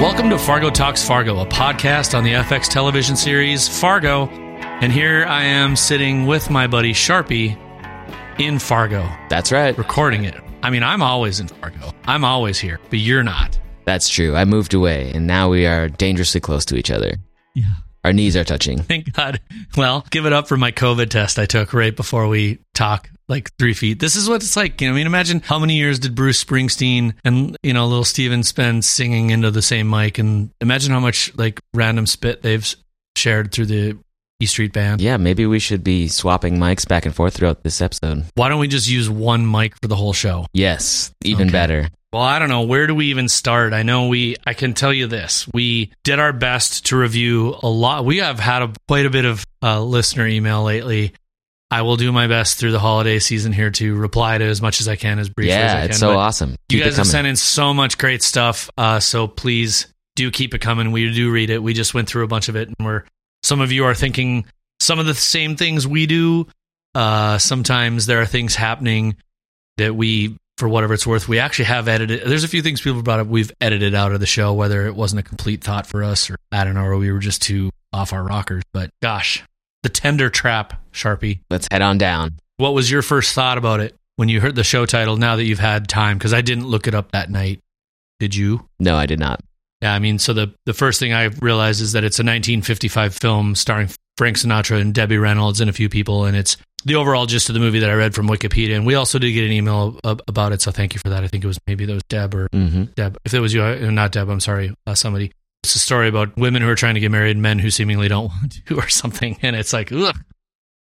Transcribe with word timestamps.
Welcome 0.00 0.30
to 0.30 0.38
Fargo 0.38 0.70
Talks 0.70 1.04
Fargo, 1.04 1.40
a 1.40 1.46
podcast 1.46 2.16
on 2.16 2.22
the 2.22 2.32
FX 2.34 2.68
television 2.68 3.16
series 3.16 3.66
Fargo. 3.68 4.28
And 4.28 4.92
here 4.92 5.24
I 5.26 5.42
am 5.42 5.74
sitting 5.74 6.26
with 6.26 6.50
my 6.50 6.68
buddy 6.68 6.92
Charpie 6.92 7.58
in 8.38 8.60
Fargo, 8.60 9.08
That's 9.28 9.50
right. 9.50 9.76
recording 9.76 10.24
it. 10.24 10.36
I 10.62 10.70
mean, 10.70 10.84
I'm 10.84 11.02
always 11.02 11.40
in 11.40 11.48
Fargo. 11.48 11.90
I'm 12.04 12.24
always 12.24 12.60
here, 12.60 12.78
but 12.90 13.00
you're 13.00 13.24
not. 13.24 13.58
That's 13.86 14.08
true. 14.08 14.36
I 14.36 14.44
moved 14.44 14.72
away, 14.72 15.10
and 15.12 15.26
now 15.26 15.48
we 15.48 15.66
are 15.66 15.88
dangerously 15.88 16.40
close 16.40 16.64
to 16.66 16.76
each 16.76 16.92
other. 16.92 17.14
Yeah. 17.54 17.64
Our 18.04 18.12
knees 18.12 18.36
are 18.36 18.44
touching. 18.44 18.78
Thank 18.82 19.12
God. 19.12 19.40
Well, 19.76 20.06
give 20.10 20.24
it 20.26 20.32
up 20.32 20.48
for 20.48 20.56
my 20.56 20.72
COVID 20.72 21.08
test 21.10 21.38
I 21.38 21.46
took 21.46 21.72
right 21.72 21.94
before 21.94 22.28
we 22.28 22.58
talk, 22.74 23.10
like 23.28 23.50
three 23.58 23.74
feet. 23.74 23.98
This 24.00 24.16
is 24.16 24.28
what 24.28 24.36
it's 24.42 24.56
like. 24.56 24.80
You 24.80 24.88
know, 24.88 24.94
I 24.94 24.96
mean, 24.96 25.06
imagine 25.06 25.40
how 25.40 25.58
many 25.58 25.74
years 25.76 25.98
did 25.98 26.14
Bruce 26.14 26.42
Springsteen 26.42 27.14
and, 27.24 27.56
you 27.62 27.72
know, 27.72 27.86
little 27.86 28.04
Steven 28.04 28.42
spend 28.44 28.84
singing 28.84 29.30
into 29.30 29.50
the 29.50 29.62
same 29.62 29.90
mic? 29.90 30.18
And 30.18 30.50
imagine 30.60 30.92
how 30.92 31.00
much, 31.00 31.36
like, 31.36 31.60
random 31.74 32.06
spit 32.06 32.42
they've 32.42 32.74
shared 33.16 33.50
through 33.52 33.66
the 33.66 33.98
E 34.40 34.46
Street 34.46 34.72
Band. 34.72 35.00
Yeah, 35.00 35.16
maybe 35.16 35.44
we 35.46 35.58
should 35.58 35.82
be 35.82 36.06
swapping 36.06 36.58
mics 36.58 36.86
back 36.86 37.04
and 37.04 37.12
forth 37.14 37.34
throughout 37.34 37.64
this 37.64 37.80
episode. 37.82 38.24
Why 38.36 38.48
don't 38.48 38.60
we 38.60 38.68
just 38.68 38.88
use 38.88 39.10
one 39.10 39.50
mic 39.50 39.74
for 39.82 39.88
the 39.88 39.96
whole 39.96 40.12
show? 40.12 40.46
Yes, 40.52 41.12
even 41.24 41.48
Okay. 41.48 41.52
better. 41.52 41.88
Well, 42.12 42.22
I 42.22 42.38
don't 42.38 42.48
know. 42.48 42.62
Where 42.62 42.86
do 42.86 42.94
we 42.94 43.06
even 43.06 43.28
start? 43.28 43.74
I 43.74 43.82
know 43.82 44.08
we, 44.08 44.36
I 44.46 44.54
can 44.54 44.72
tell 44.72 44.92
you 44.92 45.06
this. 45.06 45.46
We 45.52 45.92
did 46.04 46.18
our 46.18 46.32
best 46.32 46.86
to 46.86 46.96
review 46.96 47.54
a 47.62 47.68
lot. 47.68 48.06
We 48.06 48.18
have 48.18 48.40
had 48.40 48.62
a, 48.62 48.72
quite 48.86 49.04
a 49.04 49.10
bit 49.10 49.26
of 49.26 49.44
uh, 49.62 49.82
listener 49.82 50.26
email 50.26 50.62
lately. 50.62 51.12
I 51.70 51.82
will 51.82 51.98
do 51.98 52.10
my 52.10 52.26
best 52.26 52.58
through 52.58 52.72
the 52.72 52.78
holiday 52.78 53.18
season 53.18 53.52
here 53.52 53.70
to 53.72 53.94
reply 53.94 54.38
to 54.38 54.44
as 54.44 54.62
much 54.62 54.80
as 54.80 54.88
I 54.88 54.96
can, 54.96 55.18
as 55.18 55.28
briefly 55.28 55.52
as 55.52 55.70
I 55.70 55.74
yeah, 55.74 55.80
can. 55.82 55.90
it's 55.90 55.98
so 55.98 56.08
But 56.08 56.16
awesome. 56.16 56.56
You 56.70 56.82
guys 56.82 56.96
have 56.96 57.06
sent 57.06 57.26
in 57.26 57.36
so 57.36 57.74
much 57.74 57.98
great 57.98 58.22
stuff. 58.22 58.70
Uh, 58.78 59.00
so 59.00 59.28
please 59.28 59.86
do 60.16 60.30
keep 60.30 60.54
it 60.54 60.60
coming. 60.60 60.92
We 60.92 61.12
do 61.12 61.30
read 61.30 61.50
it. 61.50 61.62
We 61.62 61.74
just 61.74 61.92
went 61.92 62.08
through 62.08 62.24
a 62.24 62.28
bunch 62.28 62.48
of 62.48 62.56
it, 62.56 62.68
and 62.68 62.86
we're 62.86 63.04
some 63.42 63.60
of 63.60 63.70
you 63.70 63.84
are 63.84 63.94
thinking 63.94 64.46
some 64.80 64.98
of 64.98 65.04
the 65.04 65.14
same 65.14 65.56
things 65.56 65.86
we 65.86 66.06
do. 66.06 66.46
Uh, 66.94 67.36
sometimes 67.36 68.06
there 68.06 68.22
are 68.22 68.26
things 68.26 68.54
happening 68.54 69.16
that 69.76 69.94
we, 69.94 70.38
for 70.58 70.68
whatever 70.68 70.92
it's 70.92 71.06
worth, 71.06 71.28
we 71.28 71.38
actually 71.38 71.66
have 71.66 71.86
edited. 71.86 72.22
There's 72.26 72.44
a 72.44 72.48
few 72.48 72.62
things 72.62 72.80
people 72.80 73.02
brought 73.02 73.20
up 73.20 73.28
we've 73.28 73.52
edited 73.60 73.94
out 73.94 74.12
of 74.12 74.20
the 74.20 74.26
show, 74.26 74.52
whether 74.52 74.86
it 74.86 74.96
wasn't 74.96 75.20
a 75.20 75.22
complete 75.22 75.62
thought 75.62 75.86
for 75.86 76.02
us 76.02 76.28
or 76.28 76.36
I 76.50 76.64
don't 76.64 76.74
know, 76.74 76.84
or 76.84 76.96
we 76.98 77.12
were 77.12 77.20
just 77.20 77.42
too 77.42 77.70
off 77.92 78.12
our 78.12 78.24
rockers. 78.24 78.64
But 78.72 78.90
gosh, 79.00 79.44
the 79.82 79.88
tender 79.88 80.28
trap, 80.28 80.82
Charpie. 80.92 81.40
Let's 81.48 81.68
head 81.70 81.82
on 81.82 81.96
down. 81.96 82.34
What 82.56 82.74
was 82.74 82.90
your 82.90 83.02
first 83.02 83.34
thought 83.34 83.56
about 83.56 83.80
it 83.80 83.94
when 84.16 84.28
you 84.28 84.40
heard 84.40 84.56
the 84.56 84.64
show 84.64 84.84
title? 84.84 85.16
Now 85.16 85.36
that 85.36 85.44
you've 85.44 85.60
had 85.60 85.88
time, 85.88 86.18
because 86.18 86.34
I 86.34 86.40
didn't 86.40 86.66
look 86.66 86.88
it 86.88 86.94
up 86.94 87.12
that 87.12 87.30
night. 87.30 87.60
Did 88.18 88.34
you? 88.34 88.68
No, 88.80 88.96
I 88.96 89.06
did 89.06 89.20
not. 89.20 89.40
Yeah, 89.80 89.94
I 89.94 90.00
mean, 90.00 90.18
so 90.18 90.32
the 90.32 90.52
the 90.66 90.74
first 90.74 90.98
thing 90.98 91.12
I 91.12 91.24
realized 91.40 91.80
is 91.80 91.92
that 91.92 92.02
it's 92.02 92.18
a 92.18 92.22
1955 92.22 93.14
film 93.14 93.54
starring 93.54 93.88
Frank 94.16 94.36
Sinatra 94.36 94.80
and 94.80 94.92
Debbie 94.92 95.18
Reynolds 95.18 95.60
and 95.60 95.70
a 95.70 95.72
few 95.72 95.88
people, 95.88 96.24
and 96.24 96.36
it's 96.36 96.56
the 96.84 96.94
overall 96.94 97.26
gist 97.26 97.48
of 97.48 97.54
the 97.54 97.60
movie 97.60 97.80
that 97.80 97.90
I 97.90 97.94
read 97.94 98.14
from 98.14 98.28
Wikipedia. 98.28 98.76
And 98.76 98.86
we 98.86 98.94
also 98.94 99.18
did 99.18 99.32
get 99.32 99.44
an 99.44 99.52
email 99.52 99.98
ab- 100.04 100.22
about 100.28 100.52
it, 100.52 100.62
so 100.62 100.70
thank 100.70 100.94
you 100.94 101.00
for 101.00 101.08
that. 101.10 101.24
I 101.24 101.28
think 101.28 101.44
it 101.44 101.46
was 101.46 101.58
maybe 101.66 101.84
that 101.86 101.92
was 101.94 102.02
Deb 102.08 102.34
or 102.34 102.48
hmm 102.52 102.84
Deb. 102.94 103.18
If 103.24 103.34
it 103.34 103.40
was 103.40 103.52
you, 103.52 103.62
uh, 103.62 103.74
not 103.90 104.12
Deb, 104.12 104.28
I'm 104.28 104.40
sorry, 104.40 104.74
uh, 104.86 104.94
somebody. 104.94 105.32
It's 105.64 105.74
a 105.74 105.80
story 105.80 106.08
about 106.08 106.36
women 106.36 106.62
who 106.62 106.68
are 106.68 106.76
trying 106.76 106.94
to 106.94 107.00
get 107.00 107.10
married, 107.10 107.36
men 107.36 107.58
who 107.58 107.70
seemingly 107.70 108.08
don't 108.08 108.28
want 108.28 108.64
to, 108.66 108.76
or 108.76 108.88
something. 108.88 109.36
And 109.42 109.56
it's 109.56 109.72
like, 109.72 109.90
ugh, 109.92 110.16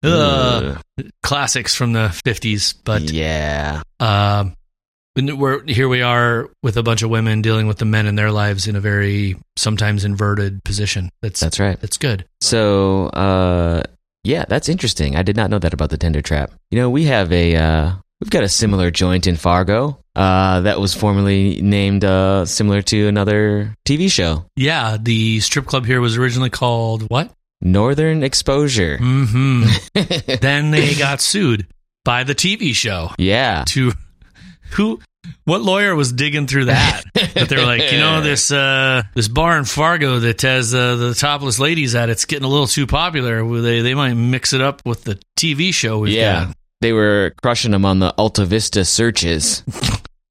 ugh, 0.04 0.78
classics 1.24 1.76
from 1.76 1.94
the 1.94 2.08
50s. 2.26 2.76
But 2.84 3.02
yeah, 3.12 3.82
um, 4.00 4.56
we're 5.16 5.64
here. 5.66 5.90
We 5.90 6.02
are 6.02 6.50
with 6.64 6.78
a 6.78 6.84
bunch 6.84 7.02
of 7.04 7.10
women 7.10 7.42
dealing 7.42 7.68
with 7.68 7.80
the 7.80 7.86
men 7.86 8.08
in 8.08 8.16
their 8.16 8.32
lives 8.32 8.66
in 8.68 8.76
a 8.78 8.80
very 8.80 9.36
sometimes 9.58 10.06
inverted 10.06 10.64
position. 10.64 11.10
That's 11.22 11.42
that's 11.42 11.60
right. 11.60 11.80
that's 11.80 11.98
good. 11.98 12.26
So, 12.40 13.08
uh, 13.08 13.84
yeah, 14.24 14.46
that's 14.48 14.70
interesting. 14.70 15.16
I 15.16 15.24
did 15.24 15.36
not 15.36 15.50
know 15.50 15.60
that 15.60 15.74
about 15.74 15.90
the 15.90 15.98
tender 15.98 16.22
trap. 16.22 16.52
You 16.70 16.80
know, 16.80 16.90
we 16.90 17.06
have 17.06 17.32
a 17.32 17.56
uh, 17.56 17.92
we've 18.20 18.30
got 18.30 18.44
a 18.44 18.50
similar 18.50 18.92
joint 18.92 19.28
in 19.28 19.36
Fargo 19.36 19.98
uh, 20.16 20.62
that 20.62 20.80
was 20.80 20.94
formerly 20.94 21.62
named 21.62 22.04
uh, 22.04 22.46
similar 22.46 22.82
to 22.84 23.08
another 23.08 23.76
TV 23.86 24.12
show, 24.12 24.46
Yeah, 24.56 24.98
the 25.00 25.40
strip 25.40 25.66
club 25.66 25.86
here 25.86 26.02
was 26.02 26.18
originally 26.18 26.50
called 26.50 27.04
what? 27.10 27.32
Northern 27.62 28.24
Exposure. 28.24 28.98
hmm 28.98 29.64
then 30.42 30.72
they 30.72 30.96
got 30.96 31.22
sued 31.22 31.68
by 32.04 32.24
the 32.24 32.34
TV 32.36 32.74
show 32.74 33.12
yeah, 33.18 33.64
to 33.68 33.92
who. 34.72 35.00
What 35.46 35.62
lawyer 35.62 35.96
was 35.96 36.12
digging 36.12 36.48
through 36.48 36.66
that? 36.66 37.04
But 37.14 37.50
they 37.50 37.56
were 37.56 37.66
like, 37.66 37.92
you 37.92 38.00
know, 38.00 38.22
this 38.22 38.52
uh, 38.52 39.04
this 39.16 39.28
bar 39.28 39.58
in 39.58 39.66
Fargo 39.66 40.20
that 40.20 40.42
has 40.42 40.74
uh, 40.74 40.96
the 40.96 41.14
topless 41.14 41.60
ladies 41.60 41.96
at 41.96 42.10
it's 42.10 42.26
getting 42.26 42.46
a 42.46 42.48
little 42.48 42.68
too 42.68 42.88
popular. 42.88 43.44
They 43.62 43.82
they 43.82 43.94
might 43.94 44.14
mix 44.14 44.54
it 44.54 44.62
up 44.62 44.82
with 44.86 45.04
the 45.04 45.20
TV 45.38 45.74
show. 45.74 46.00
We've 46.00 46.14
yeah. 46.14 46.46
got. 46.46 46.56
They 46.82 46.94
were 46.94 47.34
crushing 47.42 47.72
them 47.72 47.86
on 47.86 48.00
the 48.00 48.14
Alta 48.18 48.46
Vista 48.46 48.84
searches. 48.86 49.64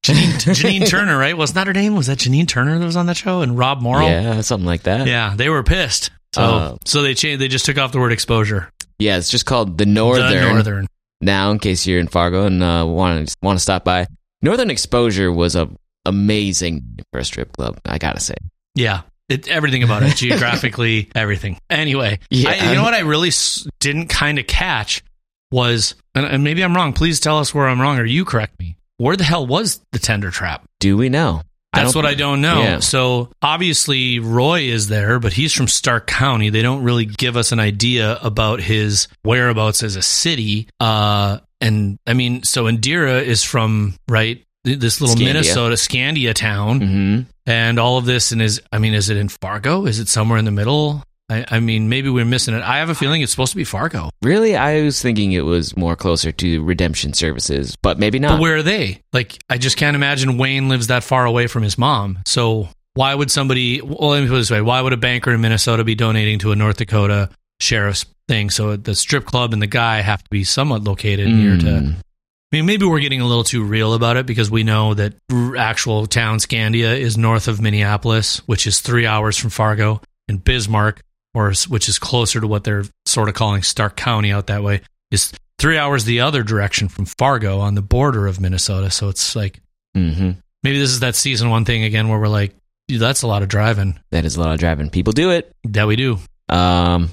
Janine, 0.03 0.33
Janine 0.33 0.87
Turner, 0.87 1.17
right? 1.17 1.37
Wasn't 1.37 1.55
that 1.55 1.67
her 1.67 1.73
name? 1.73 1.95
Was 1.95 2.07
that 2.07 2.17
Janine 2.17 2.47
Turner 2.47 2.79
that 2.79 2.85
was 2.85 2.95
on 2.95 3.05
that 3.05 3.17
show? 3.17 3.41
And 3.41 3.57
Rob 3.57 3.81
Morrow? 3.81 4.05
Yeah, 4.05 4.41
something 4.41 4.65
like 4.65 4.83
that. 4.83 5.07
Yeah, 5.07 5.35
they 5.35 5.47
were 5.47 5.63
pissed. 5.63 6.09
So, 6.33 6.41
Uh, 6.41 6.77
so 6.85 7.01
they 7.03 7.13
changed. 7.13 7.39
They 7.39 7.47
just 7.47 7.65
took 7.65 7.77
off 7.77 7.91
the 7.91 7.99
word 7.99 8.11
exposure. 8.11 8.69
Yeah, 8.97 9.17
it's 9.17 9.29
just 9.29 9.45
called 9.45 9.77
the 9.77 9.85
Northern. 9.85 10.31
The 10.31 10.41
Northern. 10.41 10.87
Now, 11.21 11.51
in 11.51 11.59
case 11.59 11.85
you're 11.85 11.99
in 11.99 12.07
Fargo 12.07 12.45
and 12.45 12.63
uh, 12.63 12.85
want 12.87 13.29
to 13.29 13.35
want 13.43 13.59
to 13.59 13.61
stop 13.61 13.83
by, 13.83 14.07
Northern 14.41 14.69
Exposure 14.69 15.31
was 15.31 15.55
a 15.55 15.69
amazing 16.05 16.99
for 17.11 17.19
a 17.19 17.25
strip 17.25 17.51
club. 17.53 17.79
I 17.85 17.97
gotta 17.97 18.19
say. 18.19 18.35
Yeah, 18.75 19.01
it, 19.29 19.47
everything 19.47 19.83
about 19.83 20.03
it, 20.03 20.15
geographically, 20.15 21.09
everything. 21.15 21.57
Anyway, 21.69 22.19
Yeah. 22.29 22.49
I, 22.51 22.69
you 22.69 22.75
know 22.75 22.83
what 22.83 22.93
I 22.93 22.99
really 22.99 23.29
s- 23.29 23.67
didn't 23.79 24.07
kind 24.07 24.39
of 24.39 24.47
catch 24.47 25.03
was, 25.51 25.95
and, 26.15 26.25
and 26.25 26.43
maybe 26.43 26.63
I'm 26.63 26.75
wrong. 26.75 26.93
Please 26.93 27.19
tell 27.19 27.37
us 27.39 27.53
where 27.53 27.67
I'm 27.67 27.81
wrong, 27.81 27.99
or 27.99 28.05
you 28.05 28.23
correct 28.25 28.59
me. 28.59 28.77
Where 28.97 29.15
the 29.17 29.23
hell 29.23 29.45
was 29.45 29.81
the 29.91 29.99
tender 29.99 30.31
trap? 30.31 30.63
Do 30.79 30.95
we 30.97 31.09
know? 31.09 31.41
That's 31.73 31.93
don't- 31.93 32.03
what 32.03 32.09
I 32.11 32.15
don't 32.15 32.41
know. 32.41 32.61
Yeah. 32.61 32.79
So 32.79 33.29
obviously 33.41 34.19
Roy 34.19 34.61
is 34.63 34.87
there, 34.89 35.19
but 35.19 35.33
he's 35.33 35.53
from 35.53 35.67
Stark 35.67 36.05
County. 36.07 36.49
They 36.49 36.61
don't 36.61 36.83
really 36.83 37.05
give 37.05 37.37
us 37.37 37.51
an 37.51 37.59
idea 37.59 38.17
about 38.21 38.59
his 38.61 39.07
whereabouts 39.23 39.81
as 39.83 39.95
a 39.95 40.01
city. 40.01 40.67
Uh, 40.79 41.39
and 41.61 41.97
I 42.07 42.13
mean, 42.13 42.43
so 42.43 42.65
Indira 42.65 43.23
is 43.23 43.43
from 43.43 43.93
right 44.09 44.43
this 44.63 45.01
little 45.01 45.15
Scandia. 45.15 45.25
Minnesota 45.25 45.75
Scandia 45.75 46.33
town, 46.33 46.79
Mhm. 46.79 47.25
and 47.45 47.79
all 47.79 47.97
of 47.97 48.05
this. 48.05 48.31
And 48.31 48.41
is 48.41 48.61
I 48.71 48.77
mean, 48.79 48.93
is 48.93 49.09
it 49.09 49.17
in 49.17 49.29
Fargo? 49.29 49.85
Is 49.85 49.99
it 49.99 50.07
somewhere 50.09 50.37
in 50.39 50.45
the 50.45 50.51
middle? 50.51 51.03
I, 51.29 51.45
I 51.49 51.59
mean, 51.61 51.87
maybe 51.87 52.09
we're 52.09 52.25
missing 52.25 52.53
it. 52.53 52.61
I 52.61 52.79
have 52.79 52.89
a 52.89 52.95
feeling 52.95 53.21
it's 53.21 53.31
supposed 53.31 53.53
to 53.53 53.57
be 53.57 53.63
Fargo, 53.63 54.09
Really, 54.21 54.57
I 54.57 54.81
was 54.81 55.01
thinking 55.01 55.31
it 55.31 55.45
was 55.45 55.77
more 55.77 55.95
closer 55.95 56.31
to 56.33 56.61
Redemption 56.61 57.13
Services, 57.13 57.77
but 57.81 57.97
maybe 57.97 58.19
not. 58.19 58.33
but 58.33 58.41
where 58.41 58.57
are 58.57 58.63
they? 58.63 58.99
Like, 59.13 59.41
I 59.49 59.57
just 59.57 59.77
can't 59.77 59.95
imagine 59.95 60.37
Wayne 60.37 60.67
lives 60.67 60.87
that 60.87 61.05
far 61.05 61.25
away 61.25 61.47
from 61.47 61.63
his 61.63 61.77
mom. 61.77 62.19
So 62.25 62.67
why 62.95 63.15
would 63.15 63.31
somebody? 63.31 63.79
Well, 63.81 64.09
let 64.09 64.21
me 64.23 64.27
put 64.27 64.35
it 64.35 64.39
this 64.39 64.51
way: 64.51 64.61
Why 64.61 64.81
would 64.81 64.91
a 64.93 64.97
banker 64.97 65.31
in 65.31 65.39
Minnesota 65.39 65.85
be 65.85 65.95
donating 65.95 66.39
to 66.39 66.51
a 66.51 66.55
North 66.57 66.75
Dakota 66.77 67.29
sheriff's 67.61 68.05
thing? 68.31 68.49
So 68.49 68.75
the 68.77 68.95
strip 68.95 69.25
club 69.25 69.51
and 69.53 69.61
the 69.61 69.67
guy 69.67 70.01
have 70.01 70.23
to 70.23 70.29
be 70.29 70.43
somewhat 70.43 70.83
located 70.83 71.27
near 71.27 71.57
to. 71.57 71.65
Mm. 71.65 71.95
I 71.97 72.55
mean, 72.57 72.65
maybe 72.65 72.85
we're 72.85 72.99
getting 72.99 73.21
a 73.21 73.25
little 73.27 73.43
too 73.43 73.63
real 73.63 73.93
about 73.93 74.17
it 74.17 74.25
because 74.25 74.49
we 74.51 74.63
know 74.63 74.93
that 74.93 75.13
actual 75.57 76.05
town 76.05 76.37
Scandia 76.39 76.97
is 76.99 77.17
north 77.17 77.47
of 77.47 77.61
Minneapolis, 77.61 78.39
which 78.47 78.67
is 78.67 78.79
three 78.81 79.05
hours 79.05 79.37
from 79.37 79.49
Fargo, 79.49 80.01
and 80.27 80.43
Bismarck, 80.43 81.01
or 81.33 81.53
which 81.69 81.87
is 81.89 81.97
closer 81.99 82.39
to 82.41 82.47
what 82.47 82.63
they're 82.63 82.83
sort 83.05 83.29
of 83.29 83.35
calling 83.35 83.63
Stark 83.63 83.95
County 83.95 84.31
out 84.31 84.47
that 84.47 84.63
way, 84.63 84.81
is 85.11 85.31
three 85.59 85.77
hours 85.77 86.03
the 86.05 86.19
other 86.21 86.43
direction 86.43 86.87
from 86.89 87.05
Fargo 87.05 87.59
on 87.59 87.75
the 87.75 87.81
border 87.81 88.27
of 88.27 88.39
Minnesota. 88.41 88.89
So 88.91 89.07
it's 89.09 89.35
like 89.35 89.59
Mhm. 89.95 90.37
maybe 90.63 90.79
this 90.79 90.91
is 90.91 90.99
that 91.01 91.15
season 91.15 91.49
one 91.49 91.63
thing 91.65 91.83
again 91.83 92.07
where 92.09 92.19
we're 92.19 92.27
like, 92.27 92.53
"Dude, 92.87 92.99
that's 92.99 93.21
a 93.21 93.27
lot 93.27 93.43
of 93.43 93.49
driving 93.49 93.97
That 94.11 94.25
is 94.25 94.35
a 94.35 94.39
lot 94.41 94.53
of 94.53 94.59
driving. 94.59 94.89
People 94.89 95.13
do 95.13 95.31
it. 95.31 95.51
that 95.65 95.87
we 95.87 95.95
do. 95.95 96.19
Um, 96.49 97.11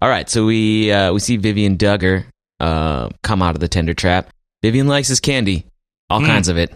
all 0.00 0.08
right, 0.08 0.28
so 0.28 0.44
we 0.46 0.90
uh, 0.92 1.12
we 1.12 1.20
see 1.20 1.36
Vivian 1.36 1.76
Duggar 1.76 2.24
uh, 2.60 3.08
come 3.22 3.42
out 3.42 3.54
of 3.54 3.60
the 3.60 3.68
tender 3.68 3.94
trap. 3.94 4.30
Vivian 4.62 4.86
likes 4.88 5.08
his 5.08 5.20
candy, 5.20 5.64
all 6.08 6.20
Mm. 6.20 6.26
kinds 6.26 6.48
of 6.48 6.56
it. 6.58 6.74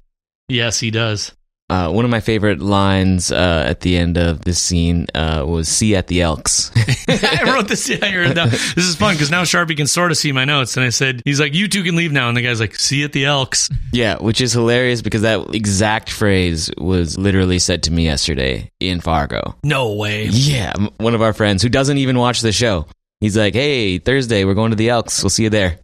Yes, 0.49 0.79
he 0.81 0.91
does. 0.91 1.33
Uh, 1.71 1.91
one 1.91 2.05
of 2.05 2.11
my 2.11 2.21
favorite 2.21 2.61
lines 2.61 3.33
uh, 3.33 3.65
at 3.67 3.81
the 3.81 3.97
end 3.97 4.19
of 4.19 4.43
this 4.45 4.61
scene 4.61 5.07
uh, 5.15 5.43
was 5.47 5.67
"See 5.67 5.97
at 5.97 6.07
the 6.09 6.21
Elks." 6.21 6.71
I 7.09 7.43
wrote 7.47 7.69
this. 7.69 7.89
Yeah, 7.89 8.33
down. 8.35 8.51
This 8.51 8.77
is 8.77 8.97
fun 8.97 9.15
because 9.15 9.31
now 9.31 9.45
Charpie 9.45 9.75
can 9.75 9.87
sort 9.87 10.11
of 10.11 10.19
see 10.19 10.31
my 10.33 10.45
notes. 10.45 10.77
And 10.77 10.85
I 10.85 10.91
said, 10.91 11.23
he's 11.25 11.41
like, 11.41 11.55
you 11.55 11.69
two 11.69 11.83
can 11.83 11.97
leave 11.97 12.13
now. 12.13 12.29
And 12.29 12.37
the 12.37 12.43
guy's 12.43 12.61
like, 12.61 12.75
see 12.77 13.03
at 13.05 13.13
the 13.13 13.25
Elks. 13.27 13.71
yeah, 13.93 14.17
which 14.19 14.41
is 14.43 14.53
hilarious 14.53 15.01
because 15.03 15.23
that 15.23 15.55
exact 15.55 16.11
phrase 16.11 16.71
was 16.79 17.17
literally 17.19 17.59
said 17.59 17.83
to 17.85 17.91
me 17.93 18.05
yesterday 18.05 18.71
in 18.81 19.01
Fargo. 19.01 19.55
No 19.65 19.95
way. 19.95 20.27
Yeah, 20.27 20.73
one 20.99 21.15
of 21.15 21.23
our 21.23 21.33
friends 21.33 21.63
who 21.63 21.69
doesn't 21.71 21.99
even 21.99 22.19
watch 22.19 22.41
the 22.43 22.53
show. 22.53 22.87
He's 23.25 23.39
like, 23.39 23.55
"Hey, 23.55 23.97
Thursday 23.97 24.45
we're 24.45 24.53
going 24.53 24.71
to 24.71 24.77
the 24.77 24.91
Elks. 24.91 25.23
We'll 25.23 25.31
see 25.31 25.45
you 25.45 25.51
there." 25.51 25.79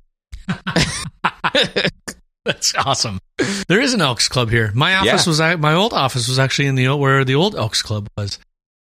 That's 2.45 2.75
awesome. 2.75 3.19
There 3.69 3.81
is 3.81 3.95
an 3.95 4.01
Elks 4.01 4.29
Club 4.29 4.51
here. 4.51 4.73
My 4.75 4.97
office 4.97 5.27
Yeah. 5.27 5.31
was 5.55 5.59
my 5.61 5.75
old 5.75 5.93
office 5.93 6.29
was 6.29 6.39
actually 6.39 6.69
in 6.69 6.75
the 6.75 6.89
old, 6.89 7.01
where 7.01 7.25
the 7.25 7.35
old 7.35 7.55
Elks 7.55 7.83
Club 7.83 8.09
was. 8.17 8.39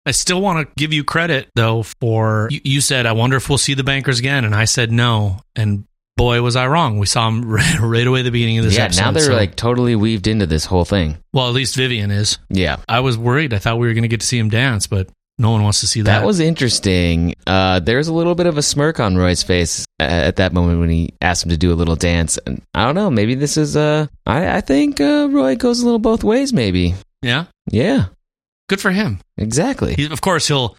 I 0.05 0.11
still 0.11 0.41
want 0.41 0.67
to 0.67 0.73
give 0.77 0.91
you 0.93 1.03
credit 1.03 1.47
though 1.55 1.83
for 1.83 2.47
you, 2.51 2.59
you 2.63 2.81
said 2.81 3.05
I 3.05 3.11
wonder 3.11 3.37
if 3.37 3.47
we'll 3.49 3.57
see 3.57 3.73
the 3.73 3.83
bankers 3.83 4.19
again, 4.19 4.45
and 4.45 4.55
I 4.55 4.65
said 4.65 4.91
no, 4.91 5.37
and 5.55 5.85
boy 6.17 6.41
was 6.41 6.55
I 6.55 6.67
wrong. 6.67 6.97
We 6.97 7.05
saw 7.05 7.25
them 7.29 7.43
right, 7.49 7.79
right 7.79 8.07
away 8.07 8.19
at 8.19 8.23
the 8.23 8.31
beginning 8.31 8.57
of 8.59 8.65
this 8.65 8.77
yeah, 8.77 8.85
episode. 8.85 9.01
now 9.01 9.11
they're 9.11 9.23
so- 9.23 9.33
like 9.33 9.55
totally 9.55 9.95
weaved 9.95 10.27
into 10.27 10.45
this 10.45 10.65
whole 10.65 10.85
thing. 10.85 11.17
well, 11.33 11.47
at 11.47 11.53
least 11.53 11.75
Vivian 11.75 12.09
is. 12.11 12.37
Yeah. 12.49 12.77
I 12.89 12.99
was 13.01 13.17
worried. 13.17 13.53
I 13.53 13.59
thought 13.59 13.79
we 13.79 13.87
were 13.87 13.93
going 13.93 14.03
to 14.03 14.07
get 14.09 14.21
to 14.21 14.25
see 14.27 14.39
him 14.39 14.49
dance, 14.49 14.87
but 14.87 15.07
no 15.37 15.51
one 15.51 15.63
wants 15.63 15.79
to 15.81 15.87
see 15.87 16.01
that. 16.01 16.19
That 16.19 16.25
was 16.25 16.39
interesting. 16.39 17.35
Uh, 17.47 17.79
there's 17.79 18.07
a 18.07 18.13
little 18.13 18.35
bit 18.35 18.45
of 18.45 18.57
a 18.57 18.61
smirk 18.61 18.99
on 18.99 19.15
Roy's 19.17 19.41
face 19.43 19.85
a- 19.99 20.03
at 20.03 20.35
that 20.35 20.53
moment 20.53 20.79
when 20.79 20.89
he 20.89 21.13
asked 21.21 21.43
him 21.43 21.49
to 21.49 21.57
do 21.57 21.71
a 21.71 21.75
little 21.75 21.95
dance. 21.95 22.37
And 22.45 22.61
I 22.75 22.85
don't 22.85 22.95
know. 22.95 23.09
Maybe 23.09 23.33
this 23.35 23.57
is. 23.57 23.75
Uh, 23.75 24.07
I, 24.25 24.57
I 24.57 24.61
think 24.61 25.01
uh, 25.01 25.27
Roy 25.31 25.55
goes 25.55 25.81
a 25.81 25.85
little 25.85 25.99
both 25.99 26.23
ways. 26.23 26.53
Maybe. 26.53 26.93
yeah, 27.21 27.45
Yeah. 27.71 28.05
good 28.69 28.79
for 28.81 28.91
him. 28.91 29.19
Exactly. 29.37 29.95
He, 29.95 30.05
of 30.11 30.21
course, 30.21 30.47
he'll 30.47 30.77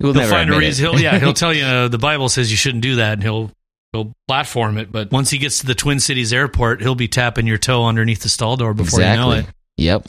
We'll 0.00 0.14
he'll 0.14 0.26
find 0.26 0.52
a 0.52 0.58
reason. 0.58 0.84
He'll, 0.84 1.00
yeah, 1.00 1.18
he'll 1.18 1.32
tell 1.34 1.54
you 1.54 1.64
uh, 1.64 1.88
the 1.88 1.98
Bible 1.98 2.28
says 2.28 2.50
you 2.50 2.56
shouldn't 2.56 2.82
do 2.82 2.96
that, 2.96 3.12
and 3.14 3.22
he'll 3.22 3.52
he'll 3.92 4.12
platform 4.26 4.76
it. 4.78 4.90
But 4.90 5.12
once 5.12 5.30
he 5.30 5.38
gets 5.38 5.60
to 5.60 5.66
the 5.66 5.76
Twin 5.76 6.00
Cities 6.00 6.32
airport, 6.32 6.80
he'll 6.82 6.96
be 6.96 7.06
tapping 7.08 7.46
your 7.46 7.58
toe 7.58 7.84
underneath 7.86 8.20
the 8.22 8.28
stall 8.28 8.56
door 8.56 8.74
before 8.74 8.98
you 9.00 9.06
know 9.06 9.30
it. 9.32 9.46
Yep. 9.76 10.06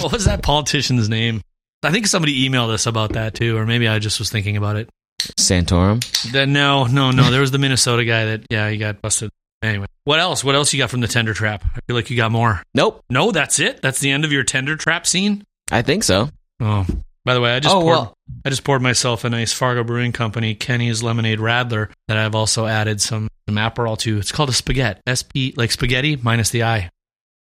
What 0.00 0.12
was 0.12 0.26
that 0.26 0.40
politician's 0.42 1.08
name? 1.08 1.40
I 1.82 1.90
think 1.92 2.06
somebody 2.06 2.48
emailed 2.48 2.70
us 2.70 2.86
about 2.86 3.12
that 3.14 3.34
too, 3.34 3.56
or 3.56 3.66
maybe 3.66 3.86
I 3.88 3.98
just 3.98 4.18
was 4.18 4.30
thinking 4.30 4.56
about 4.56 4.76
it. 4.76 4.88
Santorum. 5.38 6.02
Then 6.32 6.52
no, 6.52 6.84
no, 6.86 7.10
no. 7.10 7.30
There 7.30 7.40
was 7.40 7.50
the 7.50 7.58
Minnesota 7.58 8.04
guy 8.04 8.24
that 8.26 8.46
yeah, 8.50 8.68
he 8.70 8.78
got 8.78 9.00
busted. 9.02 9.30
Anyway, 9.62 9.86
what 10.04 10.20
else? 10.20 10.44
What 10.44 10.54
else 10.54 10.72
you 10.72 10.78
got 10.78 10.90
from 10.90 11.00
the 11.00 11.08
tender 11.08 11.34
trap? 11.34 11.64
I 11.74 11.80
feel 11.86 11.96
like 11.96 12.10
you 12.10 12.16
got 12.16 12.30
more. 12.30 12.62
Nope. 12.74 13.02
No, 13.10 13.32
that's 13.32 13.58
it. 13.58 13.80
That's 13.82 14.00
the 14.00 14.10
end 14.10 14.24
of 14.24 14.32
your 14.32 14.44
tender 14.44 14.76
trap 14.76 15.06
scene. 15.06 15.44
I 15.70 15.82
think 15.82 16.04
so. 16.04 16.28
Oh, 16.60 16.86
by 17.24 17.34
the 17.34 17.40
way, 17.40 17.54
I 17.56 17.60
just 17.60 17.74
Oh, 17.74 17.80
poured, 17.80 17.90
well. 17.96 18.14
I 18.44 18.50
just 18.50 18.64
poured 18.64 18.82
myself 18.82 19.24
a 19.24 19.30
nice 19.30 19.52
Fargo 19.52 19.82
Brewing 19.82 20.12
Company 20.12 20.54
Kenny's 20.54 21.02
Lemonade 21.02 21.38
Radler 21.38 21.90
that 22.08 22.16
I've 22.16 22.34
also 22.34 22.66
added 22.66 23.00
some 23.00 23.28
some 23.48 23.56
Aperol 23.56 23.98
to. 24.00 24.18
It's 24.18 24.32
called 24.32 24.48
a 24.50 24.52
spaghetti. 24.52 25.00
S 25.06 25.22
P 25.22 25.54
like 25.56 25.70
spaghetti 25.72 26.16
minus 26.16 26.50
the 26.50 26.62
I. 26.64 26.90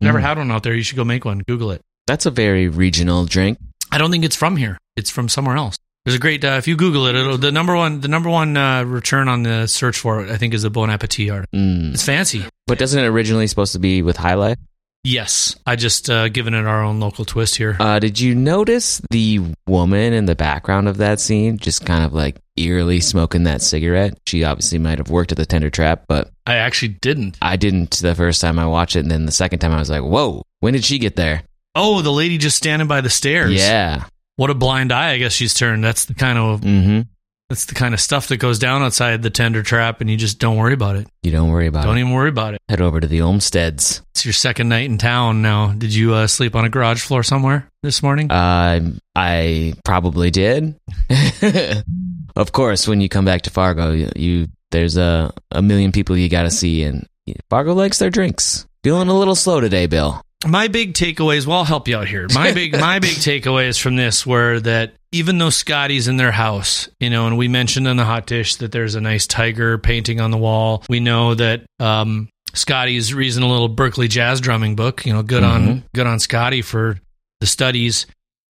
Never 0.02 0.20
Mm. 0.20 0.24
had 0.24 0.38
one 0.38 0.52
out 0.52 0.64
there. 0.64 0.74
You 0.76 0.84
should 0.84 0.98
go 0.98 1.04
make 1.06 1.26
one. 1.26 1.40
Google 1.48 1.72
it. 1.72 1.82
That's 2.08 2.26
a 2.26 2.32
very 2.32 2.68
regional 2.68 3.26
drink. 3.26 3.58
I 3.96 3.98
don't 3.98 4.12
think 4.12 4.26
it's 4.26 4.36
from 4.36 4.58
here. 4.58 4.78
It's 4.98 5.10
from 5.10 5.30
somewhere 5.30 5.56
else. 5.56 5.78
There's 6.04 6.18
a 6.18 6.20
great 6.20 6.44
uh, 6.44 6.58
if 6.58 6.68
you 6.68 6.76
Google 6.76 7.06
it, 7.06 7.16
it'll, 7.16 7.38
the 7.38 7.50
number 7.50 7.74
one 7.78 8.02
the 8.02 8.10
number 8.10 8.30
one 8.30 8.58
uh, 8.58 8.84
return 8.84 9.30
on 9.30 9.44
the 9.44 9.68
search 9.68 9.98
for 9.98 10.22
it 10.22 10.30
I 10.30 10.36
think 10.36 10.54
is 10.54 10.64
the 10.64 10.70
Bon 10.70 10.90
Appetit 10.90 11.30
article. 11.30 11.58
Mm. 11.58 11.94
It's 11.94 12.04
fancy. 12.04 12.44
But 12.68 12.78
doesn't 12.78 13.02
it 13.02 13.08
originally 13.08 13.48
supposed 13.48 13.72
to 13.72 13.80
be 13.80 14.02
with 14.02 14.18
High 14.18 14.34
Life? 14.34 14.58
Yes, 15.06 15.56
I 15.66 15.78
just 15.78 16.10
uh, 16.10 16.28
given 16.28 16.54
it 16.54 16.66
our 16.66 16.84
own 16.84 17.00
local 17.00 17.24
twist 17.24 17.56
here. 17.56 17.78
Uh, 17.80 18.00
did 18.00 18.20
you 18.20 18.36
notice 18.36 19.02
the 19.12 19.40
woman 19.66 20.12
in 20.12 20.26
the 20.26 20.36
background 20.36 20.90
of 20.90 20.98
that 20.98 21.22
scene 21.22 21.58
just 21.58 21.86
kind 21.86 22.04
of 22.04 22.12
like 22.12 22.36
eerily 22.58 23.00
smoking 23.00 23.44
that 23.44 23.62
cigarette? 23.62 24.18
She 24.28 24.44
obviously 24.44 24.80
might 24.80 24.98
have 24.98 25.10
worked 25.10 25.32
at 25.32 25.38
the 25.38 25.46
tender 25.46 25.70
trap, 25.70 26.04
but 26.10 26.32
I 26.46 26.56
actually 26.56 26.98
didn't. 27.00 27.38
I 27.42 27.56
didn't 27.56 27.92
the 27.92 28.14
first 28.14 28.42
time 28.42 28.60
I 28.60 28.66
watched 28.66 28.98
it. 28.98 29.02
And 29.02 29.12
then 29.12 29.26
the 29.26 29.32
second 29.32 29.60
time 29.60 29.72
I 29.72 29.80
was 29.80 29.90
like, 29.90 30.04
whoa, 30.04 30.44
when 30.60 30.74
did 30.74 30.84
she 30.84 31.00
get 31.00 31.16
there? 31.16 31.44
Oh, 31.76 32.02
the 32.02 32.12
lady 32.12 32.38
just 32.38 32.58
standing 32.58 32.88
by 32.88 33.02
the 33.02 33.10
stairs. 33.10 33.54
Yeah. 33.54 34.06
What 34.38 34.50
a 34.50 34.54
blind 34.54 34.92
eye! 34.92 35.12
I 35.12 35.18
guess 35.18 35.34
she's 35.34 35.54
turned. 35.54 35.84
That's 35.84 36.06
the 36.06 36.14
kind 36.14 36.38
of 36.38 36.62
Mm-hmm. 36.62 37.02
that's 37.50 37.66
the 37.66 37.76
kind 37.76 37.94
of 37.94 38.02
stuff 38.02 38.28
that 38.30 38.38
goes 38.38 38.60
down 38.60 38.82
outside 38.82 39.22
the 39.22 39.30
tender 39.30 39.64
trap, 39.64 40.02
and 40.02 40.10
you 40.10 40.18
just 40.18 40.40
don't 40.40 40.58
worry 40.58 40.74
about 40.74 40.96
it. 40.98 41.08
You 41.24 41.32
don't 41.32 41.52
worry 41.52 41.68
about 41.68 41.84
it. 41.86 41.88
Don't 41.88 41.98
even 42.00 42.12
worry 42.12 42.30
about 42.30 42.54
it. 42.54 42.62
Head 42.68 42.82
over 42.82 43.00
to 43.00 43.08
the 43.08 43.20
Olmsteads. 43.20 44.02
It's 44.12 44.26
your 44.26 44.34
second 44.34 44.68
night 44.70 44.86
in 44.90 44.98
town 44.98 45.42
now. 45.42 45.74
Did 45.74 45.94
you 45.94 46.14
uh, 46.14 46.28
sleep 46.28 46.56
on 46.56 46.66
a 46.66 46.70
garage 46.70 47.02
floor 47.02 47.24
somewhere 47.24 47.70
this 47.84 48.02
morning? 48.04 48.30
Uh, 48.32 48.82
I 49.16 49.74
probably 49.86 50.32
did. 50.32 50.76
of 52.36 52.52
course, 52.52 52.88
when 52.88 53.02
you 53.02 53.10
come 53.10 53.26
back 53.26 53.44
to 53.44 53.50
Fargo, 53.50 53.92
you, 53.92 54.10
you 54.16 54.48
there's 54.72 54.98
a, 54.98 55.32
a 55.52 55.62
million 55.62 55.92
people 55.92 56.18
you 56.18 56.28
got 56.30 56.44
to 56.44 56.52
see, 56.52 56.84
and 56.84 57.08
Fargo 57.50 57.74
likes 57.74 58.00
their 58.00 58.10
drinks. 58.10 58.66
Feeling 58.84 59.08
a 59.08 59.14
little 59.18 59.36
slow 59.36 59.62
today, 59.62 59.86
Bill. 59.88 60.22
My 60.46 60.68
big 60.68 60.94
takeaways 60.94 61.48
well 61.48 61.60
i'll 61.60 61.64
help 61.66 61.88
you 61.88 61.98
out 61.98 62.08
here 62.08 62.28
my 62.34 62.54
big 62.54 62.74
my 62.74 63.00
big 63.00 63.12
takeaways 63.16 63.80
from 63.80 63.96
this 63.96 64.26
were 64.28 64.60
that 64.60 64.94
even 65.12 65.38
though 65.38 65.50
scotty's 65.50 66.08
in 66.08 66.18
their 66.18 66.32
house 66.32 66.88
you 67.00 67.10
know 67.10 67.26
and 67.26 67.38
we 67.38 67.48
mentioned 67.48 67.88
on 67.88 67.98
the 67.98 68.06
hot 68.06 68.28
dish 68.28 68.58
that 68.58 68.72
there's 68.72 68.96
a 68.96 69.02
nice 69.02 69.26
tiger 69.26 69.78
painting 69.78 70.20
on 70.22 70.30
the 70.32 70.38
wall 70.38 70.84
we 70.90 71.00
know 71.00 71.34
that 71.34 71.64
um 71.80 72.30
scotty's 72.54 73.14
reading 73.14 73.42
a 73.44 73.48
little 73.48 73.70
Berklee 73.74 74.10
jazz 74.10 74.40
drumming 74.40 74.76
book 74.76 75.06
you 75.06 75.14
know 75.14 75.24
good 75.24 75.44
on 75.44 75.62
Mhm. 75.64 75.84
good 75.96 76.06
on 76.08 76.20
scotty 76.20 76.62
for 76.62 77.00
the 77.40 77.48
studies 77.48 78.06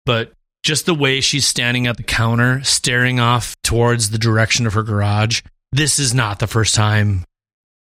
but 0.05 0.31
just 0.63 0.85
the 0.87 0.95
way 0.95 1.21
she's 1.21 1.45
standing 1.47 1.87
at 1.87 1.95
the 1.97 2.03
counter 2.03 2.61
staring 2.63 3.19
off 3.19 3.55
towards 3.63 4.09
the 4.09 4.17
direction 4.17 4.67
of 4.67 4.73
her 4.73 4.83
garage 4.83 5.41
this 5.71 5.97
is 5.99 6.13
not 6.13 6.39
the 6.39 6.47
first 6.47 6.75
time 6.75 7.23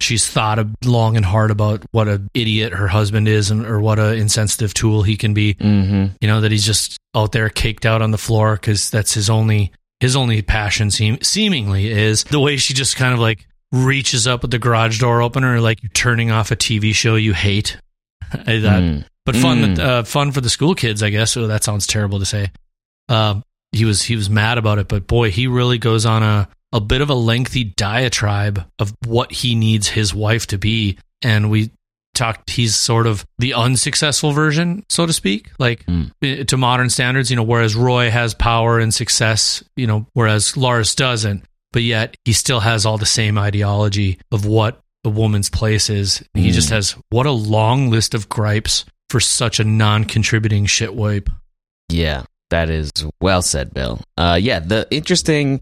she's 0.01 0.27
thought 0.27 0.59
long 0.85 1.17
and 1.17 1.25
hard 1.25 1.51
about 1.51 1.83
what 1.93 2.09
a 2.09 2.23
idiot 2.35 2.73
her 2.73 2.89
husband 2.89 3.29
is 3.29 3.51
and 3.51 3.67
or 3.67 3.81
what 3.81 3.99
a 3.99 4.15
insensitive 4.15 4.73
tool 4.75 5.03
he 5.03 5.17
can 5.17 5.35
be 5.35 5.55
Mm-hmm. 5.55 6.15
you 6.21 6.29
know 6.29 6.41
that 6.41 6.51
he's 6.51 6.65
just 6.67 6.97
out 7.15 7.33
there 7.33 7.49
caked 7.51 7.85
out 7.87 8.03
on 8.03 8.11
the 8.11 8.19
floor 8.19 8.55
because 8.55 8.91
that's 8.91 9.15
his 9.15 9.29
only 9.31 9.73
his 10.01 10.17
only 10.17 10.41
passion 10.43 10.91
seem, 10.91 11.19
seemingly 11.23 11.91
is 11.91 12.25
the 12.25 12.41
way 12.41 12.57
she 12.57 12.73
just 12.75 12.97
kind 12.97 13.13
of 13.13 13.21
like 13.21 13.47
reaches 13.73 14.27
up 14.27 14.43
with 14.43 14.51
the 14.51 14.59
garage 14.59 14.99
door 15.01 15.23
opener 15.23 15.61
like 15.61 15.83
you're 15.83 15.91
turning 15.93 16.31
off 16.31 16.51
a 16.51 16.57
tv 16.57 16.95
show 16.95 17.15
you 17.17 17.33
hate 17.35 17.77
thought, 18.31 18.47
Mm. 18.47 19.05
but 19.27 19.37
fun 19.37 19.59
Mm. 19.77 19.79
uh, 19.79 20.03
fun 20.05 20.33
for 20.33 20.41
the 20.41 20.51
school 20.51 20.75
kids 20.75 21.03
i 21.03 21.11
guess 21.11 21.37
oh 21.37 21.47
that 21.47 21.63
sounds 21.65 21.87
terrible 21.87 22.19
to 22.19 22.25
say 22.25 22.51
um, 23.09 23.43
he 23.73 23.85
was 23.85 24.03
he 24.03 24.17
was 24.17 24.31
mad 24.31 24.57
about 24.59 24.79
it 24.79 24.89
but 24.89 25.07
boy 25.07 25.31
he 25.31 25.47
really 25.47 25.79
goes 25.79 26.07
on 26.07 26.23
a 26.23 26.49
a 26.73 26.81
bit 26.81 27.01
of 27.01 27.11
a 27.11 27.15
lengthy 27.15 27.65
diatribe 27.65 28.65
of 28.79 28.95
what 29.07 29.33
he 29.33 29.55
needs 29.55 29.89
his 29.89 30.15
wife 30.15 30.47
to 30.49 30.59
be 30.59 30.97
and 31.23 31.51
we 31.51 31.71
talked 32.15 32.51
he's 32.51 32.75
sort 32.77 33.07
of 33.07 33.25
the 33.39 33.55
unsuccessful 33.55 34.33
version 34.33 34.85
so 34.89 35.07
to 35.07 35.13
speak 35.13 35.51
like 35.59 35.85
Mm. 35.87 36.47
to 36.47 36.57
modern 36.57 36.91
standards 36.91 37.31
you 37.31 37.37
know 37.37 37.43
whereas 37.43 37.75
roy 37.75 38.11
has 38.11 38.35
power 38.35 38.79
and 38.79 38.93
success 38.93 39.63
you 39.77 39.87
know 39.87 40.07
whereas 40.13 40.57
lars 40.57 40.95
doesn't 40.95 41.45
but 41.73 41.83
yet 41.83 42.17
he 42.25 42.33
still 42.33 42.61
has 42.61 42.85
all 42.85 42.99
the 42.99 43.07
same 43.07 43.39
ideology 43.39 44.19
of 44.33 44.45
what 44.45 44.81
a 45.05 45.09
woman's 45.09 45.49
place 45.49 45.89
is 45.89 46.23
he 46.35 46.51
Mm. 46.51 46.53
just 46.53 46.71
has 46.71 46.93
what 47.11 47.27
a 47.27 47.31
long 47.31 47.91
list 47.91 48.13
of 48.15 48.29
gripes 48.29 48.85
for 49.09 49.21
such 49.21 49.59
a 49.61 49.65
non-contributing 49.65 50.67
shitwipe 50.67 51.29
Yeah, 51.89 52.25
that 52.51 52.71
is 52.71 52.91
well 53.21 53.43
said, 53.43 53.73
Bill. 53.75 54.01
Uh, 54.17 54.39
yeah, 54.41 54.59
the 54.61 54.87
interesting, 54.91 55.61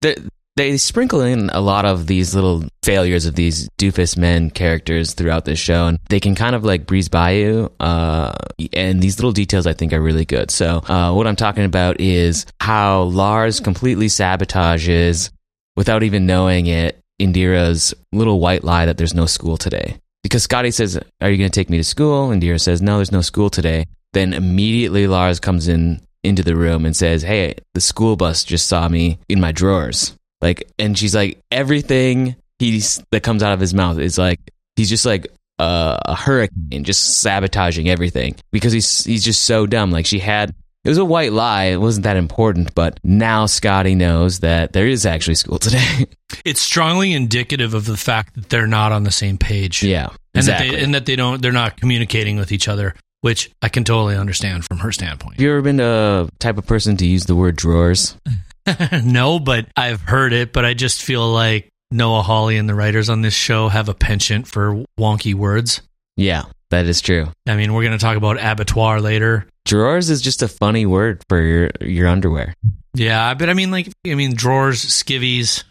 the, 0.00 0.28
they 0.58 0.76
sprinkle 0.76 1.20
in 1.20 1.50
a 1.50 1.60
lot 1.60 1.84
of 1.84 2.08
these 2.08 2.34
little 2.34 2.64
failures 2.82 3.26
of 3.26 3.36
these 3.36 3.68
doofus 3.78 4.18
men 4.18 4.50
characters 4.50 5.14
throughout 5.14 5.44
this 5.44 5.58
show, 5.58 5.86
and 5.86 6.00
they 6.08 6.18
can 6.18 6.34
kind 6.34 6.56
of 6.56 6.64
like 6.64 6.84
breeze 6.84 7.08
by 7.08 7.30
you. 7.30 7.70
Uh, 7.78 8.34
and 8.72 9.00
these 9.00 9.18
little 9.18 9.30
details 9.30 9.68
I 9.68 9.72
think 9.72 9.92
are 9.92 10.00
really 10.00 10.24
good. 10.24 10.50
So, 10.50 10.82
uh, 10.88 11.12
what 11.12 11.28
I'm 11.28 11.36
talking 11.36 11.64
about 11.64 12.00
is 12.00 12.44
how 12.60 13.02
Lars 13.02 13.60
completely 13.60 14.08
sabotages, 14.08 15.30
without 15.76 16.02
even 16.02 16.26
knowing 16.26 16.66
it, 16.66 16.98
Indira's 17.20 17.94
little 18.12 18.40
white 18.40 18.64
lie 18.64 18.86
that 18.86 18.98
there's 18.98 19.14
no 19.14 19.26
school 19.26 19.56
today. 19.56 19.96
Because 20.24 20.42
Scotty 20.42 20.72
says, 20.72 20.98
Are 21.20 21.30
you 21.30 21.38
going 21.38 21.50
to 21.50 21.60
take 21.60 21.70
me 21.70 21.78
to 21.78 21.84
school? 21.84 22.30
Indira 22.30 22.60
says, 22.60 22.82
No, 22.82 22.96
there's 22.96 23.12
no 23.12 23.20
school 23.20 23.48
today. 23.48 23.86
Then 24.12 24.32
immediately 24.32 25.06
Lars 25.06 25.38
comes 25.38 25.68
in 25.68 26.00
into 26.24 26.42
the 26.42 26.56
room 26.56 26.84
and 26.84 26.96
says, 26.96 27.22
Hey, 27.22 27.54
the 27.74 27.80
school 27.80 28.16
bus 28.16 28.42
just 28.42 28.66
saw 28.66 28.88
me 28.88 29.20
in 29.28 29.40
my 29.40 29.52
drawers. 29.52 30.17
Like, 30.40 30.70
and 30.78 30.96
she's 30.96 31.14
like, 31.14 31.40
everything 31.50 32.36
he's 32.58 33.02
that 33.10 33.22
comes 33.22 33.42
out 33.42 33.52
of 33.52 33.60
his 33.60 33.74
mouth 33.74 33.98
is 33.98 34.18
like, 34.18 34.40
he's 34.76 34.88
just 34.88 35.06
like 35.06 35.26
uh, 35.58 35.98
a 36.04 36.14
hurricane, 36.14 36.84
just 36.84 37.20
sabotaging 37.20 37.88
everything 37.88 38.36
because 38.52 38.72
he's 38.72 39.04
he's 39.04 39.24
just 39.24 39.44
so 39.44 39.66
dumb. 39.66 39.90
Like 39.90 40.06
she 40.06 40.18
had, 40.18 40.54
it 40.84 40.88
was 40.88 40.98
a 40.98 41.04
white 41.04 41.32
lie. 41.32 41.64
It 41.64 41.80
wasn't 41.80 42.04
that 42.04 42.16
important, 42.16 42.74
but 42.74 43.00
now 43.02 43.46
Scotty 43.46 43.94
knows 43.94 44.40
that 44.40 44.72
there 44.72 44.86
is 44.86 45.04
actually 45.04 45.34
school 45.34 45.58
today. 45.58 46.06
it's 46.44 46.60
strongly 46.60 47.12
indicative 47.12 47.74
of 47.74 47.86
the 47.86 47.96
fact 47.96 48.34
that 48.34 48.48
they're 48.48 48.66
not 48.66 48.92
on 48.92 49.02
the 49.04 49.10
same 49.10 49.38
page 49.38 49.82
yeah, 49.82 50.06
and 50.06 50.16
exactly. 50.36 50.70
that 50.70 50.76
they 50.76 50.84
and 50.84 50.94
that 50.94 51.06
they 51.06 51.16
don't 51.16 51.42
they're 51.42 51.52
not 51.52 51.76
communicating 51.76 52.36
with 52.36 52.52
each 52.52 52.68
other 52.68 52.94
which 53.20 53.50
i 53.62 53.68
can 53.68 53.82
totally 53.82 54.16
understand 54.16 54.64
from 54.64 54.78
her 54.78 54.92
standpoint 54.92 55.34
Have 55.34 55.40
you 55.40 55.50
ever 55.50 55.62
been 55.62 55.80
a 55.80 56.28
type 56.38 56.58
of 56.58 56.66
person 56.66 56.96
to 56.98 57.06
use 57.06 57.24
the 57.24 57.34
word 57.34 57.56
drawers? 57.56 58.16
no, 59.04 59.38
but 59.38 59.66
I've 59.76 60.00
heard 60.00 60.32
it. 60.32 60.52
But 60.52 60.64
I 60.64 60.74
just 60.74 61.02
feel 61.02 61.28
like 61.30 61.68
Noah 61.90 62.22
Hawley 62.22 62.56
and 62.56 62.68
the 62.68 62.74
writers 62.74 63.08
on 63.08 63.22
this 63.22 63.34
show 63.34 63.68
have 63.68 63.88
a 63.88 63.94
penchant 63.94 64.46
for 64.46 64.84
wonky 64.98 65.34
words. 65.34 65.80
Yeah, 66.16 66.44
that 66.70 66.86
is 66.86 67.00
true. 67.00 67.28
I 67.46 67.56
mean, 67.56 67.72
we're 67.72 67.82
going 67.84 67.96
to 67.98 68.02
talk 68.04 68.16
about 68.16 68.38
abattoir 68.38 69.00
later. 69.00 69.46
Drawers 69.64 70.10
is 70.10 70.20
just 70.22 70.42
a 70.42 70.48
funny 70.48 70.86
word 70.86 71.22
for 71.28 71.40
your 71.40 71.70
your 71.80 72.08
underwear. 72.08 72.54
Yeah, 72.94 73.34
but 73.34 73.48
I 73.50 73.54
mean, 73.54 73.70
like, 73.70 73.92
I 74.06 74.14
mean, 74.14 74.34
drawers, 74.34 74.84
skivvies. 74.84 75.64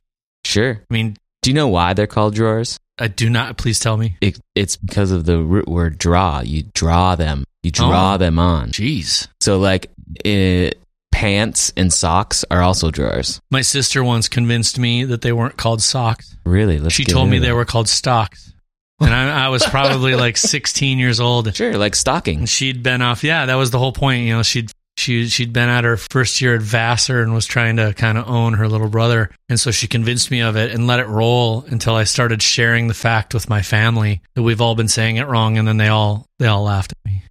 Sure. 0.46 0.80
I 0.90 0.94
mean, 0.94 1.18
Do 1.42 1.50
you 1.50 1.54
know 1.56 1.68
why 1.68 1.94
they're 1.94 2.08
called 2.08 2.36
drawers? 2.36 2.80
I 3.00 3.08
do 3.08 3.30
not. 3.30 3.58
Please 3.58 3.80
tell 3.80 3.98
me. 3.98 4.18
It, 4.22 4.40
it's 4.56 4.76
because 4.78 5.12
of 5.12 5.26
the 5.26 5.38
root 5.40 5.68
word 5.68 5.98
draw. 5.98 6.40
You 6.42 6.64
draw 6.74 7.16
them. 7.16 7.44
You 7.64 7.72
draw 7.72 8.14
Oh. 8.14 8.18
them 8.18 8.40
on. 8.40 8.70
Jeez. 8.72 9.28
So 9.42 9.60
like 9.60 9.92
it, 10.24 10.80
pants 11.18 11.74
and 11.76 11.92
socks 11.92 12.46
are 12.52 12.62
also 12.62 12.92
drawers. 12.92 13.42
My 13.50 13.62
sister 13.62 14.04
once 14.04 14.30
convinced 14.30 14.78
me 14.78 15.04
that 15.06 15.22
they 15.24 15.32
weren't 15.32 15.58
called 15.58 15.82
socks. 15.82 16.36
Really? 16.46 16.78
Let's 16.78 16.94
she 16.94 17.06
told 17.06 17.28
me 17.28 17.38
into 17.38 17.48
they 17.48 17.54
were 17.54 17.66
called 17.66 17.90
stocks. 17.90 18.54
And 19.00 19.12
I, 19.14 19.46
I 19.46 19.50
was 19.50 19.64
probably 19.66 20.14
like 20.16 20.38
16 20.56 21.00
years 21.00 21.20
old. 21.20 21.56
Sure, 21.56 21.76
like 21.76 21.94
And 21.94 21.98
stockings. 21.98 22.50
she'd 22.52 22.84
been 22.84 23.02
off. 23.02 23.24
Yeah, 23.24 23.48
that 23.48 23.56
was 23.56 23.72
the 23.72 23.80
whole 23.80 23.94
point. 23.94 24.26
You 24.26 24.34
know, 24.36 24.44
she'd 24.44 24.72
she 24.98 25.28
she'd 25.28 25.54
been 25.54 25.70
at 25.70 25.84
her 25.84 25.98
first 25.98 26.42
year 26.42 26.56
at 26.56 26.62
Vassar 26.62 27.22
and 27.22 27.34
was 27.34 27.46
trying 27.46 27.78
to 27.78 27.94
kind 27.94 28.18
of 28.18 28.28
own 28.28 28.54
her 28.54 28.68
little 28.68 28.90
brother, 28.90 29.30
and 29.50 29.60
so 29.60 29.72
she 29.72 29.88
convinced 29.88 30.32
me 30.32 30.42
of 30.42 30.56
it 30.56 30.72
and 30.72 30.88
let 30.88 31.00
it 31.00 31.08
roll 31.08 31.64
until 31.68 31.96
I 31.96 32.04
started 32.04 32.42
sharing 32.42 32.88
the 32.88 32.94
fact 32.94 33.34
with 33.34 33.50
my 33.50 33.62
family 33.62 34.22
that 34.36 34.44
we've 34.44 34.62
all 34.62 34.76
been 34.76 34.88
saying 34.88 35.18
it 35.18 35.28
wrong, 35.28 35.58
and 35.58 35.68
then 35.68 35.78
they 35.78 35.88
all 35.88 36.28
they 36.40 36.48
all 36.48 36.64
laughed 36.64 36.94
at 36.94 37.12
me. 37.12 37.24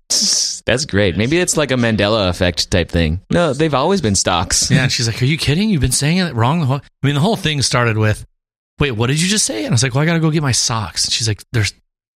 That's 0.66 0.84
great. 0.84 1.16
Maybe 1.16 1.38
it's 1.38 1.56
like 1.56 1.70
a 1.70 1.74
Mandela 1.74 2.28
effect 2.28 2.70
type 2.70 2.90
thing. 2.90 3.20
No, 3.30 3.52
they've 3.52 3.74
always 3.74 4.00
been 4.00 4.14
stocks. 4.14 4.70
Yeah, 4.70 4.84
and 4.84 4.92
she's 4.92 5.06
like, 5.06 5.20
"Are 5.22 5.26
you 5.26 5.38
kidding? 5.38 5.70
You've 5.70 5.80
been 5.80 5.92
saying 5.92 6.18
it 6.18 6.34
wrong 6.34 6.60
the 6.60 6.66
whole." 6.66 6.80
I 7.02 7.06
mean, 7.06 7.14
the 7.14 7.20
whole 7.20 7.36
thing 7.36 7.62
started 7.62 7.98
with, 7.98 8.24
"Wait, 8.78 8.92
what 8.92 9.08
did 9.08 9.20
you 9.20 9.28
just 9.28 9.44
say?" 9.44 9.64
And 9.64 9.68
I 9.68 9.74
was 9.74 9.82
like, 9.82 9.94
"Well, 9.94 10.02
I 10.02 10.06
got 10.06 10.14
to 10.14 10.20
go 10.20 10.30
get 10.30 10.42
my 10.42 10.52
socks." 10.52 11.04
And 11.04 11.12
she's 11.12 11.28
like, 11.28 11.42
"They're 11.52 11.64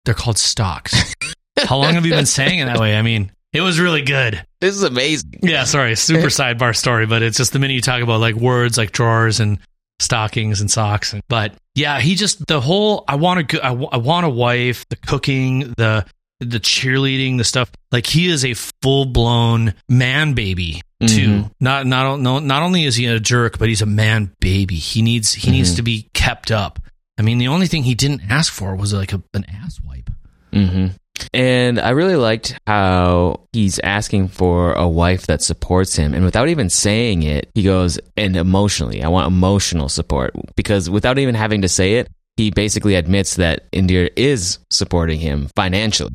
they're 0.05 0.15
called 0.15 0.39
stocks." 0.39 1.15
How 1.59 1.77
long 1.77 1.95
have 1.95 2.07
you 2.07 2.13
been 2.13 2.27
saying 2.27 2.61
it 2.61 2.67
that 2.67 2.79
way? 2.79 2.97
I 2.97 3.03
mean, 3.03 3.33
it 3.53 3.61
was 3.61 3.81
really 3.81 4.03
good. 4.03 4.45
This 4.61 4.75
is 4.75 4.83
amazing. 4.83 5.41
Yeah, 5.43 5.65
sorry, 5.65 5.95
super 5.97 6.27
sidebar 6.29 6.75
story, 6.77 7.07
but 7.07 7.23
it's 7.23 7.37
just 7.37 7.53
the 7.53 7.59
minute 7.59 7.75
you 7.75 7.81
talk 7.81 8.03
about 8.03 8.21
like 8.21 8.35
words 8.35 8.77
like 8.79 8.93
drawers 8.93 9.41
and 9.41 9.59
stockings 9.99 10.61
and 10.61 10.71
socks, 10.71 11.13
and, 11.13 11.23
but 11.29 11.55
yeah, 11.75 12.01
he 12.01 12.15
just 12.15 12.47
the 12.47 12.61
whole 12.61 13.05
I 13.09 13.17
want 13.17 13.41
a 13.41 13.43
good 13.45 13.61
I, 13.61 13.69
I 13.73 13.97
want 13.99 14.27
a 14.27 14.31
wife, 14.31 14.89
the 14.89 14.97
cooking, 14.97 15.75
the 15.77 16.07
the 16.41 16.59
cheerleading, 16.61 17.37
the 17.37 17.45
stuff. 17.45 17.71
Like 17.93 18.07
he 18.07 18.29
is 18.29 18.45
a 18.45 18.55
full 18.55 19.05
blown 19.07 19.75
man 19.89 20.33
baby 20.35 20.81
too. 21.07 21.29
Mhm. 21.29 21.51
Not 21.61 21.87
not 21.87 22.19
no, 22.21 22.39
not 22.39 22.63
only 22.63 22.85
is 22.85 22.97
he 22.97 23.07
a 23.07 23.21
jerk, 23.21 23.59
but 23.59 23.69
he's 23.69 23.83
a 23.83 23.87
man 23.87 24.33
baby. 24.41 24.77
He 24.77 25.03
needs 25.03 25.35
he 25.35 25.51
needs 25.51 25.73
Mhm. 25.73 25.77
to 25.77 25.83
be 25.83 26.09
kept 26.15 26.51
up. 26.51 26.79
I 27.19 27.23
mean, 27.23 27.37
the 27.39 27.49
only 27.49 27.67
thing 27.67 27.83
he 27.83 27.95
didn't 27.95 28.23
ask 28.31 28.51
for 28.53 28.75
was 28.75 28.95
like 28.95 29.13
a, 29.13 29.23
an 29.35 29.45
ass 29.53 29.79
wipe. 29.87 30.09
hmm 30.53 30.87
And 31.33 31.79
I 31.81 31.91
really 31.91 32.17
liked 32.17 32.59
how 32.67 33.47
he's 33.53 33.79
asking 33.81 34.29
for 34.29 34.73
a 34.73 34.89
wife 34.89 35.27
that 35.27 35.43
supports 35.43 35.97
him. 35.97 36.15
And 36.15 36.25
without 36.25 36.49
even 36.49 36.71
saying 36.71 37.23
it, 37.23 37.51
he 37.55 37.63
goes, 37.63 37.99
and 38.17 38.37
emotionally, 38.37 39.03
I 39.03 39.09
want 39.09 39.27
emotional 39.29 39.89
support. 39.89 40.33
Because 40.57 40.89
without 40.91 41.19
even 41.19 41.35
having 41.35 41.63
to 41.63 41.69
say 41.69 41.95
it, 41.95 42.09
he 42.37 42.51
basically 42.51 42.95
admits 42.95 43.37
that 43.37 43.71
Indira 43.73 44.11
is 44.17 44.59
supporting 44.71 45.21
him 45.21 45.49
financially. 45.57 46.11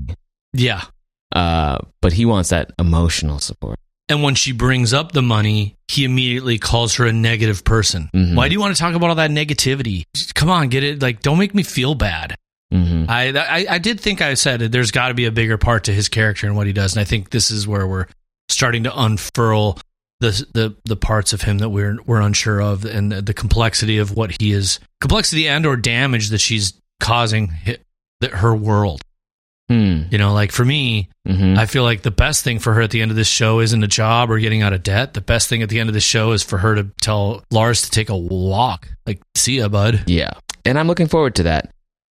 Yeah. 0.53 0.81
Uh, 1.33 1.79
but 2.01 2.13
he 2.13 2.25
wants 2.25 2.49
that 2.49 2.71
emotional 2.79 3.39
support. 3.39 3.77
And 4.07 4.21
when 4.21 4.35
she 4.35 4.51
brings 4.51 4.93
up 4.93 5.13
the 5.13 5.23
money, 5.23 5.75
he 5.87 6.05
immediately 6.05 6.59
calls 6.59 6.95
her 6.95 7.05
a 7.05 7.13
negative 7.13 7.63
person. 7.63 8.09
Mhm. 8.15 8.35
Why 8.35 8.47
do 8.47 8.53
you 8.53 8.59
want 8.59 8.75
to 8.75 8.79
talk 8.79 8.93
about 8.93 9.09
all 9.09 9.15
that 9.15 9.31
negativity? 9.31 10.03
Come 10.35 10.49
on, 10.49 10.69
get 10.69 10.83
it. 10.83 11.01
Like, 11.01 11.21
don't 11.21 11.39
make 11.39 11.55
me 11.55 11.63
feel 11.63 11.95
bad. 11.95 12.35
Hmm 12.83 13.05
I, 13.09 13.29
I, 13.29 13.65
I 13.75 13.77
did 13.79 13.99
think 13.99 14.21
I 14.21 14.33
said 14.33 14.59
there's 14.59 14.91
got 14.91 15.09
to 15.09 15.13
be 15.13 15.25
a 15.25 15.31
bigger 15.31 15.57
part 15.57 15.85
to 15.85 15.93
his 15.93 16.09
character 16.09 16.47
and 16.47 16.55
what 16.55 16.67
he 16.67 16.73
does, 16.73 16.95
and 16.95 17.01
I 17.01 17.05
think 17.05 17.29
this 17.29 17.51
is 17.51 17.67
where 17.67 17.87
we're 17.87 18.07
starting 18.49 18.83
to 18.83 18.99
unfurl 18.99 19.79
the 20.19 20.45
the 20.53 20.75
the 20.85 20.95
parts 20.95 21.33
of 21.33 21.41
him 21.41 21.57
that 21.59 21.69
we're 21.69 21.97
we're 22.05 22.21
unsure 22.21 22.61
of, 22.61 22.85
and 22.85 23.11
the, 23.11 23.21
the 23.21 23.33
complexity 23.33 23.97
of 23.97 24.15
what 24.15 24.39
he 24.39 24.51
is, 24.51 24.79
complexity 25.01 25.47
and 25.47 25.65
or 25.65 25.75
damage 25.75 26.29
that 26.29 26.39
she's 26.39 26.73
causing 26.99 27.51
the, 28.21 28.29
her 28.29 28.55
world. 28.55 29.01
Hmm. 29.69 30.03
You 30.11 30.19
know, 30.19 30.31
like 30.33 30.51
for 30.51 30.63
me, 30.63 31.09
hmm 31.27 31.55
I 31.57 31.65
feel 31.65 31.83
like 31.83 32.03
the 32.03 32.11
best 32.11 32.43
thing 32.43 32.59
for 32.59 32.73
her 32.73 32.81
at 32.81 32.91
the 32.91 33.01
end 33.01 33.09
of 33.11 33.17
this 33.17 33.27
show 33.27 33.59
isn't 33.59 33.83
a 33.83 33.87
job 33.87 34.29
or 34.29 34.37
getting 34.39 34.61
out 34.61 34.73
of 34.73 34.83
debt. 34.83 35.15
The 35.15 35.21
best 35.21 35.49
thing 35.49 35.63
at 35.63 35.69
the 35.69 35.79
end 35.79 35.89
of 35.89 35.93
this 35.93 36.03
show 36.03 36.31
is 36.33 36.43
for 36.43 36.59
her 36.59 36.75
to 36.75 36.83
tell 37.01 37.43
Lars 37.51 37.81
to 37.81 37.89
take 37.89 38.09
a 38.09 38.17
walk. 38.17 38.87
Like, 39.07 39.21
see 39.33 39.57
ya, 39.57 39.67
bud. 39.67 40.03
Yeah. 40.05 40.33
And 40.65 40.79
I'm 40.79 40.87
looking 40.87 41.07
forward 41.07 41.35
to 41.35 41.43
that. 41.43 41.71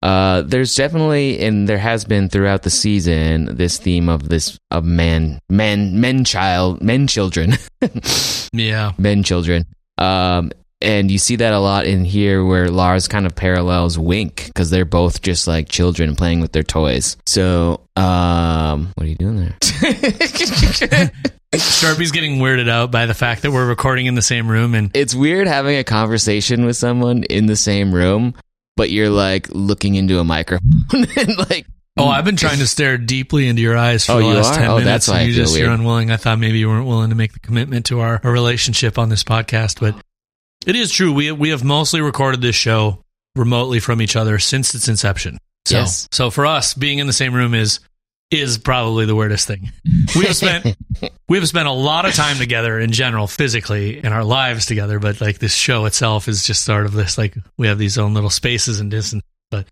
Uh, 0.04 0.42
there's 0.44 0.75
definitely, 0.75 1.39
and 1.39 1.68
there 1.68 1.80
has 1.80 2.06
been 2.06 2.30
throughout 2.30 2.63
the 2.63 2.70
season, 2.70 3.56
this 3.56 3.77
theme 3.77 4.10
of 4.10 4.30
this 4.30 4.60
of 4.70 4.86
men, 4.86 5.39
men, 5.50 6.00
men, 6.00 6.24
child, 6.24 6.82
men, 6.82 7.08
children, 7.08 7.54
Yeah. 8.54 8.92
men, 8.98 9.24
children. 9.24 9.66
Um, 9.98 10.51
and 10.80 11.10
you 11.10 11.18
see 11.18 11.38
that 11.38 11.54
a 11.54 11.60
lot 11.60 11.88
in 11.88 12.06
here 12.06 12.46
where 12.46 12.70
Lars 12.70 13.08
kind 13.08 13.25
of 13.25 13.36
parallels 13.36 13.98
Wink 13.98 14.46
because 14.46 14.70
they're 14.70 14.86
both 14.86 15.24
just 15.24 15.48
like 15.48 15.68
children 15.70 16.16
playing 16.16 16.39
with 16.42 16.51
their 16.51 16.62
toys. 16.62 17.18
So, 17.25 17.82
um, 17.96 18.92
what 18.94 19.06
are 19.06 19.10
you 19.10 19.16
doing 19.16 19.38
there? 19.38 19.58
Charpie's 21.58 22.12
getting 22.12 22.38
weirded 22.38 22.70
out 22.70 22.92
by 22.92 23.06
the 23.08 23.13
fact 23.16 23.42
that 23.42 23.51
we're 23.51 23.68
recording 23.68 24.06
in 24.06 24.13
the 24.16 24.22
same 24.22 24.48
room 24.51 24.75
and 24.75 24.92
it's 24.96 25.16
weird 25.16 25.48
having 25.48 25.77
a 25.77 25.84
conversation 25.84 26.66
with 26.66 26.75
someone 26.75 27.24
in 27.24 27.46
the 27.48 27.56
same 27.56 27.92
room, 27.94 28.36
but 28.77 28.89
you're 28.91 29.10
like 29.10 29.50
looking 29.51 29.96
into 29.96 30.19
a 30.19 30.24
microphone 30.24 30.72
and 31.17 31.38
like, 31.50 31.65
Oh, 32.00 32.07
I've 32.07 32.24
been 32.25 32.36
trying 32.38 32.60
to 32.60 32.67
stare 32.67 32.98
deeply 33.00 33.48
into 33.48 33.62
your 33.63 33.75
eyes 33.75 34.05
for 34.05 34.12
Oh, 34.13 34.19
the 34.19 34.25
last 34.27 34.53
ten 34.53 34.69
Oh, 34.69 34.77
minutes. 34.77 34.86
that's 34.86 35.07
why 35.07 35.19
and 35.22 35.27
you 35.29 35.34
just 35.36 35.57
you're 35.57 35.72
unwilling. 35.72 36.12
I 36.12 36.17
thought 36.17 36.38
maybe 36.39 36.60
you 36.60 36.69
weren't 36.69 36.86
willing 36.88 37.10
to 37.10 37.15
make 37.15 37.34
the 37.34 37.39
commitment 37.39 37.88
to 37.88 38.00
our, 38.01 38.22
our 38.24 38.31
relationship 38.31 38.98
on 39.00 39.10
this 39.10 39.24
podcast, 39.24 39.79
but 39.79 39.96
it 40.67 40.75
is 40.75 40.91
true. 40.91 41.12
We 41.12 41.31
we 41.31 41.50
have 41.50 41.63
mostly 41.63 42.00
recorded 42.01 42.39
this 42.41 42.55
show 42.55 43.01
remotely 43.36 43.79
from 43.79 44.00
each 44.01 44.15
other 44.15 44.38
since 44.39 44.74
its 44.75 44.88
inception. 44.88 45.39
So 45.65 45.79
Yes. 45.79 46.07
so 46.12 46.29
for 46.29 46.46
us, 46.46 46.74
being 46.75 47.00
in 47.00 47.07
the 47.07 47.13
same 47.13 47.34
room 47.34 47.53
is 47.55 47.79
is 48.29 48.57
probably 48.57 49.05
the 49.05 49.15
weirdest 49.15 49.48
thing. 49.48 49.72
We 50.15 50.25
have 50.25 50.36
spent 50.36 50.75
we 51.29 51.38
have 51.38 51.48
spent 51.48 51.67
a 51.67 51.72
lot 51.72 52.05
of 52.05 52.13
time 52.13 52.38
together 52.38 52.79
in 52.79 52.91
general, 52.91 53.27
physically 53.27 54.03
in 54.03 54.07
our 54.07 54.24
lives 54.24 54.65
together, 54.65 55.00
but 55.00 55.22
like 55.22 55.39
this 55.39 55.53
show 55.53 55.86
itself 55.86 56.27
is 56.27 56.43
just 56.43 56.65
sort 56.65 56.86
of 56.86 56.93
this 56.93 57.17
like 57.17 57.36
we 57.57 57.67
have 57.67 57.77
these 57.77 57.98
own 57.98 58.13
little 58.13 58.29
spaces 58.29 58.79
and 58.79 58.91
distance. 58.91 59.24
But 59.50 59.67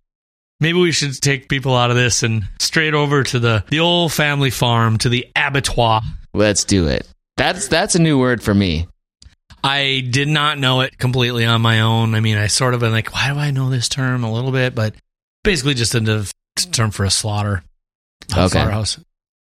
maybe 0.60 0.80
we 0.80 0.92
should 0.92 1.20
take 1.22 1.50
people 1.50 1.76
out 1.76 1.92
of 1.92 1.98
this 1.98 2.24
and 2.24 2.48
straight 2.60 2.94
over 2.94 3.24
to 3.24 3.40
the 3.40 3.64
the 3.70 3.80
old 3.80 4.14
family 4.14 4.50
farm 4.52 4.98
to 5.00 5.10
the 5.10 5.28
abattoir. 5.36 6.02
Let's 6.34 6.64
do 6.64 6.88
it. 6.88 7.08
That's 7.38 7.68
that's 7.68 7.96
a 7.96 8.02
new 8.02 8.18
word 8.18 8.42
for 8.42 8.54
me. 8.54 8.88
I 9.64 10.08
did 10.08 10.28
not 10.28 10.60
know 10.60 10.82
it 10.82 10.98
completely 11.00 11.44
on 11.44 11.60
my 11.62 11.82
own. 11.82 12.14
I 12.14 12.20
mean, 12.20 12.38
I 12.38 12.48
sort 12.48 12.76
of 12.76 12.82
been 12.82 12.92
like, 12.92 13.12
why 13.12 13.34
do 13.34 13.40
I 13.40 13.50
know 13.50 13.72
this 13.72 13.90
term 13.90 14.24
a 14.24 14.32
little 14.32 14.52
bit? 14.52 14.76
But 14.76 14.94
basically, 15.44 15.74
just 15.74 15.96
a 15.96 16.32
term 16.72 16.92
for 16.92 17.04
a 17.04 17.10
slaughter. 17.10 17.64
Okay. 18.32 18.48
slaughterhouse. 18.48 19.00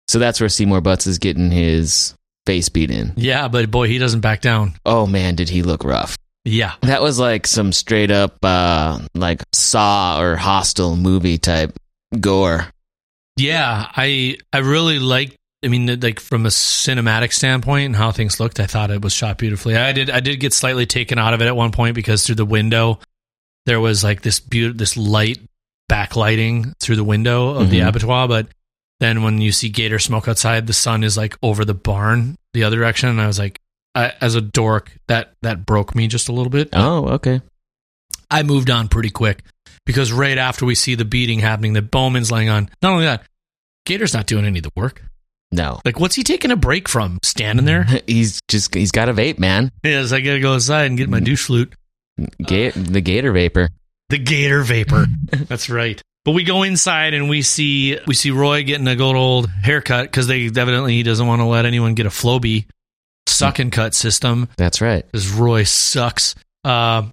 So 0.08 0.20
that's 0.20 0.40
where 0.40 0.50
Seymour 0.50 0.82
Butts 0.82 1.08
is 1.08 1.18
getting 1.18 1.50
his 1.52 2.14
face 2.46 2.70
beat 2.70 2.92
in. 2.92 3.14
Yeah, 3.16 3.48
but 3.48 3.72
boy, 3.72 3.88
he 3.88 3.98
doesn't 3.98 4.20
back 4.22 4.42
down. 4.42 4.74
Oh 4.86 5.08
man, 5.08 5.36
did 5.36 5.50
he 5.50 5.64
look 5.64 5.84
rough. 5.84 6.18
Yeah. 6.44 6.74
That 6.82 7.02
was 7.02 7.18
like 7.20 7.48
some 7.48 7.72
straight 7.72 8.12
up 8.12 8.38
uh 8.44 9.00
like 9.16 9.42
Saw 9.54 10.20
or 10.22 10.36
Hostel 10.36 10.96
movie 10.96 11.40
type 11.40 11.76
gore. 12.20 12.68
Yeah, 13.38 13.88
I 13.96 14.38
I 14.54 14.60
really 14.60 15.00
liked. 15.00 15.36
I 15.64 15.68
mean, 15.68 16.00
like 16.00 16.20
from 16.20 16.46
a 16.46 16.50
cinematic 16.50 17.34
standpoint 17.34 17.88
and 17.88 17.96
how 17.96 18.12
things 18.12 18.40
looked, 18.40 18.60
I 18.60 18.68
thought 18.68 18.92
it 18.92 19.02
was 19.02 19.12
shot 19.14 19.40
beautifully. 19.40 19.76
I 19.76 19.92
did 19.94 20.12
I 20.12 20.20
did 20.20 20.40
get 20.40 20.54
slightly 20.54 20.86
taken 20.86 21.18
out 21.18 21.34
of 21.34 21.42
it 21.42 21.48
at 21.48 21.56
one 21.56 21.72
point 21.72 21.96
because 21.96 22.24
through 22.26 22.36
the 22.36 22.46
window 22.46 23.00
there 23.66 23.80
was 23.80 24.04
like 24.04 24.22
this 24.22 24.40
beautiful 24.40 24.78
this 24.78 24.96
light 24.96 25.40
backlighting 25.92 26.74
through 26.80 26.96
the 26.98 27.04
window 27.04 27.50
of 27.56 27.70
the 27.72 27.80
Mhm. 27.80 27.88
abattoir, 27.90 28.28
but 28.28 28.48
then 29.00 29.24
when 29.24 29.42
you 29.42 29.52
see 29.52 29.70
gator 29.70 30.00
smoke 30.00 30.28
outside, 30.28 30.68
the 30.68 30.74
sun 30.74 31.04
is 31.04 31.18
like 31.18 31.38
over 31.44 31.66
the 31.66 31.74
barn 31.74 32.38
the 32.54 32.64
other 32.64 32.78
direction, 32.78 33.10
and 33.10 33.22
I 33.22 33.28
was 33.28 33.38
like, 33.40 33.60
I, 33.94 34.14
as 34.22 34.36
a 34.36 34.42
dork, 34.42 34.92
that 35.08 35.34
that 35.42 35.66
broke 35.66 35.96
me 35.96 36.08
just 36.08 36.30
a 36.30 36.34
little 36.34 36.50
bit. 36.50 36.70
Oh, 36.74 37.08
okay. 37.16 37.42
I 38.30 38.44
moved 38.44 38.70
on 38.70 38.88
pretty 38.88 39.10
quick 39.10 39.44
because 39.86 40.12
right 40.12 40.38
after 40.38 40.66
we 40.66 40.76
see 40.76 40.96
the 40.96 41.06
beating 41.06 41.40
happening, 41.40 41.74
that 41.74 41.92
Bowman's 41.92 42.32
laying 42.32 42.50
on. 42.50 42.70
Not 42.82 42.94
only 42.94 43.06
that, 43.06 43.24
Gator's 43.86 44.14
not 44.14 44.26
doing 44.26 44.46
any 44.46 44.60
of 44.60 44.64
the 44.64 44.72
work. 44.76 45.04
No. 45.52 45.80
Like, 45.86 46.00
what's 46.00 46.16
he 46.16 46.24
taking 46.24 46.52
a 46.52 46.56
break 46.56 46.90
from? 46.90 47.20
Standing 47.24 47.66
there? 47.66 47.84
He's 48.08 48.42
just 48.48 48.74
he's 48.74 48.92
got 48.92 49.10
a 49.10 49.14
vape, 49.14 49.40
man. 49.40 49.72
yes, 49.84 50.12
I 50.12 50.22
gotta 50.22 50.40
go 50.40 50.56
outside 50.56 50.86
and 50.86 50.98
get 50.98 51.10
my 51.10 51.20
mm. 51.20 51.26
douche 51.26 51.46
flute. 51.46 51.74
Ga- 52.46 52.72
the 52.72 53.02
gator 53.02 53.32
vapor. 53.32 53.70
The 54.10 54.18
Gator 54.20 54.62
vapor. 54.62 55.06
That's 55.32 55.70
right. 55.70 56.02
But 56.26 56.32
we 56.32 56.44
go 56.44 56.64
inside 56.64 57.14
and 57.14 57.30
we 57.30 57.42
see 57.44 57.98
we 58.08 58.16
see 58.16 58.32
Roy 58.32 58.64
getting 58.64 58.88
a 58.88 58.96
good 58.96 59.16
old 59.16 59.48
haircut 59.48 60.06
because 60.06 60.26
they 60.28 60.48
evidently 60.48 60.94
he 60.94 61.04
doesn't 61.04 61.26
want 61.28 61.40
to 61.42 61.46
let 61.46 61.66
anyone 61.66 61.94
get 61.94 62.06
a 62.08 62.10
Flowbee 62.10 62.66
suck 63.28 63.60
and 63.60 63.72
cut 63.72 63.94
system 63.94 64.50
That's 64.58 64.82
right. 64.82 65.06
because 65.12 65.30
Roy 65.32 65.64
sucks. 65.64 66.36
Uh, 66.64 67.04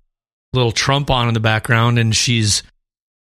little 0.54 0.73
Trump 0.73 1.11
on 1.11 1.28
in 1.28 1.35
the 1.35 1.40
background, 1.40 1.99
and 1.99 2.14
she's 2.16 2.62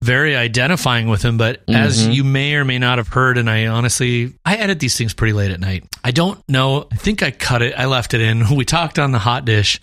very 0.03 0.35
identifying 0.35 1.07
with 1.07 1.23
him. 1.23 1.37
But 1.37 1.61
as 1.67 2.07
Mhm. 2.07 2.13
you 2.15 2.23
may 2.23 2.55
or 2.55 2.65
may 2.65 2.79
not 2.79 2.97
have 2.97 3.07
heard, 3.09 3.37
and 3.37 3.49
I 3.49 3.67
honestly, 3.67 4.33
I 4.45 4.55
edit 4.55 4.79
these 4.79 4.97
things 4.97 5.13
pretty 5.13 5.33
late 5.33 5.51
at 5.51 5.59
night. 5.59 5.83
I 6.03 6.11
don't 6.11 6.39
know. 6.49 6.87
I 6.91 6.95
think 6.95 7.21
I 7.23 7.29
cut 7.31 7.61
it. 7.61 7.73
I 7.77 7.85
left 7.85 8.13
it 8.13 8.21
in. 8.21 8.47
We 8.55 8.65
talked 8.65 8.97
on 8.99 9.11
the 9.11 9.19
hot 9.19 9.45
dish 9.45 9.79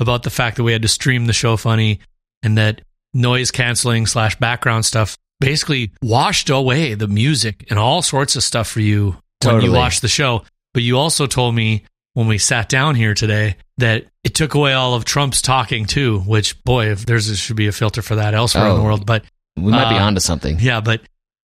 about 0.00 0.22
the 0.24 0.30
fact 0.30 0.56
that 0.56 0.64
we 0.64 0.72
had 0.72 0.82
to 0.82 0.88
stream 0.88 1.26
the 1.26 1.32
show 1.32 1.56
funny, 1.56 2.00
and 2.42 2.58
that 2.58 2.80
noise 3.14 3.50
canceling 3.52 4.06
slash 4.06 4.34
background 4.36 4.84
stuff 4.84 5.16
basically 5.46 5.90
washed 6.02 6.48
away 6.50 6.94
the 6.94 7.08
music 7.08 7.66
and 7.70 7.78
all 7.78 8.02
sorts 8.02 8.36
of 8.36 8.42
stuff 8.42 8.68
for 8.68 8.80
you 8.80 9.16
when 9.44 9.60
you 9.62 9.72
watch 9.72 10.00
the 10.00 10.08
show. 10.08 10.42
But 10.74 10.82
you 10.82 10.98
also 10.98 11.26
told 11.26 11.54
me 11.54 11.82
when 12.14 12.26
we 12.28 12.38
sat 12.38 12.68
down 12.68 12.94
here 12.94 13.14
today 13.14 13.56
that 13.78 14.04
it 14.24 14.34
took 14.34 14.54
away 14.54 14.72
all 14.72 14.94
of 14.94 15.04
Trump's 15.04 15.42
talking 15.42 15.84
too. 15.86 16.20
Which 16.20 16.62
boy, 16.64 16.90
if 16.90 17.04
there's 17.06 17.26
there 17.26 17.36
should 17.36 17.56
be 17.56 17.66
a 17.66 17.72
filter 17.72 18.02
for 18.02 18.14
that 18.16 18.34
elsewhere 18.34 18.68
in 18.68 18.74
the 18.76 18.80
Oh. 18.80 18.84
world. 18.84 19.04
But 19.06 19.24
We 19.56 19.70
might 19.70 19.90
be 19.90 19.96
Uh, 19.98 20.04
onto 20.06 20.20
something. 20.20 20.58
yeah, 20.60 20.80
but 20.80 21.02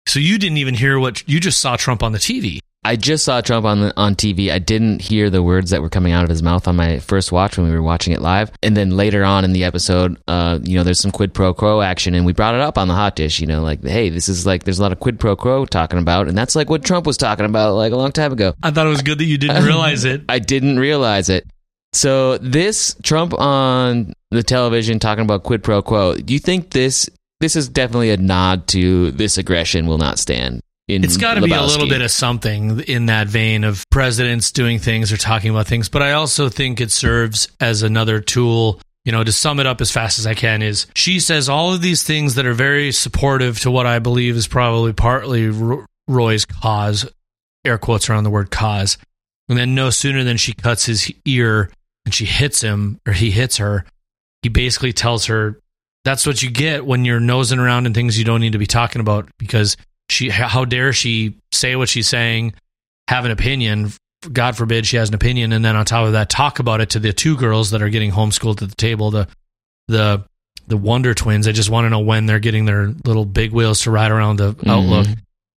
so 0.08 0.18
you 0.18 0.36
didn't 0.38 0.58
even 0.58 0.74
hear 0.74 0.98
what 0.98 1.22
you 1.28 1.38
just 1.38 1.60
saw 1.60 1.76
Trump 1.76 2.02
on 2.02 2.10
the 2.12 2.18
TV. 2.18 2.58
I 2.84 2.96
just 2.96 3.24
saw 3.24 3.40
Trump 3.40 3.64
on 3.64 3.80
the, 3.80 3.96
on 3.96 4.16
TV. 4.16 4.50
I 4.50 4.58
didn't 4.58 5.02
hear 5.02 5.30
the 5.30 5.42
words 5.42 5.70
that 5.70 5.82
were 5.82 5.88
coming 5.88 6.12
out 6.12 6.24
of 6.24 6.28
his 6.28 6.42
mouth 6.42 6.66
on 6.66 6.74
my 6.74 6.98
first 6.98 7.30
watch 7.30 7.56
when 7.56 7.68
we 7.68 7.72
were 7.72 7.82
watching 7.82 8.12
it 8.12 8.20
live. 8.20 8.50
And 8.60 8.76
then 8.76 8.96
later 8.96 9.22
on 9.22 9.44
in 9.44 9.52
the 9.52 9.62
episode, 9.62 10.20
uh, 10.26 10.58
you 10.64 10.76
know, 10.76 10.82
there's 10.82 10.98
some 10.98 11.12
quid 11.12 11.32
pro 11.32 11.54
quo 11.54 11.80
action, 11.80 12.16
and 12.16 12.26
we 12.26 12.32
brought 12.32 12.56
it 12.56 12.60
up 12.60 12.78
on 12.78 12.88
the 12.88 12.94
hot 12.94 13.14
dish. 13.14 13.38
You 13.38 13.46
know, 13.46 13.62
like, 13.62 13.84
hey, 13.84 14.08
this 14.08 14.28
is 14.28 14.46
like 14.46 14.64
there's 14.64 14.80
a 14.80 14.82
lot 14.82 14.90
of 14.90 14.98
quid 14.98 15.20
pro 15.20 15.36
quo 15.36 15.64
talking 15.64 16.00
about, 16.00 16.26
and 16.26 16.36
that's 16.36 16.56
like 16.56 16.68
what 16.68 16.84
Trump 16.84 17.06
was 17.06 17.16
talking 17.16 17.46
about 17.46 17.74
like 17.74 17.92
a 17.92 17.96
long 17.96 18.10
time 18.10 18.32
ago. 18.32 18.54
I 18.64 18.72
thought 18.72 18.86
it 18.86 18.90
was 18.90 19.02
good 19.02 19.18
that 19.18 19.26
you 19.26 19.38
didn't 19.38 19.64
realize 19.64 20.04
it. 20.04 20.22
I 20.28 20.40
didn't 20.40 20.80
realize 20.80 21.28
it. 21.28 21.46
So 21.92 22.38
this 22.38 22.96
Trump 23.04 23.32
on 23.38 24.12
the 24.32 24.42
television 24.42 24.98
talking 24.98 25.24
about 25.24 25.44
quid 25.44 25.62
pro 25.62 25.82
quo. 25.82 26.16
Do 26.16 26.34
you 26.34 26.40
think 26.40 26.70
this 26.70 27.08
this 27.38 27.54
is 27.54 27.68
definitely 27.68 28.10
a 28.10 28.16
nod 28.16 28.66
to 28.68 29.12
this 29.12 29.38
aggression 29.38 29.86
will 29.86 29.98
not 29.98 30.18
stand? 30.18 30.62
It's 30.96 31.16
got 31.16 31.34
to 31.34 31.42
be 31.42 31.52
a 31.52 31.62
little 31.62 31.88
bit 31.88 32.02
of 32.02 32.10
something 32.10 32.80
in 32.80 33.06
that 33.06 33.28
vein 33.28 33.64
of 33.64 33.88
presidents 33.90 34.52
doing 34.52 34.78
things 34.78 35.12
or 35.12 35.16
talking 35.16 35.50
about 35.50 35.66
things. 35.66 35.88
But 35.88 36.02
I 36.02 36.12
also 36.12 36.48
think 36.48 36.80
it 36.80 36.90
serves 36.90 37.48
as 37.60 37.82
another 37.82 38.20
tool. 38.20 38.80
You 39.04 39.10
know, 39.10 39.24
to 39.24 39.32
sum 39.32 39.58
it 39.58 39.66
up 39.66 39.80
as 39.80 39.90
fast 39.90 40.20
as 40.20 40.26
I 40.28 40.34
can, 40.34 40.62
is 40.62 40.86
she 40.94 41.18
says 41.18 41.48
all 41.48 41.74
of 41.74 41.82
these 41.82 42.04
things 42.04 42.36
that 42.36 42.46
are 42.46 42.52
very 42.52 42.92
supportive 42.92 43.58
to 43.60 43.70
what 43.70 43.84
I 43.84 43.98
believe 43.98 44.36
is 44.36 44.46
probably 44.46 44.92
partly 44.92 45.48
Roy's 46.06 46.44
cause, 46.44 47.08
air 47.64 47.78
quotes 47.78 48.08
around 48.08 48.24
the 48.24 48.30
word 48.30 48.50
cause. 48.50 48.98
And 49.48 49.58
then 49.58 49.74
no 49.74 49.90
sooner 49.90 50.22
than 50.22 50.36
she 50.36 50.52
cuts 50.52 50.86
his 50.86 51.12
ear 51.24 51.70
and 52.04 52.14
she 52.14 52.24
hits 52.24 52.60
him 52.60 53.00
or 53.06 53.12
he 53.12 53.30
hits 53.30 53.56
her, 53.56 53.84
he 54.42 54.48
basically 54.48 54.92
tells 54.92 55.26
her 55.26 55.58
that's 56.04 56.26
what 56.26 56.42
you 56.42 56.50
get 56.50 56.84
when 56.84 57.04
you're 57.04 57.20
nosing 57.20 57.58
around 57.58 57.86
in 57.86 57.94
things 57.94 58.18
you 58.18 58.24
don't 58.24 58.40
need 58.40 58.52
to 58.52 58.58
be 58.58 58.66
talking 58.66 59.00
about 59.00 59.28
because 59.38 59.76
she 60.12 60.28
how 60.30 60.64
dare 60.64 60.92
she 60.92 61.34
say 61.50 61.74
what 61.76 61.88
she's 61.88 62.06
saying 62.08 62.52
have 63.08 63.24
an 63.24 63.30
opinion 63.30 63.90
god 64.32 64.56
forbid 64.56 64.86
she 64.86 64.96
has 64.96 65.08
an 65.08 65.14
opinion 65.14 65.52
and 65.52 65.64
then 65.64 65.74
on 65.74 65.84
top 65.84 66.06
of 66.06 66.12
that 66.12 66.28
talk 66.28 66.58
about 66.60 66.80
it 66.80 66.90
to 66.90 66.98
the 67.00 67.12
two 67.12 67.36
girls 67.36 67.70
that 67.70 67.82
are 67.82 67.88
getting 67.88 68.12
homeschooled 68.12 68.62
at 68.62 68.68
the 68.68 68.76
table 68.76 69.10
the 69.10 69.26
the 69.88 70.24
the 70.68 70.76
wonder 70.76 71.12
twins. 71.12 71.48
I 71.48 71.52
just 71.52 71.70
want 71.70 71.86
to 71.86 71.90
know 71.90 71.98
when 71.98 72.26
they're 72.26 72.38
getting 72.38 72.64
their 72.66 72.86
little 73.04 73.24
big 73.24 73.50
wheels 73.52 73.80
to 73.82 73.90
ride 73.90 74.12
around 74.12 74.36
the 74.36 74.54
outlook 74.66 75.06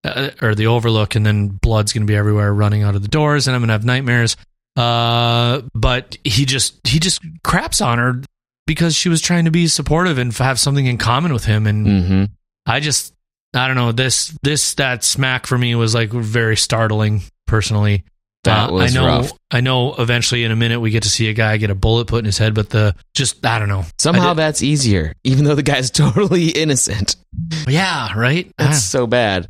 uh, 0.02 0.30
or 0.40 0.54
the 0.54 0.68
overlook 0.68 1.14
and 1.14 1.26
then 1.26 1.48
blood's 1.48 1.92
going 1.92 2.06
to 2.06 2.10
be 2.10 2.16
everywhere 2.16 2.52
running 2.54 2.82
out 2.82 2.94
of 2.94 3.02
the 3.02 3.08
doors 3.08 3.46
and 3.46 3.54
i'm 3.54 3.60
going 3.60 3.68
to 3.68 3.74
have 3.74 3.84
nightmares. 3.84 4.36
Uh 4.76 5.60
but 5.74 6.16
he 6.24 6.44
just 6.46 6.84
he 6.86 6.98
just 6.98 7.20
craps 7.44 7.80
on 7.80 7.98
her 7.98 8.22
because 8.66 8.96
she 8.96 9.08
was 9.08 9.20
trying 9.20 9.44
to 9.44 9.50
be 9.50 9.66
supportive 9.68 10.18
and 10.18 10.32
have 10.38 10.58
something 10.58 10.86
in 10.86 10.98
common 10.98 11.32
with 11.32 11.44
him 11.44 11.66
and 11.66 11.86
Mhm. 11.86 12.30
I 12.66 12.80
just 12.80 13.12
I 13.54 13.66
don't 13.66 13.76
know 13.76 13.92
this 13.92 14.36
this 14.42 14.74
that 14.74 15.04
smack 15.04 15.46
for 15.46 15.56
me 15.56 15.74
was 15.74 15.94
like 15.94 16.10
very 16.10 16.56
startling 16.56 17.22
personally. 17.46 18.04
That 18.44 18.68
Uh, 18.68 18.72
was 18.72 18.94
I 18.94 19.00
know 19.00 19.06
rough. 19.06 19.32
I 19.50 19.60
know 19.62 19.94
eventually 19.94 20.44
in 20.44 20.50
a 20.50 20.56
minute 20.56 20.80
we 20.80 20.90
get 20.90 21.04
to 21.04 21.08
see 21.08 21.28
a 21.28 21.32
guy 21.32 21.56
get 21.56 21.70
a 21.70 21.74
bullet 21.74 22.08
put 22.08 22.18
in 22.18 22.24
his 22.26 22.36
head 22.36 22.52
but 22.52 22.68
the 22.70 22.94
just 23.14 23.44
I 23.46 23.58
don't 23.58 23.68
know. 23.68 23.84
Somehow 23.98 24.34
that's 24.34 24.62
easier, 24.62 25.14
even 25.24 25.44
though 25.44 25.54
the 25.54 25.62
guy's 25.62 25.90
totally 26.02 26.48
innocent. 26.48 27.16
yeah, 27.68 28.12
right? 28.18 28.52
That's 28.58 28.82
so 28.82 29.06
bad. 29.06 29.48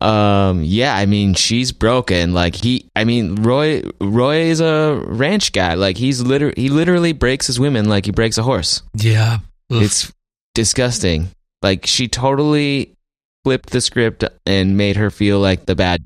Um, 0.00 0.62
yeah, 0.64 0.94
I 0.94 1.06
mean, 1.06 1.32
she's 1.32 1.72
broken. 1.72 2.34
Like 2.34 2.54
he, 2.56 2.90
I 2.94 3.04
mean, 3.04 3.36
Roy, 3.36 3.82
Roy 4.00 4.40
is 4.42 4.60
a 4.60 5.00
ranch 5.06 5.52
guy. 5.52 5.74
Like 5.74 5.96
he's 5.96 6.20
liter, 6.20 6.52
he 6.54 6.68
literally 6.68 7.12
breaks 7.14 7.46
his 7.46 7.58
women 7.58 7.88
like 7.88 8.04
he 8.04 8.10
breaks 8.10 8.36
a 8.36 8.42
horse. 8.42 8.82
yeah. 8.94 9.38
Ugh. 9.72 9.82
It's 9.82 10.12
disgusting. 10.54 11.28
Like 11.62 11.86
she 11.86 12.08
totally 12.08 12.94
flipped 13.44 13.70
the 13.70 13.80
script 13.80 14.24
and 14.46 14.76
made 14.76 14.96
her 14.96 15.10
feel 15.10 15.38
like 15.38 15.66
the 15.66 15.76
bad. 15.76 16.02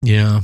Yeah. 0.00 0.42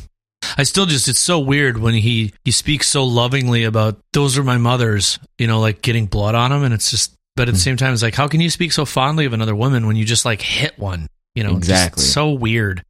I 0.56 0.64
still 0.64 0.86
just 0.86 1.08
it's 1.08 1.18
so 1.18 1.38
weird 1.38 1.78
when 1.78 1.94
he 1.94 2.32
he 2.44 2.50
speaks 2.50 2.88
so 2.88 3.04
lovingly 3.04 3.64
about 3.64 3.98
those 4.12 4.36
are 4.38 4.44
my 4.44 4.56
mothers, 4.56 5.18
you 5.38 5.46
know, 5.46 5.60
like 5.60 5.82
getting 5.82 6.06
blood 6.06 6.34
on 6.34 6.50
them 6.50 6.64
and 6.64 6.74
it's 6.74 6.90
just 6.90 7.14
but 7.36 7.48
at 7.48 7.52
the 7.52 7.58
hmm. 7.58 7.62
same 7.62 7.76
time 7.76 7.92
it's 7.92 8.02
like 8.02 8.14
how 8.14 8.28
can 8.28 8.40
you 8.40 8.50
speak 8.50 8.72
so 8.72 8.84
fondly 8.84 9.24
of 9.24 9.32
another 9.32 9.54
woman 9.54 9.86
when 9.86 9.96
you 9.96 10.04
just 10.04 10.24
like 10.24 10.40
hit 10.40 10.78
one? 10.78 11.06
You 11.34 11.44
know, 11.44 11.56
Exactly. 11.56 12.02
so 12.02 12.32
weird. 12.32 12.82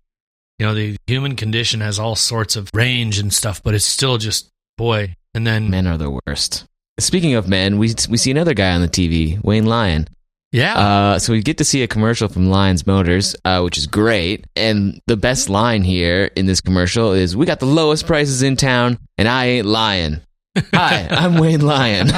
You 0.58 0.66
know, 0.66 0.74
the 0.74 0.96
human 1.06 1.36
condition 1.36 1.80
has 1.80 1.98
all 1.98 2.16
sorts 2.16 2.56
of 2.56 2.70
range 2.74 3.18
and 3.18 3.32
stuff, 3.32 3.62
but 3.62 3.74
it's 3.74 3.84
still 3.84 4.18
just 4.18 4.48
boy. 4.76 5.14
And 5.34 5.46
then 5.46 5.70
Men 5.70 5.86
are 5.86 5.98
the 5.98 6.18
worst. 6.26 6.64
Speaking 6.98 7.34
of 7.34 7.46
men, 7.46 7.78
we 7.78 7.94
we 8.08 8.16
see 8.16 8.30
another 8.30 8.54
guy 8.54 8.72
on 8.72 8.80
the 8.80 8.88
TV, 8.88 9.42
Wayne 9.44 9.66
Lyon. 9.66 10.08
Yeah, 10.50 10.78
Uh, 10.78 11.18
so 11.18 11.34
we 11.34 11.42
get 11.42 11.58
to 11.58 11.64
see 11.64 11.82
a 11.82 11.86
commercial 11.86 12.26
from 12.28 12.48
Lyon 12.48 12.78
Motors, 12.86 13.36
uh, 13.44 13.60
which 13.60 13.76
is 13.76 13.86
great. 13.86 14.46
And 14.56 14.98
the 15.06 15.16
best 15.16 15.50
line 15.50 15.82
here 15.82 16.30
in 16.36 16.46
this 16.46 16.62
commercial 16.62 17.12
is, 17.12 17.36
"We 17.36 17.44
got 17.44 17.60
the 17.60 17.66
lowest 17.66 18.06
prices 18.06 18.40
in 18.42 18.56
town, 18.56 18.98
and 19.18 19.28
I 19.28 19.44
ain't 19.46 19.66
lying." 19.66 20.20
Hi, 20.74 21.06
I'm 21.10 21.34
Wayne 21.36 21.60
Lyon. 21.60 22.08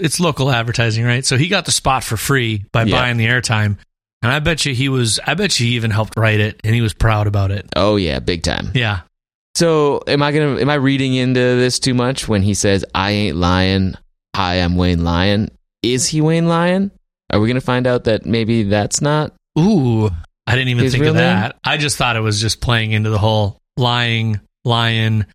it's 0.00 0.20
local 0.20 0.50
advertising, 0.50 1.04
right? 1.04 1.24
So 1.24 1.36
he 1.36 1.48
got 1.48 1.64
the 1.66 1.72
spot 1.72 2.02
for 2.04 2.16
free 2.16 2.64
by 2.72 2.84
Yeah. 2.84 2.96
buying 3.00 3.16
the 3.16 3.26
airtime. 3.26 3.76
And 4.22 4.30
I 4.32 4.38
bet 4.38 4.64
you 4.66 4.74
he 4.74 4.88
was 4.88 5.18
I 5.26 5.34
bet 5.34 5.58
you 5.60 5.66
he 5.66 5.74
even 5.76 5.90
helped 5.90 6.14
write 6.16 6.40
it 6.40 6.60
and 6.64 6.74
he 6.74 6.80
was 6.82 6.92
proud 6.94 7.26
about 7.26 7.50
it. 7.50 7.66
oh 7.76 7.96
yeah, 7.96 8.18
big 8.20 8.42
time. 8.42 8.70
Yeah. 8.74 9.00
So 9.56 10.02
am 10.06 10.22
I 10.22 10.32
gonna? 10.32 10.60
Am 10.60 10.70
I 10.70 10.74
reading 10.74 11.14
into 11.14 11.40
this 11.40 11.78
too 11.78 11.92
much 11.94 12.28
when 12.28 12.42
he 12.42 12.54
says, 12.54 12.84
"I 12.94 13.10
ain't 13.10 13.36
lying"? 13.36 13.94
Hi, 14.36 14.54
I'm 14.56 14.76
Wayne 14.76 15.02
Lyon. 15.04 15.50
Is 15.82 16.06
he 16.06 16.20
Wayne 16.20 16.46
Lyon? 16.48 16.90
Are 17.32 17.40
we 17.40 17.48
gonna 17.48 17.60
find 17.60 17.86
out 17.86 18.04
that 18.04 18.26
maybe 18.26 18.64
that's 18.64 19.00
not? 19.00 19.32
Ooh, 19.58 20.10
I 20.46 20.54
didn't 20.54 20.68
even 20.68 20.90
think 20.90 21.04
of 21.04 21.14
name? 21.14 21.22
that. 21.22 21.56
I 21.64 21.76
just 21.76 21.96
thought 21.96 22.16
it 22.16 22.20
was 22.20 22.40
just 22.40 22.60
playing 22.60 22.92
into 22.92 23.10
the 23.10 23.18
whole 23.18 23.58
lying, 23.76 24.40
lion, 24.64 25.26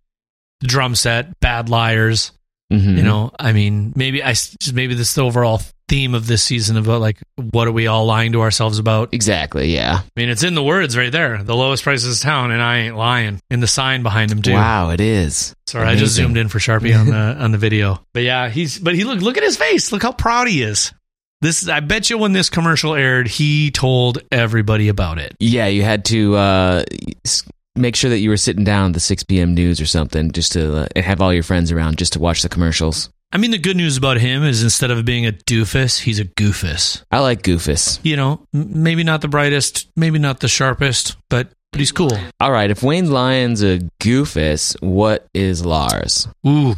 drum 0.61 0.95
set, 0.95 1.39
bad 1.39 1.69
liars. 1.69 2.31
Mhm. 2.71 2.97
You 2.97 3.03
know, 3.03 3.31
I 3.39 3.53
mean, 3.53 3.93
maybe 3.95 4.23
I 4.23 4.31
just 4.31 4.73
maybe 4.73 4.93
this 4.95 5.17
overall 5.17 5.61
theme 5.87 6.15
of 6.15 6.27
this 6.27 6.43
season 6.43 6.77
about 6.77 7.01
like 7.01 7.19
what 7.51 7.67
are 7.67 7.71
we 7.71 7.87
all 7.87 8.05
lying 8.05 8.31
to 8.33 8.41
ourselves 8.41 8.79
about? 8.79 9.13
exactly. 9.13 9.73
Yeah. 9.73 9.99
I 10.03 10.19
mean, 10.19 10.29
it's 10.29 10.43
in 10.43 10.55
the 10.55 10.63
words 10.63 10.97
right 10.97 11.11
there. 11.11 11.43
The 11.43 11.55
lowest 11.55 11.83
prices 11.83 12.19
town, 12.19 12.51
and 12.51 12.61
I 12.61 12.79
ain't 12.79 12.95
lying. 12.95 13.39
In 13.49 13.59
the 13.59 13.67
sign 13.67 14.03
behind 14.03 14.31
him 14.31 14.41
too. 14.41 14.53
Wow, 14.53 14.89
it 14.89 14.99
is. 14.99 15.55
Sorry, 15.67 15.87
I 15.87 15.95
just 15.95 16.13
zoomed 16.13 16.37
in 16.37 16.49
for 16.49 16.59
Charpie 16.59 16.93
on 16.93 17.07
the 17.07 17.15
on 17.39 17.51
the 17.51 17.57
video. 17.57 18.01
But 18.13 18.23
yeah, 18.23 18.49
he's 18.49 18.79
but 18.79 18.95
he 18.95 19.03
look 19.03 19.21
look 19.21 19.37
at 19.37 19.43
his 19.43 19.57
face. 19.57 19.91
Look 19.91 20.03
how 20.03 20.11
proud 20.11 20.47
he 20.47 20.61
is. 20.61 20.91
This 21.41 21.67
I 21.67 21.79
bet 21.81 22.09
you 22.09 22.17
when 22.17 22.33
this 22.33 22.49
commercial 22.49 22.95
aired, 22.95 23.27
he 23.27 23.71
told 23.71 24.19
everybody 24.31 24.87
about 24.87 25.19
it. 25.19 25.35
Yeah, 25.39 25.67
you 25.67 25.83
had 25.83 26.05
to 26.05 26.35
uh, 26.35 26.83
make 27.75 27.95
sure 27.95 28.09
that 28.09 28.19
you 28.19 28.29
were 28.29 28.37
sitting 28.37 28.63
down 28.63 28.87
at 28.87 28.93
the 28.93 28.99
6 28.99 29.23
p.m. 29.23 29.53
news 29.53 29.81
or 29.81 29.85
something 29.85 30.31
just 30.31 30.53
to 30.53 30.77
uh, 30.77 30.87
and 30.95 31.05
have 31.05 31.21
all 31.21 31.33
your 31.33 31.43
friends 31.43 31.71
around 31.71 31.97
just 31.97 32.13
to 32.13 32.19
watch 32.19 32.41
the 32.41 32.49
commercials. 32.49 33.09
I 33.35 33.37
mean, 33.37 33.51
the 33.51 33.57
good 33.57 33.75
news 33.75 33.97
about 33.97 34.15
him 34.15 34.45
is 34.45 34.63
instead 34.63 34.91
of 34.91 35.03
being 35.03 35.25
a 35.25 35.33
doofus, 35.33 35.99
he's 35.99 36.21
a 36.21 36.23
goofus. 36.23 37.03
I 37.11 37.19
like 37.19 37.41
Goofus. 37.41 37.99
You 38.01 38.15
know, 38.15 38.47
m- 38.53 38.81
maybe 38.81 39.03
not 39.03 39.19
the 39.19 39.27
brightest, 39.27 39.89
maybe 39.97 40.19
not 40.19 40.39
the 40.39 40.47
sharpest, 40.47 41.17
but 41.29 41.49
but 41.73 41.81
he's 41.81 41.91
cool. 41.91 42.17
All 42.39 42.49
right, 42.53 42.71
if 42.71 42.81
Wayne 42.81 43.11
Lyon's 43.11 43.61
a 43.61 43.79
Goofus, 43.99 44.81
what 44.81 45.27
is 45.33 45.65
Lars? 45.65 46.29
Ooh, 46.47 46.75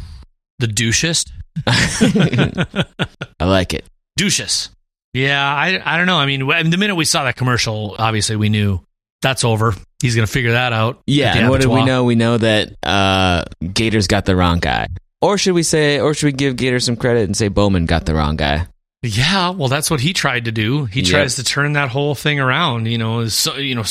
the 0.58 0.66
douchest. 0.66 1.30
I 1.68 3.44
like 3.44 3.72
it. 3.72 3.84
Douchous. 4.18 4.70
Yeah, 5.14 5.40
I 5.40 5.80
I 5.84 5.96
don't 5.96 6.06
know. 6.06 6.18
I 6.18 6.26
mean, 6.26 6.40
the 6.70 6.76
minute 6.76 6.96
we 6.96 7.04
saw 7.04 7.22
that 7.22 7.36
commercial, 7.36 7.94
obviously 8.00 8.34
we 8.34 8.48
knew 8.48 8.80
that's 9.22 9.44
over. 9.44 9.74
He's 10.02 10.16
gonna 10.16 10.26
figure 10.26 10.50
that 10.52 10.72
out. 10.72 11.02
Yeah, 11.06 11.36
and 11.36 11.50
what 11.50 11.60
do 11.60 11.70
we 11.70 11.84
know? 11.84 12.02
We 12.02 12.16
know 12.16 12.36
that 12.36 12.74
uh, 12.82 13.44
Gator's 13.72 14.08
got 14.08 14.24
the 14.24 14.34
wrong 14.34 14.58
guy. 14.58 14.88
Or 15.20 15.36
should 15.38 15.54
we 15.54 15.62
say, 15.64 15.98
or 16.00 16.14
should 16.14 16.26
we 16.26 16.32
give 16.32 16.56
Gator 16.56 16.78
some 16.80 16.96
credit 16.96 17.24
and 17.24 17.36
say 17.36 17.48
Bowman 17.48 17.86
got 17.86 18.06
the 18.06 18.14
wrong 18.14 18.36
guy? 18.36 18.66
Yeah, 19.02 19.50
well, 19.50 19.68
that's 19.68 19.90
what 19.90 20.00
he 20.00 20.12
tried 20.12 20.44
to 20.46 20.52
do. 20.52 20.84
He 20.86 21.00
Yep. 21.00 21.10
tries 21.10 21.36
to 21.36 21.44
turn 21.44 21.72
that 21.74 21.88
whole 21.88 22.14
thing 22.14 22.38
around. 22.40 22.86
You 22.86 22.98
know, 22.98 23.26
so 23.28 23.56
you 23.56 23.74
know, 23.74 23.84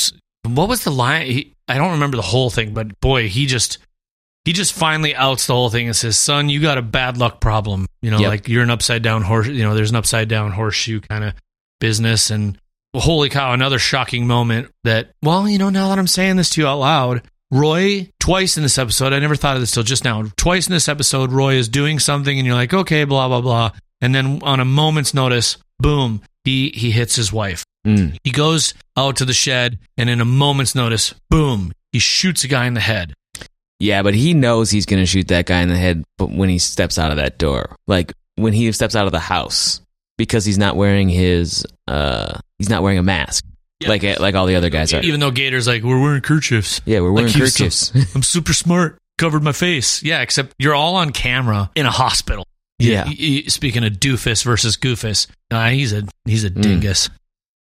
what 0.44 0.68
was 0.68 0.84
the 0.84 0.90
line? 0.90 1.26
He, 1.26 1.52
I 1.66 1.76
don't 1.78 1.92
remember 1.92 2.16
the 2.16 2.22
whole 2.22 2.50
thing, 2.50 2.72
but 2.74 2.98
boy, 3.00 3.28
he 3.28 3.46
just 3.46 3.78
he 4.44 4.52
just 4.54 4.72
finally 4.72 5.14
outs 5.14 5.46
the 5.46 5.52
whole 5.54 5.68
thing 5.70 5.86
and 5.86 5.96
says, 5.96 6.18
"Son, 6.18 6.48
you 6.48 6.60
got 6.60 6.78
a 6.78 6.82
bad 6.82 7.16
luck 7.18 7.40
problem. 7.40 7.86
You 8.00 8.10
know, 8.10 8.20
Yep. 8.20 8.28
like 8.28 8.48
you're 8.48 8.62
an 8.62 8.70
upside 8.70 9.02
down 9.02 9.22
horse. 9.22 9.46
You 9.48 9.62
know, 9.62 9.74
there's 9.74 9.90
an 9.90 9.96
upside 9.96 10.28
down 10.28 10.52
horseshoe 10.52 11.00
kind 11.00 11.24
of 11.24 11.34
business." 11.80 12.30
And 12.30 12.58
well, 12.94 13.02
holy 13.02 13.28
cow, 13.28 13.52
another 13.52 13.78
shocking 13.78 14.26
moment. 14.26 14.70
That 14.84 15.10
well, 15.22 15.48
you 15.48 15.58
know, 15.58 15.68
now 15.70 15.88
that 15.90 15.98
I'm 15.98 16.06
saying 16.06 16.36
this 16.36 16.50
to 16.50 16.60
you 16.62 16.66
out 16.66 16.78
loud. 16.80 17.22
Roy, 17.50 18.10
twice 18.20 18.56
in 18.56 18.62
this 18.62 18.78
episode, 18.78 19.12
I 19.12 19.18
never 19.18 19.36
thought 19.36 19.56
of 19.56 19.62
this 19.62 19.70
till 19.70 19.82
just 19.82 20.04
now. 20.04 20.24
Twice 20.36 20.66
in 20.66 20.72
this 20.72 20.88
episode, 20.88 21.32
Roy 21.32 21.54
is 21.54 21.68
doing 21.68 21.98
something, 21.98 22.36
and 22.36 22.46
you're 22.46 22.56
like, 22.56 22.74
okay, 22.74 23.04
blah 23.04 23.28
blah 23.28 23.40
blah, 23.40 23.70
and 24.00 24.14
then 24.14 24.40
on 24.42 24.60
a 24.60 24.64
moment's 24.64 25.14
notice, 25.14 25.56
boom, 25.78 26.22
he 26.44 26.70
he 26.74 26.90
hits 26.90 27.16
his 27.16 27.32
wife. 27.32 27.64
Mm. 27.86 28.18
He 28.22 28.30
goes 28.30 28.74
out 28.96 29.16
to 29.16 29.24
the 29.24 29.32
shed, 29.32 29.78
and 29.96 30.10
in 30.10 30.20
a 30.20 30.26
moment's 30.26 30.74
notice, 30.74 31.14
boom, 31.30 31.72
he 31.92 31.98
shoots 31.98 32.44
a 32.44 32.48
guy 32.48 32.66
in 32.66 32.74
the 32.74 32.80
head. 32.80 33.14
Yeah, 33.78 34.02
but 34.02 34.14
he 34.14 34.34
knows 34.34 34.70
he's 34.70 34.86
going 34.86 35.02
to 35.02 35.06
shoot 35.06 35.28
that 35.28 35.46
guy 35.46 35.60
in 35.62 35.68
the 35.68 35.76
head 35.76 36.04
but 36.16 36.30
when 36.30 36.48
he 36.48 36.58
steps 36.58 36.98
out 36.98 37.10
of 37.12 37.16
that 37.16 37.38
door. 37.38 37.76
Like 37.86 38.12
when 38.34 38.52
he 38.52 38.70
steps 38.72 38.96
out 38.96 39.06
of 39.06 39.12
the 39.12 39.20
house 39.20 39.80
because 40.16 40.44
he's 40.44 40.58
not 40.58 40.76
wearing 40.76 41.08
his 41.08 41.64
uh 41.86 42.38
he's 42.58 42.68
not 42.68 42.82
wearing 42.82 42.98
a 42.98 43.02
mask. 43.04 43.44
Yeah. 43.80 43.88
Like 43.90 44.02
like 44.18 44.34
all 44.34 44.46
the 44.46 44.56
other 44.56 44.70
guys 44.70 44.92
are. 44.92 45.00
Even 45.02 45.20
though 45.20 45.30
Gator's 45.30 45.66
like, 45.66 45.82
we're 45.82 46.00
wearing 46.00 46.20
kerchiefs. 46.20 46.80
Yeah, 46.84 47.00
we're 47.00 47.12
wearing 47.12 47.32
Like 47.32 47.36
so- 47.36 47.40
kerchiefs. 47.40 47.92
I'm 48.14 48.22
super 48.22 48.52
smart. 48.52 48.98
Covered 49.18 49.42
my 49.42 49.52
face. 49.52 50.02
Yeah, 50.02 50.20
except 50.20 50.54
you're 50.58 50.74
all 50.74 50.96
on 50.96 51.10
camera 51.10 51.70
in 51.74 51.86
a 51.86 51.90
hospital. 51.90 52.46
Yeah. 52.78 53.04
Y- 53.06 53.16
y- 53.18 53.42
speaking 53.48 53.84
of 53.84 53.94
doofus 53.94 54.44
versus 54.44 54.76
goofus, 54.76 55.26
nah, 55.50 55.68
he's 55.68 55.92
a 55.92 56.04
he's 56.24 56.44
a 56.44 56.50
hmm. 56.50 56.60
dingus. 56.60 57.10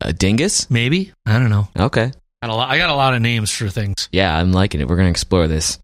a 0.03 0.13
dingus? 0.13 0.71
Maybe 0.71 1.13
I 1.25 1.39
don't 1.39 1.51
know. 1.51 1.69
Okay. 1.79 2.13
Got 2.43 2.51
a 2.51 2.55
lot, 2.55 2.71
I 2.71 2.79
got 2.79 2.91
a 2.91 2.95
lot 2.95 3.15
of 3.15 3.23
names 3.23 3.51
for 3.51 3.69
things. 3.69 4.09
Yeah, 4.13 4.37
I'm 4.37 4.53
liking 4.53 4.81
it. 4.81 4.89
We're 4.89 4.97
going 4.97 5.07
to 5.07 5.11
explore 5.11 5.49
this. 5.49 5.79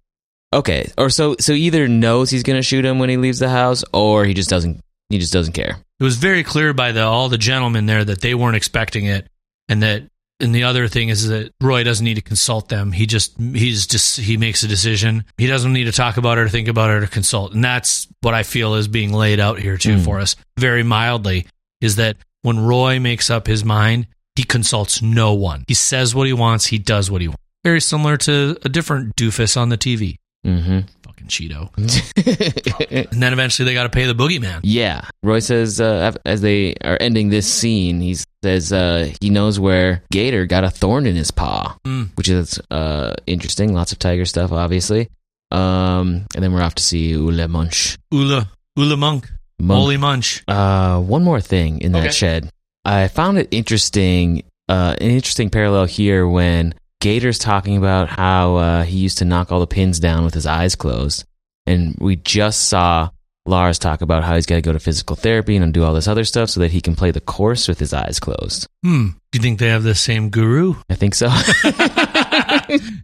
Okay. 0.53 0.91
Or 0.97 1.11
so 1.11 1.37
so 1.41 1.53
either 1.53 1.89
knows 1.89 2.31
he's 2.31 2.43
going 2.45 2.59
to 2.59 2.63
shoot 2.63 2.85
him 2.85 2.99
when 2.99 3.09
he 3.09 3.17
leaves 3.17 3.39
the 3.41 3.49
house 3.49 3.85
or 3.93 4.25
he 4.25 4.35
just 4.35 4.51
doesn't 4.51 4.81
he 5.09 5.19
just 5.19 5.33
doesn't 5.33 5.53
care. 5.55 5.79
It 5.99 6.05
was 6.05 6.17
very 6.17 6.45
clear 6.45 6.73
by 6.73 6.93
the 6.93 7.03
all 7.05 7.29
the 7.29 7.39
gentlemen 7.39 7.87
there 7.87 8.05
that 8.05 8.21
they 8.21 8.35
weren't 8.35 8.57
expecting 8.57 9.07
it, 9.07 9.27
and 9.69 9.83
that. 9.83 10.05
And 10.41 10.53
the 10.55 10.65
other 10.65 10.89
thing 10.89 11.11
is 11.11 11.29
that 11.29 11.53
Roy 11.61 11.85
doesn't 11.85 12.05
need 12.05 12.15
to 12.15 12.21
consult 12.21 12.69
them. 12.69 12.91
He 12.93 13.07
just 13.07 13.39
he's 13.39 13.87
just 13.87 14.19
he 14.19 14.37
makes 14.37 14.63
a 14.65 14.69
decision. 14.69 15.25
He 15.39 15.47
doesn't 15.47 15.73
need 15.73 15.85
to 15.85 15.93
talk 15.93 16.17
about 16.17 16.39
it 16.39 16.43
or 16.43 16.49
think 16.49 16.67
about 16.69 16.91
it 16.91 17.03
or 17.03 17.07
consult. 17.07 17.55
And 17.55 17.63
that's 17.63 18.09
what 18.21 18.35
I 18.35 18.43
feel 18.43 18.75
is 18.75 18.89
being 18.89 19.13
laid 19.13 19.39
out 19.39 19.59
here 19.61 19.79
too 19.79 19.97
Mm. 19.97 20.05
for 20.05 20.19
us 20.21 20.35
very 20.59 20.83
mildly 20.83 21.47
is 21.81 21.97
that 21.97 22.17
when 22.43 22.59
Roy 22.59 22.99
makes 22.99 23.31
up 23.31 23.47
his 23.47 23.65
mind, 23.65 24.07
he 24.35 24.43
consults 24.43 25.01
no 25.01 25.33
one. 25.35 25.65
He 25.69 25.75
says 25.75 26.15
what 26.17 26.27
he 26.27 26.33
wants, 26.33 26.67
he 26.67 26.79
does 26.79 27.11
what 27.11 27.21
he 27.21 27.29
wants. 27.29 27.41
Very 27.63 27.81
similar 27.81 28.17
to 28.19 28.59
a 28.65 28.69
different 28.69 29.15
doofus 29.17 29.57
on 29.57 29.69
the 29.69 29.79
TV. 29.79 30.17
Mhm. 30.45 30.87
Fucking 31.25 31.49
Cheeto. 31.49 31.71
And 33.13 33.23
then 33.23 33.33
eventually 33.33 33.67
they 33.67 33.75
got 33.75 33.85
to 33.85 33.89
pay 33.89 34.07
the 34.07 34.15
boogeyman. 34.15 34.61
Yeah. 34.63 35.03
Roy 35.23 35.41
says, 35.41 35.81
uh, 35.81 36.13
as 36.25 36.41
they 36.41 36.75
are 36.85 36.97
ending 37.01 37.29
this 37.31 37.51
scene, 37.53 38.01
he 38.01 38.17
says 38.43 38.73
uh, 38.73 39.13
he 39.21 39.31
knows 39.31 39.59
where 39.59 40.03
Gator 40.13 40.47
got 40.47 40.65
a 40.65 40.71
thorn 40.71 41.07
in 41.07 41.15
his 41.17 41.31
paw, 41.31 41.77
Mm. 41.85 42.11
which 42.17 42.29
is 42.29 42.61
uh, 42.71 43.15
interesting. 43.27 43.75
Lots 43.75 43.93
of 43.93 43.99
tiger 43.99 44.25
stuff, 44.25 44.53
obviously. 44.53 45.09
Um, 45.51 46.27
and 46.35 46.43
then 46.43 46.53
we're 46.53 46.63
off 46.63 46.75
to 46.77 46.83
see 46.83 47.09
Ule 47.11 47.47
Munch. 47.49 47.97
Ula, 48.11 48.49
Ula 48.77 48.97
Monk, 48.97 49.31
Monk. 49.59 49.79
Holy 49.79 49.97
Munch. 49.97 50.43
Uh, 50.49 51.01
one 51.01 51.23
more 51.23 51.41
thing 51.41 51.81
in 51.81 51.93
that 51.93 52.05
Okay. 52.05 52.13
shed. 52.13 52.51
I 52.85 53.09
found 53.09 53.39
it 53.39 53.49
interesting, 53.51 54.43
uh, 54.69 54.95
an 55.01 55.11
interesting 55.11 55.51
parallel 55.51 55.87
here 55.87 56.27
when 56.27 56.75
Gator's 57.05 57.39
talking 57.39 57.77
about 57.77 58.09
how 58.09 58.57
uh, 58.57 58.83
he 58.85 58.97
used 58.97 59.19
to 59.19 59.27
knock 59.27 59.53
all 59.53 59.61
the 59.61 59.67
pins 59.67 60.01
down 60.01 60.25
with 60.25 60.33
his 60.33 60.47
eyes 60.47 60.75
closed. 60.75 61.27
And 61.67 61.95
we 62.01 62.17
just 62.17 62.69
saw 62.71 63.11
Lars 63.45 63.79
talk 63.79 64.01
about 64.01 64.25
how 64.25 64.37
he's 64.37 64.47
got 64.47 64.55
to 64.55 64.63
go 64.63 64.73
to 64.73 64.81
physical 64.81 65.15
therapy 65.15 65.55
and 65.57 65.75
do 65.75 65.85
all 65.85 65.93
this 65.93 66.09
other 66.09 66.25
stuff 66.25 66.49
so 66.49 66.61
that 66.61 66.71
he 66.71 66.81
can 66.81 66.97
play 66.97 67.11
the 67.11 67.21
course 67.21 67.69
with 67.69 67.79
his 67.79 67.93
eyes 67.93 68.19
closed. 68.19 68.67
Hmm. 68.83 69.09
Do 69.33 69.39
you 69.39 69.43
think 69.43 69.59
they 69.59 69.69
have 69.69 69.83
the 69.83 69.95
same 69.95 70.31
guru? 70.31 70.77
I 70.89 70.95
think 70.95 71.15
so. 71.15 71.27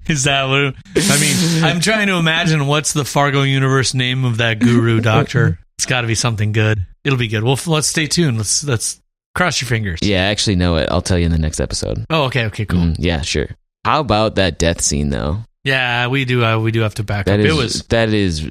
Is 0.09 0.25
that 0.25 0.45
what? 0.49 0.75
I 0.97 1.21
mean, 1.21 1.65
I'm 1.65 1.81
trying 1.81 2.07
to 2.07 2.15
imagine 2.15 2.67
what's 2.67 2.95
the 2.95 3.05
Fargo 3.05 3.43
universe 3.43 3.93
name 3.93 4.25
of 4.25 4.39
that 4.39 4.61
guru 4.61 5.01
doctor. 5.03 5.59
It's 5.79 5.85
got 5.85 6.01
to 6.01 6.07
be 6.07 6.15
something 6.15 6.53
good. 6.53 6.87
It'll 7.05 7.19
be 7.19 7.29
good. 7.29 7.43
Well, 7.43 7.53
f- 7.53 7.67
let's 7.67 7.87
stay 7.89 8.07
tuned. 8.07 8.39
Let's 8.39 8.65
let's 8.65 8.99
cross 9.35 9.61
your 9.61 9.69
fingers. 9.69 10.01
yeah, 10.03 10.23
I 10.23 10.31
actually 10.31 10.57
know 10.57 10.77
it. 10.77 10.89
I'll 10.91 11.03
tell 11.03 11.19
you 11.19 11.27
in 11.27 11.33
the 11.33 11.39
next 11.39 11.61
episode. 11.61 12.07
Oh, 12.09 12.25
okay, 12.25 12.47
okay, 12.47 12.65
cool. 12.65 12.81
Mm, 12.81 12.97
yeah, 12.99 13.21
sure. 13.21 13.49
How 13.85 14.01
about 14.01 14.35
that 14.37 14.59
death 14.59 14.81
scene 14.81 15.11
though? 15.11 15.39
Yeah, 15.63 16.07
we 16.07 16.25
do. 16.25 16.43
Uh, 16.43 16.59
we 16.59 16.71
do 16.73 16.81
have 16.81 16.95
to 16.95 17.03
back 17.05 17.27
That 17.27 17.39
up. 17.41 17.45
is 17.47 17.53
it 17.53 17.57
was 17.57 17.83
that 17.89 18.09
is 18.09 18.51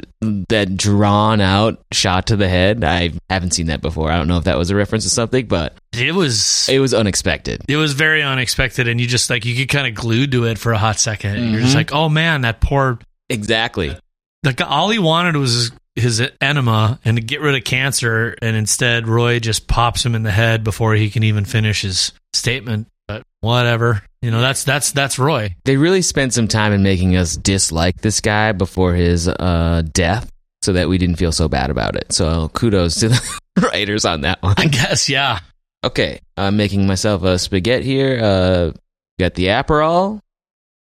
that 0.49 0.77
drawn 0.77 1.41
out 1.41 1.81
shot 1.91 2.27
to 2.27 2.35
the 2.35 2.47
head. 2.47 2.83
I 2.83 3.13
haven't 3.31 3.51
seen 3.55 3.67
that 3.67 3.81
before. 3.81 4.11
I 4.11 4.17
don't 4.17 4.27
know 4.27 4.37
if 4.37 4.43
that 4.43 4.59
was 4.59 4.69
a 4.69 4.75
reference 4.75 5.05
to 5.05 5.09
something, 5.09 5.47
but 5.47 5.73
it 5.91 6.13
was 6.13 6.69
it 6.69 6.79
was 6.79 6.93
unexpected. 6.93 7.63
it 7.67 7.77
was 7.77 7.93
very 7.93 8.21
unexpected, 8.21 8.87
and 8.87 9.01
you 9.01 9.07
just 9.07 9.29
like 9.31 9.43
you 9.43 9.55
get 9.55 9.69
kind 9.69 9.87
of 9.87 9.95
glued 9.95 10.31
to 10.33 10.45
it 10.45 10.59
for 10.59 10.71
a 10.71 10.77
hot 10.77 10.97
2nd 10.97 11.35
and 11.35 11.51
You're 11.51 11.61
just 11.61 11.73
Mhm. 11.73 11.77
like, 11.77 11.93
oh 11.93 12.09
man, 12.09 12.41
that 12.41 12.61
poor. 12.61 12.99
Exactly. 13.27 13.97
Like 14.43 14.61
all 14.61 14.89
he 14.89 14.99
wanted 14.99 15.35
was 15.35 15.71
his 15.95 16.21
enema 16.41 16.99
and 17.03 17.17
to 17.17 17.23
get 17.23 17.41
rid 17.41 17.55
of 17.55 17.63
cancer, 17.63 18.35
and 18.41 18.55
instead 18.55 19.07
Roy 19.07 19.39
just 19.39 19.67
pops 19.67 20.05
him 20.05 20.13
in 20.13 20.21
the 20.23 20.31
head 20.31 20.63
before 20.63 20.93
he 20.93 21.09
can 21.09 21.23
even 21.23 21.43
finish 21.43 21.81
his 21.81 22.11
statement. 22.33 22.87
Whatever, 23.41 24.03
you 24.21 24.31
know 24.31 24.41
that's 24.41 24.63
that's 24.65 24.91
that's 24.91 25.17
Roy. 25.17 25.55
They 25.63 25.77
really 25.77 26.01
spent 26.01 26.33
some 26.33 26.47
time 26.49 26.73
in 26.73 26.83
making 26.83 27.15
us 27.15 27.37
dislike 27.37 28.01
this 28.01 28.19
guy 28.19 28.51
before 28.51 28.93
his 28.93 29.27
uh, 29.29 29.83
death, 29.93 30.29
so 30.61 30.73
that 30.73 30.89
we 30.89 30.97
didn't 30.97 31.15
feel 31.15 31.31
so 31.31 31.47
bad 31.47 31.69
about 31.69 31.95
it. 31.95 32.11
So 32.11 32.49
kudos 32.49 32.99
to 32.99 33.09
the 33.55 33.61
writers 33.61 34.03
on 34.03 34.21
that 34.21 34.41
one. 34.43 34.55
I 34.57 34.65
guess, 34.65 35.07
yeah. 35.07 35.39
Okay, 35.85 36.19
I'm 36.35 36.57
making 36.57 36.85
myself 36.85 37.23
a 37.23 37.39
spaghetti 37.39 37.85
here. 37.85 38.19
Uh, 38.21 38.71
got 39.19 39.35
the 39.35 39.45
Aperol. 39.45 40.19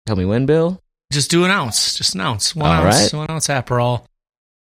Tell 0.04 0.16
me 0.16 0.26
when, 0.26 0.44
Bill. 0.44 0.78
Just 1.10 1.30
do 1.30 1.44
an 1.44 1.50
ounce. 1.50 1.94
Just 1.94 2.14
an 2.14 2.20
ounce. 2.20 2.54
One 2.54 2.70
All 2.70 2.84
ounce. 2.84 3.12
right. 3.14 3.18
One 3.18 3.30
ounce 3.30 3.48
Aperol. 3.48 4.04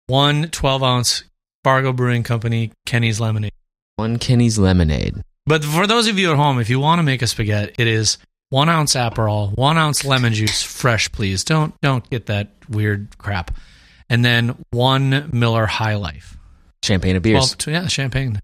One 0.07 0.49
12 0.49 0.83
ounce 0.83 1.25
Fargo 1.65 1.93
Brewing 1.93 2.23
Company 2.23 2.73
Kenny's 2.87 3.21
Lemonade. 3.21 3.53
One 3.97 4.19
Kenny's 4.19 4.59
lemonade. 4.59 5.23
But 5.47 5.65
for 5.65 5.87
those 5.87 6.07
of 6.09 6.19
you 6.19 6.31
at 6.31 6.37
home, 6.37 6.59
if 6.61 6.71
you 6.71 6.79
want 6.81 6.99
to 6.99 7.03
make 7.03 7.23
a 7.23 7.27
spaghetti, 7.27 7.75
it 7.79 7.87
is 7.87 8.19
one 8.51 8.69
ounce 8.69 8.95
Aperol, 8.95 9.57
one 9.57 9.79
ounce 9.79 10.05
lemon 10.05 10.33
juice, 10.35 10.63
fresh, 10.63 11.11
please. 11.13 11.45
Don't 11.45 11.75
don't 11.81 12.09
get 12.11 12.27
that 12.27 12.53
weird 12.69 13.17
crap. 13.19 13.53
And 14.09 14.25
then 14.25 14.57
one 14.71 15.31
Miller 15.33 15.67
High 15.67 15.95
Life. 15.95 16.37
Champagne 16.85 17.17
of 17.17 17.25
Well, 17.25 17.35
beers. 17.35 17.55
t- 17.57 17.71
yeah, 17.71 17.87
champagne. 17.87 18.41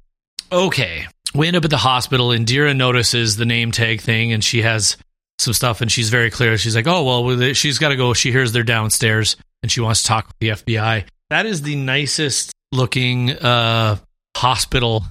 Okay. 0.53 1.07
We 1.35 1.49
end 1.49 1.57
up 1.57 1.65
at 1.65 1.71
the 1.71 1.77
hospital, 1.77 2.31
and 2.31 2.47
Dira 2.47 2.73
notices 2.73 3.37
the 3.37 3.45
name 3.47 3.73
tag 3.73 4.01
thing, 4.01 4.33
and 4.33 4.43
she 4.45 4.63
has 4.63 4.97
some 5.39 5.53
stuff, 5.53 5.81
and 5.81 5.91
she's 5.93 6.09
very 6.09 6.31
clear. 6.31 6.57
She's 6.57 6.75
like, 6.77 6.87
"Oh 6.87 7.03
well, 7.27 7.53
she's 7.53 7.79
got 7.79 7.89
to 7.91 7.97
go." 7.97 8.15
She 8.15 8.31
hears 8.33 8.53
they're 8.53 8.63
downstairs, 8.63 9.37
and 9.63 9.71
she 9.71 9.81
wants 9.81 10.03
to 10.03 10.09
talk 10.09 10.29
with 10.29 10.39
the 10.39 10.49
FBI. 10.51 11.05
That 11.31 11.45
is 11.47 11.63
the 11.63 11.75
nicest 11.77 12.53
looking 12.73 13.33
uh, 13.33 13.97
hospital 14.37 15.05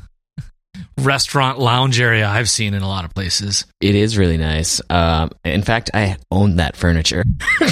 restaurant 0.97 1.59
lounge 1.59 1.99
area 1.99 2.27
I've 2.27 2.49
seen 2.49 2.73
in 2.73 2.81
a 2.81 2.87
lot 2.87 3.05
of 3.05 3.13
places. 3.13 3.65
It 3.81 3.95
is 3.95 4.17
really 4.17 4.37
nice. 4.37 4.81
Um, 4.89 5.31
in 5.43 5.61
fact, 5.63 5.91
I 5.93 6.17
own 6.31 6.57
that 6.57 6.75
furniture. 6.75 7.23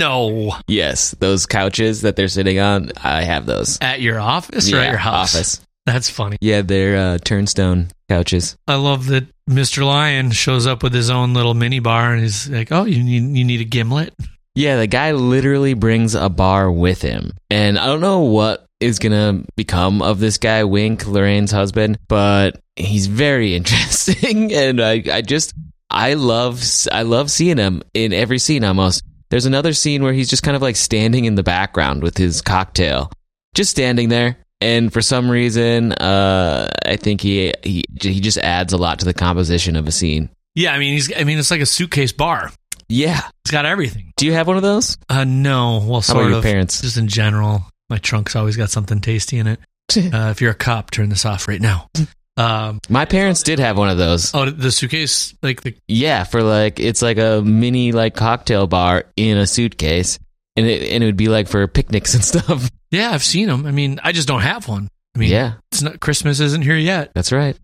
No, 0.00 0.54
Yes, 0.68 1.10
those 1.18 1.44
couches 1.46 2.02
that 2.02 2.14
they're 2.14 2.28
sitting 2.28 2.60
on, 2.60 2.92
I 3.02 3.22
have 3.24 3.46
those. 3.46 3.78
at 3.80 4.00
your 4.00 4.20
office 4.20 4.72
or 4.72 4.76
at 4.78 4.90
your 4.90 4.96
house? 4.96 5.34
Office. 5.34 5.60
That's 5.86 6.08
funny. 6.08 6.36
Yeah, 6.40 6.62
they're 6.62 6.96
uh, 6.96 7.18
turnstone 7.18 7.90
couches. 8.08 8.56
I 8.68 8.76
love 8.76 9.06
that 9.06 9.26
Mr. 9.50 9.84
Lyon 9.84 10.30
shows 10.30 10.68
up 10.68 10.84
with 10.84 10.94
his 10.94 11.10
own 11.10 11.34
little 11.34 11.54
mini 11.54 11.80
bar, 11.80 12.12
and 12.12 12.22
he's 12.22 12.48
like, 12.48 12.70
"Oh, 12.70 12.84
you 12.84 13.02
need 13.02 13.36
you 13.36 13.44
need 13.44 13.60
a 13.60 13.64
gimlet." 13.64 14.14
Yeah, 14.54 14.76
the 14.76 14.86
guy 14.86 15.10
literally 15.12 15.74
brings 15.74 16.14
a 16.14 16.28
bar 16.28 16.70
with 16.70 17.02
him. 17.02 17.32
And 17.50 17.76
I 17.76 17.86
don't 17.86 18.00
know 18.00 18.20
what 18.20 18.66
is 18.80 18.98
to 18.98 19.44
become 19.56 20.02
of 20.02 20.20
this 20.20 20.38
guy, 20.38 20.64
Wink, 20.64 21.06
Lorraine's 21.06 21.50
husband, 21.50 21.98
but 22.08 22.60
he's 22.76 23.06
very 23.06 23.54
interesting. 23.56 24.52
and 24.52 24.80
I, 24.80 25.02
I 25.12 25.22
just, 25.22 25.54
I 25.90 26.14
love, 26.14 26.62
I 26.92 27.02
love 27.02 27.30
seeing 27.30 27.56
him 27.58 27.82
in 27.94 28.12
every 28.12 28.38
scene 28.38 28.64
almost. 28.64 29.02
There's 29.30 29.46
another 29.46 29.72
scene 29.74 30.02
where 30.02 30.12
he's 30.12 30.28
just 30.30 30.42
kind 30.42 30.56
of 30.56 30.62
like 30.62 30.76
standing 30.76 31.24
in 31.26 31.34
the 31.34 31.42
background 31.42 32.02
with 32.02 32.16
his 32.16 32.40
cocktail, 32.40 33.10
just 33.54 33.70
standing 33.70 34.08
there. 34.08 34.38
And 34.60 34.92
for 34.92 35.02
some 35.02 35.30
reason, 35.30 35.92
uh, 35.92 36.68
I 36.84 36.96
think 36.96 37.20
he, 37.20 37.52
he 37.62 37.84
he 38.00 38.18
just 38.20 38.38
adds 38.38 38.72
a 38.72 38.76
lot 38.76 38.98
to 39.00 39.04
the 39.04 39.14
composition 39.14 39.76
of 39.76 39.86
a 39.86 39.92
scene. 39.92 40.30
Yeah, 40.56 40.72
I 40.72 40.78
mean, 40.80 40.94
he's 40.94 41.12
I 41.16 41.22
mean, 41.22 41.38
it's 41.38 41.52
like 41.52 41.60
a 41.60 41.66
suitcase 41.66 42.10
bar. 42.10 42.50
Yeah. 42.88 43.20
It's 43.44 43.52
got 43.52 43.66
everything. 43.66 44.12
Do 44.16 44.26
you 44.26 44.32
have 44.32 44.48
one 44.48 44.56
of 44.56 44.62
those? 44.62 44.98
Uh, 45.08 45.22
no, 45.24 45.74
well, 45.78 45.84
How 45.84 45.88
about 45.90 46.02
sort 46.06 46.28
your 46.28 46.38
of. 46.38 46.42
parents? 46.42 46.80
Just 46.80 46.96
in 46.96 47.06
general, 47.06 47.62
my 47.90 47.98
trunk's 47.98 48.36
always 48.36 48.56
got 48.56 48.70
something 48.70 49.00
tasty 49.00 49.38
in 49.38 49.46
it. 49.46 49.60
Uh, 49.96 50.28
if 50.30 50.42
you're 50.42 50.50
a 50.50 50.54
cop, 50.54 50.90
turn 50.90 51.08
this 51.08 51.24
off 51.24 51.48
right 51.48 51.60
now. 51.60 51.88
Um, 52.36 52.78
My 52.88 53.04
parents 53.04 53.42
did 53.42 53.58
have 53.58 53.76
one 53.76 53.88
of 53.88 53.98
those. 53.98 54.32
oh, 54.32 54.48
the 54.48 54.70
suitcase, 54.70 55.34
like 55.42 55.62
the 55.62 55.74
Yeah, 55.88 56.22
for 56.22 56.40
like 56.40 56.78
it's 56.78 57.02
like 57.02 57.18
a 57.18 57.42
mini 57.44 57.90
like 57.90 58.14
cocktail 58.14 58.68
bar 58.68 59.06
in 59.16 59.38
a 59.38 59.44
suitcase, 59.44 60.20
and 60.54 60.64
it 60.64 60.88
and 60.92 61.02
it 61.02 61.06
would 61.06 61.16
be 61.16 61.26
like 61.26 61.48
for 61.48 61.66
picnics 61.66 62.14
and 62.14 62.22
stuff. 62.42 62.70
yeah, 62.92 63.10
I've 63.10 63.24
seen 63.24 63.48
them. 63.48 63.66
I 63.66 63.72
mean, 63.72 63.98
I 64.04 64.12
just 64.12 64.28
don't 64.28 64.42
have 64.42 64.68
one. 64.68 64.86
I 65.16 65.18
mean, 65.18 65.30
yeah, 65.30 65.54
it's 65.72 65.82
not 65.82 65.98
Christmas 65.98 66.38
isn't 66.38 66.62
here 66.62 66.76
yet. 66.76 67.10
that's 67.12 67.32
right. 67.32 67.56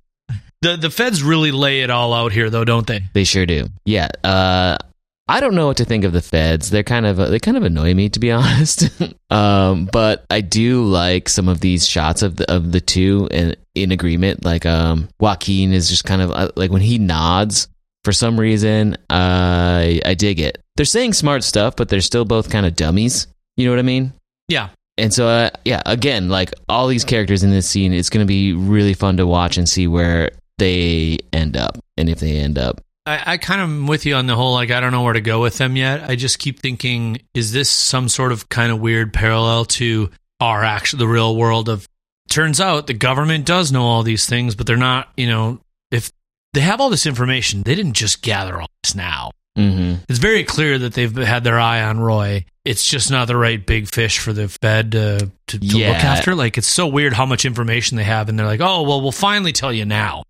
The 0.63 0.77
the 0.77 0.91
feds 0.91 1.23
really 1.23 1.53
lay 1.53 1.83
it 1.83 1.91
all 1.91 2.13
out 2.13 2.33
here, 2.33 2.51
though, 2.51 2.65
don't 2.65 2.85
they? 2.87 3.03
They 3.13 3.23
sure 3.23 3.47
do. 3.47 3.69
Yeah. 3.85 4.09
Uh, 4.25 4.79
I 5.27 5.41
don't 5.41 5.55
know 5.55 5.67
what 5.67 5.79
to 5.79 5.85
think 5.85 6.05
of 6.05 6.13
the 6.13 6.21
feds. 6.21 6.71
They're 6.71 6.83
kind 6.83 7.07
of 7.07 7.17
they 7.17 7.39
kind 7.39 7.57
of 7.57 7.63
annoy 7.63 7.95
me 7.95 8.09
to 8.11 8.21
be 8.21 8.31
honest. 8.33 8.91
um, 9.31 9.89
but 9.91 10.25
I 10.31 10.41
do 10.41 10.85
like 10.85 11.29
some 11.29 11.49
of 11.49 11.61
these 11.61 11.87
shots 11.89 12.23
of 12.23 12.37
the 12.37 12.51
of 12.53 12.73
the 12.73 12.81
two 12.81 13.29
in 13.31 13.57
in 13.75 13.93
agreement. 13.93 14.45
Like 14.45 14.67
um, 14.67 15.09
Joaquin 15.19 15.73
is 15.73 15.89
just 15.89 16.05
kind 16.05 16.21
of 16.23 16.31
uh, 16.31 16.51
like 16.57 16.71
when 16.71 16.83
he 16.83 16.99
nods 16.99 17.69
for 18.05 18.13
some 18.13 18.39
reason. 18.39 18.97
I 19.09 20.01
I 20.05 20.15
dig 20.15 20.41
it. 20.41 20.59
They're 20.77 20.85
saying 20.85 21.15
smart 21.15 21.45
stuff, 21.45 21.77
but 21.77 21.89
they're 21.89 22.01
still 22.01 22.25
both 22.25 22.51
kind 22.51 22.67
of 22.67 22.77
dummies. 22.77 23.27
You 23.57 23.67
know 23.67 23.73
what 23.73 23.79
I 23.79 23.83
mean? 23.83 24.13
Yeah. 24.49 24.71
And 24.97 25.13
so, 25.13 25.27
uh, 25.27 25.51
yeah, 25.65 25.83
again, 25.87 26.29
like 26.29 26.53
all 26.69 26.87
these 26.87 27.05
characters 27.05 27.43
in 27.43 27.51
this 27.51 27.69
scene, 27.69 27.93
it's 27.93 28.11
going 28.11 28.25
to 28.25 28.29
be 28.29 28.53
really 28.53 28.95
fun 28.95 29.17
to 29.17 29.27
watch 29.27 29.57
and 29.57 29.69
see 29.69 29.89
where 29.89 30.31
they 30.59 31.19
end 31.33 31.57
up, 31.57 31.79
and 31.97 32.09
if 32.09 32.21
they 32.21 32.37
end 32.39 32.59
up. 32.59 32.81
I, 33.07 33.33
I 33.35 33.37
kind 33.37 33.61
of 33.61 33.69
am 33.69 33.87
with 33.87 34.07
you 34.07 34.15
on 34.15 34.27
the 34.27 34.35
whole, 34.35 34.55
like, 34.55 34.71
I 34.71 34.81
don't 34.81 34.93
know 34.93 35.03
where 35.03 35.13
to 35.13 35.21
go 35.21 35.41
with 35.43 35.59
them 35.59 35.77
yet. 35.77 36.09
I 36.09 36.17
just 36.17 36.39
keep 36.39 36.61
thinking, 36.61 37.21
is 37.35 37.53
this 37.53 37.71
some 37.71 38.09
sort 38.09 38.33
of 38.33 38.49
kind 38.49 38.73
of 38.73 38.81
weird 38.81 39.13
parallel 39.13 39.67
to 39.67 40.11
our 40.41 40.65
actual, 40.65 40.99
the 41.01 41.09
real 41.09 41.37
world 41.37 41.69
of, 41.69 41.87
turns 42.31 42.61
out 42.61 42.87
the 42.87 42.95
government 42.95 43.45
does 43.47 43.71
know 43.71 43.83
all 43.83 44.03
these 44.03 44.27
things, 44.27 44.55
but 44.55 44.67
they're 44.67 44.77
not, 44.77 45.09
you 45.17 45.27
know, 45.27 45.61
if 45.91 46.11
they 46.55 46.61
have 46.61 46.81
all 46.81 46.89
this 46.91 47.07
information, 47.07 47.63
they 47.63 47.75
didn't 47.75 47.93
just 47.93 48.23
gather 48.23 48.61
all 48.61 48.69
this 48.83 48.95
now. 48.95 49.31
Mm-hmm. 49.59 50.03
It's 50.09 50.19
very 50.19 50.43
clear 50.43 50.79
that 50.79 50.95
they've 50.95 51.15
had 51.15 51.45
their 51.45 51.61
eye 51.61 51.83
on 51.83 52.01
Roy. 52.01 52.45
It's 52.65 52.89
just 52.89 53.11
not 53.11 53.29
the 53.29 53.37
right 53.37 53.65
big 53.65 53.87
fish 53.87 54.19
for 54.19 54.33
the 54.33 54.49
Fed 54.49 54.93
to, 54.93 55.31
to, 55.49 55.59
to 55.59 55.67
Yeah. 55.67 55.89
look 55.91 55.99
after. 55.99 56.35
Like, 56.35 56.57
it's 56.59 56.67
so 56.67 56.87
weird 56.87 57.13
how 57.13 57.27
much 57.27 57.45
information 57.45 57.97
they 57.99 58.05
have, 58.05 58.29
and 58.29 58.39
they're 58.39 58.47
like, 58.47 58.63
oh, 58.63 58.83
well, 58.83 59.01
we'll 59.03 59.13
finally 59.13 59.53
tell 59.53 59.73
you 59.73 59.85
now. 59.85 60.25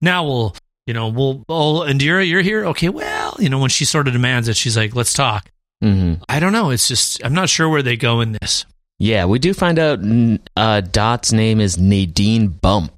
Now 0.00 0.24
we'll, 0.24 0.54
you 0.88 0.94
know, 0.94 1.08
we'll, 1.08 1.44
oh, 1.50 1.80
Indira, 1.86 2.26
you're 2.28 2.40
here? 2.40 2.64
Okay, 2.66 2.88
well, 2.88 3.36
you 3.38 3.48
know, 3.50 3.58
when 3.58 3.68
she 3.70 3.84
sort 3.84 4.08
of 4.08 4.14
demands 4.14 4.48
it, 4.48 4.56
she's 4.56 4.74
like, 4.76 4.96
let's 4.96 5.12
talk. 5.12 5.50
Mm-hmm. 5.84 6.22
I 6.28 6.40
don't 6.40 6.52
know. 6.52 6.70
It's 6.70 6.88
just, 6.88 7.22
I'm 7.22 7.34
not 7.34 7.48
sure 7.50 7.68
where 7.68 7.82
they 7.82 7.96
go 7.96 8.20
in 8.22 8.32
this. 8.40 8.64
Yeah, 8.98 9.26
we 9.26 9.38
do 9.38 9.52
find 9.54 9.78
out 9.78 10.00
uh, 10.56 10.80
Dot's 10.80 11.32
name 11.32 11.60
is 11.60 11.78
Nadine 11.78 12.48
Bump, 12.48 12.90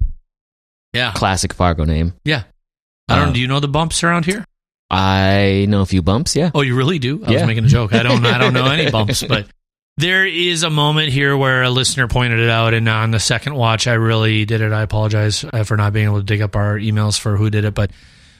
Yeah. 0.93 1.11
classic 1.13 1.53
Fargo 1.53 1.83
name. 1.83 2.13
Yeah. 2.23 2.43
I 3.09 3.17
don't, 3.17 3.29
Uh, 3.29 3.31
do 3.33 3.39
you 3.41 3.47
know 3.47 3.59
the 3.59 3.67
bumps 3.67 4.03
around 4.03 4.25
here? 4.25 4.45
I 4.89 5.65
know 5.69 5.81
a 5.81 5.85
few 5.85 6.01
bumps. 6.01 6.35
Yeah. 6.35 6.51
Oh, 6.55 6.61
you 6.61 6.75
really 6.75 6.97
do? 6.97 7.23
I 7.25 7.31
was 7.33 7.43
making 7.45 7.65
a 7.65 7.67
joke. 7.67 7.93
I 7.93 8.03
don't. 8.03 8.25
I 8.25 8.37
don't 8.37 8.53
know 8.53 8.65
any 8.65 8.89
bumps, 8.97 9.21
but 9.23 9.47
there 10.01 10.25
is 10.25 10.63
a 10.63 10.69
moment 10.69 11.09
here 11.09 11.37
where 11.37 11.63
a 11.63 11.69
listener 11.69 12.07
pointed 12.07 12.39
it 12.39 12.49
out, 12.49 12.73
and 12.73 12.89
on 12.89 13.11
the 13.11 13.19
second 13.19 13.55
watch, 13.55 13.87
I 13.87 13.93
really 13.93 14.45
did 14.45 14.61
it. 14.61 14.71
I 14.71 14.81
apologize 14.81 15.45
for 15.65 15.77
not 15.77 15.93
being 15.93 16.05
able 16.05 16.17
to 16.17 16.25
dig 16.25 16.41
up 16.41 16.55
our 16.55 16.77
emails 16.77 17.19
for 17.19 17.37
who 17.37 17.49
did 17.49 17.65
it, 17.65 17.73
but 17.73 17.91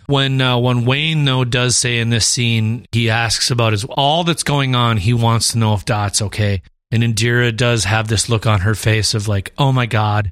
when 0.07 0.41
uh, 0.41 0.57
when 0.57 0.85
Wayne 0.85 1.23
though 1.25 1.45
does 1.45 1.77
say 1.77 1.99
in 1.99 2.09
this 2.09 2.27
scene, 2.27 2.85
he 2.91 3.09
asks 3.09 3.51
about 3.51 3.71
his 3.71 3.85
all 3.85 4.23
that's 4.23 4.43
going 4.43 4.75
on. 4.75 4.97
He 4.97 5.13
wants 5.13 5.51
to 5.51 5.57
know 5.57 5.73
if 5.73 5.85
Dot's 5.85 6.21
okay, 6.21 6.61
and 6.91 7.03
Indira 7.03 7.55
does 7.55 7.85
have 7.85 8.07
this 8.07 8.27
look 8.27 8.45
on 8.45 8.61
her 8.61 8.75
face 8.75 9.13
of 9.13 9.27
like, 9.27 9.53
oh 9.57 9.71
my 9.71 9.85
god, 9.85 10.31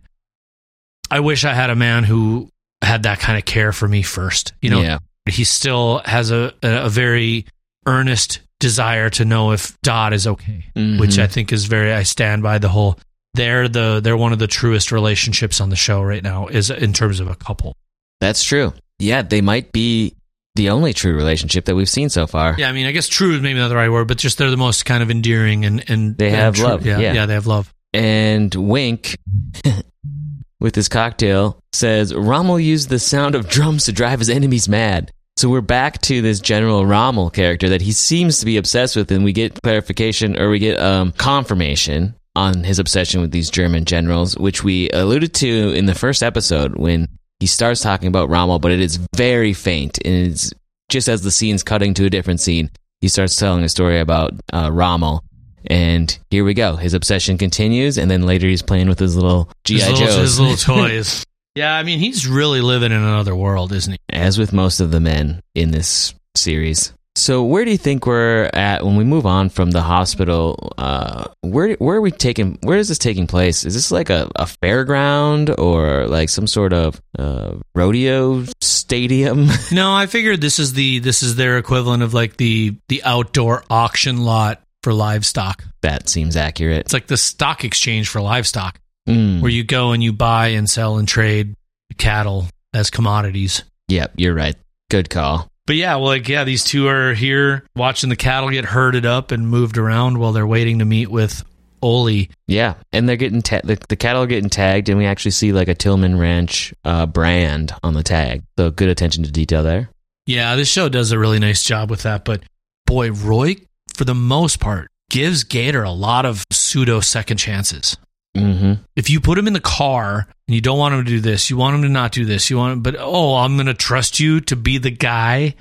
I 1.10 1.20
wish 1.22 1.46
I 1.46 1.54
had 1.54 1.70
a 1.70 1.76
man 1.76 2.04
who 2.04 2.50
had 2.82 3.04
that 3.04 3.20
kind 3.20 3.38
of 3.38 3.46
care 3.46 3.72
for 3.72 3.88
me 3.88 4.02
first. 4.02 4.54
You 4.62 4.70
know, 4.72 4.82
yeah. 4.82 5.00
he 5.30 5.44
still 5.44 6.00
has 6.06 6.32
a, 6.32 6.54
a 6.64 6.90
very 6.90 7.46
earnest 7.86 8.40
desire 8.60 9.10
to 9.12 9.26
know 9.26 9.52
if 9.52 9.80
Dot 9.82 10.14
is 10.14 10.28
okay, 10.28 10.66
Mhm. 10.76 11.00
which 11.00 11.18
I 11.20 11.28
think 11.28 11.52
is 11.54 11.66
very. 11.66 11.94
I 11.94 12.04
stand 12.04 12.44
by 12.44 12.58
the 12.58 12.70
whole. 12.70 13.00
They're 13.36 13.68
the 13.68 14.00
they're 14.04 14.18
one 14.18 14.34
of 14.34 14.40
the 14.40 14.48
truest 14.48 14.92
relationships 14.92 15.62
on 15.62 15.70
the 15.70 15.76
show 15.76 16.02
right 16.02 16.24
now, 16.24 16.48
is 16.48 16.70
in 16.70 16.94
terms 16.94 17.20
of 17.20 17.28
a 17.30 17.36
couple. 17.36 17.76
That's 18.20 18.44
true. 18.44 18.74
Yeah, 18.98 19.22
they 19.22 19.42
might 19.42 19.72
be 19.72 20.16
the 20.56 20.72
only 20.72 20.94
true 20.94 21.16
relationship 21.16 21.66
that 21.66 21.76
we've 21.76 21.88
seen 21.88 22.10
so 22.10 22.28
far. 22.28 22.56
Yeah, 22.58 22.68
I 22.68 22.74
mean, 22.74 22.86
I 22.86 22.92
guess 22.92 23.08
true 23.08 23.34
is 23.36 23.42
maybe 23.42 23.60
not 23.60 23.70
the 23.70 23.76
right 23.76 23.90
word, 23.92 24.08
but 24.10 24.18
just 24.18 24.38
they're 24.40 24.50
the 24.52 24.58
most 24.58 24.84
kind 24.86 25.02
of 25.02 25.10
endearing 25.10 25.64
and 25.64 25.90
and 25.90 26.18
They 26.18 26.28
and 26.28 26.36
have 26.36 26.56
true. 26.56 26.66
love, 26.66 26.86
Yeah, 26.86 27.00
yeah. 27.00 27.14
yeah, 27.14 27.26
they 27.28 27.34
have 27.36 27.48
love. 27.48 27.74
And 27.94 28.54
Wink, 28.54 29.16
with 30.60 30.76
his 30.76 30.90
cocktail, 30.90 31.62
says 31.72 32.14
Rommel 32.14 32.60
used 32.60 32.90
the 32.90 33.00
sound 33.00 33.36
of 33.36 33.48
drums 33.48 33.86
to 33.86 33.92
drive 33.92 34.20
his 34.20 34.30
enemies 34.30 34.68
mad. 34.68 35.12
So 35.40 35.48
we're 35.48 35.62
back 35.62 36.02
to 36.02 36.22
this 36.22 36.42
General 36.42 36.86
Rommel 36.86 37.30
character 37.30 37.70
that 37.70 37.80
he 37.80 37.94
seems 37.94 38.40
to 38.40 38.46
be 38.46 38.58
obsessed 38.58 38.98
with, 38.98 39.10
and 39.10 39.24
we 39.24 39.32
get 39.32 39.62
clarification 39.62 40.38
or 40.38 40.50
we 40.50 40.60
get 40.60 40.78
um, 40.78 41.14
confirmation 41.14 42.14
on 42.36 42.66
his 42.66 42.78
obsession 42.78 43.22
with 43.22 43.32
these 43.32 43.50
German 43.50 43.86
generals, 43.86 44.38
which 44.38 44.66
we 44.66 44.90
alluded 44.90 45.34
to 45.36 45.72
in 45.72 45.86
the 45.86 45.96
first 45.96 46.24
episode 46.24 46.76
when 46.76 47.08
he 47.40 47.48
starts 47.48 47.80
talking 47.80 48.10
about 48.10 48.28
Rommel, 48.28 48.60
but 48.60 48.74
it 48.74 48.82
is 48.82 48.98
very 49.16 49.54
faint, 49.54 49.98
and 50.04 50.14
it's 50.14 50.52
just 50.90 51.08
as 51.08 51.22
the 51.22 51.32
scene's 51.32 51.64
cutting 51.64 51.94
to 51.94 52.04
a 52.04 52.10
different 52.10 52.42
scene, 52.42 52.70
he 53.00 53.08
starts 53.08 53.38
telling 53.38 53.64
a 53.64 53.70
story 53.70 54.02
about 54.02 54.34
uh, 54.52 54.70
Rommel. 54.70 55.24
And 55.68 56.20
here 56.30 56.44
we 56.44 56.54
go. 56.54 56.76
His 56.76 56.94
obsession 56.94 57.38
continues, 57.38 57.98
and 57.98 58.12
then 58.12 58.24
later 58.24 58.48
he's 58.50 58.62
playing 58.62 58.90
with 58.90 59.00
his 59.00 59.16
little 59.16 59.50
GI 59.64 59.94
Joes. 59.94 60.16
his 60.16 60.38
little 60.38 60.58
toys. 60.76 61.24
Yeah, 61.56 61.76
I 61.76 61.84
mean, 61.84 62.00
he's 62.00 62.28
really 62.28 62.62
living 62.62 62.92
in 62.92 62.98
another 63.02 63.36
world, 63.36 63.72
isn't 63.74 63.94
he? 63.94 64.00
as 64.12 64.38
with 64.38 64.54
most 64.54 64.80
of 64.80 64.92
the 64.92 65.00
men 65.00 65.42
in 65.56 65.72
this 65.72 66.14
series. 66.36 66.94
So, 67.16 67.44
where 67.44 67.66
do 67.66 67.72
you 67.72 67.78
think 67.78 68.06
we're 68.06 68.50
at 68.54 68.86
when 68.86 68.96
we 68.96 69.04
move 69.04 69.26
on 69.26 69.50
from 69.50 69.72
the 69.72 69.82
hospital? 69.82 70.72
Uh, 70.78 71.26
where 71.42 71.74
where 71.76 71.98
are 71.98 72.02
we 72.02 72.12
taking? 72.12 72.58
Where 72.62 72.78
is 72.78 72.88
this 72.88 72.98
taking 72.98 73.28
place? 73.28 73.66
Is 73.66 73.74
this 73.74 73.92
like 73.92 74.10
a, 74.10 74.30
a 74.36 74.46
fairground 74.46 75.54
or 75.60 76.08
like 76.08 76.30
some 76.30 76.48
sort 76.48 76.72
of 76.72 77.02
uh, 77.18 77.56
rodeo 77.76 78.46
stadium? 78.62 79.50
No, 79.72 79.94
I 79.94 80.06
figured 80.06 80.40
this 80.40 80.60
is 80.60 80.74
the 80.74 81.00
this 81.00 81.22
is 81.22 81.36
their 81.36 81.58
equivalent 81.58 82.04
of 82.04 82.14
like 82.14 82.38
the 82.38 82.76
the 82.88 83.04
outdoor 83.04 83.64
auction 83.70 84.24
lot 84.24 84.62
for 84.84 84.94
livestock. 84.94 85.64
that 85.82 86.08
seems 86.08 86.38
accurate. 86.38 86.82
It's 86.86 86.94
like 86.94 87.08
the 87.08 87.18
stock 87.18 87.66
exchange 87.66 88.08
for 88.08 88.22
livestock, 88.22 88.80
Mm. 89.10 89.42
where 89.42 89.52
you 89.52 89.64
go 89.64 89.92
and 89.92 90.04
you 90.04 90.14
buy 90.14 90.50
and 90.50 90.70
sell 90.70 90.98
and 90.98 91.08
trade 91.08 91.56
cattle 91.98 92.48
as 92.74 92.90
commodities. 92.90 93.64
Yep, 93.88 94.14
you're 94.18 94.36
right. 94.36 94.56
Good 94.92 95.10
call. 95.10 95.50
But 95.66 95.76
yeah, 95.76 95.96
well, 95.96 96.06
like 96.06 96.28
yeah, 96.30 96.44
these 96.44 96.64
two 96.64 96.88
are 96.88 97.14
here 97.14 97.64
watching 97.76 98.10
the 98.10 98.16
cattle 98.16 98.50
get 98.50 98.66
herded 98.66 99.06
up 99.06 99.32
and 99.32 99.48
moved 99.48 99.78
around 99.78 100.18
while 100.18 100.32
they're 100.32 100.48
waiting 100.48 100.80
to 100.80 100.86
meet 100.86 101.10
with 101.12 101.44
Oli. 101.82 102.30
Yeah, 102.48 102.76
and 102.92 103.08
they're 103.08 103.16
getting 103.18 103.42
ta- 103.42 103.62
the, 103.64 103.80
the 103.88 103.96
cattle 103.96 104.24
are 104.24 104.28
getting 104.28 104.50
tagged, 104.50 104.90
and 104.90 104.98
we 104.98 105.06
actually 105.06 105.32
see 105.32 105.54
like 105.54 105.68
a 105.68 105.76
Tillman 105.76 106.18
Ranch 106.18 106.74
uh, 106.84 107.06
brand 107.06 107.72
on 107.84 107.94
the 107.94 108.04
tag. 108.04 108.44
So 108.58 108.72
good 108.72 108.90
attention 108.90 109.24
to 109.24 109.32
detail 109.32 109.64
there. 109.64 109.90
Yeah, 110.26 110.56
this 110.56 110.70
show 110.70 110.90
does 110.90 111.12
a 111.12 111.20
really 111.20 111.40
nice 111.40 111.64
job 111.64 111.90
with 111.90 112.04
that. 112.04 112.26
But 112.26 112.44
boy, 112.86 113.12
Roy, 113.12 113.56
for 113.96 114.06
the 114.06 114.16
most 114.16 114.60
part, 114.60 114.90
gives 115.10 115.44
Gator 115.44 115.84
a 115.84 115.92
lot 115.92 116.26
of 116.26 116.44
pseudo 116.52 117.00
second 117.00 117.38
chances. 117.38 117.98
Mm-hmm. 118.38 118.74
if 118.96 119.10
you 119.10 119.20
put 119.20 119.40
him 119.40 119.48
in 119.48 119.54
the 119.54 119.60
car 119.60 120.28
and 120.48 120.56
you 120.56 120.62
don't 120.62 120.78
want 120.78 120.94
him 120.94 121.04
to 121.04 121.10
do 121.10 121.20
this, 121.20 121.50
you 121.50 121.58
want 121.58 121.76
him 121.76 121.82
to 121.82 121.90
not 121.90 122.12
do 122.12 122.26
this, 122.26 122.50
you 122.50 122.58
want 122.58 122.84
but 122.84 122.96
oh, 122.98 123.36
I'm 123.36 123.56
going 123.56 123.68
to 123.68 123.74
trust 123.74 124.20
you 124.20 124.40
to 124.42 124.56
be 124.56 124.78
the 124.78 124.92
guy 124.92 125.56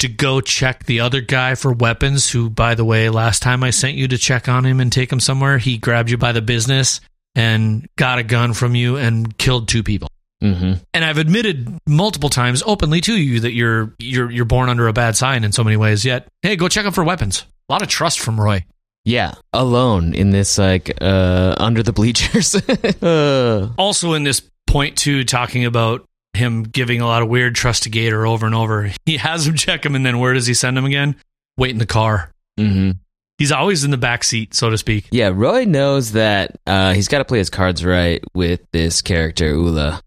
to 0.00 0.08
go 0.08 0.40
check 0.40 0.84
the 0.84 1.00
other 1.00 1.20
guy 1.20 1.54
for 1.54 1.72
weapons 1.72 2.30
who 2.30 2.50
by 2.50 2.74
the 2.74 2.84
way, 2.84 3.08
last 3.08 3.40
time 3.40 3.62
I 3.62 3.70
sent 3.70 3.94
you 3.94 4.08
to 4.08 4.18
check 4.18 4.48
on 4.48 4.66
him 4.66 4.80
and 4.80 4.92
take 4.92 5.10
him 5.10 5.20
somewhere, 5.20 5.58
he 5.58 5.78
grabbed 5.78 6.10
you 6.10 6.18
by 6.18 6.32
the 6.32 6.42
business 6.42 7.00
and 7.34 7.88
got 7.96 8.18
a 8.18 8.22
gun 8.22 8.52
from 8.52 8.74
you 8.74 8.96
and 8.96 9.36
killed 9.38 9.68
two 9.68 9.82
people. 9.82 10.08
Mm-hmm. 10.42 10.72
And 10.92 11.04
I've 11.04 11.18
admitted 11.18 11.78
multiple 11.86 12.28
times 12.28 12.64
openly 12.66 13.00
to 13.02 13.16
you 13.16 13.40
that 13.40 13.52
you're 13.52 13.94
you're 13.98 14.28
you're 14.30 14.44
born 14.44 14.68
under 14.68 14.88
a 14.88 14.92
bad 14.92 15.16
sign 15.16 15.44
in 15.44 15.52
so 15.52 15.62
many 15.62 15.76
ways. 15.76 16.04
Yet, 16.04 16.26
hey, 16.42 16.56
go 16.56 16.68
check 16.68 16.84
him 16.84 16.92
for 16.92 17.04
weapons. 17.04 17.46
A 17.68 17.72
lot 17.72 17.82
of 17.82 17.88
trust 17.88 18.18
from 18.18 18.40
Roy. 18.40 18.64
Yeah, 19.04 19.34
alone 19.52 20.14
in 20.14 20.30
this 20.30 20.58
like 20.58 20.96
uh 21.00 21.54
under 21.58 21.82
the 21.82 21.92
bleachers. 21.92 22.54
uh, 23.02 23.70
also 23.76 24.14
in 24.14 24.22
this 24.22 24.42
point 24.66 24.96
too 24.96 25.24
talking 25.24 25.64
about 25.64 26.04
him 26.34 26.62
giving 26.62 27.00
a 27.00 27.06
lot 27.06 27.22
of 27.22 27.28
weird 27.28 27.54
trust 27.54 27.82
to 27.82 27.90
gator 27.90 28.26
over 28.26 28.46
and 28.46 28.54
over 28.54 28.90
he 29.06 29.18
has 29.18 29.46
him 29.46 29.54
check 29.54 29.84
him 29.84 29.94
and 29.94 30.06
then 30.06 30.18
where 30.18 30.32
does 30.32 30.46
he 30.46 30.54
send 30.54 30.78
him 30.78 30.84
again 30.86 31.14
wait 31.58 31.70
in 31.70 31.78
the 31.78 31.84
car 31.84 32.30
mhm. 32.58 32.96
he's 33.36 33.52
always 33.52 33.84
in 33.84 33.90
the 33.90 33.98
back 33.98 34.24
seat 34.24 34.54
so 34.54 34.70
to 34.70 34.78
speak 34.78 35.06
Yeah, 35.10 35.30
Roy 35.34 35.64
knows 35.64 36.12
that 36.12 36.58
uh, 36.66 36.94
he's 36.94 37.08
got 37.08 37.18
to 37.18 37.24
play 37.26 37.38
his 37.38 37.50
cards 37.50 37.84
right 37.84 38.24
with 38.34 38.60
this 38.72 39.02
character 39.02 39.48
Ula. 39.48 40.00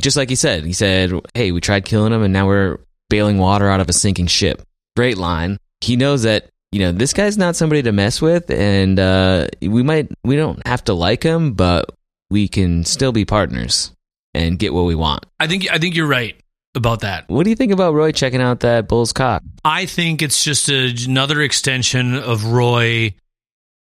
Just 0.00 0.16
like 0.16 0.28
he 0.28 0.34
said, 0.34 0.64
he 0.64 0.72
said, 0.74 1.12
"Hey, 1.32 1.50
we 1.50 1.60
tried 1.62 1.86
killing 1.86 2.12
him, 2.12 2.22
and 2.22 2.32
now 2.32 2.46
we're 2.46 2.78
bailing 3.08 3.38
water 3.38 3.70
out 3.70 3.80
of 3.80 3.88
a 3.88 3.92
sinking 3.92 4.26
ship." 4.26 4.60
Great 4.96 5.16
line. 5.16 5.58
He 5.80 5.96
knows 5.96 6.24
that 6.24 6.50
you 6.72 6.80
know 6.80 6.92
this 6.92 7.12
guy's 7.12 7.38
not 7.38 7.56
somebody 7.56 7.82
to 7.82 7.92
mess 7.92 8.20
with, 8.20 8.50
and 8.50 8.98
uh, 8.98 9.48
we 9.62 9.82
might 9.82 10.10
we 10.24 10.36
don't 10.36 10.64
have 10.66 10.84
to 10.84 10.94
like 10.94 11.22
him, 11.22 11.52
but 11.54 11.90
we 12.30 12.48
can 12.48 12.84
still 12.84 13.12
be 13.12 13.24
partners 13.24 13.90
and 14.34 14.58
get 14.58 14.74
what 14.74 14.82
we 14.82 14.94
want. 14.94 15.24
i 15.40 15.46
think 15.46 15.66
i 15.72 15.78
think 15.78 15.94
you're 15.94 16.06
right 16.06 16.36
about 16.74 17.00
that 17.00 17.26
What 17.28 17.44
do 17.44 17.50
you 17.50 17.56
think 17.56 17.72
about 17.72 17.94
Roy 17.94 18.12
checking 18.12 18.42
out 18.42 18.60
that 18.60 18.86
bull's 18.86 19.14
cock? 19.14 19.42
i 19.64 19.86
think 19.86 20.20
it's 20.20 20.44
just 20.44 20.68
a, 20.68 20.94
another 21.06 21.40
extension 21.40 22.14
of 22.14 22.44
roy 22.44 23.14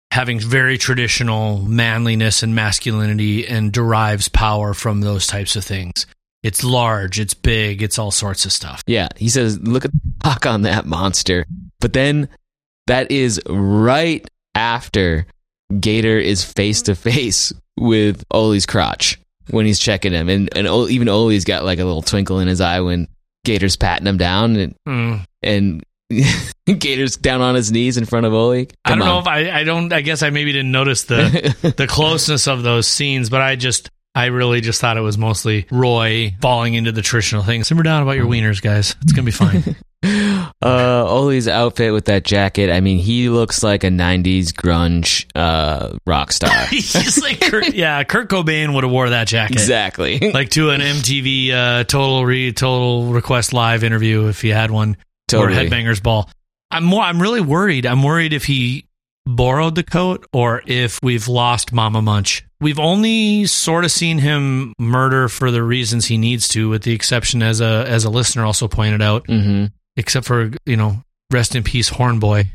having 0.09 0.39
very 0.39 0.79
traditional 0.79 1.59
manliness 1.61 2.41
and 2.41 2.55
masculinity 2.55 3.47
and 3.47 3.71
derives 3.71 4.27
power 4.27 4.73
from 4.73 5.01
those 5.01 5.27
types 5.27 5.55
of 5.55 5.63
things 5.63 6.07
it's 6.41 6.63
large 6.63 7.19
it's 7.19 7.35
big 7.35 7.83
it's 7.83 7.99
all 7.99 8.11
sorts 8.11 8.43
of 8.45 8.51
stuff 8.51 8.81
Yeah, 8.87 9.09
he 9.15 9.29
says, 9.29 9.59
"Look 9.59 9.85
at 9.85 9.91
the 9.91 9.99
cock 10.23 10.47
on 10.47 10.63
that 10.63 10.87
monster." 10.87 11.45
But 11.79 11.93
then 11.93 12.27
that 12.87 13.11
is 13.11 13.39
right 13.47 14.25
after 14.55 15.25
Gator 15.79 16.17
is 16.19 16.43
face 16.43 16.81
to 16.83 16.95
face 16.95 17.53
with 17.77 18.23
Oli's 18.31 18.65
crotch 18.65 19.19
when 19.49 19.65
he's 19.65 19.79
checking 19.79 20.11
him, 20.13 20.29
and 20.29 20.49
and 20.55 20.67
O- 20.67 20.87
even 20.87 21.07
Oli's 21.09 21.45
got 21.45 21.63
like 21.63 21.79
a 21.79 21.85
little 21.85 22.01
twinkle 22.01 22.39
in 22.39 22.47
his 22.47 22.61
eye 22.61 22.81
when 22.81 23.07
Gator's 23.45 23.75
patting 23.75 24.07
him 24.07 24.17
down, 24.17 24.55
and 24.55 24.75
Mm. 24.87 25.25
and 25.41 25.83
Gator's 26.65 27.15
down 27.15 27.39
on 27.41 27.55
his 27.55 27.71
knees 27.71 27.97
in 27.97 28.05
front 28.05 28.25
of 28.25 28.33
Oleg. 28.33 28.73
I 28.85 28.89
don't 28.91 28.99
know 28.99 29.19
if 29.19 29.27
I, 29.27 29.49
I 29.49 29.63
don't. 29.63 29.91
I 29.93 30.01
guess 30.01 30.21
I 30.23 30.29
maybe 30.29 30.51
didn't 30.51 30.71
notice 30.71 31.03
the 31.03 31.73
the 31.77 31.87
closeness 31.87 32.47
of 32.47 32.63
those 32.63 32.87
scenes, 32.87 33.29
but 33.29 33.41
I 33.41 33.55
just 33.55 33.89
I 34.13 34.25
really 34.25 34.59
just 34.59 34.81
thought 34.81 34.97
it 34.97 35.01
was 35.01 35.17
mostly 35.17 35.67
Roy 35.71 36.35
falling 36.41 36.73
into 36.73 36.91
the 36.91 37.01
traditional 37.01 37.43
thing. 37.43 37.63
Simmer 37.63 37.83
down 37.83 38.03
about 38.03 38.17
your 38.17 38.25
wieners, 38.27 38.61
guys. 38.61 38.95
It's 39.01 39.13
gonna 39.13 39.25
be 39.25 39.31
fine. 39.31 39.75
uh, 40.63 41.06
Ole's 41.08 41.47
outfit 41.47 41.93
with 41.93 42.06
that 42.06 42.24
jacket. 42.24 42.69
I 42.71 42.82
mean, 42.82 43.00
he 43.00 43.30
looks 43.30 43.63
like 43.63 43.84
a 43.84 43.88
'90s 43.88 44.47
grunge 44.50 45.26
uh, 45.36 45.97
rock 46.06 46.32
star. 46.32 46.65
He's 46.69 47.21
like, 47.21 47.41
Kurt, 47.41 47.74
yeah, 47.74 48.04
Kurt 48.04 48.30
Cobain 48.30 48.74
would 48.74 48.84
have 48.84 48.91
wore 48.91 49.10
that 49.10 49.28
jacket 49.28 49.54
exactly, 49.54 50.19
like 50.34 50.50
to 50.52 50.69
an 50.69 50.82
MTV 50.82 51.52
uh, 51.52 51.84
Total 51.86 52.26
Re 52.26 52.52
Total 52.54 53.06
Request 53.12 53.54
Live 53.54 53.84
interview 53.84 54.28
if 54.28 54.41
he 54.41 54.50
had 54.50 54.71
one, 54.71 54.97
Totally. 55.28 55.58
or 55.58 55.69
Headbangers 55.69 56.02
Ball. 56.02 56.30
I'm 56.69 56.84
more. 56.84 57.04
I'm 57.04 57.21
really 57.21 57.41
worried. 57.41 57.86
I'm 57.86 58.04
worried 58.04 58.34
if 58.34 58.45
he 58.45 58.86
borrowed 59.26 59.76
the 59.76 59.84
coat 59.84 60.26
or 60.34 60.62
if 60.65 61.00
we've 61.04 61.28
lost 61.28 61.71
Mama 61.71 62.02
Munch. 62.02 62.43
We've 62.60 62.80
only 62.80 63.45
sort 63.47 63.86
of 63.86 63.91
seen 63.91 64.19
him 64.19 64.74
murder 64.80 65.28
for 65.28 65.50
the 65.50 65.63
reasons 65.63 66.06
he 66.06 66.17
needs 66.17 66.47
to, 66.50 66.69
with 66.69 66.84
the 66.84 66.93
exception, 66.93 67.41
as 67.41 67.60
a 67.62 67.86
as 67.88 68.06
a 68.06 68.10
listener 68.10 68.45
also 68.45 68.67
pointed 68.67 69.02
out, 69.02 69.26
hmm 69.28 69.65
except 70.01 70.25
for 70.25 70.51
you 70.65 70.75
know, 70.75 71.03
rest 71.31 71.55
in 71.55 71.63
peace, 71.63 71.87
Horn 71.89 72.19
Boy, 72.19 72.49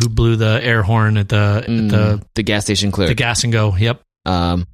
who 0.00 0.08
blew 0.08 0.36
the 0.36 0.60
air 0.62 0.82
horn 0.82 1.16
at 1.16 1.28
the 1.28 1.64
Mm, 1.66 1.84
at 1.86 1.90
the 1.90 2.26
the 2.34 2.42
gas 2.42 2.64
station 2.64 2.90
clear 2.90 3.08
the 3.08 3.14
gas 3.14 3.44
and 3.44 3.52
go. 3.52 3.74
Yep, 3.76 4.02
um, 4.26 4.66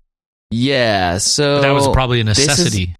yeah. 0.50 1.18
So 1.18 1.61
that 1.61 1.70
was 1.72 1.88
probably 1.88 2.20
a 2.20 2.24
this 2.24 2.38
is- 2.38 2.46
necessity. 2.48 2.96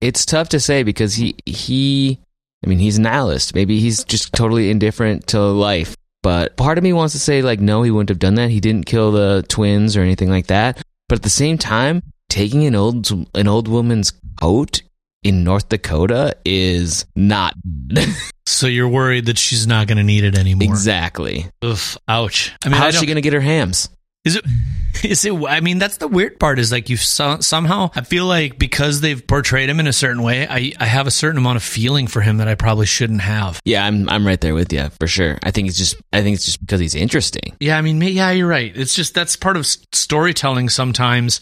it's 0.00 0.24
tough 0.26 0.50
to 0.50 0.60
say 0.60 0.82
because 0.82 1.14
he 1.14 1.34
he 1.46 2.18
I 2.64 2.68
mean 2.68 2.78
he's 2.78 2.98
an 2.98 3.04
nihilist. 3.04 3.54
Maybe 3.54 3.80
he's 3.80 4.04
just 4.04 4.32
totally 4.32 4.70
indifferent 4.70 5.26
to 5.28 5.40
life. 5.40 5.96
But 6.22 6.56
part 6.56 6.78
of 6.78 6.84
me 6.84 6.92
wants 6.92 7.12
to 7.14 7.20
say 7.20 7.42
like 7.42 7.60
no, 7.60 7.82
he 7.82 7.90
wouldn't 7.90 8.08
have 8.08 8.18
done 8.18 8.34
that. 8.36 8.50
He 8.50 8.60
didn't 8.60 8.86
kill 8.86 9.12
the 9.12 9.44
twins 9.48 9.96
or 9.96 10.00
anything 10.02 10.30
like 10.30 10.46
that. 10.48 10.82
But 11.08 11.18
at 11.18 11.22
the 11.22 11.30
same 11.30 11.58
time, 11.58 12.02
taking 12.30 12.64
an 12.66 12.74
old 12.74 13.10
an 13.34 13.46
old 13.48 13.68
woman's 13.68 14.12
coat 14.40 14.82
in 15.24 15.42
North 15.42 15.68
Dakota 15.68 16.36
is 16.44 17.06
not. 17.16 17.54
So 18.46 18.66
you're 18.66 18.88
worried 18.90 19.26
that 19.26 19.38
she's 19.38 19.66
not 19.66 19.86
going 19.86 19.96
to 19.96 20.04
need 20.04 20.22
it 20.22 20.38
anymore. 20.38 20.68
exactly. 20.68 21.46
Oof, 21.64 21.96
ouch. 22.06 22.52
I 22.62 22.68
mean, 22.68 22.76
How's 22.76 22.98
she 22.98 23.06
going 23.06 23.16
to 23.16 23.22
get 23.22 23.32
her 23.32 23.40
hams? 23.40 23.88
Is 24.24 24.36
it? 24.36 24.44
Is 25.02 25.24
it? 25.24 25.32
I 25.32 25.60
mean, 25.60 25.78
that's 25.78 25.96
the 25.96 26.08
weird 26.08 26.38
part. 26.38 26.58
Is 26.58 26.70
like 26.70 26.90
you 26.90 26.96
so, 26.98 27.40
somehow. 27.40 27.90
I 27.94 28.02
feel 28.02 28.26
like 28.26 28.58
because 28.58 29.00
they've 29.00 29.26
portrayed 29.26 29.68
him 29.70 29.80
in 29.80 29.86
a 29.86 29.92
certain 29.94 30.22
way, 30.22 30.46
I 30.46 30.72
I 30.78 30.84
have 30.84 31.06
a 31.06 31.10
certain 31.10 31.38
amount 31.38 31.56
of 31.56 31.62
feeling 31.62 32.06
for 32.06 32.20
him 32.20 32.36
that 32.36 32.46
I 32.48 32.54
probably 32.54 32.86
shouldn't 32.86 33.22
have. 33.22 33.60
Yeah, 33.64 33.84
I'm 33.84 34.08
I'm 34.10 34.26
right 34.26 34.40
there 34.40 34.54
with 34.54 34.72
you 34.72 34.88
for 35.00 35.06
sure. 35.06 35.38
I 35.42 35.50
think 35.50 35.68
it's 35.68 35.78
just 35.78 35.96
I 36.12 36.22
think 36.22 36.34
it's 36.34 36.44
just 36.44 36.60
because 36.60 36.80
he's 36.80 36.94
interesting. 36.94 37.56
Yeah, 37.60 37.76
I 37.76 37.80
mean, 37.80 38.00
yeah, 38.00 38.30
you're 38.30 38.46
right. 38.46 38.74
It's 38.76 38.94
just 38.94 39.14
that's 39.14 39.36
part 39.36 39.56
of 39.56 39.66
storytelling. 39.66 40.68
Sometimes 40.68 41.40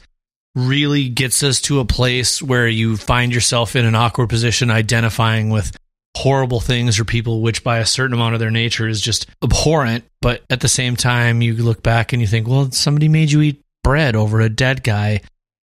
really 0.55 1.09
gets 1.09 1.43
us 1.43 1.61
to 1.63 1.81
a 1.81 1.85
place 1.85 2.43
where 2.43 2.69
you 2.69 2.97
find 2.97 3.35
yourself 3.35 3.75
in 3.77 3.85
an 3.85 3.95
awkward 3.95 4.29
position, 4.29 4.71
identifying 4.71 5.51
with 5.51 5.77
horrible 6.15 6.61
things 6.61 7.01
or 7.01 7.07
people 7.07 7.41
which 7.41 7.65
by 7.65 7.79
a 7.79 7.87
certain 7.87 8.13
amount 8.13 8.35
of 8.35 8.39
their 8.41 8.51
nature 8.51 8.87
is 8.87 9.01
just 9.01 9.27
abhorrent 9.43 10.05
but 10.21 10.43
at 10.51 10.61
the 10.61 10.69
same 10.69 10.95
time 10.95 11.41
you 11.41 11.55
look 11.55 11.83
back 11.83 12.13
and 12.13 12.21
you 12.21 12.29
think 12.29 12.47
well 12.47 12.71
somebody 12.71 13.09
made 13.09 13.33
you 13.33 13.41
eat 13.41 13.63
bread 13.83 14.15
over 14.15 14.43
a 14.43 14.51
dead 14.51 14.83
guy 14.85 15.19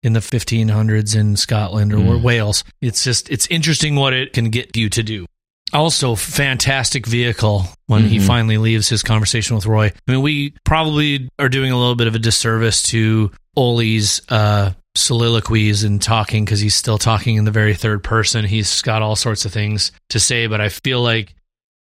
in 0.03 0.13
the 0.13 0.19
1500s 0.19 1.15
in 1.15 1.35
Scotland 1.35 1.91
or 1.91 1.97
Mm. 1.97 2.21
Wales 2.21 2.63
it's 2.79 3.03
just 3.03 3.27
it's 3.31 3.47
interesting 3.47 3.95
what 3.95 4.13
it 4.13 4.33
can 4.33 4.51
get 4.51 4.77
you 4.77 4.87
to 4.91 5.01
do 5.01 5.25
also 5.73 6.13
fantastic 6.13 7.07
vehicle 7.07 7.65
when 7.87 8.03
he 8.03 8.19
Mhm. 8.19 8.27
finally 8.27 8.59
leaves 8.59 8.87
his 8.87 9.01
conversation 9.01 9.55
with 9.55 9.65
Roy 9.65 9.87
I 10.07 10.11
mean 10.11 10.21
we 10.21 10.53
probably 10.63 11.27
are 11.39 11.49
doing 11.49 11.71
a 11.71 11.77
little 11.77 11.95
bit 11.95 12.05
of 12.05 12.13
a 12.13 12.19
disservice 12.19 12.83
to 12.83 13.31
Ole's 13.55 14.21
uh 14.29 14.71
soliloquies 14.95 15.83
and 15.83 16.01
talking 16.01 16.45
because 16.45 16.59
he's 16.61 16.75
still 16.75 16.97
talking 16.97 17.35
in 17.35 17.43
the 17.45 17.51
very 17.51 17.75
third 17.75 18.03
person. 18.03 18.45
He's 18.45 18.81
got 18.81 19.01
all 19.01 19.15
sorts 19.15 19.43
of 19.45 19.51
things 19.51 19.91
to 20.09 20.19
say, 20.19 20.47
but 20.47 20.61
I 20.61 20.69
feel 20.69 21.01
like 21.01 21.35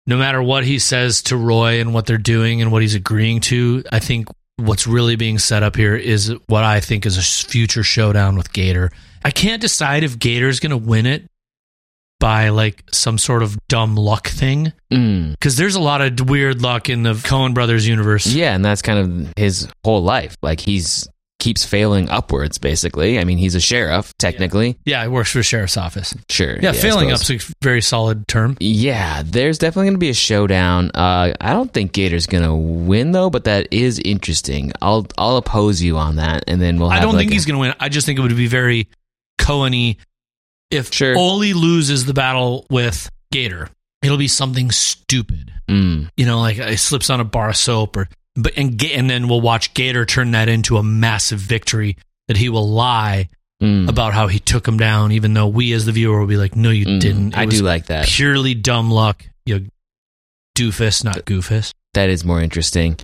no 0.07 0.17
matter 0.17 0.41
what 0.41 0.63
he 0.65 0.79
says 0.79 1.21
to 1.23 1.38
Roy 1.38 1.79
and 1.79 1.93
what 1.93 2.05
they're 2.07 2.17
doing 2.17 2.62
and 2.62 2.71
what 2.71 2.81
he's 2.81 2.95
agreeing 2.95 3.39
to, 3.41 3.83
I 3.91 3.99
think 3.99 4.27
what's 4.57 4.88
really 4.88 5.15
being 5.15 5.38
set 5.39 5.62
up 5.63 5.75
here 5.75 5.95
is 5.95 6.33
what 6.47 6.63
I 6.63 6.79
think 6.79 7.05
is 7.05 7.17
a 7.17 7.21
future 7.47 7.83
showdown 7.83 8.36
with 8.36 8.51
Gator. 8.51 8.91
I 9.23 9.31
can't 9.31 9.62
decide 9.62 10.03
if 10.03 10.17
Gator's 10.19 10.59
going 10.59 10.71
to 10.71 10.77
win 10.77 11.05
it 11.05 11.25
by 12.19 12.49
like 12.49 12.83
some 12.91 13.17
sort 13.17 13.43
of 13.43 13.57
dumb 13.67 13.95
luck 13.95 14.27
thing 14.27 14.73
Mm. 14.91 15.31
because 15.31 15.55
there's 15.57 15.75
a 15.75 15.79
lot 15.81 16.01
of 16.01 16.29
weird 16.29 16.62
luck 16.62 16.89
in 16.89 17.03
the 17.03 17.13
Coen 17.13 17.53
brothers 17.53 17.88
universe. 17.88 18.27
Yeah, 18.27 18.53
and 18.55 18.63
that's 18.63 18.81
kind 18.81 18.99
of 19.27 19.33
his 19.38 19.67
whole 19.83 20.03
life. 20.03 20.36
Like 20.41 20.59
he's 20.59 21.07
keeps 21.43 21.65
failing 21.65 22.10
upwards 22.10 22.58
basically. 22.58 23.19
I 23.19 23.25
mean, 23.25 23.38
he's 23.38 23.53
a 23.56 23.60
sheriff 23.60 24.13
technically. 24.17 24.77
Yeah, 24.86 25.03
it 25.03 25.10
works 25.10 25.32
for 25.32 25.39
the 25.39 25.43
sheriff's 25.43 25.75
office. 25.75 26.15
Sure. 26.29 26.58
Yeah, 26.60 26.69
I 26.69 26.73
failing 26.73 27.12
up's 27.12 27.29
a 27.29 27.39
very 27.62 27.82
solid 27.82 28.27
term. 28.27 28.56
Yeah, 28.60 29.23
there's 29.25 29.58
definitely 29.58 29.88
going 29.88 29.95
to 29.95 29.99
be 29.99 30.10
a 30.10 30.13
showdown. 30.13 30.91
Uh, 30.95 31.34
I 31.41 31.51
don't 31.53 31.71
think 31.73 31.91
Gator's 31.91 32.27
going 32.27 32.43
to 32.45 32.56
win 32.56 33.12
though, 33.12 33.29
but 33.29 33.43
that 33.43 33.67
is 33.71 33.99
interesting. 33.99 34.71
I'll 34.82 35.06
I'll 35.17 35.38
oppose 35.38 35.82
you 35.82 35.97
on 35.97 36.15
that, 36.15 36.45
and 36.47 36.62
then 36.62 36.79
we'll. 36.79 36.89
Have 36.89 36.99
I 36.99 37.01
don't 37.03 37.13
like 37.15 37.23
think 37.23 37.32
a- 37.32 37.34
he's 37.34 37.45
going 37.45 37.56
to 37.56 37.60
win. 37.60 37.73
I 37.79 37.89
just 37.89 38.06
think 38.06 38.17
it 38.17 38.21
would 38.21 38.36
be 38.38 38.47
very 38.47 38.88
Coen-y 39.39 39.97
if 40.71 40.93
Sure. 40.93 41.17
Ole 41.17 41.53
loses 41.53 42.06
the 42.06 42.13
battle 42.13 42.65
with 42.69 43.10
Gator. 43.32 43.69
It'll 44.01 44.17
be 44.17 44.27
something 44.27 44.71
stupid, 44.71 45.51
Mm, 45.69 46.10
you 46.17 46.25
know, 46.25 46.39
like 46.41 46.58
he 46.58 46.75
slips 46.77 47.10
on 47.10 47.19
a 47.19 47.23
bar 47.23 47.49
of 47.49 47.56
soap, 47.58 47.95
or 47.97 48.08
but 48.35 48.53
and 48.57 48.81
and 48.83 49.09
then 49.09 49.27
we'll 49.27 49.41
watch 49.41 49.73
Gator 49.73 50.05
turn 50.05 50.31
that 50.31 50.49
into 50.49 50.77
a 50.77 50.83
massive 50.83 51.39
victory. 51.39 51.97
That 52.29 52.37
he 52.37 52.47
will 52.47 52.69
lie 52.69 53.27
mm, 53.61 53.89
about 53.89 54.13
how 54.13 54.27
he 54.27 54.39
took 54.39 54.65
him 54.67 54.77
down, 54.77 55.11
even 55.11 55.33
though 55.33 55.47
we 55.47 55.73
as 55.73 55.85
the 55.85 55.91
viewer 55.91 56.19
will 56.19 56.27
be 56.27 56.37
like, 56.37 56.55
"No, 56.55 56.69
you 56.69 56.85
mm. 56.85 56.99
didn't." 56.99 57.33
It 57.33 57.37
I 57.37 57.45
do 57.45 57.61
like 57.61 57.87
that. 57.87 58.07
purely 58.07 58.53
dumb 58.53 58.89
luck. 58.89 59.25
You 59.45 59.67
doofus, 60.57 61.03
not 61.03 61.25
goofus. 61.25 61.73
That 61.93 62.09
is 62.09 62.23
more 62.23 62.41
interesting. 62.41 62.97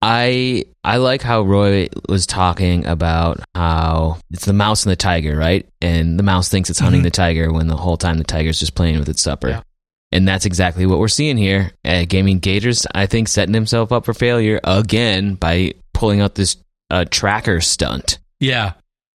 I 0.00 0.64
I 0.82 0.96
like 0.96 1.22
how 1.22 1.42
Roy 1.42 1.88
was 2.08 2.26
talking 2.26 2.86
about 2.86 3.40
how 3.54 4.18
it's 4.32 4.46
the 4.46 4.52
mouse 4.52 4.84
and 4.84 4.90
the 4.90 4.96
tiger, 4.96 5.36
right? 5.36 5.68
And 5.80 6.18
the 6.18 6.24
mouse 6.24 6.48
thinks 6.48 6.70
it's 6.70 6.80
hunting 6.80 7.02
Mhm. 7.02 7.04
the 7.04 7.10
tiger 7.10 7.52
when 7.52 7.68
the 7.68 7.76
whole 7.76 7.96
time 7.96 8.18
the 8.18 8.24
tiger's 8.24 8.58
just 8.58 8.74
playing 8.74 8.98
with 8.98 9.08
its 9.08 9.22
supper. 9.22 9.48
Yeah. 9.48 9.60
And 10.12 10.28
that's 10.28 10.44
exactly 10.44 10.84
what 10.84 10.98
we're 10.98 11.08
seeing 11.08 11.38
here. 11.38 11.72
Uh, 11.84 12.04
Gaming 12.06 12.38
Gators, 12.38 12.86
I 12.94 13.06
think, 13.06 13.28
setting 13.28 13.54
himself 13.54 13.92
up 13.92 14.04
for 14.04 14.12
failure 14.12 14.60
again 14.62 15.34
by 15.36 15.72
pulling 15.94 16.20
out 16.20 16.34
this 16.34 16.56
uh, 16.90 17.06
tracker 17.10 17.62
stunt. 17.62 18.18
Yeah. 18.38 18.74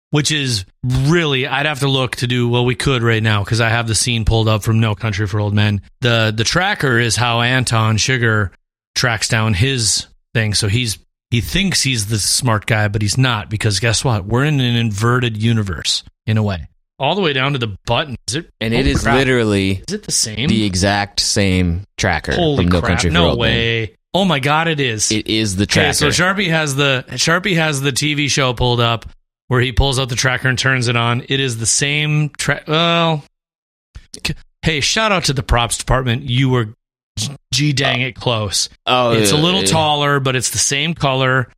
Which 0.10 0.32
is 0.32 0.66
really, 0.84 1.46
I'd 1.46 1.66
have 1.68 1.82
to 1.82 1.88
look 1.88 2.16
to 2.18 2.28
do, 2.28 2.50
well, 2.50 2.66
we 2.66 2.76
could 2.76 3.04
right 3.04 3.22
now 3.22 3.44
because 3.44 3.62
I 3.62 3.70
have 3.70 3.88
the 3.88 3.94
scene 3.94 4.26
pulled 4.26 4.48
up 4.48 4.64
from 4.64 4.80
No 4.80 4.96
Country 4.96 5.28
for 5.28 5.40
Old 5.40 5.54
Men. 5.54 5.82
The, 6.02 6.34
the 6.36 6.44
tracker 6.44 6.98
is 6.98 7.16
how 7.16 7.42
Anton 7.42 7.98
Chigurh 7.98 8.50
tracks 8.96 9.28
down 9.28 9.54
his 9.54 10.08
thing. 10.34 10.56
So 10.56 10.68
he's, 10.68 10.98
he 11.30 11.42
thinks 11.42 11.84
he's 11.84 12.08
the 12.08 12.18
smart 12.20 12.66
guy, 12.66 12.88
but 12.88 13.02
he's 13.02 13.18
not 13.18 13.50
because 13.50 13.80
guess 13.80 14.04
what? 14.04 14.26
We're 14.26 14.46
in 14.46 14.62
an 14.62 14.76
inverted 14.76 15.38
universe 15.38 16.04
in 16.26 16.38
a 16.38 16.44
way. 16.44 16.70
All 17.00 17.14
the 17.16 17.22
way 17.22 17.34
down 17.34 17.54
to 17.54 17.60
the 17.60 17.76
button. 17.86 18.16
Is 18.28 18.36
it? 18.36 18.50
And 18.60 18.74
oh, 18.74 18.78
it 18.78 18.88
is 18.88 19.04
crap. 19.04 19.16
literally 19.18 19.84
Is 19.88 19.94
it 19.94 20.04
the 20.04 20.12
same? 20.12 20.50
the 20.50 20.64
exact 20.66 21.20
same 21.20 21.84
tracker 21.98 22.34
Holy 22.34 22.64
from 22.64 22.72
No 22.72 22.80
crap. 22.80 22.90
Country 22.94 23.12
no 23.12 23.36
way. 23.36 23.96
Oh 24.14 24.26
my 24.26 24.40
God, 24.40 24.68
it 24.68 24.80
is. 24.80 25.12
It 25.12 25.28
is 25.28 25.56
the 25.58 25.66
tracker. 25.68 25.90
Okay, 25.90 25.94
so 25.94 26.10
Charpie 26.10 26.50
has 26.50 26.76
the 26.76 27.06
Charpie 27.18 27.56
has 27.56 27.82
the 27.82 27.92
TV 27.92 28.30
show 28.32 28.54
pulled 28.54 28.80
up 28.80 29.06
where 29.48 29.62
he 29.62 29.72
pulls 29.72 30.00
out 30.00 30.10
the 30.10 30.16
tracker 30.16 30.48
and 30.48 30.58
turns 30.58 30.88
it 30.88 30.96
on. 30.96 31.24
It 31.30 31.40
is 31.40 31.58
the 31.58 31.66
same 31.68 32.30
track. 32.30 32.64
Well, 32.68 33.24
hey, 34.64 34.80
shout 34.80 35.12
out 35.12 35.26
to 35.26 35.34
the 35.34 35.44
props 35.44 35.78
department. 35.78 36.24
You 36.24 36.50
were 36.50 36.74
g- 37.52 37.74
dang 37.74 38.02
it 38.02 38.16
close. 38.16 38.70
oh, 38.88 39.12
It's 39.14 39.32
a 39.32 39.38
little 39.38 39.62
uh, 39.62 39.66
taller, 39.68 40.20
but 40.20 40.36
it's 40.36 40.50
the 40.50 40.58
same 40.58 40.94
color, 40.94 41.50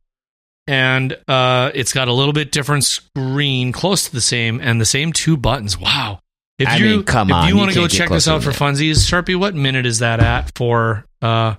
and 0.66 1.16
uh, 1.28 1.70
it's 1.74 1.92
got 1.92 2.08
a 2.08 2.12
little 2.12 2.32
bit 2.32 2.52
different 2.52 2.84
screen, 2.84 3.72
close 3.72 4.06
to 4.06 4.12
the 4.12 4.20
same, 4.20 4.60
and 4.60 4.80
the 4.80 4.84
same 4.84 5.12
two 5.12 5.36
buttons. 5.36 5.78
Wow. 5.78 6.20
If 6.58 6.68
I 6.68 6.76
you 6.76 6.84
mean, 6.96 7.04
come 7.04 7.30
if 7.30 7.34
on, 7.36 7.44
you 7.48 7.54
you 7.54 7.58
want 7.58 7.70
to 7.72 7.74
go 7.74 7.88
check 7.88 8.10
this 8.10 8.28
out 8.28 8.42
for 8.42 8.50
funsies, 8.50 9.08
Charpie, 9.08 9.34
what 9.34 9.54
minute 9.54 9.86
is 9.86 10.00
that 10.00 10.20
at 10.20 10.52
for? 10.56 11.06
Uh, 11.22 11.54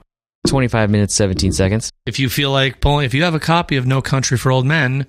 25 0.47 0.89
minutes, 0.89 1.13
17 1.15 1.51
seconds. 1.51 1.91
if 2.05 2.19
you 2.19 2.29
feel 2.29 2.51
like 2.51 2.81
pulling, 2.81 3.05
if 3.05 3.13
you 3.13 3.23
have 3.23 3.35
a 3.35 3.39
copy 3.39 3.77
of 3.77 3.85
No 3.85 4.01
Country 4.01 4.37
for 4.37 4.51
Old 4.51 4.65
Men, 4.65 5.05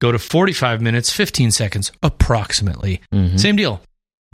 go 0.00 0.12
to 0.12 0.18
45 0.18 0.80
minutes, 0.80 1.12
15 1.12 1.50
seconds, 1.50 1.90
approximately. 2.02 3.00
Mhm. 3.12 3.38
Same 3.40 3.56
deal. 3.56 3.80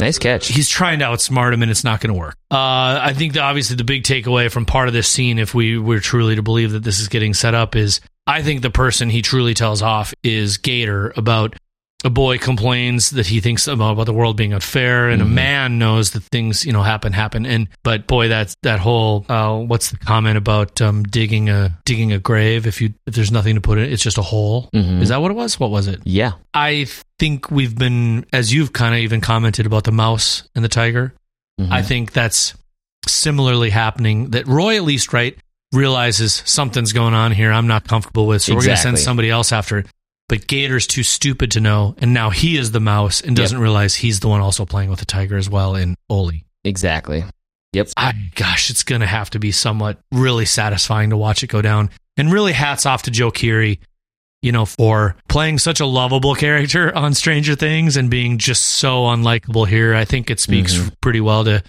Nice 0.00 0.18
catch. 0.18 0.48
He's 0.48 0.68
trying 0.68 0.98
to 0.98 1.04
outsmart 1.04 1.54
him 1.54 1.62
and 1.62 1.70
it's 1.70 1.84
not 1.84 2.00
going 2.00 2.12
to 2.12 2.18
work. 2.18 2.34
Uh, 2.50 2.56
I 3.00 3.12
think 3.14 3.34
that 3.34 3.42
obviously 3.42 3.76
the 3.76 3.84
big 3.84 4.02
takeaway 4.02 4.50
from 4.50 4.66
part 4.66 4.88
of 4.88 4.92
this 4.94 5.06
scene, 5.08 5.38
if 5.38 5.54
we 5.54 5.78
were 5.78 6.00
truly 6.00 6.34
to 6.36 6.42
believe 6.42 6.72
that 6.72 6.82
this 6.82 6.98
is 7.00 7.08
getting 7.08 7.32
set 7.32 7.54
up, 7.54 7.76
is 7.76 8.00
I 8.26 8.42
think 8.42 8.62
the 8.62 8.70
person 8.70 9.10
he 9.10 9.22
truly 9.22 9.54
tells 9.54 9.82
off 9.82 10.14
is 10.22 10.56
Gator 10.58 11.12
about 11.16 11.56
a 12.04 12.10
boy 12.10 12.36
complains 12.36 13.10
that 13.10 13.26
he 13.28 13.40
thinks 13.40 13.66
about, 13.66 13.92
about 13.92 14.04
the 14.04 14.12
world 14.12 14.36
being 14.36 14.52
unfair, 14.52 15.08
and 15.08 15.22
Mhm. 15.22 15.24
a 15.24 15.28
man 15.28 15.78
knows 15.78 16.10
that 16.10 16.22
things 16.24 16.64
you 16.66 16.72
know 16.72 16.82
happen 16.82 17.14
happen. 17.14 17.46
And 17.46 17.66
but 17.82 18.06
boy, 18.06 18.28
that's 18.28 18.54
that 18.62 18.78
whole 18.78 19.24
uh, 19.28 19.56
what's 19.58 19.90
the 19.90 19.96
comment 19.96 20.36
about 20.36 20.82
um, 20.82 21.02
digging 21.04 21.48
a 21.48 21.78
digging 21.86 22.12
a 22.12 22.18
grave 22.18 22.66
if 22.66 22.82
you 22.82 22.92
if 23.06 23.14
there's 23.14 23.32
nothing 23.32 23.54
to 23.54 23.60
put 23.62 23.78
in 23.78 23.84
it, 23.84 23.92
it's 23.92 24.02
just 24.02 24.18
a 24.18 24.22
hole. 24.22 24.68
Mhm. 24.74 25.00
Is 25.00 25.08
that 25.08 25.22
what 25.22 25.30
it 25.30 25.34
was? 25.34 25.58
What 25.58 25.70
was 25.70 25.86
it? 25.86 26.00
Yeah. 26.04 26.32
I 26.52 26.86
think 27.18 27.50
we've 27.50 27.74
been, 27.76 28.26
as 28.34 28.52
you've 28.52 28.72
kind 28.74 28.94
of 28.94 29.00
even 29.00 29.22
commented 29.22 29.64
about 29.64 29.84
the 29.84 29.92
mouse 29.92 30.42
and 30.54 30.62
the 30.62 30.68
tiger. 30.68 31.14
Mhm. 31.58 31.70
I 31.70 31.80
think 31.82 32.12
that's 32.12 32.52
similarly 33.06 33.70
happening. 33.70 34.30
That 34.30 34.46
Roy, 34.46 34.76
at 34.76 34.82
least, 34.84 35.12
right, 35.14 35.36
realizes 35.74 36.42
something's 36.46 36.92
going 36.92 37.14
on 37.14 37.32
here. 37.32 37.52
I'm 37.52 37.66
not 37.66 37.86
comfortable 37.86 38.26
with, 38.26 38.42
so 38.42 38.54
we're 38.54 38.62
going 38.62 38.76
to 38.76 38.82
send 38.82 38.98
somebody 38.98 39.28
else 39.30 39.52
after 39.52 39.78
it. 39.78 39.86
But 40.28 40.46
Gator's 40.46 40.86
too 40.86 41.02
stupid 41.02 41.50
to 41.52 41.60
know, 41.60 41.94
and 41.98 42.14
now 42.14 42.30
he 42.30 42.56
is 42.56 42.70
the 42.72 42.80
mouse 42.80 43.20
and 43.20 43.36
doesn't 43.36 43.58
realize 43.58 43.94
he's 43.96 44.20
the 44.20 44.28
one 44.28 44.40
also 44.40 44.64
playing 44.64 44.88
with 44.88 45.00
the 45.00 45.04
tiger 45.06 45.36
as 45.36 45.50
well 45.50 45.74
in 45.74 45.96
Ole. 46.08 46.32
exactly. 46.64 47.24
Yep. 47.74 47.88
I 47.96 48.12
gosh, 48.36 48.70
it's 48.70 48.84
going 48.84 49.00
to 49.00 49.06
have 49.06 49.30
to 49.30 49.40
be 49.40 49.50
somewhat 49.50 49.98
really 50.12 50.44
satisfying 50.46 51.10
to 51.10 51.16
watch 51.16 51.42
it 51.42 51.48
go 51.48 51.60
down. 51.60 51.90
And 52.16 52.32
really, 52.32 52.52
hats 52.52 52.86
off 52.86 53.02
to 53.02 53.10
Joe 53.10 53.32
Keery, 53.32 53.80
you 54.42 54.52
know, 54.52 54.64
for 54.64 55.16
playing 55.28 55.58
such 55.58 55.80
a 55.80 55.86
lovable 55.86 56.36
character 56.36 56.94
on 56.96 57.14
Stranger 57.14 57.56
Things 57.56 57.96
and 57.96 58.08
being 58.08 58.38
just 58.38 58.62
so 58.62 59.02
unlikable 59.06 59.66
here. 59.66 59.92
I 59.94 60.04
think 60.04 60.30
it 60.30 60.38
speaks 60.38 60.74
Mhm. 60.74 60.92
pretty 61.00 61.20
well 61.20 61.42
to 61.44 61.64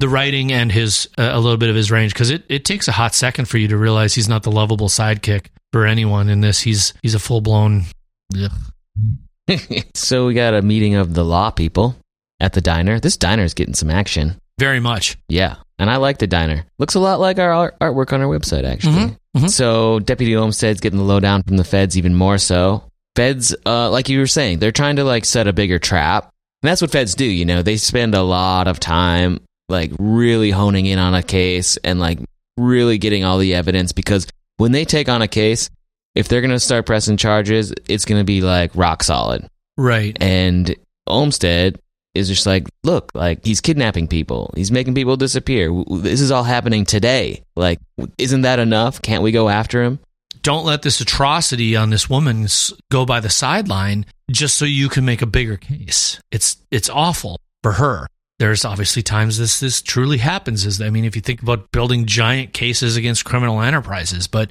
the 0.00 0.08
writing 0.08 0.50
and 0.52 0.72
his 0.72 1.08
uh, 1.18 1.30
a 1.32 1.38
little 1.38 1.58
bit 1.58 1.68
of 1.70 1.76
his 1.76 1.90
range 1.90 2.12
because 2.12 2.30
it, 2.30 2.42
it 2.48 2.64
takes 2.64 2.88
a 2.88 2.92
hot 2.92 3.14
second 3.14 3.44
for 3.46 3.58
you 3.58 3.68
to 3.68 3.76
realize 3.76 4.14
he's 4.14 4.28
not 4.28 4.42
the 4.42 4.50
lovable 4.50 4.88
sidekick 4.88 5.46
for 5.72 5.86
anyone 5.86 6.28
in 6.28 6.40
this. 6.40 6.60
He's 6.60 6.92
he's 7.02 7.14
a 7.14 7.18
full 7.18 7.40
blown. 7.40 7.84
so 9.94 10.26
we 10.26 10.34
got 10.34 10.54
a 10.54 10.62
meeting 10.62 10.94
of 10.94 11.14
the 11.14 11.24
law 11.24 11.50
people 11.50 11.96
at 12.40 12.52
the 12.52 12.60
diner. 12.60 12.98
This 13.00 13.16
diner 13.16 13.42
is 13.44 13.54
getting 13.54 13.74
some 13.74 13.90
action. 13.90 14.40
Very 14.58 14.80
much. 14.80 15.16
Yeah, 15.28 15.56
and 15.78 15.90
I 15.90 15.96
like 15.96 16.18
the 16.18 16.26
diner. 16.26 16.64
Looks 16.78 16.94
a 16.94 17.00
lot 17.00 17.20
like 17.20 17.38
our 17.38 17.52
art- 17.52 17.78
artwork 17.80 18.12
on 18.12 18.20
our 18.20 18.28
website, 18.28 18.64
actually. 18.64 18.92
Mhm, 18.94 19.16
mhm. 19.36 19.50
So 19.50 20.00
Deputy 20.00 20.32
Olmstead's 20.32 20.80
getting 20.80 20.98
the 20.98 21.04
lowdown 21.04 21.42
from 21.42 21.56
the 21.56 21.64
feds 21.64 21.96
even 21.96 22.14
more 22.14 22.38
so. 22.38 22.84
Feds, 23.16 23.54
uh, 23.66 23.90
like 23.90 24.08
you 24.08 24.18
were 24.18 24.26
saying, 24.26 24.58
they're 24.58 24.72
trying 24.72 24.96
to 24.96 25.04
like 25.04 25.24
set 25.24 25.48
a 25.48 25.52
bigger 25.52 25.78
trap. 25.78 26.24
And 26.62 26.68
that's 26.68 26.82
what 26.82 26.90
feds 26.90 27.14
do, 27.14 27.24
you 27.24 27.46
know. 27.46 27.62
They 27.62 27.78
spend 27.78 28.14
a 28.14 28.22
lot 28.22 28.68
of 28.68 28.78
time 28.78 29.40
like 29.70 29.92
really 29.98 30.50
honing 30.50 30.86
in 30.86 30.98
on 30.98 31.14
a 31.14 31.22
case 31.22 31.76
and 31.78 32.00
like 32.00 32.18
really 32.56 32.98
getting 32.98 33.24
all 33.24 33.38
the 33.38 33.54
evidence 33.54 33.92
because 33.92 34.26
when 34.56 34.72
they 34.72 34.84
take 34.84 35.08
on 35.08 35.22
a 35.22 35.28
case, 35.28 35.70
if 36.14 36.28
they're 36.28 36.40
going 36.40 36.50
to 36.50 36.60
start 36.60 36.86
pressing 36.86 37.16
charges, 37.16 37.72
it's 37.88 38.04
going 38.04 38.20
to 38.20 38.24
be 38.24 38.40
like 38.40 38.72
rock 38.74 39.02
solid. 39.02 39.46
Right. 39.76 40.16
And 40.20 40.74
Olmstead 41.06 41.80
is 42.14 42.28
just 42.28 42.44
like, 42.44 42.68
look, 42.82 43.10
like 43.14 43.44
he's 43.44 43.60
kidnapping 43.60 44.08
people. 44.08 44.52
He's 44.56 44.72
making 44.72 44.94
people 44.94 45.16
disappear. 45.16 45.72
This 45.88 46.20
is 46.20 46.30
all 46.30 46.42
happening 46.42 46.84
today. 46.84 47.42
Like, 47.54 47.78
isn't 48.18 48.42
that 48.42 48.58
enough? 48.58 49.00
Can't 49.00 49.22
we 49.22 49.32
go 49.32 49.48
after 49.48 49.82
him? 49.82 50.00
don't 50.42 50.64
let 50.64 50.82
this 50.82 51.00
atrocity 51.00 51.76
on 51.76 51.90
this 51.90 52.08
woman 52.08 52.46
go 52.90 53.04
by 53.04 53.20
the 53.20 53.30
sideline 53.30 54.06
just 54.30 54.56
so 54.56 54.64
you 54.64 54.88
can 54.88 55.04
make 55.04 55.22
a 55.22 55.26
bigger 55.26 55.56
case. 55.56 56.20
It's 56.30 56.56
it's 56.70 56.88
awful 56.88 57.38
for 57.62 57.72
her. 57.72 58.06
There's 58.40 58.64
obviously 58.64 59.02
times 59.02 59.38
this 59.38 59.60
this 59.60 59.80
truly 59.82 60.18
happens. 60.18 60.66
Is 60.66 60.80
I 60.80 60.90
mean, 60.90 61.04
if 61.04 61.14
you 61.14 61.22
think 61.22 61.42
about 61.42 61.70
building 61.70 62.06
giant 62.06 62.52
cases 62.52 62.96
against 62.96 63.24
criminal 63.24 63.60
enterprises, 63.62 64.26
but 64.26 64.50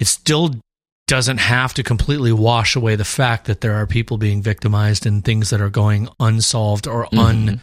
it 0.00 0.06
still 0.08 0.54
doesn't 1.06 1.38
have 1.38 1.72
to 1.74 1.82
completely 1.82 2.32
wash 2.32 2.74
away 2.74 2.96
the 2.96 3.04
fact 3.04 3.44
that 3.46 3.60
there 3.60 3.74
are 3.74 3.86
people 3.86 4.18
being 4.18 4.42
victimized 4.42 5.06
and 5.06 5.24
things 5.24 5.50
that 5.50 5.60
are 5.60 5.70
going 5.70 6.08
unsolved 6.18 6.86
or 6.88 7.06
Mhm. 7.12 7.18
un 7.18 7.60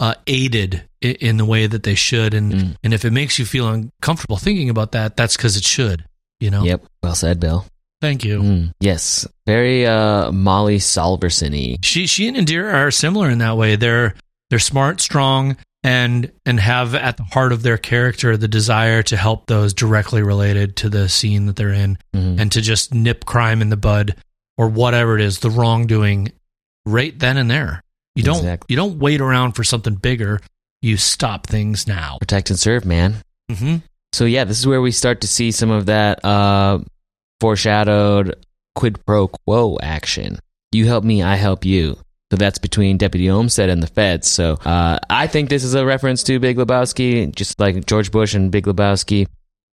uh, 0.00 0.14
in 0.26 1.36
the 1.36 1.44
way 1.44 1.66
that 1.66 1.82
they 1.82 1.94
should. 1.94 2.32
And 2.32 2.52
Mm. 2.52 2.76
and 2.84 2.94
if 2.94 3.04
it 3.04 3.10
makes 3.10 3.38
you 3.38 3.44
feel 3.44 3.68
uncomfortable 3.68 4.36
thinking 4.38 4.70
about 4.70 4.92
that, 4.92 5.16
that's 5.16 5.36
because 5.36 5.56
it 5.56 5.64
should. 5.64 6.04
You 6.40 6.50
know. 6.50 6.64
Yep. 6.64 6.84
Well 7.02 7.14
said, 7.14 7.38
Bill. 7.40 7.66
Thank 8.00 8.24
you. 8.24 8.40
Mm. 8.40 8.72
Yes. 8.80 9.26
Very 9.46 9.86
uh, 9.86 10.32
Molly 10.32 10.78
Solverson 10.78 11.76
She 11.84 12.06
she 12.06 12.28
and 12.28 12.36
Indira 12.36 12.72
are 12.72 12.90
similar 12.90 13.28
in 13.28 13.38
that 13.38 13.56
way. 13.56 13.76
They're 13.76 14.14
they're 14.50 14.58
smart, 14.58 15.00
strong, 15.00 15.56
and 15.82 16.30
and 16.44 16.60
have 16.60 16.94
at 16.94 17.16
the 17.16 17.22
heart 17.24 17.52
of 17.52 17.62
their 17.62 17.78
character 17.78 18.36
the 18.36 18.48
desire 18.48 19.02
to 19.04 19.16
help 19.16 19.46
those 19.46 19.72
directly 19.72 20.22
related 20.22 20.76
to 20.76 20.90
the 20.90 21.08
scene 21.08 21.46
that 21.46 21.56
they're 21.56 21.72
in, 21.72 21.96
Mhm. 22.14 22.38
and 22.40 22.52
to 22.52 22.60
just 22.60 22.92
nip 22.92 23.24
crime 23.24 23.62
in 23.62 23.70
the 23.70 23.76
bud 23.78 24.14
or 24.58 24.68
whatever 24.68 25.16
it 25.18 25.24
is, 25.24 25.38
the 25.38 25.48
wrongdoing, 25.50 26.32
right 26.84 27.18
then 27.18 27.36
and 27.38 27.50
there. 27.50 27.82
You 28.14 28.24
don't 28.24 28.36
Exactly. 28.38 28.66
you 28.68 28.76
don't 28.76 28.98
wait 28.98 29.20
around 29.22 29.52
for 29.52 29.64
something 29.64 29.94
bigger. 29.94 30.40
You 30.82 30.96
stop 30.96 31.46
things 31.46 31.86
now. 31.86 32.18
Protect 32.20 32.50
and 32.50 32.58
serve, 32.58 32.84
man. 32.84 33.16
hmm 33.50 33.76
So 34.12 34.24
yeah, 34.24 34.44
this 34.44 34.58
is 34.58 34.66
where 34.66 34.80
we 34.82 34.90
start 34.90 35.20
to 35.22 35.28
see 35.28 35.50
some 35.52 35.70
of 35.70 35.86
that 35.86 36.22
uh, 36.24 36.80
foreshadowed 37.40 38.34
quid 38.74 38.98
pro 39.06 39.28
quo 39.28 39.78
action. 39.82 40.38
You 40.72 40.86
help 40.86 41.04
me, 41.04 41.22
I 41.22 41.36
help 41.36 41.64
you. 41.64 41.98
So 42.30 42.36
that's 42.36 42.58
between 42.58 42.96
Deputy 42.96 43.28
Olmstead 43.28 43.68
and 43.70 43.82
the 43.82 43.88
feds. 43.88 44.28
So 44.28 44.54
uh, 44.64 44.98
I 45.10 45.26
think 45.26 45.48
this 45.48 45.64
is 45.64 45.74
a 45.74 45.84
reference 45.84 46.22
to 46.24 46.38
Big 46.38 46.56
Lebowski, 46.58 47.34
just 47.34 47.58
like 47.58 47.86
George 47.86 48.12
Bush 48.12 48.34
and 48.34 48.52
Big 48.52 48.66
Lebowski. 48.66 49.26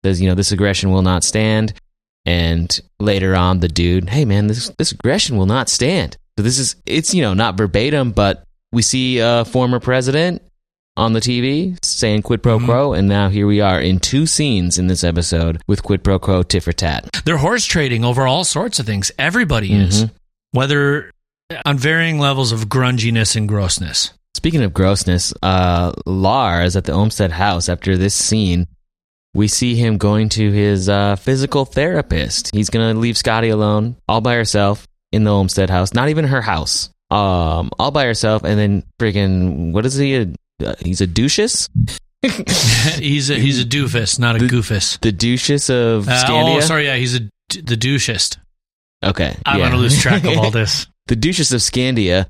Says, 0.03 0.19
you 0.21 0.27
know, 0.27 0.35
this 0.35 0.51
aggression 0.51 0.91
will 0.91 1.01
not 1.03 1.23
stand. 1.23 1.73
And 2.25 2.79
later 2.99 3.35
on, 3.35 3.59
the 3.59 3.67
dude, 3.67 4.09
hey 4.09 4.25
man, 4.25 4.47
this 4.47 4.69
this 4.77 4.91
aggression 4.91 5.37
will 5.37 5.45
not 5.45 5.69
stand. 5.69 6.17
So 6.37 6.43
this 6.43 6.57
is 6.59 6.75
it's 6.85 7.13
you 7.13 7.21
know 7.21 7.33
not 7.33 7.57
verbatim, 7.57 8.11
but 8.11 8.43
we 8.71 8.81
see 8.81 9.19
a 9.19 9.45
former 9.45 9.79
president 9.79 10.41
on 10.97 11.13
the 11.13 11.19
TV 11.21 11.77
saying 11.85 12.23
quid 12.23 12.43
pro 12.43 12.59
Mhm. 12.59 12.65
quo, 12.65 12.93
and 12.93 13.07
now 13.07 13.29
here 13.29 13.47
we 13.47 13.61
are 13.61 13.79
in 13.79 13.99
two 13.99 14.25
scenes 14.25 14.77
in 14.77 14.87
this 14.87 15.03
episode 15.03 15.61
with 15.67 15.83
quid 15.83 16.03
pro 16.03 16.19
quo 16.19 16.43
tit 16.43 16.63
for 16.63 16.73
tat. 16.73 17.21
They're 17.23 17.37
horse 17.37 17.65
trading 17.65 18.03
over 18.03 18.27
all 18.27 18.43
sorts 18.43 18.79
of 18.79 18.85
things. 18.85 19.11
Everybody 19.17 19.73
is, 19.73 20.03
Mhm. 20.05 20.11
whether 20.51 21.11
on 21.65 21.77
varying 21.77 22.19
levels 22.19 22.51
of 22.51 22.67
grunginess 22.67 23.35
and 23.35 23.47
grossness. 23.47 24.11
Speaking 24.35 24.63
of 24.63 24.73
grossness, 24.73 25.33
uh, 25.41 25.93
Lars 26.05 26.75
at 26.75 26.83
the 26.85 26.91
Olmstead 26.93 27.31
house 27.31 27.69
after 27.69 27.97
this 27.97 28.13
scene, 28.13 28.67
we 29.33 29.47
see 29.47 29.75
him 29.75 29.97
going 29.97 30.29
to 30.29 30.51
his 30.51 30.89
uh, 30.89 31.15
physical 31.15 31.65
therapist. 31.65 32.53
He's 32.53 32.69
gonna 32.69 32.93
leave 32.93 33.17
Scotty 33.17 33.49
alone, 33.49 33.95
all 34.07 34.21
by 34.21 34.35
herself 34.35 34.87
in 35.11 35.23
the 35.23 35.31
Olmstead 35.31 35.69
house. 35.69 35.93
Not 35.93 36.09
even 36.09 36.25
her 36.25 36.41
house. 36.41 36.89
Um, 37.09 37.69
all 37.79 37.91
by 37.91 38.03
herself, 38.05 38.43
and 38.43 38.59
then 38.59 38.83
freaking 38.99 39.71
what 39.71 39.85
is 39.85 39.95
he? 39.95 40.15
A, 40.15 40.27
uh, 40.65 40.75
he's 40.83 40.99
a 41.01 41.07
douches. 41.07 41.69
he's 42.21 43.29
a 43.29 43.35
he's 43.35 43.61
a 43.61 43.65
doofus, 43.65 44.19
not 44.19 44.35
a 44.35 44.39
The- 44.39 44.47
goofus. 44.47 44.99
the 44.99 45.11
douches 45.13 45.69
of 45.69 46.07
Uh, 46.09 46.11
Scandia. 46.25 46.57
oh, 46.57 46.59
sorry, 46.59 46.85
yeah, 46.85 46.95
he's 46.97 47.15
a 47.15 47.19
the 47.49 47.77
douchest. 47.77 48.37
Okay, 49.03 49.35
I'm 49.45 49.59
yeah. 49.59 49.65
gonna 49.69 49.77
lose 49.81 50.01
track 50.01 50.25
of 50.25 50.37
all 50.37 50.51
this. 50.51 50.87
The 51.07 51.15
Duchess 51.15 51.51
of 51.51 51.61
Scandia. 51.61 52.27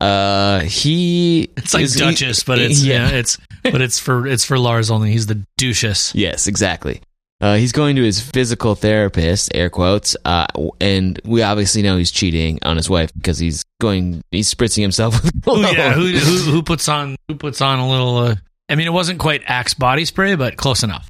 Uh, 0.00 0.60
he 0.60 1.50
It's 1.56 1.74
like 1.74 1.82
is- 1.84 1.94
he- 1.94 2.00
Duchess, 2.00 2.42
but 2.44 2.58
it's 2.58 2.82
yeah. 2.82 3.08
it's 3.10 3.36
but 3.62 3.82
it's 3.82 3.98
for 3.98 4.26
it's 4.26 4.44
for 4.44 4.58
Lars 4.58 4.90
only. 4.90 5.12
He's 5.12 5.26
the 5.26 5.44
Duchess. 5.58 6.14
Yes, 6.14 6.46
exactly. 6.46 7.02
Uh, 7.42 7.56
he's 7.56 7.72
going 7.72 7.96
to 7.96 8.02
his 8.02 8.20
physical 8.20 8.74
therapist, 8.74 9.50
air 9.54 9.70
quotes, 9.70 10.14
uh, 10.26 10.46
and 10.78 11.18
we 11.24 11.42
obviously 11.42 11.80
know 11.80 11.96
he's 11.96 12.10
cheating 12.10 12.58
on 12.62 12.76
his 12.76 12.90
wife 12.90 13.10
because 13.14 13.38
he's 13.38 13.64
going, 13.80 14.20
he's 14.30 14.52
spritzing 14.52 14.82
himself 14.82 15.22
with 15.24 15.42
cologne. 15.42 15.62
yeah, 15.74 15.92
who, 15.94 16.08
who 16.08 16.36
who 16.52 16.62
puts 16.62 16.86
on 16.86 17.16
who 17.28 17.34
puts 17.36 17.60
on 17.62 17.78
a 17.78 17.90
little? 17.90 18.16
Uh, 18.18 18.34
I 18.68 18.74
mean, 18.74 18.86
it 18.86 18.92
wasn't 18.92 19.18
quite 19.20 19.42
Axe 19.46 19.74
body 19.74 20.04
spray, 20.04 20.34
but 20.34 20.56
close 20.56 20.82
enough. 20.82 21.09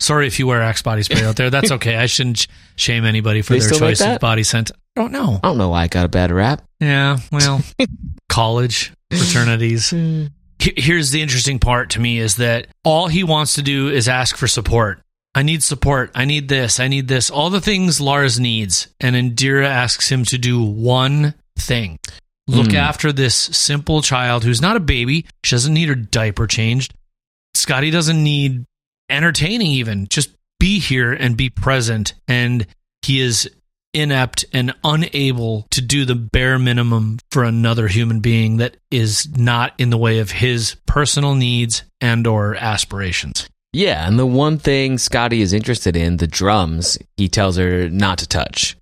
Sorry 0.00 0.26
if 0.26 0.38
you 0.38 0.46
wear 0.46 0.62
Axe 0.62 0.82
body 0.82 1.02
spray 1.02 1.22
out 1.24 1.36
there. 1.36 1.50
That's 1.50 1.70
okay. 1.72 1.96
I 1.96 2.06
shouldn't 2.06 2.46
shame 2.76 3.04
anybody 3.04 3.42
for 3.42 3.52
They 3.52 3.60
their 3.60 3.70
choice 3.70 4.00
of 4.00 4.18
body 4.20 4.42
scent. 4.42 4.70
I 4.96 5.00
don't 5.02 5.12
know. 5.12 5.38
I 5.42 5.48
don't 5.48 5.58
know 5.58 5.68
why 5.68 5.82
I 5.82 5.88
got 5.88 6.04
a 6.04 6.08
bad 6.08 6.30
rap. 6.32 6.62
Yeah, 6.80 7.18
well, 7.30 7.60
college 8.28 8.92
fraternities. 9.12 9.90
Here's 10.58 11.10
the 11.10 11.22
interesting 11.22 11.58
part 11.58 11.90
to 11.90 12.00
me 12.00 12.18
is 12.18 12.36
that 12.36 12.66
all 12.84 13.08
he 13.08 13.24
wants 13.24 13.54
to 13.54 13.62
do 13.62 13.88
is 13.88 14.08
ask 14.08 14.36
for 14.36 14.46
support. 14.48 15.00
I 15.34 15.42
need 15.42 15.62
support. 15.62 16.10
I 16.14 16.24
need 16.24 16.48
this. 16.48 16.80
I 16.80 16.88
need 16.88 17.06
this. 17.08 17.30
All 17.30 17.50
the 17.50 17.60
things 17.60 18.00
Lars 18.00 18.40
needs. 18.40 18.88
And 19.00 19.14
Indira 19.14 19.66
asks 19.66 20.10
him 20.10 20.24
to 20.26 20.38
do 20.38 20.62
one 20.62 21.34
thing 21.56 21.98
look 22.48 22.70
Hmm. 22.72 22.76
after 22.76 23.12
this 23.12 23.34
simple 23.36 24.02
child 24.02 24.42
who's 24.44 24.60
not 24.60 24.76
a 24.76 24.80
baby. 24.80 25.24
She 25.44 25.54
doesn't 25.54 25.72
need 25.72 25.88
her 25.88 25.94
diaper 25.94 26.46
changed. 26.48 26.92
Scotty 27.54 27.90
doesn't 27.92 28.22
need 28.22 28.64
entertaining, 29.10 29.68
even. 29.72 30.06
Just 30.08 30.30
be 30.58 30.78
here 30.78 31.12
and 31.12 31.36
be 31.36 31.50
present. 31.50 32.14
And 32.28 32.66
he 33.02 33.20
is 33.20 33.50
inept 33.92 34.44
and 34.52 34.72
unable 34.84 35.66
to 35.70 35.80
do 35.80 36.04
the 36.04 36.14
bare 36.14 36.58
minimum 36.58 37.18
for 37.32 37.42
another 37.44 37.88
human 37.88 38.20
being 38.20 38.58
that 38.58 38.76
is 38.90 39.28
not 39.36 39.72
in 39.78 39.90
the 39.90 39.98
way 39.98 40.20
of 40.20 40.30
his 40.30 40.76
personal 40.86 41.34
needs 41.34 41.82
and 42.00 42.26
or 42.26 42.54
aspirations. 42.54 43.48
Yeah, 43.72 44.06
and 44.06 44.18
the 44.18 44.26
one 44.26 44.58
thing 44.58 44.98
Scotty 44.98 45.42
is 45.42 45.52
interested 45.52 45.96
in, 45.96 46.16
the 46.18 46.26
drums, 46.26 46.98
he 47.16 47.28
tells 47.28 47.56
her 47.56 47.88
not 47.88 48.18
to 48.18 48.26
touch 48.28 48.76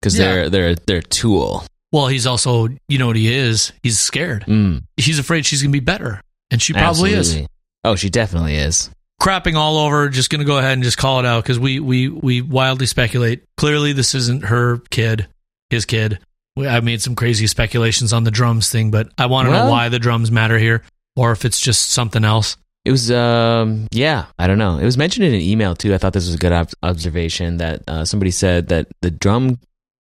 because 0.00 0.18
Yeah. 0.18 0.24
they're 0.24 0.50
they're 0.50 0.74
they're 0.74 1.02
tool. 1.02 1.64
Well, 1.92 2.08
he's 2.08 2.26
also, 2.26 2.68
you 2.88 2.98
know 2.98 3.06
what 3.06 3.16
he 3.16 3.32
is? 3.32 3.72
He's 3.82 3.98
scared. 3.98 4.44
Mm, 4.46 4.82
He's 4.98 5.18
afraid 5.18 5.46
she's 5.46 5.62
going 5.62 5.70
to 5.72 5.76
be 5.80 5.84
better. 5.84 6.20
And 6.50 6.60
she 6.60 6.72
probably 6.74 7.12
is. 7.12 7.38
Oh, 7.84 7.94
she 7.94 8.10
definitely 8.10 8.56
is. 8.56 8.90
Crapping 9.20 9.54
all 9.54 9.78
over, 9.78 10.08
just 10.08 10.30
going 10.30 10.40
to 10.40 10.44
go 10.46 10.58
ahead 10.58 10.74
and 10.74 10.82
just 10.82 10.98
call 10.98 11.18
it 11.20 11.26
out 11.26 11.42
because 11.42 11.58
we, 11.58 11.80
we, 11.80 12.08
we 12.08 12.42
wildly 12.42 12.86
speculate. 12.86 13.42
Clearly, 13.56 13.92
this 13.92 14.14
isn't 14.14 14.44
her 14.44 14.78
kid, 14.90 15.26
his 15.70 15.84
kid. 15.84 16.18
We- 16.54 16.68
I 16.68 16.80
made 16.80 17.02
some 17.02 17.14
crazy 17.16 17.46
speculations 17.46 18.12
on 18.12 18.24
the 18.24 18.30
drums 18.30 18.70
thing, 18.70 18.90
but 18.90 19.08
I 19.18 19.26
want 19.26 19.48
to 19.48 19.52
know 19.52 19.70
why 19.70 19.88
the 19.88 19.98
drums 19.98 20.30
matter 20.30 20.58
here 20.58 20.82
or 21.16 21.32
if 21.32 21.44
it's 21.44 21.60
just 21.60 21.90
something 21.90 22.24
else. 22.24 22.56
It 22.84 22.92
was, 22.92 23.10
um, 23.10 23.88
yeah, 23.90 24.26
I 24.38 24.46
don't 24.46 24.58
know. 24.58 24.78
It 24.78 24.84
was 24.84 24.96
mentioned 24.96 25.26
in 25.26 25.34
an 25.34 25.40
email 25.40 25.74
too. 25.74 25.92
I 25.92 25.98
thought 25.98 26.12
this 26.12 26.26
was 26.26 26.34
a 26.36 26.38
good 26.38 26.52
ob- 26.52 26.70
observation 26.84 27.56
that 27.56 27.82
uh, 27.88 28.04
somebody 28.04 28.30
said 28.30 28.68
that 28.68 28.86
the 29.02 29.10
drum 29.10 29.58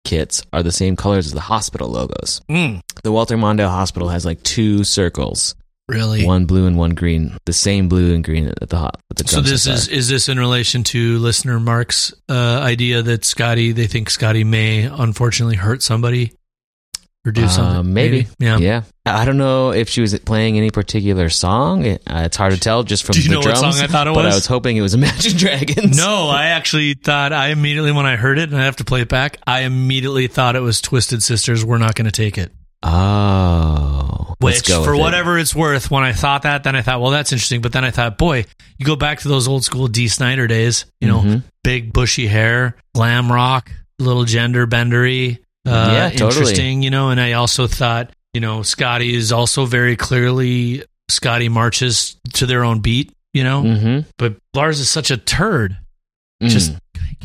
kits 0.05 0.43
are 0.53 0.63
the 0.63 0.73
same 0.73 0.97
colors 0.97 1.27
as 1.27 1.33
the 1.35 1.41
hospital 1.41 1.89
logos. 1.91 2.41
Mm, 2.49 2.81
The 3.03 3.13
Walter 3.13 3.37
Mondale 3.37 3.69
Hospital 3.69 4.09
has 4.09 4.25
like 4.25 4.43
two 4.45 4.83
circles, 4.85 5.55
really? 5.91 6.25
one 6.25 6.47
blue 6.47 6.67
and 6.67 6.79
one 6.79 6.95
green, 6.95 7.37
the 7.45 7.53
same 7.53 7.89
blue 7.89 8.15
and 8.15 8.25
green 8.25 8.49
at 8.61 8.69
the 8.69 8.79
ho- 8.79 8.91
at 9.11 9.17
the 9.17 9.29
So 9.29 9.41
this 9.41 9.67
is 9.67 9.89
are. 9.89 9.93
is 9.93 10.09
this 10.09 10.29
in 10.29 10.39
relation 10.39 10.85
to 10.85 11.19
listener 11.19 11.61
Mark's 11.61 12.15
uh, 12.29 12.61
idea 12.63 13.03
that 13.03 13.25
Scotty 13.25 13.73
they 13.73 13.87
think 13.87 14.09
Scotty 14.11 14.45
may 14.45 14.85
unfortunately 14.85 15.57
hurt 15.57 15.83
somebody 15.83 16.33
or 17.27 17.33
do 17.33 17.45
Uh, 17.45 17.49
something? 17.49 17.93
maybe. 17.93 18.27
Yeah. 18.39 18.57
yeah. 18.59 18.83
I 19.05 19.25
don't 19.27 19.37
know 19.37 19.73
if 19.73 19.89
she 19.91 20.01
was 20.01 20.19
playing 20.21 20.57
any 20.57 20.71
particular 20.71 21.29
song. 21.29 21.85
It, 21.85 22.03
uh, 22.07 22.23
it's 22.25 22.37
hard 22.37 22.53
to 22.55 22.61
tell 22.61 22.83
just 22.85 23.05
from 23.05 23.15
Do 23.15 23.21
you 23.23 23.29
the 23.29 23.33
know 23.35 23.39
what 23.41 23.57
drums. 23.59 23.77
song 23.77 23.85
I 23.85 23.89
thought 23.89 24.07
it 24.07 24.11
was. 24.11 24.17
but? 24.19 24.25
I 24.33 24.35
was 24.35 24.47
hoping 24.47 24.77
it 24.77 24.81
was 24.83 24.95
Imagine 24.95 25.37
Dragons. 25.37 25.97
No, 25.99 26.29
I 26.29 26.47
actually 26.47 26.95
thought 26.95 27.33
I 27.35 27.49
immediately 27.49 27.93
when 27.93 28.07
I 28.07 28.17
heard 28.17 28.39
it 28.39 28.51
and 28.51 28.59
I 28.59 28.65
have 28.65 28.77
to 28.77 28.85
play 28.85 29.03
it 29.03 29.09
back, 29.09 29.39
I 29.47 29.61
immediately 29.63 30.29
thought 30.29 30.55
it 30.57 30.61
was 30.61 30.81
Twisted 30.81 31.23
Sisters. 31.23 31.65
We're 31.65 31.79
not 31.79 31.95
going 31.95 32.07
to 32.07 32.13
take 32.13 32.39
it. 32.39 32.53
Oh, 32.83 34.35
Which, 34.41 34.67
for 34.69 34.81
with 34.93 34.99
it. 34.99 35.01
whatever 35.01 35.39
it's 35.39 35.55
worth, 35.55 35.91
when 35.91 36.03
I 36.03 36.13
thought 36.13 36.43
that, 36.43 36.65
then 36.65 36.75
I 36.77 36.83
thought, 36.83 37.01
well, 37.01 37.11
that's 37.11 37.33
interesting. 37.33 37.61
But 37.61 37.73
then 37.73 37.85
I 37.85 37.91
thought, 37.91 38.19
boy, 38.19 38.45
you 38.79 38.87
go 38.87 38.97
back 38.97 39.21
to 39.21 39.29
those 39.29 39.49
old 39.49 39.65
school 39.65 39.89
Dee 39.89 40.09
Snider 40.09 40.47
days. 40.47 40.87
You 41.01 41.09
know, 41.09 41.21
Mhm. 41.21 41.43
big 41.63 41.93
bushy 41.93 42.27
hair, 42.27 42.77
glam 42.95 43.31
rock, 43.31 43.71
little 43.99 44.25
gender 44.25 44.67
bendery. 44.67 45.39
Uh, 45.67 45.91
Yeah, 45.93 46.09
totally. 46.11 46.29
Interesting, 46.41 46.83
you 46.83 46.91
know. 46.91 47.11
And 47.11 47.21
I 47.21 47.33
also 47.33 47.67
thought, 47.67 48.11
you 48.33 48.41
know, 48.41 48.63
Scotty 48.63 49.15
is 49.15 49.31
also 49.33 49.67
very 49.67 49.97
clearly 49.97 50.85
Scotty 51.11 51.49
marches 51.49 52.17
to 52.35 52.47
their 52.47 52.65
own 52.65 52.81
beat. 52.81 53.13
You 53.33 53.45
know, 53.45 53.63
Mhm. 53.63 54.05
but 54.19 54.37
Lars 54.55 54.81
is 54.81 54.89
such 54.91 55.11
a 55.13 55.17
turd. 55.17 55.77
Mm. 56.43 56.49
Just 56.49 56.73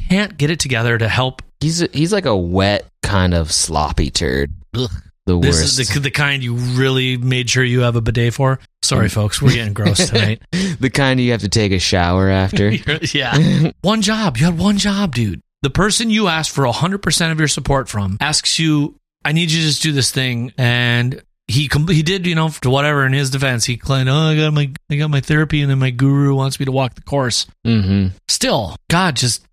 can't 0.10 0.38
get 0.38 0.51
it 0.51 0.60
together 0.60 0.97
to 0.97 1.08
help. 1.10 1.41
he's 1.62 1.82
a, 1.82 1.88
he's 1.93 2.14
like 2.14 2.26
a 2.26 2.36
wet 2.36 2.86
kind 3.01 3.34
of 3.34 3.51
sloppy 3.51 4.12
turd. 4.12 4.51
Ugh. 4.76 4.91
The 5.26 5.39
This 5.39 5.55
worst. 5.61 5.80
is 5.80 5.89
the, 5.93 5.99
the 6.01 6.11
kind 6.11 6.43
you 6.43 6.53
really 6.55 7.17
made 7.17 7.49
sure 7.49 7.63
you 7.63 7.82
have 7.82 7.95
a 7.95 8.01
bidet 8.01 8.34
for. 8.34 8.59
Sorry, 8.84 9.09
folks, 9.09 9.41
we're 9.41 9.53
getting 9.53 9.73
gross 9.73 10.09
tonight. 10.09 10.41
the 10.80 10.91
kind 10.91 11.19
you 11.19 11.32
have 11.32 11.41
to 11.41 11.49
take 11.49 11.71
a 11.71 11.80
shower 11.80 12.30
after. 12.30 12.69
yeah. 13.13 13.71
One 13.82 14.01
job. 14.03 14.38
You 14.38 14.45
had 14.45 14.57
one 14.59 14.78
job, 14.78 15.15
dude. 15.15 15.41
The 15.63 15.71
person 15.71 16.11
you 16.11 16.28
asked 16.28 16.51
for 16.51 16.65
100% 16.65 17.32
of 17.32 17.39
your 17.39 17.47
support 17.47 17.89
from 17.89 18.17
asks 18.21 18.59
you, 18.59 18.95
I 19.23 19.32
need 19.32 19.49
you 19.49 19.61
to 19.61 19.67
just 19.67 19.82
do 19.82 19.91
this 19.91 20.11
thing. 20.11 20.53
And 20.59 21.23
he 21.47 21.67
com- 21.67 21.88
he 21.88 22.03
did, 22.03 22.28
you 22.28 22.36
know, 22.36 22.49
to 22.49 22.69
whatever 22.69 23.03
in 23.05 23.13
his 23.13 23.32
defense. 23.32 23.65
He 23.65 23.78
claimed, 23.78 24.07
oh, 24.09 24.13
I 24.15 24.36
got 24.36 24.53
my 24.53 24.69
I 24.91 24.95
got 24.95 25.09
my 25.09 25.21
therapy 25.21 25.61
and 25.61 25.71
then 25.71 25.80
my 25.80 25.89
guru 25.89 26.36
wants 26.36 26.59
me 26.59 26.65
to 26.65 26.71
walk 26.71 26.93
the 26.93 27.01
course. 27.01 27.47
hmm 27.63 28.07
Still, 28.28 28.76
God, 28.91 29.15
just 29.15 29.43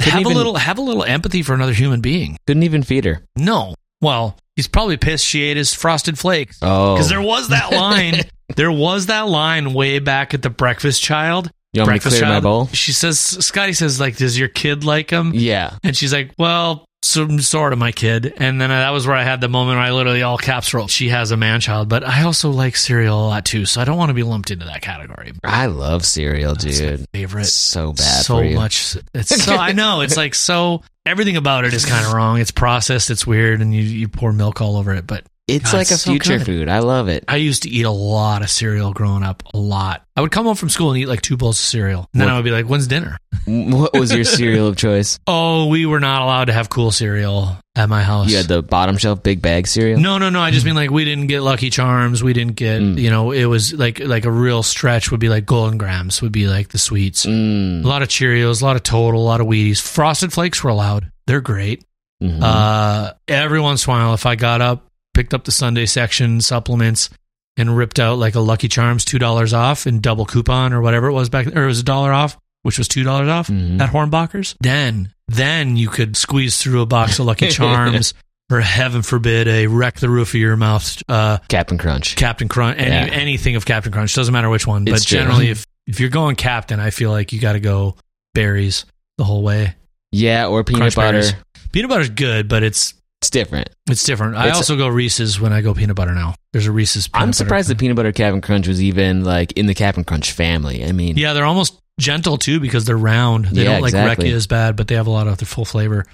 Couldn't 0.00 0.24
have 0.24 0.26
a 0.26 0.34
little 0.34 0.56
have 0.56 0.78
a 0.78 0.82
little 0.82 1.04
empathy 1.04 1.44
for 1.44 1.54
another 1.54 1.72
human 1.72 2.00
being. 2.00 2.36
Couldn't 2.48 2.64
even 2.64 2.82
feed 2.82 3.04
her. 3.04 3.22
No. 3.36 3.76
Well, 4.00 4.36
he's 4.60 4.68
probably 4.68 4.98
pissed 4.98 5.24
she 5.24 5.42
ate 5.42 5.56
his 5.56 5.72
frosted 5.72 6.18
flakes. 6.18 6.58
Oh, 6.60 6.94
Because 6.94 7.08
there 7.08 7.22
was 7.22 7.48
that 7.48 7.72
line. 7.72 8.20
there 8.56 8.70
was 8.70 9.06
that 9.06 9.26
line 9.28 9.72
way 9.72 9.98
back 10.00 10.34
at 10.34 10.42
the 10.42 10.50
breakfast 10.50 11.02
child. 11.02 11.50
you 11.72 11.80
want 11.80 11.92
me 11.92 11.98
to 11.98 12.02
breakfast 12.02 12.18
clear 12.18 12.30
my 12.30 12.40
bowl? 12.40 12.66
She 12.68 12.92
says, 12.92 13.18
Scotty 13.18 13.72
says, 13.72 13.98
like, 13.98 14.16
does 14.18 14.38
your 14.38 14.48
kid 14.48 14.84
like 14.84 15.08
him? 15.08 15.32
Yeah. 15.34 15.76
And 15.82 15.96
she's 15.96 16.12
like, 16.12 16.32
well, 16.38 16.84
some 17.02 17.40
sort 17.40 17.72
of 17.72 17.78
my 17.78 17.92
kid. 17.92 18.34
And 18.36 18.60
then 18.60 18.70
I, 18.70 18.80
that 18.80 18.90
was 18.90 19.06
where 19.06 19.16
I 19.16 19.22
had 19.22 19.40
the 19.40 19.48
moment 19.48 19.78
where 19.78 19.86
I 19.86 19.90
literally 19.92 20.22
all 20.22 20.36
caps 20.36 20.74
wrote, 20.74 20.90
she 20.90 21.08
has 21.08 21.30
a 21.30 21.36
man 21.36 21.60
child. 21.60 21.88
But 21.88 22.04
I 22.06 22.24
also 22.24 22.50
like 22.50 22.76
cereal 22.76 23.18
a 23.18 23.28
lot 23.28 23.44
too. 23.46 23.64
So 23.64 23.80
I 23.80 23.84
don't 23.84 23.96
want 23.96 24.10
to 24.10 24.14
be 24.14 24.22
lumped 24.22 24.50
into 24.50 24.66
that 24.66 24.82
category. 24.82 25.32
I 25.42 25.66
love 25.66 26.04
cereal, 26.04 26.54
dude. 26.54 27.06
favorite. 27.14 27.42
It's 27.42 27.54
so 27.54 27.92
bad 27.94 28.24
so 28.24 28.36
for 28.36 28.44
you. 28.44 28.54
much. 28.54 28.96
It's 29.14 29.42
so, 29.44 29.54
I 29.56 29.72
know. 29.72 30.02
It's 30.02 30.16
like 30.16 30.34
so, 30.34 30.82
everything 31.10 31.36
about 31.36 31.64
it 31.64 31.74
is 31.74 31.84
kind 31.84 32.06
of 32.06 32.12
wrong. 32.12 32.40
It's 32.40 32.50
processed. 32.52 33.10
It's 33.10 33.26
weird. 33.26 33.60
And 33.60 33.74
you, 33.74 33.82
you 33.82 34.08
pour 34.08 34.32
milk 34.32 34.60
all 34.60 34.76
over 34.76 34.94
it. 34.94 35.06
But 35.06 35.26
It's 35.50 35.72
God, 35.72 35.78
like 35.78 35.90
a 35.90 35.94
it's 35.94 36.02
so 36.02 36.10
future 36.10 36.38
good. 36.38 36.46
food. 36.46 36.68
I 36.68 36.78
love 36.80 37.08
it. 37.08 37.24
I 37.28 37.36
used 37.36 37.62
to 37.64 37.68
eat 37.68 37.84
a 37.84 37.90
lot 37.90 38.42
of 38.42 38.50
cereal 38.50 38.92
growing 38.92 39.22
up, 39.22 39.42
a 39.54 39.58
lot. 39.58 40.04
I 40.16 40.20
would 40.22 40.30
come 40.30 40.44
home 40.46 40.56
from 40.56 40.68
school 40.68 40.90
and 40.92 40.98
eat 41.00 41.06
like 41.06 41.22
two 41.22 41.36
bowls 41.36 41.58
of 41.58 41.64
cereal. 41.64 42.08
And 42.12 42.20
then 42.20 42.28
What- 42.28 42.34
I 42.34 42.36
would 42.36 42.44
be 42.44 42.50
like, 42.50 42.66
when's 42.66 42.86
dinner? 42.86 43.16
what 43.46 43.92
was 43.98 44.12
your 44.14 44.24
cereal 44.24 44.66
of 44.68 44.76
choice? 44.76 45.18
Oh, 45.26 45.66
we 45.66 45.86
were 45.86 46.00
not 46.00 46.22
allowed 46.22 46.46
to 46.46 46.52
have 46.52 46.68
cool 46.68 46.90
cereal 46.90 47.56
at 47.76 47.88
my 47.88 48.02
house. 48.02 48.28
You 48.30 48.36
had 48.36 48.46
the 48.48 48.62
bottom 48.62 48.96
shelf 48.98 49.22
big 49.22 49.40
bag 49.40 49.66
cereal. 49.66 50.00
no, 50.00 50.18
no, 50.18 50.28
no. 50.30 50.40
I 50.40 50.50
just 50.50 50.66
mean 50.66 50.74
like 50.74 50.90
we 50.90 51.04
didn't 51.04 51.28
get 51.28 51.40
Lucky 51.40 51.70
Charms. 51.70 52.22
We 52.22 52.32
didn't 52.32 52.56
get, 52.56 52.80
Mm. 52.82 52.98
you 52.98 53.10
know, 53.10 53.30
it 53.30 53.44
was 53.46 53.72
like 53.72 54.00
like 54.00 54.24
a 54.24 54.30
real 54.30 54.62
stretch 54.62 55.10
would 55.10 55.20
be 55.20 55.28
like 55.28 55.46
Golden 55.46 55.78
Grahams 55.78 56.20
would 56.20 56.32
be 56.32 56.48
like 56.48 56.68
the 56.68 56.78
sweets. 56.78 57.24
Mm. 57.26 57.84
A 57.84 57.86
lot 57.88 58.02
of 58.02 58.08
Cheerios, 58.08 58.60
a 58.60 58.64
lot 58.64 58.76
of 58.76 58.82
Total, 58.82 59.20
a 59.20 59.22
lot 59.22 59.40
of 59.40 59.46
Wheaties. 59.46 59.80
Frosted 59.80 60.32
Flakes 60.32 60.62
were 60.64 60.70
allowed. 60.70 61.10
They're 61.26 61.40
great. 61.40 61.84
Mhm. 62.22 62.40
Uh, 62.42 63.12
every 63.28 63.60
once 63.60 63.86
in 63.86 63.90
a 63.92 63.96
while, 63.96 64.14
if 64.14 64.26
I 64.26 64.34
got 64.34 64.60
up, 64.60 64.86
picked 65.14 65.34
up 65.34 65.44
the 65.44 65.52
Sunday 65.52 65.86
section 65.86 66.40
supplements, 66.40 67.10
and 67.56 67.76
ripped 67.76 67.98
out 67.98 68.16
like 68.18 68.34
a 68.34 68.40
Lucky 68.40 68.68
Charms 68.68 69.04
two 69.04 69.18
dollars 69.18 69.52
off 69.52 69.86
in 69.86 70.00
double 70.00 70.24
coupon 70.24 70.72
or 70.72 70.80
whatever 70.80 71.08
it 71.08 71.12
was 71.12 71.28
back, 71.28 71.46
or 71.48 71.64
it 71.64 71.66
was 71.66 71.80
a 71.80 71.84
dollar 71.84 72.12
off, 72.12 72.38
which 72.62 72.78
was 72.78 72.88
two 72.88 73.02
dollars 73.02 73.28
off 73.28 73.48
Mhm. 73.48 73.80
at 73.80 73.90
Hornbachers. 73.90 74.54
Then, 74.60 75.12
then 75.28 75.76
you 75.76 75.88
could 75.88 76.16
squeeze 76.16 76.56
through 76.56 76.80
a 76.80 76.86
box 76.86 77.18
of 77.18 77.26
Lucky 77.26 77.48
Charms, 77.50 78.14
or 78.50 78.60
heaven 78.60 79.02
forbid, 79.02 79.46
a 79.48 79.66
wreck 79.66 79.96
the 80.00 80.08
roof 80.10 80.28
of 80.30 80.34
your 80.40 80.56
mouth, 80.56 81.02
uh, 81.08 81.38
Captain 81.48 81.76
Crunch. 81.78 82.16
Captain 82.16 82.48
Crunch, 82.48 82.78
any, 82.78 82.90
Yeah. 82.90 83.14
anything 83.14 83.56
of 83.56 83.64
Captain 83.66 83.92
Crunch 83.92 84.14
doesn't 84.14 84.32
matter 84.32 84.48
which 84.48 84.66
one, 84.66 84.82
It's 84.88 85.02
but 85.04 85.08
true. 85.08 85.18
generally, 85.18 85.50
if 85.50 85.64
if 85.86 85.98
you're 85.98 86.08
going 86.08 86.36
Captain, 86.36 86.78
I 86.78 86.90
feel 86.90 87.10
like 87.10 87.32
you 87.32 87.40
got 87.40 87.54
to 87.54 87.60
go 87.60 87.96
berries 88.34 88.84
the 89.18 89.24
whole 89.24 89.42
way. 89.42 89.74
Yeah, 90.12 90.46
or 90.46 90.62
peanut 90.64 90.80
Crunch 90.82 90.94
butter. 90.96 91.18
berries. 91.18 91.34
Peanut 91.72 91.88
butter's 91.90 92.10
good, 92.10 92.48
but 92.48 92.62
it's 92.62 92.94
It's 93.20 93.28
different. 93.30 93.68
it's 93.90 94.02
different. 94.04 94.36
I 94.36 94.44
It's- 94.44 94.56
also 94.56 94.76
go 94.76 94.88
Reese's 94.88 95.38
when 95.38 95.52
I 95.52 95.60
go 95.60 95.74
peanut 95.74 95.94
butter 95.96 96.14
now. 96.14 96.34
There's 96.52 96.66
a 96.66 96.72
Reese's. 96.72 97.06
Peanut 97.08 97.22
I'm 97.28 97.32
surprised 97.34 97.68
the 97.68 97.74
peanut 97.76 97.96
butter 97.96 98.12
Captain 98.12 98.40
Crunch 98.40 98.66
was 98.66 98.82
even 98.82 99.24
like 99.24 99.52
in 99.52 99.66
the 99.66 99.74
Captain 99.74 100.04
Crunch 100.04 100.32
family. 100.32 100.84
I 100.84 100.92
mean, 100.92 101.18
Yeah, 101.18 101.34
they're 101.34 101.44
almost 101.44 101.78
gentle 102.00 102.38
too 102.38 102.60
because 102.60 102.86
they're 102.86 102.96
round. 102.96 103.44
They 103.46 103.62
Yeah, 103.64 103.72
don't 103.72 103.82
like 103.82 103.90
exactly. 103.90 104.24
wreck 104.24 104.30
you 104.30 104.36
as 104.36 104.46
bad, 104.46 104.74
but 104.74 104.88
they 104.88 104.94
have 104.94 105.06
a 105.06 105.10
lot 105.10 105.28
of 105.28 105.36
the 105.36 105.44
full 105.44 105.66
flavor. 105.66 106.06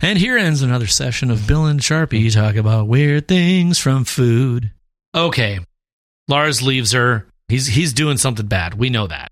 And 0.00 0.18
here 0.18 0.38
ends 0.38 0.62
another 0.62 0.86
session 0.86 1.30
of 1.30 1.46
Bill 1.46 1.66
and 1.66 1.80
Charpie 1.80 2.30
talk 2.30 2.56
about 2.56 2.88
weird 2.88 3.28
things 3.28 3.78
from 3.78 4.04
food. 4.04 4.70
Okay, 5.14 5.58
Lars 6.28 6.62
leaves 6.62 6.92
her. 6.92 7.26
He's 7.48 7.66
he's 7.66 7.92
doing 7.92 8.16
something 8.16 8.46
bad. 8.46 8.74
We 8.74 8.88
know 8.88 9.06
that. 9.06 9.30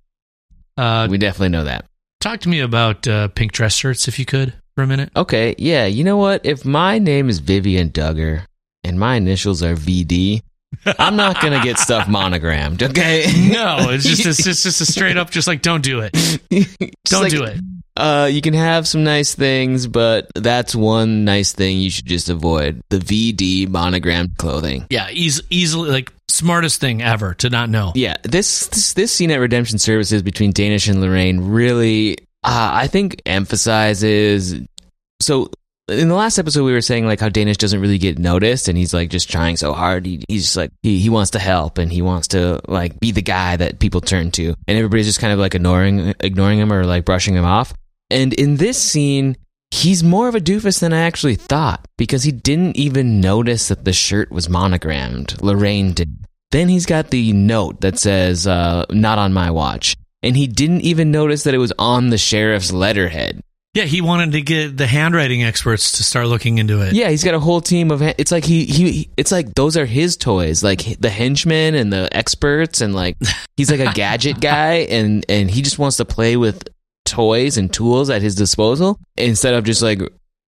Uh, 0.77 1.09
we 1.11 1.17
definitely 1.19 1.49
know 1.49 1.65
that. 1.65 1.87
talk 2.21 2.41
to 2.41 2.49
me 2.49 2.61
about 2.61 3.09
uh, 3.09 3.29
pink 3.29 3.53
dress 3.53 3.75
shirts 3.75 4.07
if 4.07 4.19
you 4.19 4.25
could 4.27 4.53
for 4.75 4.83
a 4.83 4.87
minute. 4.87 5.11
Okay, 5.15 5.55
yeah. 5.59 5.87
You 5.87 6.05
know 6.05 6.17
what? 6.17 6.45
If 6.45 6.65
my 6.65 6.99
name 6.99 7.29
is 7.29 7.39
Vivian 7.39 7.91
Duggar 7.91 8.45
and 8.85 8.99
my 8.99 9.17
initials 9.17 9.63
are 9.63 9.75
VD, 9.75 10.43
I'm 10.99 11.17
not 11.17 11.41
gonna 11.41 11.63
get 11.63 11.79
stuff 11.79 12.09
monogrammed. 12.09 12.83
Okay? 12.83 13.25
No, 13.53 13.91
it's 13.91 14.05
just 14.05 14.27
it's 14.27 14.43
just, 14.43 14.63
just 14.63 14.81
a 14.81 14.87
straight 14.87 15.17
up 15.17 15.31
just 15.31 15.47
like 15.47 15.63
don't 15.63 15.83
do 15.83 16.01
it. 16.01 16.13
Don't 17.05 17.23
like, 17.23 17.33
do 17.33 17.45
it. 17.45 17.59
Uh, 17.95 18.29
you 18.31 18.41
can 18.41 18.55
have 18.55 18.89
some 18.89 19.05
nice 19.05 19.35
things, 19.35 19.87
but 19.87 20.31
that's 20.35 20.75
one 20.75 21.25
nice 21.25 21.53
thing 21.53 21.79
you 21.79 21.91
should 21.91 22.07
just 22.07 22.31
avoid: 22.31 22.81
the 22.89 22.99
VD 22.99 23.69
monogrammed 23.69 24.39
clothing. 24.39 24.87
Yeah, 24.89 25.11
eas- 25.11 25.43
easily 25.51 25.91
like 25.91 26.13
smartest 26.29 26.81
thing 26.81 27.03
ever 27.03 27.35
to 27.35 27.51
not 27.51 27.69
know. 27.69 27.93
Yeah, 27.95 28.17
this 28.23 28.69
this, 28.69 28.95
this 28.95 29.13
scene 29.13 29.31
at 29.31 29.41
Redemption 29.41 29.79
Services 29.79 30.23
between 30.23 30.53
Danish 30.53 30.89
and 30.89 31.03
Lorraine 31.03 31.41
really, 31.41 32.17
uh, 32.45 32.71
I 32.75 32.87
think, 32.87 33.23
emphasizes. 33.27 34.61
So 35.21 35.51
in 35.89 36.09
the 36.09 36.15
last 36.15 36.39
episode, 36.39 36.65
we 36.65 36.73
were 36.73 36.81
saying 36.81 37.07
like 37.07 37.21
how 37.21 37.29
Danish 37.29 37.57
doesn't 37.57 37.81
really 37.81 37.99
get 37.99 38.19
noticed, 38.19 38.69
and 38.69 38.79
he's 38.79 38.95
like 38.95 39.11
just 39.11 39.31
trying 39.31 39.57
so 39.57 39.73
hard. 39.73 40.07
He, 40.07 40.23
he's 40.29 40.45
just 40.45 40.57
like 40.57 40.71
he 40.83 40.99
he 40.99 41.09
wants 41.09 41.33
to 41.33 41.39
help, 41.39 41.79
and 41.79 41.93
he 41.93 42.03
wants 42.03 42.29
to 42.29 42.61
like 42.69 42.99
be 43.01 43.11
the 43.11 43.23
guy 43.23 43.57
that 43.57 43.79
people 43.79 44.01
turn 44.01 44.31
to, 44.33 44.55
and 44.67 44.79
everybody's 44.79 45.07
just 45.07 45.21
kind 45.21 45.33
of 45.33 45.39
like 45.39 45.55
ignoring 45.55 46.15
ignoring 46.21 46.59
him 46.59 46.73
or 46.73 46.85
like 46.85 47.05
brushing 47.05 47.35
him 47.35 47.45
off. 47.45 47.75
And 48.11 48.33
in 48.33 48.57
this 48.57 48.81
scene. 48.81 49.37
He's 49.75 50.05
more 50.05 50.29
of 50.29 50.35
a 50.35 50.39
doofus 50.39 50.81
than 50.81 50.93
I 50.93 51.01
actually 51.01 51.37
thought 51.37 51.89
because 51.97 52.25
he 52.25 52.31
didn't 52.31 52.77
even 52.77 53.23
notice 53.23 53.69
that 53.69 53.87
the 53.87 53.95
shirt 53.95 54.31
was 54.31 54.51
monogrammed. 54.51 55.41
Lorraine 55.43 55.95
did. 55.95 56.15
Then 56.51 56.69
he's 56.69 56.85
got 56.85 57.09
the 57.09 57.33
note 57.33 57.81
that 57.81 57.99
says, 57.99 58.47
uh, 58.47 58.85
not 58.91 59.19
on 59.19 59.33
my 59.33 59.51
watch. 59.51 59.97
And 60.23 60.37
he 60.37 60.47
didn't 60.47 60.83
even 60.83 61.11
notice 61.11 61.45
that 61.45 61.55
it 61.55 61.59
was 61.59 61.73
on 61.79 62.11
the 62.11 62.19
sheriff's 62.19 62.73
letterhead. 62.73 63.43
Yeah, 63.75 63.85
he 63.85 64.03
wanted 64.03 64.33
to 64.33 64.43
get 64.43 64.77
the 64.77 64.87
handwriting 64.87 65.43
experts 65.43 65.93
to 65.93 66.05
start 66.05 66.27
looking 66.27 66.59
into 66.59 66.83
it. 66.83 66.93
Yeah, 66.93 67.09
he's 67.09 67.25
got 67.25 67.35
a 67.35 67.41
whole 67.41 67.63
team 67.63 67.91
of. 67.91 68.03
It's 68.03 68.31
like 68.31 68.45
he 68.45 68.67
he. 68.67 69.11
It's 69.17 69.33
like 69.33 69.55
those 69.55 69.79
are 69.79 69.87
his 69.87 70.19
toys, 70.19 70.63
like 70.63 71.01
the 71.01 71.09
henchmen 71.09 71.75
and 71.75 71.91
the 71.91 72.15
experts, 72.15 72.83
and 72.83 72.95
like 72.95 73.17
he's 73.57 73.71
like 73.71 73.81
a 73.81 73.93
gadget 73.95 74.41
guy, 74.41 74.87
and 74.91 75.25
and 75.29 75.51
he 75.51 75.63
just 75.63 75.79
wants 75.79 75.97
to 75.97 76.05
play 76.05 76.37
with 76.37 76.69
toys 77.07 77.57
and 77.57 77.73
tools 77.73 78.11
at 78.11 78.21
his 78.21 78.35
disposal 78.35 78.99
instead 79.17 79.55
of 79.55 79.65
just 79.65 79.81
like 79.81 80.03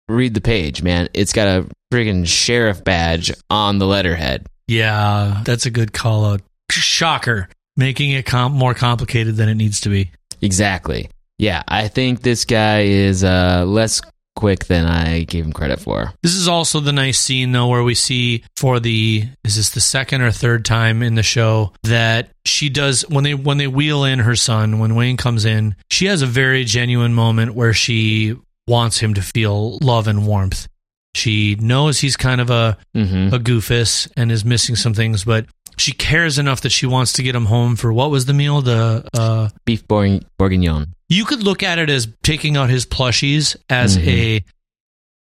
read 0.09 0.33
the 0.33 0.41
page. 0.41 0.81
Man, 0.81 1.07
it's 1.13 1.31
got 1.31 1.47
a 1.47 1.67
friggin' 1.93 2.25
sheriff 2.25 2.83
badge 2.83 3.31
on 3.51 3.77
the 3.77 3.85
letterhead. 3.85 4.47
Yeah, 4.67 5.41
that's 5.45 5.67
a 5.67 5.71
good 5.71 5.93
call 5.93 6.25
out. 6.25 6.41
Shocker, 6.71 7.49
making 7.77 8.11
it 8.11 8.25
com- 8.25 8.51
more 8.53 8.73
complicated 8.73 9.35
than 9.35 9.49
it 9.49 9.55
needs 9.55 9.81
to 9.81 9.89
be. 9.89 10.11
Exactly. 10.41 11.09
Yeah, 11.37 11.63
I 11.67 11.87
think 11.87 12.21
this 12.21 12.45
guy 12.45 12.81
is 12.81 13.23
uh, 13.23 13.63
less 13.65 14.01
quick 14.35 14.65
than 14.65 14.85
I 14.85 15.23
gave 15.23 15.43
him 15.45 15.51
credit 15.53 15.79
for. 15.79 16.13
This 16.23 16.35
is 16.35 16.47
also 16.47 16.79
the 16.79 16.93
nice 16.93 17.19
scene 17.19 17.51
though 17.51 17.67
where 17.67 17.83
we 17.83 17.95
see 17.95 18.43
for 18.55 18.79
the 18.79 19.27
is 19.43 19.55
this 19.57 19.69
the 19.71 19.81
second 19.81 20.21
or 20.21 20.31
third 20.31 20.63
time 20.65 21.03
in 21.03 21.15
the 21.15 21.23
show 21.23 21.73
that 21.83 22.29
she 22.45 22.69
does 22.69 23.01
when 23.09 23.23
they 23.23 23.33
when 23.33 23.57
they 23.57 23.67
wheel 23.67 24.03
in 24.03 24.19
her 24.19 24.35
son 24.35 24.79
when 24.79 24.95
Wayne 24.95 25.17
comes 25.17 25.43
in, 25.45 25.75
she 25.89 26.05
has 26.05 26.21
a 26.21 26.25
very 26.27 26.63
genuine 26.63 27.13
moment 27.13 27.55
where 27.55 27.73
she 27.73 28.35
wants 28.67 28.99
him 28.99 29.15
to 29.15 29.21
feel 29.21 29.77
love 29.81 30.07
and 30.07 30.25
warmth. 30.25 30.67
She 31.13 31.55
knows 31.55 31.99
he's 31.99 32.15
kind 32.15 32.39
of 32.39 32.49
a 32.49 32.77
Mm-hmm. 32.95 33.33
a 33.35 33.39
goofus 33.39 34.09
and 34.15 34.31
is 34.31 34.45
missing 34.45 34.75
some 34.75 34.93
things, 34.93 35.23
but 35.25 35.45
she 35.77 35.91
cares 35.91 36.37
enough 36.37 36.61
that 36.61 36.71
she 36.71 36.85
wants 36.85 37.13
to 37.13 37.23
get 37.23 37.35
him 37.35 37.45
home 37.45 37.75
for 37.75 37.91
what 37.93 38.11
was 38.11 38.25
the 38.25 38.33
meal? 38.33 38.61
The 38.61 39.07
uh 39.17 39.49
Beef 39.65 39.87
bourguignon. 39.87 40.93
you 41.09 41.25
could 41.25 41.43
look 41.43 41.63
at 41.63 41.79
it 41.79 41.89
as 41.89 42.07
taking 42.23 42.57
out 42.57 42.69
his 42.69 42.85
plushies 42.85 43.55
as 43.69 43.97
Mhm. 43.97 44.07
a 44.07 44.43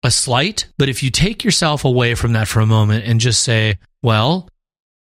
a 0.03 0.11
slight, 0.11 0.67
but 0.77 0.89
if 0.89 1.01
you 1.01 1.09
take 1.09 1.43
yourself 1.43 1.83
away 1.83 2.13
from 2.15 2.33
that 2.33 2.47
for 2.47 2.59
a 2.59 2.65
moment 2.67 3.05
and 3.05 3.19
just 3.19 3.41
say, 3.41 3.77
well, 4.03 4.47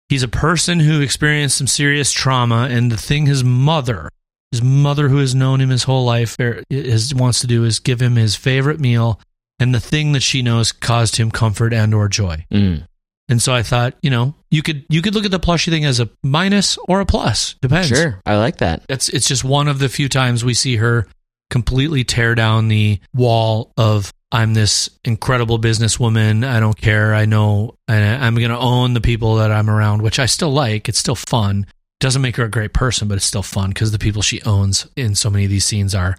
he's 0.08 0.22
a 0.22 0.28
person 0.28 0.78
who 0.80 1.00
experienced 1.00 1.58
some 1.58 1.66
serious 1.66 2.12
trauma 2.12 2.68
and 2.70 2.90
the 2.92 2.96
thing 2.96 3.26
his 3.26 3.42
mother 3.44 4.08
his 4.52 4.62
mother 4.62 5.08
who 5.08 5.16
has 5.18 5.34
known 5.34 5.60
him 5.60 5.70
his 5.70 5.82
whole 5.82 6.04
life 6.04 6.36
er, 6.40 6.62
is 6.70 7.12
wants 7.12 7.40
to 7.40 7.48
do 7.48 7.64
is 7.64 7.80
give 7.80 8.00
him 8.00 8.14
his 8.14 8.36
favorite 8.36 8.78
meal 8.78 9.20
and 9.58 9.74
the 9.74 9.80
thing 9.80 10.12
that 10.12 10.22
she 10.22 10.40
knows 10.40 10.70
caused 10.70 11.16
him 11.16 11.32
comfort 11.32 11.74
and 11.74 11.92
or 11.92 12.08
joy. 12.08 12.44
Mm. 12.52 12.86
And 13.28 13.42
so 13.42 13.52
I 13.52 13.62
thought, 13.62 13.94
you 14.02 14.10
know, 14.10 14.34
you 14.50 14.62
could 14.62 14.84
you 14.88 15.02
could 15.02 15.14
look 15.14 15.24
at 15.24 15.30
the 15.30 15.40
plushie 15.40 15.70
thing 15.70 15.84
as 15.84 15.98
a 15.98 16.08
minus 16.22 16.78
or 16.88 17.00
a 17.00 17.06
plus, 17.06 17.54
depends. 17.60 17.88
Sure, 17.88 18.20
I 18.24 18.36
like 18.36 18.58
that. 18.58 18.86
That's 18.88 19.08
it's 19.08 19.26
just 19.26 19.42
one 19.42 19.68
of 19.68 19.78
the 19.78 19.88
few 19.88 20.08
times 20.08 20.44
we 20.44 20.54
see 20.54 20.76
her 20.76 21.06
completely 21.50 22.04
tear 22.04 22.34
down 22.34 22.68
the 22.68 23.00
wall 23.14 23.72
of 23.76 24.12
I'm 24.32 24.54
this 24.54 24.90
incredible 25.04 25.58
businesswoman. 25.58 26.46
I 26.46 26.60
don't 26.60 26.76
care. 26.76 27.14
I 27.14 27.26
know 27.26 27.76
and 27.88 28.24
I'm 28.24 28.34
going 28.34 28.50
to 28.50 28.58
own 28.58 28.94
the 28.94 29.00
people 29.00 29.36
that 29.36 29.52
I'm 29.52 29.70
around, 29.70 30.02
which 30.02 30.18
I 30.18 30.26
still 30.26 30.50
like. 30.50 30.88
It's 30.88 30.98
still 30.98 31.14
fun. 31.14 31.66
Doesn't 32.00 32.22
make 32.22 32.36
her 32.36 32.44
a 32.44 32.50
great 32.50 32.74
person, 32.74 33.08
but 33.08 33.14
it's 33.14 33.24
still 33.24 33.42
fun 33.42 33.70
because 33.70 33.92
the 33.92 33.98
people 33.98 34.22
she 34.22 34.42
owns 34.42 34.86
in 34.96 35.14
so 35.14 35.30
many 35.30 35.44
of 35.44 35.50
these 35.50 35.64
scenes 35.64 35.94
are 35.94 36.16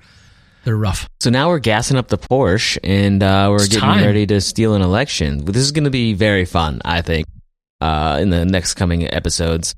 they're 0.68 0.76
rough. 0.76 1.08
So 1.22 1.30
now 1.30 1.48
we're 1.48 1.60
gassing 1.60 1.96
up 1.96 2.10
the 2.10 2.18
Porsche, 2.18 2.78
and 2.84 3.24
uh, 3.24 3.48
we're 3.50 3.56
It's 3.56 3.68
getting 3.70 3.80
time. 3.82 4.04
ready 4.06 4.28
to 4.28 4.42
steal 4.42 4.74
an 4.76 4.82
election. 4.82 5.46
This 5.46 5.64
is 5.64 5.72
going 5.72 5.86
to 5.86 5.90
be 5.90 6.14
very 6.14 6.44
fun, 6.44 6.82
I 6.84 7.02
think, 7.02 7.26
uh, 7.80 8.20
in 8.22 8.30
the 8.32 8.44
next 8.46 8.74
coming 8.74 9.08
episodes. 9.12 9.74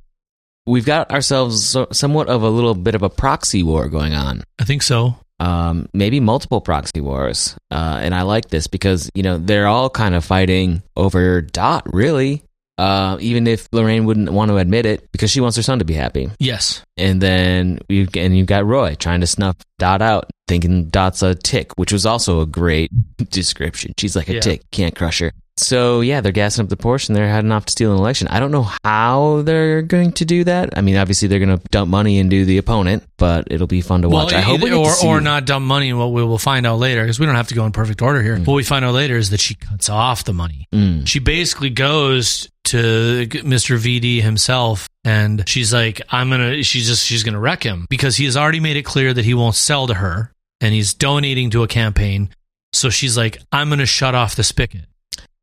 We've 0.66 0.86
got 0.86 1.12
ourselves 1.12 1.78
somewhat 1.92 2.28
of 2.28 2.42
a 2.42 2.50
little 2.50 2.74
bit 2.76 2.96
of 2.96 3.04
a 3.04 3.10
proxy 3.10 3.62
war 3.62 3.88
going 3.88 4.14
on. 4.16 4.44
I 4.60 4.64
think 4.66 4.82
so. 4.82 5.16
um, 5.40 5.88
maybe 5.94 6.20
multiple 6.20 6.60
proxy 6.60 7.02
wars. 7.02 7.56
Uh, 7.72 8.00
and 8.02 8.14
I 8.14 8.24
like 8.24 8.50
this 8.50 8.68
because, 8.68 9.10
you 9.14 9.24
know, 9.24 9.38
they're 9.38 9.68
all 9.68 9.90
kind 9.90 10.14
of 10.16 10.26
fighting 10.26 10.82
over 10.98 11.42
Dot, 11.42 11.84
really. 11.94 12.44
Uh, 12.80 13.18
even 13.20 13.46
if 13.46 13.68
Lorraine 13.74 14.06
wouldn't 14.06 14.30
want 14.32 14.48
to 14.50 14.56
admit 14.58 14.86
it 14.86 15.12
because 15.12 15.30
she 15.30 15.42
wants 15.42 15.58
her 15.58 15.62
son 15.64 15.80
to 15.80 15.86
be 15.86 15.94
happy. 15.94 16.30
Yes. 16.40 16.82
And 16.96 17.22
then 17.22 17.80
you 17.90 18.08
and 18.16 18.38
you've 18.38 18.48
got 18.48 18.66
Roy 18.66 18.96
trying 18.96 19.20
to 19.20 19.28
snuff 19.28 19.58
Dot 19.80 20.02
out, 20.02 20.30
thinking 20.48 20.88
Dot's 20.88 21.22
a 21.22 21.36
tick, 21.36 21.74
which 21.78 21.92
was 21.92 22.06
also 22.06 22.40
a 22.40 22.46
great 22.46 22.90
description. 23.32 23.92
She's 23.98 24.16
like 24.16 24.30
a 24.30 24.36
Yeah. 24.36 24.40
tick, 24.40 24.62
can't 24.72 24.96
crush 24.96 25.20
her. 25.20 25.34
So 25.60 26.02
yeah, 26.02 26.22
they're 26.22 26.32
gassing 26.32 26.64
up 26.64 26.70
the 26.70 26.78
Porsche 26.78 27.10
and 27.10 27.16
they're 27.16 27.30
heading 27.30 27.52
off 27.52 27.66
to 27.66 27.72
steal 27.72 27.92
an 27.92 27.98
election. 27.98 28.28
I 28.30 28.40
don't 28.40 28.52
know 28.52 28.70
how 28.84 29.42
they're 29.44 29.82
going 29.82 30.14
to 30.14 30.26
do 30.26 30.44
that. 30.46 30.78
I 30.78 30.82
mean, 30.82 30.96
obviously 30.96 31.28
they're 31.28 31.40
going 31.40 31.58
to 31.58 31.64
dump 31.70 31.90
money 31.90 32.18
into 32.18 32.46
the 32.46 32.58
opponent, 32.58 33.04
but 33.18 33.48
it'll 33.52 33.68
be 33.68 33.82
fun 33.82 34.04
to 34.04 34.10
watch. 34.10 34.34
I 34.34 34.42
hope 34.42 34.62
we 34.62 34.72
either- 34.72 34.84
get 34.84 35.00
to 35.02 35.06
or 35.08 35.18
or 35.18 35.22
not 35.22 35.46
dump 35.46 35.66
money. 35.66 35.90
And 35.90 36.00
what 36.00 36.12
we 36.14 36.24
will 36.24 36.38
find 36.38 36.66
out 36.66 36.80
later, 36.80 37.02
because 37.04 37.20
we 37.20 37.26
don't 37.26 37.36
have 37.36 37.50
to 37.50 37.56
go 37.56 37.66
in 37.66 37.72
perfect 37.72 38.02
order 38.02 38.22
here. 38.22 38.38
What 38.40 38.54
we 38.56 38.64
find 38.64 38.86
out 38.86 38.94
later 38.94 39.18
is 39.18 39.30
that 39.32 39.40
she 39.40 39.56
cuts 39.56 39.90
off 39.90 40.24
the 40.24 40.34
money. 40.34 40.66
Mm. 40.74 41.06
She 41.08 41.20
basically 41.20 41.70
goes 41.70 42.50
to 42.66 43.28
Mr. 43.28 43.78
VD 43.78 44.22
himself, 44.22 44.88
and 45.04 45.48
she's 45.50 45.74
like, 45.74 46.02
"I'm 46.10 46.30
gonna." 46.30 46.62
She's 46.64 46.88
just 46.88 47.06
she's 47.06 47.24
gonna 47.24 47.40
wreck 47.40 47.64
him 47.64 47.86
because 47.90 48.16
he 48.16 48.26
has 48.26 48.38
already 48.38 48.60
made 48.60 48.78
it 48.78 48.84
clear 48.84 49.14
that 49.14 49.26
he 49.26 49.34
won't 49.34 49.56
sell 49.56 49.88
to 49.88 49.94
her, 49.96 50.32
and 50.62 50.74
he's 50.74 50.94
donating 50.94 51.50
to 51.52 51.64
a 51.64 51.68
campaign. 51.68 52.30
So 52.74 52.90
she's 52.92 53.18
like, 53.18 53.40
"I'm 53.52 53.70
gonna 53.70 53.86
shut 53.88 54.14
off 54.14 54.36
the 54.36 54.44
spigot." 54.44 54.86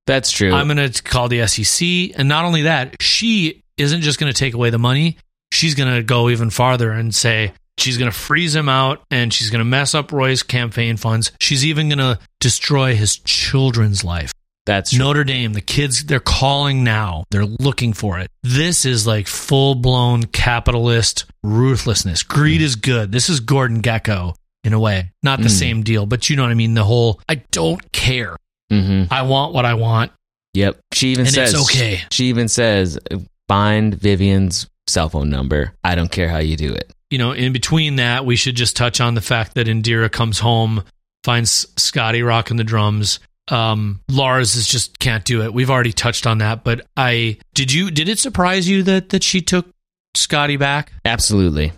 That's 0.07 0.31
true. 0.31 0.53
I'm 0.53 0.69
going 0.69 0.91
to 0.91 1.03
call 1.03 1.29
the 1.29 1.47
SEC. 1.47 2.19
And 2.19 2.29
not 2.29 2.45
only 2.45 2.63
that, 2.63 2.97
she 3.03 3.63
isn't 3.77 4.03
just 4.03 4.19
going 4.21 4.33
to 4.33 4.39
take 4.39 4.55
away 4.55 4.71
the 4.71 4.79
money. 4.79 5.19
She's 5.53 5.75
going 5.75 5.95
to 5.95 6.03
go 6.03 6.29
even 6.31 6.51
farther 6.51 6.91
and 6.91 7.15
say 7.15 7.53
she's 7.79 7.99
going 7.99 8.11
to 8.11 8.17
freeze 8.17 8.55
him 8.55 8.69
out 8.69 9.03
and 9.11 9.33
she's 9.33 9.51
going 9.51 9.61
to 9.61 9.65
mess 9.65 9.95
up 9.95 10.13
Roy's 10.13 10.43
campaign 10.43 10.97
funds. 10.97 11.33
She's 11.41 11.65
even 11.65 11.89
going 11.89 11.99
to 11.99 12.19
destroy 12.41 12.95
his 12.95 13.19
children's 13.19 14.05
life. 14.05 14.33
That's 14.65 14.91
true. 14.91 14.99
Notre 14.99 15.23
Dame, 15.25 15.53
the 15.53 15.61
kids, 15.61 16.05
they're 16.05 16.19
calling 16.19 16.83
now. 16.83 17.25
They're 17.31 17.45
looking 17.45 17.93
for 17.93 18.19
it. 18.19 18.29
This 18.43 18.85
is 18.85 19.07
like 19.07 19.29
full 19.29 19.77
blown 19.77 20.25
capitalist 20.25 21.25
ruthlessness. 21.45 22.23
Greed 22.25 22.61
is 22.63 22.75
good. 22.77 23.13
This 23.13 23.29
is 23.29 23.39
Gordon 23.41 23.81
Gekko 23.83 24.35
in 24.65 24.73
a 24.73 24.81
way. 24.81 25.13
Not 25.23 25.39
the 25.41 25.47
Mm. 25.49 25.59
same 25.59 25.83
deal, 25.85 26.07
but 26.07 26.29
you 26.29 26.35
know 26.35 26.43
what 26.43 26.51
I 26.51 26.55
mean? 26.55 26.75
The 26.75 26.83
whole, 26.85 27.21
I 27.29 27.37
don't 27.53 27.93
care. 27.93 28.37
Hmm 28.71 29.05
I 29.11 29.23
want 29.23 29.55
what 29.55 29.65
I 29.65 29.75
want. 29.75 30.13
Yep. 30.55 30.79
She 30.93 31.09
even 31.09 31.27
And 31.27 31.35
says 31.35 31.55
it's 31.55 31.63
okay. 31.65 32.01
She 32.11 32.27
even 32.27 32.49
says, 32.49 32.99
"Find 33.49 33.95
Vivian's 33.95 34.67
cell 34.87 35.09
phone 35.09 35.31
number. 35.31 35.73
I 35.85 35.95
don't 35.95 36.11
care 36.11 36.29
how 36.29 36.39
you 36.39 36.57
do 36.57 36.73
it." 36.73 36.93
you 37.11 37.19
know, 37.19 37.33
in 37.33 37.53
between 37.53 37.97
that, 37.97 38.27
we 38.27 38.37
should 38.37 38.57
just 38.57 38.77
touch 38.77 39.01
on 39.01 39.15
the 39.15 39.21
fact 39.21 39.55
that 39.55 39.69
Indira 39.69 40.11
comes 40.11 40.41
home, 40.41 40.83
finds 41.25 41.67
Scotty 41.77 42.23
rocking 42.23 42.57
the 42.57 42.65
drums. 42.65 43.21
Um, 43.49 44.01
Lars 44.11 44.57
is 44.57 44.67
just 44.67 44.99
can't 44.99 45.25
do 45.25 45.43
it. 45.43 45.55
We've 45.55 45.71
already 45.71 45.93
touched 45.93 46.27
on 46.27 46.39
that, 46.39 46.65
but 46.65 46.85
I 46.97 47.39
did 47.55 47.73
you 47.73 47.93
did 47.93 48.09
it 48.09 48.19
surprise 48.19 48.69
you 48.69 48.83
that 48.85 49.11
that 49.11 49.23
she 49.23 49.41
took 49.41 49.69
Scotty 50.17 50.57
back? 50.57 50.93
Absolutely. 51.05 51.73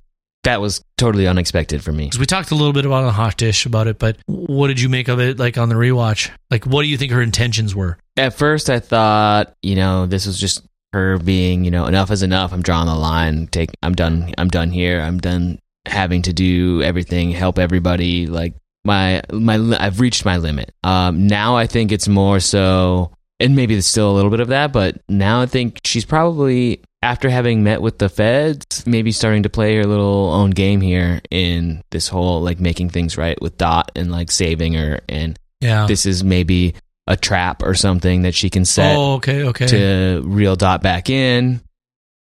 That 0.44 0.60
was 0.60 0.82
totally 0.96 1.26
unexpected 1.26 1.82
for 1.82 1.92
me. 1.92 2.10
We 2.18 2.24
talked 2.24 2.50
a 2.50 2.54
little 2.54 2.72
bit 2.72 2.86
about 2.86 3.04
a 3.04 3.10
hot 3.10 3.36
dish 3.36 3.66
about 3.66 3.86
it, 3.86 3.98
but 3.98 4.16
what 4.26 4.68
did 4.68 4.80
you 4.80 4.88
make 4.88 5.08
of 5.08 5.20
it? 5.20 5.38
Like 5.38 5.58
on 5.58 5.68
the 5.68 5.74
rewatch, 5.74 6.30
like 6.50 6.64
what 6.64 6.82
do 6.82 6.88
you 6.88 6.96
think 6.96 7.12
her 7.12 7.20
intentions 7.22 7.74
were? 7.74 7.98
At 8.16 8.34
first, 8.34 8.70
I 8.70 8.78
thought, 8.78 9.54
you 9.62 9.74
know, 9.74 10.06
this 10.06 10.26
was 10.26 10.38
just 10.38 10.62
her 10.92 11.18
being, 11.18 11.64
you 11.64 11.70
know, 11.70 11.86
enough 11.86 12.10
is 12.10 12.22
enough. 12.22 12.52
I'm 12.52 12.62
drawing 12.62 12.86
the 12.86 12.94
line. 12.94 13.48
Take, 13.48 13.70
I'm 13.82 13.94
done. 13.94 14.32
I'm 14.38 14.48
done 14.48 14.70
here. 14.70 15.00
I'm 15.00 15.18
done 15.18 15.58
having 15.86 16.22
to 16.22 16.32
do 16.32 16.82
everything, 16.82 17.30
help 17.30 17.58
everybody. 17.58 18.26
Like 18.26 18.54
my 18.84 19.22
my, 19.32 19.76
I've 19.78 20.00
reached 20.00 20.24
my 20.24 20.36
limit. 20.36 20.72
Um, 20.84 21.26
now 21.26 21.56
I 21.56 21.66
think 21.66 21.92
it's 21.92 22.08
more 22.08 22.40
so, 22.40 23.12
and 23.40 23.56
maybe 23.56 23.74
there's 23.74 23.86
still 23.86 24.10
a 24.10 24.14
little 24.14 24.30
bit 24.30 24.40
of 24.40 24.48
that, 24.48 24.72
but 24.72 25.00
now 25.08 25.40
I 25.42 25.46
think 25.46 25.80
she's 25.84 26.04
probably 26.04 26.82
after 27.02 27.28
having 27.30 27.62
met 27.62 27.80
with 27.80 27.98
the 27.98 28.08
feds, 28.08 28.84
maybe 28.86 29.12
starting 29.12 29.44
to 29.44 29.48
play 29.48 29.76
her 29.76 29.84
little 29.84 30.30
own 30.32 30.50
game 30.50 30.80
here 30.80 31.20
in 31.30 31.82
this 31.90 32.08
whole 32.08 32.40
like 32.42 32.58
making 32.60 32.90
things 32.90 33.16
right 33.16 33.40
with 33.40 33.56
Dot 33.56 33.92
and 33.94 34.10
like 34.10 34.30
saving 34.30 34.74
her 34.74 35.00
and 35.08 35.38
Yeah. 35.60 35.86
this 35.86 36.06
is 36.06 36.24
maybe 36.24 36.74
a 37.06 37.16
trap 37.16 37.62
or 37.62 37.74
something 37.74 38.22
that 38.22 38.34
she 38.34 38.50
can 38.50 38.64
set 38.64 38.96
oh, 38.96 39.14
okay, 39.14 39.44
okay. 39.44 39.66
to 39.66 40.22
reel 40.26 40.56
dot 40.56 40.82
back 40.82 41.08
in 41.08 41.60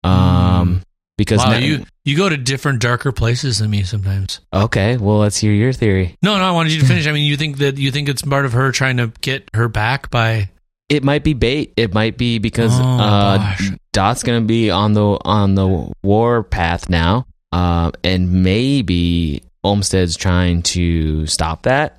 um 0.03 0.81
because 1.17 1.37
wow, 1.39 1.51
now- 1.51 1.57
you 1.57 1.85
you 2.03 2.17
go 2.17 2.27
to 2.27 2.35
different 2.35 2.81
darker 2.81 3.11
places 3.13 3.59
than 3.59 3.69
me 3.69 3.83
sometimes. 3.83 4.41
okay 4.53 4.97
well 4.97 5.19
let's 5.19 5.37
hear 5.37 5.53
your 5.53 5.71
theory 5.71 6.17
No, 6.21 6.37
no, 6.37 6.43
I 6.43 6.51
wanted 6.51 6.73
you 6.73 6.81
to 6.81 6.85
finish. 6.85 7.07
I 7.07 7.11
mean, 7.13 7.23
you 7.25 7.37
think 7.37 7.59
that 7.59 7.77
you 7.77 7.91
think 7.91 8.09
it's 8.09 8.21
part 8.23 8.43
of 8.45 8.51
her 8.53 8.71
trying 8.73 8.97
to 8.97 9.11
get 9.21 9.49
her 9.53 9.69
back 9.69 10.09
by 10.11 10.49
it 10.89 11.03
might 11.03 11.23
be 11.23 11.33
bait 11.33 11.73
it 11.77 11.93
might 11.93 12.17
be 12.17 12.39
because 12.39 12.71
Oh, 12.73 12.83
uh. 12.83 13.55
Dot's 13.93 14.23
gonna 14.23 14.41
be 14.41 14.69
on 14.69 14.93
the 14.93 15.17
on 15.23 15.55
the 15.55 15.91
war 16.03 16.43
path 16.43 16.89
now 16.89 17.25
uh, 17.53 17.91
and 18.03 18.43
maybe 18.43 19.41
olmstead's 19.63 20.17
trying 20.17 20.61
to 20.61 21.25
stop 21.27 21.63
that 21.63 21.97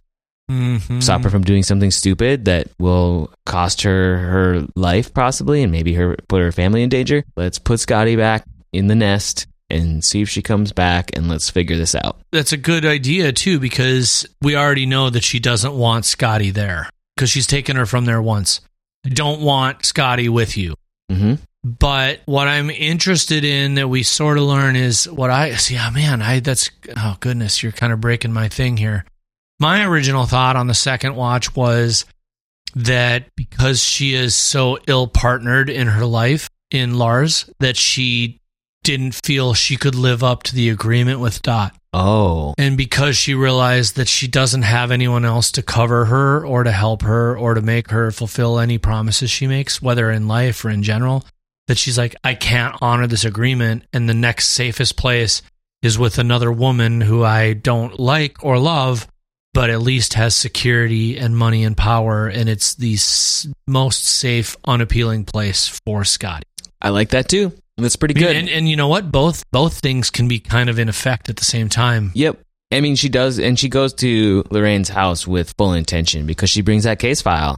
Mhm. 0.51 1.03
stop 1.03 1.23
her 1.23 1.31
from 1.31 1.43
doing 1.43 1.63
something 1.63 1.91
stupid 1.91 2.45
that 2.45 2.69
will 2.79 3.33
cost 3.47 3.81
her 3.81 4.19
her 4.19 4.67
life 4.77 5.15
possibly 5.15 5.63
and 5.63 5.73
maybe 5.73 5.95
her 5.95 6.17
put 6.29 6.43
her 6.43 6.53
family 6.53 6.83
in 6.83 6.91
danger 6.91 7.25
let's 7.35 7.59
put 7.59 7.81
scotty 7.81 8.15
back 8.15 8.45
in 8.71 8.89
the 8.89 8.95
nest 8.95 9.47
and 9.71 10.05
see 10.05 10.21
if 10.21 10.29
she 10.29 10.43
comes 10.43 10.71
back 10.73 11.17
and 11.17 11.27
let's 11.29 11.49
figure 11.49 11.77
this 11.79 11.95
out. 11.95 12.19
That's 12.31 12.53
a 12.53 12.59
good 12.59 12.85
idea 12.85 13.33
too, 13.33 13.59
because 13.59 14.27
we 14.43 14.55
already 14.55 14.85
know 14.85 15.09
that 15.09 15.25
she 15.25 15.39
doesn't 15.41 15.73
want 15.75 16.05
Scotty 16.05 16.51
there 16.51 16.91
because 17.17 17.31
she's 17.31 17.47
taken 17.47 17.75
her 17.77 17.87
from 17.87 18.05
there 18.05 18.21
once. 18.21 18.61
I 19.07 19.09
don't 19.09 19.41
want 19.41 19.87
Scotty 19.87 20.29
with 20.29 20.59
you. 20.59 20.75
Hmm 21.11 21.35
But 21.63 22.21
what 22.27 22.49
I'm 22.49 22.71
interested 22.71 23.45
in 23.45 23.75
that 23.75 23.89
we 23.89 24.03
sort 24.03 24.39
of 24.39 24.45
learn 24.45 24.77
is 24.77 25.09
what 25.09 25.31
I 25.31 25.55
see. 25.57 25.77
Oh 25.79 25.91
man, 25.91 26.23
I 26.23 26.41
that's 26.41 26.71
oh 26.97 27.17
goodness, 27.21 27.63
you're 27.63 27.73
kind 27.73 27.93
of 27.93 28.01
breaking 28.01 28.33
my 28.33 28.49
thing 28.49 28.77
here. 28.77 29.05
My 29.61 29.85
original 29.85 30.27
thought 30.27 30.57
on 30.57 30.67
the 30.67 30.75
second 30.75 31.15
watch 31.17 31.55
was 31.55 32.05
that 32.75 33.35
because 33.37 33.83
she 33.83 34.15
is 34.15 34.35
so 34.35 34.79
ill 34.87 35.07
partnered 35.07 35.71
in 35.71 35.87
her 35.87 36.05
life 36.05 36.51
in 36.71 36.99
Lars, 36.99 37.49
that 37.61 37.77
she 37.77 38.41
didn't 38.85 39.19
feel 39.25 39.53
she 39.55 39.77
could 39.77 39.95
live 39.97 40.23
up 40.23 40.45
to 40.45 40.55
the 40.55 40.69
agreement 40.71 41.19
with 41.19 41.43
Dot. 41.43 41.75
Oh, 41.93 42.55
And 42.59 42.77
because 42.77 43.17
she 43.17 43.35
realized 43.35 43.97
that 43.97 44.09
she 44.09 44.27
doesn't 44.27 44.63
have 44.63 44.91
anyone 44.91 45.25
else 45.25 45.53
to 45.53 45.63
cover 45.63 46.07
her 46.07 46.45
or 46.47 46.65
to 46.65 46.73
help 46.73 47.03
her 47.03 47.37
or 47.39 47.55
to 47.55 47.63
make 47.63 47.91
her 47.91 48.11
fulfill 48.11 48.59
any 48.59 48.79
promises 48.79 49.31
she 49.31 49.47
makes, 49.47 49.81
whether 49.81 50.11
in 50.11 50.27
life 50.29 50.65
or 50.65 50.71
in 50.71 50.83
general, 50.83 51.25
that 51.69 51.79
she's 51.79 51.97
like, 51.97 52.15
I 52.25 52.35
can't 52.35 52.77
honor 52.81 53.07
this 53.07 53.25
agreement. 53.25 53.85
And 53.93 54.09
the 54.09 54.15
next 54.15 54.49
safest 54.49 54.97
place 54.97 55.41
is 55.83 55.99
with 55.99 56.19
another 56.19 56.51
woman 56.51 57.01
who 57.01 57.23
I 57.25 57.53
don't 57.53 57.99
like 58.01 58.43
or 58.45 58.59
love, 58.59 59.07
but 59.53 59.71
at 59.71 59.81
least 59.81 60.15
has 60.15 60.35
security 60.35 61.17
and 61.17 61.37
money 61.37 61.63
and 61.63 61.77
power. 61.77 62.27
And 62.27 62.49
it's 62.49 62.75
the 62.75 62.95
s- 62.95 63.47
most 63.69 64.05
safe, 64.05 64.57
unappealing 64.67 65.25
place 65.27 65.81
for 65.87 66.05
Scotty. 66.05 66.43
I 66.83 66.89
like 66.89 67.11
that 67.11 67.29
too. 67.29 67.53
That's 67.77 67.97
pretty 67.97 68.15
good. 68.15 68.37
And, 68.37 68.49
and 68.49 68.69
you 68.69 68.77
know 68.77 68.89
what? 68.89 69.11
Both 69.11 69.51
both 69.51 69.81
things 69.81 70.11
can 70.11 70.29
be 70.29 70.39
kind 70.39 70.71
of 70.71 70.79
in 70.79 70.89
effect 70.89 71.29
at 71.29 71.37
the 71.37 71.45
same 71.45 71.69
time. 71.69 72.13
Yep. 72.15 72.41
I 72.73 72.81
mean, 72.81 72.97
she 72.97 73.09
does, 73.09 73.39
and 73.39 73.59
she 73.59 73.69
goes 73.69 73.95
to 73.95 74.45
Lorraine's 74.51 74.89
house 74.89 75.27
with 75.27 75.55
full 75.57 75.75
intention 75.75 76.27
because 76.27 76.51
she 76.51 76.63
brings 76.63 76.85
that 76.85 76.99
case 76.99 77.21
file 77.21 77.57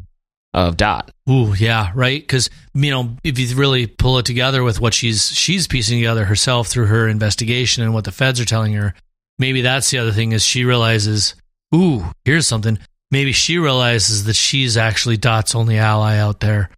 of 0.53 0.77
Dot. 0.77 1.11
Ooh, 1.29 1.55
yeah, 1.55 1.93
right. 1.95 2.21
Because 2.21 2.51
you 2.75 2.91
know, 2.91 3.17
if 3.23 3.39
you 3.39 3.55
really 3.57 3.87
pull 3.87 4.19
it 4.19 4.27
together 4.27 4.63
with 4.63 4.81
what 4.81 4.95
she's 4.95 5.31
she's 5.31 5.67
piecing 5.67 5.99
together 5.99 6.25
herself 6.25 6.69
through 6.69 6.87
her 6.87 7.09
investigation 7.09 7.83
and 7.83 7.93
what 7.93 8.05
the 8.05 8.13
feds 8.13 8.41
are 8.41 8.47
telling 8.47 8.73
her, 8.73 8.95
maybe 9.39 9.61
that's 9.61 9.91
the 9.91 9.99
other 9.99 10.13
thing 10.13 10.33
is 10.33 10.43
she 10.45 10.65
realizes, 10.65 11.35
ooh, 11.75 12.05
here's 12.25 12.47
something. 12.47 12.79
Maybe 13.11 13.33
she 13.33 13.59
realizes 13.59 14.25
that 14.25 14.35
she's 14.35 14.77
actually 14.77 15.19
Dot's 15.19 15.55
only 15.55 15.79
ally 15.79 16.17
out 16.17 16.41
there 16.41 16.71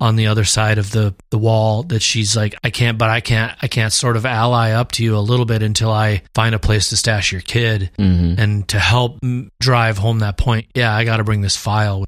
on 0.00 0.16
the 0.16 0.26
other 0.26 0.44
side 0.44 0.78
of 0.78 0.90
the 0.90 1.14
the 1.30 1.38
wall. 1.38 1.82
That 1.84 2.02
she's 2.02 2.36
like, 2.36 2.54
I 2.64 2.70
can't, 2.70 2.98
but 2.98 3.10
I 3.10 3.20
can't, 3.20 3.56
I 3.62 3.68
can't 3.68 3.92
sort 3.92 4.16
of 4.16 4.26
ally 4.26 4.72
up 4.72 4.92
to 4.92 5.04
you 5.04 5.16
a 5.16 5.20
little 5.20 5.46
bit 5.46 5.62
until 5.62 5.90
I 5.90 6.22
find 6.34 6.54
a 6.54 6.58
place 6.58 6.88
to 6.90 6.96
stash 6.96 7.32
your 7.32 7.40
kid. 7.40 7.90
Mm-hmm. 7.98 8.40
And 8.40 8.68
to 8.68 8.78
help 8.78 9.18
drive 9.60 9.98
home 9.98 10.18
that 10.20 10.36
point, 10.36 10.66
yeah, 10.74 10.94
I 10.94 11.04
got 11.04 11.18
to 11.18 11.24
bring 11.24 11.40
this 11.40 11.56
file 11.56 12.04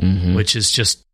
Mm-hmm. 0.00 0.36
which 0.36 0.54
is 0.54 0.70
just 0.70 1.04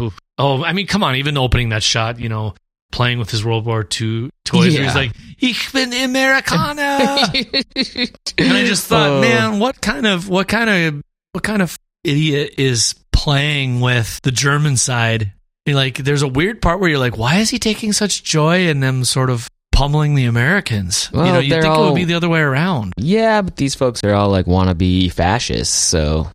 oof. 0.00 0.16
oh 0.38 0.62
i 0.62 0.72
mean 0.72 0.86
come 0.86 1.02
on 1.02 1.16
even 1.16 1.36
opening 1.36 1.70
that 1.70 1.82
shot 1.82 2.20
you 2.20 2.28
know 2.28 2.54
playing 2.92 3.18
with 3.18 3.28
his 3.28 3.44
world 3.44 3.66
war 3.66 3.80
ii 4.00 4.30
toys 4.44 4.72
where 4.72 4.84
he's 4.84 4.94
like 4.94 5.10
ich 5.40 5.72
bin 5.72 5.92
americana 5.92 7.18
and 7.34 8.52
i 8.52 8.64
just 8.64 8.86
thought 8.86 9.10
Oh. 9.10 9.20
man 9.20 9.58
what 9.58 9.80
kind 9.80 10.06
of 10.06 10.28
what 10.28 10.46
kind 10.46 10.70
of 10.70 11.02
what 11.32 11.42
kind 11.42 11.60
of 11.60 11.76
idiot 12.04 12.54
is 12.56 12.94
playing 13.20 13.82
with 13.82 14.18
the 14.22 14.30
german 14.30 14.78
side 14.78 15.30
You're 15.66 15.76
like 15.76 15.98
there's 15.98 16.22
a 16.22 16.28
weird 16.28 16.62
part 16.62 16.80
where 16.80 16.88
you're 16.88 16.98
like 16.98 17.18
why 17.18 17.36
is 17.36 17.50
he 17.50 17.58
taking 17.58 17.92
such 17.92 18.24
joy 18.24 18.66
in 18.68 18.80
them 18.80 19.04
sort 19.04 19.28
of 19.28 19.46
pummeling 19.72 20.14
the 20.14 20.24
americans 20.24 21.10
you 21.12 21.18
know 21.18 21.38
you 21.38 21.50
think 21.50 21.66
it 21.66 21.78
would 21.78 21.94
be 21.94 22.04
the 22.04 22.14
other 22.14 22.30
way 22.30 22.40
around 22.40 22.94
yeah, 22.96 23.42
but 23.42 23.56
these 23.56 23.74
folks 23.74 24.02
are 24.04 24.14
all 24.14 24.30
like 24.30 24.46
wannabe 24.46 25.12
fascists, 25.12 25.76
so. 25.76 26.30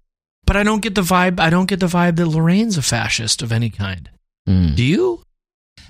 but 0.46 0.56
i 0.56 0.62
don't 0.62 0.84
get 0.84 0.94
the 0.94 1.02
vibe 1.02 1.40
i 1.40 1.50
don't 1.50 1.66
get 1.66 1.80
the 1.80 1.88
vibe 1.88 2.18
that 2.18 2.28
lorraine's 2.28 2.78
a 2.78 2.84
fascist 2.84 3.42
of 3.42 3.52
any 3.52 3.72
kind 3.72 4.12
mm. 4.48 4.76
Do 4.76 4.84
you? 4.84 5.24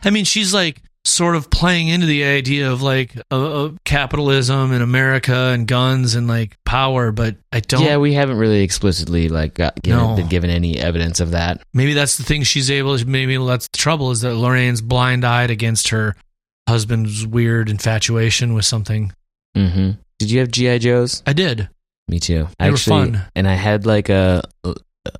I 0.05 0.11
mean, 0.11 0.23
she's 0.23 0.53
like 0.53 0.81
sort 1.05 1.35
of 1.35 1.49
playing 1.51 1.87
into 1.87 2.05
the 2.07 2.23
idea 2.23 2.71
of 2.71 2.81
like 2.81 3.15
uh, 3.31 3.65
uh, 3.65 3.71
capitalism 3.85 4.71
and 4.71 4.81
America 4.83 5.51
and 5.53 5.67
guns 5.67 6.15
and 6.15 6.27
like 6.27 6.57
power, 6.65 7.11
but 7.11 7.35
I 7.51 7.59
don't. 7.59 7.83
Yeah, 7.83 7.97
we 7.97 8.13
haven't 8.13 8.37
really 8.37 8.61
explicitly 8.63 9.29
like 9.29 9.53
got, 9.53 9.81
given, 9.81 9.99
No. 9.99 10.15
been 10.15 10.27
given 10.27 10.49
any 10.49 10.77
evidence 10.79 11.19
of 11.19 11.31
that. 11.31 11.61
maybe 11.73 11.93
that's 11.93 12.17
the 12.17 12.23
thing 12.23 12.43
she's 12.43 12.69
able. 12.71 12.97
to, 12.97 13.05
Maybe 13.05 13.37
that's 13.37 13.67
the 13.67 13.77
trouble 13.77 14.11
is 14.11 14.21
that 14.21 14.33
Lorraine's 14.35 14.81
blind 14.81 15.23
eyed 15.23 15.51
against 15.51 15.89
her 15.89 16.15
husband's 16.67 17.25
weird 17.25 17.69
infatuation 17.69 18.53
with 18.55 18.65
something. 18.65 19.13
hmm 19.55 19.91
Did 20.19 20.31
you 20.31 20.39
have 20.39 20.49
GI 20.51 20.79
Joes? 20.79 21.21
I 21.27 21.33
did. 21.33 21.69
Me 22.07 22.19
too. 22.19 22.47
They 22.59 22.67
were 22.69 22.73
Actually, 22.75 23.11
fun. 23.11 23.21
and 23.35 23.47
I 23.47 23.53
had 23.55 23.85
like 23.85 24.09
a, 24.09 24.43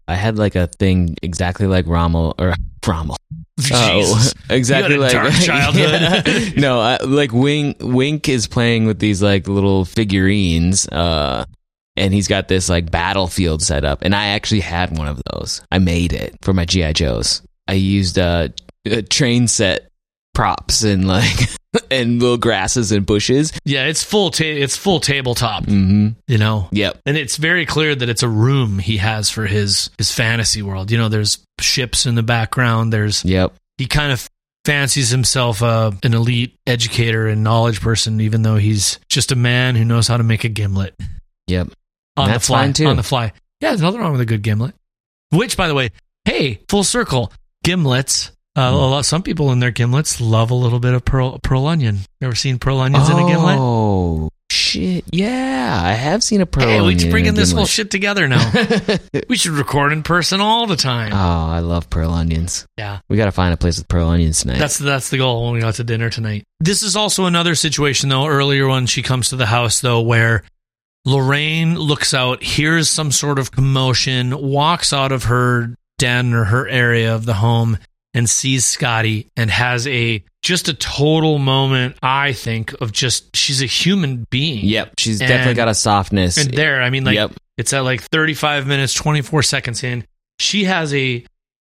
I 0.07 0.15
had 0.15 0.37
like 0.37 0.55
a 0.55 0.67
thing 0.67 1.15
exactly 1.21 1.67
like 1.67 1.85
Rommel 1.87 2.33
or 2.39 2.53
Rommel. 2.87 3.17
Jesus. 3.59 4.33
Oh, 4.47 4.53
exactly 4.53 4.95
a 4.95 4.99
like 4.99 5.11
childhood. 5.41 6.27
Yeah. 6.27 6.49
no, 6.57 6.79
I, 6.79 6.97
like 7.03 7.31
Wink 7.31 7.77
Wink 7.79 8.29
is 8.29 8.47
playing 8.47 8.85
with 8.85 8.99
these 8.99 9.23
like 9.23 9.47
little 9.47 9.85
figurines, 9.85 10.87
uh, 10.89 11.45
and 11.95 12.13
he's 12.13 12.27
got 12.27 12.47
this 12.47 12.69
like 12.69 12.91
battlefield 12.91 13.61
set 13.61 13.85
up, 13.85 13.99
and 14.01 14.13
I 14.13 14.27
actually 14.27 14.59
had 14.59 14.97
one 14.97 15.07
of 15.07 15.21
those. 15.31 15.61
I 15.71 15.79
made 15.79 16.13
it 16.13 16.35
for 16.41 16.53
my 16.53 16.65
GI 16.65 16.93
Joes. 16.93 17.41
I 17.67 17.73
used 17.73 18.19
uh, 18.19 18.49
uh 18.91 19.01
train 19.09 19.47
set 19.47 19.89
props 20.33 20.83
and 20.83 21.07
like 21.07 21.49
and 21.91 22.21
little 22.21 22.37
grasses 22.37 22.91
and 22.91 23.05
bushes. 23.05 23.51
Yeah, 23.65 23.85
it's 23.85 24.03
full. 24.03 24.31
Ta- 24.31 24.43
it's 24.45 24.75
full 24.77 24.99
tabletop. 24.99 25.63
Mm-hmm. 25.65 26.09
You 26.27 26.37
know. 26.37 26.67
Yep. 26.71 27.01
and 27.05 27.17
it's 27.17 27.37
very 27.37 27.65
clear 27.65 27.95
that 27.95 28.09
it's 28.09 28.23
a 28.23 28.29
room 28.29 28.79
he 28.79 28.97
has 28.97 29.29
for 29.29 29.45
his 29.45 29.89
his 29.97 30.11
fantasy 30.11 30.61
world. 30.61 30.91
You 30.91 30.97
know, 30.97 31.09
there's 31.09 31.39
ships 31.59 32.05
in 32.05 32.15
the 32.15 32.23
background. 32.23 32.91
There's 32.93 33.23
Yep. 33.25 33.53
he 33.77 33.85
kind 33.87 34.11
of 34.11 34.29
fancies 34.65 35.09
himself 35.09 35.61
uh, 35.61 35.91
an 36.03 36.13
elite 36.15 36.55
educator 36.65 37.27
and 37.27 37.43
knowledge 37.43 37.81
person, 37.81 38.19
even 38.21 38.41
though 38.41 38.55
he's 38.57 38.99
just 39.09 39.31
a 39.31 39.35
man 39.35 39.75
who 39.75 39.85
knows 39.85 40.07
how 40.07 40.17
to 40.17 40.23
make 40.23 40.43
a 40.43 40.49
gimlet 40.49 40.95
Yep. 41.47 41.67
on 42.17 42.31
the 42.31 42.39
fly. 42.39 42.71
too. 42.71 42.87
On 42.87 42.95
the 42.95 43.03
fly. 43.03 43.31
Yeah, 43.61 43.69
there's 43.69 43.81
nothing 43.81 43.99
wrong 44.01 44.11
with 44.11 44.21
a 44.21 44.25
good 44.25 44.41
gimlet. 44.41 44.73
Which, 45.31 45.55
by 45.55 45.67
the 45.67 45.73
way, 45.75 45.89
hey, 46.25 46.59
full 46.67 46.83
circle, 46.83 47.31
gimlets. 47.63 48.31
Uh, 48.55 48.69
Hmm. 48.71 48.75
a 48.77 48.87
lot, 48.87 49.05
some 49.05 49.21
people 49.23 49.51
in 49.51 49.59
their 49.59 49.71
gimlets 49.71 50.19
love 50.21 50.49
a 50.51 50.55
little 50.55 50.79
bit 50.79 50.93
of 50.93 51.03
pearl, 51.03 51.39
pearl 51.39 51.67
onion. 51.67 51.99
You 52.21 52.27
ever 52.27 52.35
seen 52.35 52.57
pearl 52.59 52.79
onions 52.79 53.09
in 53.09 53.17
a 53.17 53.27
gimlet? 53.27 53.57
Oh 53.59 54.29
shit! 54.49 55.03
Yeah, 55.11 55.81
I 55.83 55.91
have 55.91 56.23
seen 56.23 56.39
a 56.39 56.45
pearl. 56.45 56.63
Hey, 56.65 56.79
we 56.79 56.87
onion 56.93 57.03
in 57.05 57.11
bringing 57.11 57.33
this 57.33 57.51
whole 57.51 57.65
shit 57.65 57.91
together 57.91 58.27
now. 58.29 58.49
we 59.29 59.35
should 59.35 59.51
record 59.51 59.91
in 59.91 60.03
person 60.03 60.39
all 60.39 60.67
the 60.67 60.77
time. 60.77 61.11
Oh, 61.11 61.17
I 61.51 61.59
love 61.59 61.89
pearl 61.89 62.11
onions. 62.11 62.65
yeah. 62.77 62.99
We 63.09 63.17
got 63.17 63.25
to 63.25 63.33
find 63.33 63.53
a 63.53 63.57
place 63.57 63.77
with 63.77 63.89
pearl 63.89 64.07
onions 64.07 64.39
tonight. 64.41 64.59
That's 64.59 64.77
that's 64.77 65.09
the 65.09 65.17
goal 65.17 65.43
when 65.45 65.55
we 65.55 65.59
go 65.59 65.67
out 65.67 65.75
to 65.75 65.83
dinner 65.83 66.09
tonight. 66.09 66.45
This 66.61 66.81
is 66.81 66.95
also 66.95 67.25
another 67.25 67.55
situation 67.55 68.07
though. 68.07 68.25
Earlier 68.27 68.67
when 68.69 68.85
she 68.85 69.01
comes 69.01 69.29
to 69.29 69.35
the 69.35 69.47
house 69.47 69.81
though, 69.81 69.99
where 69.99 70.43
Lorraine 71.05 71.75
looks 71.77 72.13
out, 72.13 72.41
hears 72.41 72.89
some 72.89 73.11
sort 73.11 73.37
of 73.37 73.51
commotion, 73.51 74.31
walks 74.41 74.93
out 74.93 75.11
of 75.11 75.25
her 75.25 75.75
den 75.97 76.33
or 76.33 76.45
her 76.45 76.67
area 76.67 77.13
of 77.13 77.25
the 77.25 77.35
home, 77.35 77.77
and 78.15 78.27
sees 78.27 78.65
Scotty, 78.65 79.27
and 79.37 79.51
has 79.51 79.85
a 79.87 80.23
just 80.41 80.67
a 80.67 80.73
total 80.73 81.37
moment. 81.37 81.97
I 82.01 82.33
think 82.33 82.73
of 82.81 82.91
just 82.91 83.35
she's 83.35 83.61
a 83.61 83.65
human 83.67 84.25
being. 84.31 84.65
yep, 84.65 84.93
she's 84.97 85.21
And- 85.21 85.27
definitely 85.27 85.53
got 85.55 85.67
a 85.67 85.75
softness. 85.75 86.37
And 86.37 86.51
there, 86.53 86.81
I 86.81 86.89
mean, 86.89 87.03
like 87.03 87.15
Yep. 87.15 87.33
it's 87.57 87.73
at 87.73 87.81
like 87.83 88.01
35 88.01 88.65
minutes, 88.65 88.93
24 88.93 89.43
seconds 89.43 89.83
in. 89.83 90.03
She 90.39 90.63
has 90.63 90.93
a 90.93 91.23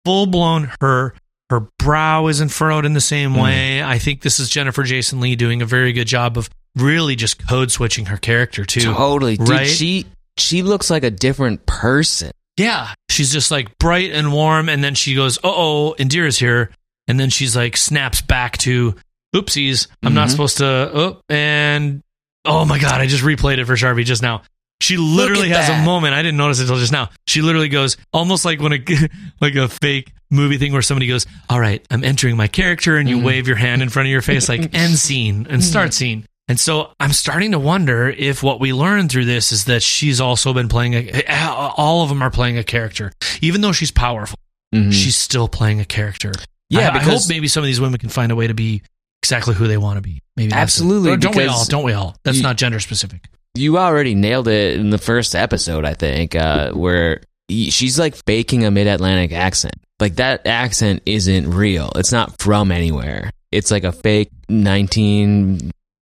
full 0.06 0.26
blown 0.26 0.72
her 0.82 1.14
her 1.50 1.66
brow 1.80 2.28
isn't 2.28 2.50
furrowed 2.50 2.86
in 2.86 2.92
the 2.94 3.00
same 3.00 3.34
Mm. 3.34 3.42
way. 3.44 3.82
I 3.84 4.00
think 4.00 4.22
this 4.22 4.38
is 4.40 4.50
Jennifer 4.50 4.84
Jason 4.84 5.22
Leigh 5.22 5.38
doing 5.38 5.62
a 5.62 5.66
very 5.66 5.94
good 5.94 6.08
job 6.08 6.38
of 6.38 6.50
really 6.76 7.16
just 7.16 7.48
code 7.48 7.72
switching 7.72 8.08
her 8.08 8.18
character 8.18 8.66
too. 8.66 8.82
totally, 8.82 9.38
dude. 9.38 9.48
Right? 9.50 9.68
She 9.68 10.06
she 10.38 10.62
looks 10.62 10.90
like 10.90 11.04
a 11.04 11.10
different 11.10 11.66
person. 11.66 12.32
Yeah, 12.58 12.90
she's 13.10 13.32
just 13.32 13.52
like 13.52 13.78
bright 13.78 14.12
and 14.12 14.32
warm, 14.34 14.68
and 14.70 14.84
then 14.84 14.96
she 14.96 15.14
goes, 15.16 15.38
"Uh 15.38 15.42
oh, 15.54 15.96
Indira's 16.00 16.40
here," 16.40 16.72
and 17.08 17.20
then 17.20 17.30
she's 17.30 17.56
like 17.56 17.78
snaps 17.78 18.22
back 18.22 18.58
to, 18.60 18.96
"Oopsies, 19.36 19.88
I'm 20.04 20.14
not 20.16 20.28
Mhm. 20.28 20.32
supposed 20.32 20.58
to." 20.58 20.66
Oh, 20.66 21.22
and 21.30 22.02
oh 22.46 22.66
my 22.66 22.80
god, 22.80 23.00
I 23.02 23.06
just 23.08 23.24
replayed 23.24 23.60
it 23.60 23.66
for 23.66 23.76
Charpie 23.76 24.04
just 24.06 24.22
now. 24.24 24.42
She 24.82 24.98
literally 24.98 25.50
has 25.50 25.70
a 25.70 25.84
moment. 25.84 26.14
I 26.14 26.22
didn't 26.22 26.38
notice 26.38 26.60
it 26.60 26.64
until 26.64 26.78
just 26.80 26.92
now. 26.92 27.10
She 27.28 27.42
literally 27.42 27.70
goes 27.70 27.98
almost 28.14 28.46
like 28.46 28.60
when 28.62 28.74
a 28.74 28.80
like 29.42 29.56
a 29.56 29.68
fake 29.68 30.12
movie 30.30 30.58
thing 30.58 30.72
where 30.74 30.82
somebody 30.82 31.08
goes, 31.08 31.26
"All 31.50 31.60
right, 31.60 31.86
I'm 31.92 32.04
entering 32.04 32.38
my 32.38 32.48
character," 32.48 32.98
and 32.98 33.08
you 33.10 33.18
Mhm. 33.18 33.24
wave 33.24 33.48
your 33.48 33.56
hand 33.58 33.82
in 33.82 33.90
front 33.90 34.08
of 34.08 34.12
your 34.12 34.22
face 34.22 34.50
like 34.50 34.70
end 34.74 34.98
scene 34.98 35.46
and 35.50 35.64
start 35.64 35.94
scene. 35.94 36.26
And 36.48 36.60
so 36.60 36.92
I'm 37.00 37.12
starting 37.12 37.52
to 37.52 37.60
wonder 37.60 38.08
if 38.10 38.42
what 38.42 38.60
we 38.62 38.72
learned 38.72 39.12
through 39.12 39.26
this 39.26 39.52
is 39.52 39.66
that 39.66 39.84
she's 39.84 40.22
also 40.22 40.54
been 40.54 40.70
playing 40.70 40.94
a. 40.94 41.24
All 41.50 42.04
of 42.04 42.10
them 42.10 42.22
are 42.22 42.32
playing 42.32 42.58
a 42.58 42.64
character, 42.64 43.12
even 43.42 43.62
though 43.62 43.74
she's 43.74 43.92
powerful. 43.92 44.40
Mhm. 44.74 44.92
She's 44.94 45.18
still 45.18 45.48
playing 45.48 45.80
a 45.82 45.86
character. 45.86 46.32
Yeah, 46.70 46.90
I, 46.90 46.98
I 46.98 47.00
hope 47.00 47.22
maybe 47.30 47.48
some 47.48 47.64
of 47.64 47.68
these 47.68 47.80
women 47.82 48.00
can 48.00 48.10
find 48.10 48.32
a 48.32 48.36
way 48.36 48.48
to 48.48 48.54
be 48.54 48.82
exactly 49.24 49.56
who 49.56 49.68
they 49.68 49.78
want 49.78 49.98
to 49.98 50.02
be. 50.02 50.22
Maybe. 50.36 50.52
Absolutely, 50.54 51.16
don't 51.18 51.36
we 51.36 51.46
all? 51.48 51.66
Don't 51.66 51.84
we 51.84 51.94
all? 51.94 52.16
That's 52.24 52.38
you- 52.38 52.44
not 52.44 52.58
gender 52.58 52.80
specific. 52.80 53.26
you 53.56 53.78
already 53.78 54.14
nailed 54.16 54.48
it 54.48 54.80
in 54.80 54.90
the 54.90 54.98
first 54.98 55.36
episode, 55.36 55.84
I 55.86 55.94
think, 55.96 56.36
uh, 56.36 56.72
where 56.74 57.22
she's 57.50 57.98
like 57.98 58.16
faking 58.26 58.66
a 58.66 58.72
mid 58.72 58.88
Atlantic 58.88 59.32
accent. 59.34 59.76
Like 60.00 60.16
that 60.18 60.46
accent 60.46 61.02
isn't 61.06 61.50
real. 61.50 61.92
It's 61.96 62.12
not 62.12 62.40
from 62.40 62.72
anywhere. 62.72 63.32
It's 63.52 63.72
like 63.72 63.84
a 63.84 63.92
fake 63.92 64.30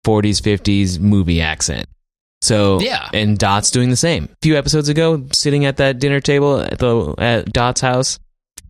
1940s, 0.06 0.40
50s 0.40 0.98
movie 0.98 1.40
accent. 1.40 1.86
So, 2.42 2.80
Yeah. 2.80 3.08
and 3.12 3.38
Dot's 3.38 3.70
doing 3.70 3.90
the 3.90 3.96
same. 3.96 4.24
A 4.24 4.36
few 4.42 4.56
episodes 4.56 4.88
ago, 4.88 5.26
sitting 5.32 5.64
at 5.64 5.78
that 5.78 5.98
dinner 5.98 6.20
table 6.20 6.60
at, 6.60 6.78
the, 6.78 7.14
at 7.18 7.52
Dot's 7.52 7.80
house, 7.80 8.18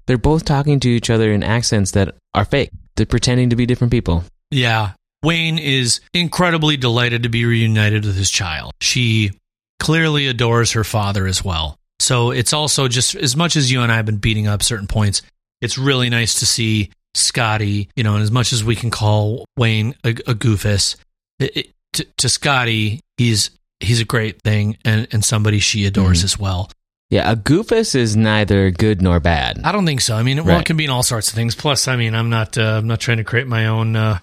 they're 0.06 0.16
both 0.18 0.44
talking 0.44 0.80
to 0.80 0.88
each 0.88 1.10
other 1.10 1.32
in 1.32 1.42
accents 1.42 1.90
that 1.92 2.14
are 2.34 2.44
fake. 2.44 2.70
They're 2.96 3.06
pretending 3.06 3.50
to 3.50 3.56
be 3.56 3.66
different 3.66 3.90
people. 3.90 4.24
Yeah. 4.50 4.92
Wayne 5.22 5.58
is 5.58 6.00
incredibly 6.14 6.76
delighted 6.76 7.24
to 7.24 7.28
be 7.28 7.44
reunited 7.44 8.04
with 8.04 8.16
his 8.16 8.30
child. 8.30 8.72
She 8.80 9.32
clearly 9.80 10.28
adores 10.28 10.72
her 10.72 10.84
father 10.84 11.26
as 11.26 11.44
well. 11.44 11.76
So 11.98 12.30
it's 12.30 12.52
also 12.52 12.88
just 12.88 13.14
as 13.16 13.36
much 13.36 13.56
as 13.56 13.72
you 13.72 13.82
and 13.82 13.90
I 13.90 13.96
have 13.96 14.06
been 14.06 14.18
beating 14.18 14.46
up 14.46 14.62
certain 14.62 14.86
points, 14.86 15.22
it's 15.60 15.76
really 15.76 16.08
nice 16.08 16.34
to 16.40 16.46
see 16.46 16.90
Scotty, 17.14 17.88
you 17.96 18.04
know, 18.04 18.14
and 18.14 18.22
as 18.22 18.30
much 18.30 18.52
as 18.52 18.62
we 18.62 18.76
can 18.76 18.90
call 18.90 19.46
Wayne 19.56 19.94
a, 20.04 20.10
a 20.10 20.34
goofus, 20.34 20.96
it, 21.38 21.56
it- 21.56 21.72
to, 21.94 22.04
to 22.18 22.28
Scotty, 22.28 23.00
he's 23.16 23.50
he's 23.80 24.00
a 24.00 24.04
great 24.04 24.42
thing 24.42 24.76
and, 24.84 25.08
and 25.12 25.24
somebody 25.24 25.58
she 25.60 25.86
adores 25.86 26.20
Mhm. 26.20 26.24
as 26.24 26.38
well. 26.38 26.70
Yeah, 27.08 27.30
a 27.30 27.36
goofus 27.36 27.94
is 27.94 28.16
neither 28.16 28.70
good 28.70 29.00
nor 29.00 29.18
bad. 29.20 29.60
I 29.64 29.72
don't 29.72 29.86
think 29.86 30.00
so. 30.02 30.14
I 30.16 30.22
mean, 30.22 30.44
well, 30.44 30.58
it 30.60 30.66
can 30.66 30.76
be 30.76 30.84
in 30.84 30.90
all 30.90 31.02
sorts 31.04 31.28
of 31.28 31.34
things. 31.34 31.54
Plus, 31.54 31.88
I 31.88 31.96
mean, 31.96 32.14
I'm 32.14 32.28
not 32.28 32.58
uh, 32.58 32.62
I'm 32.78 32.86
not 32.86 33.00
trying 33.00 33.18
to 33.18 33.24
create 33.24 33.46
my 33.46 33.66
own 33.66 33.96
uh, 33.96 34.18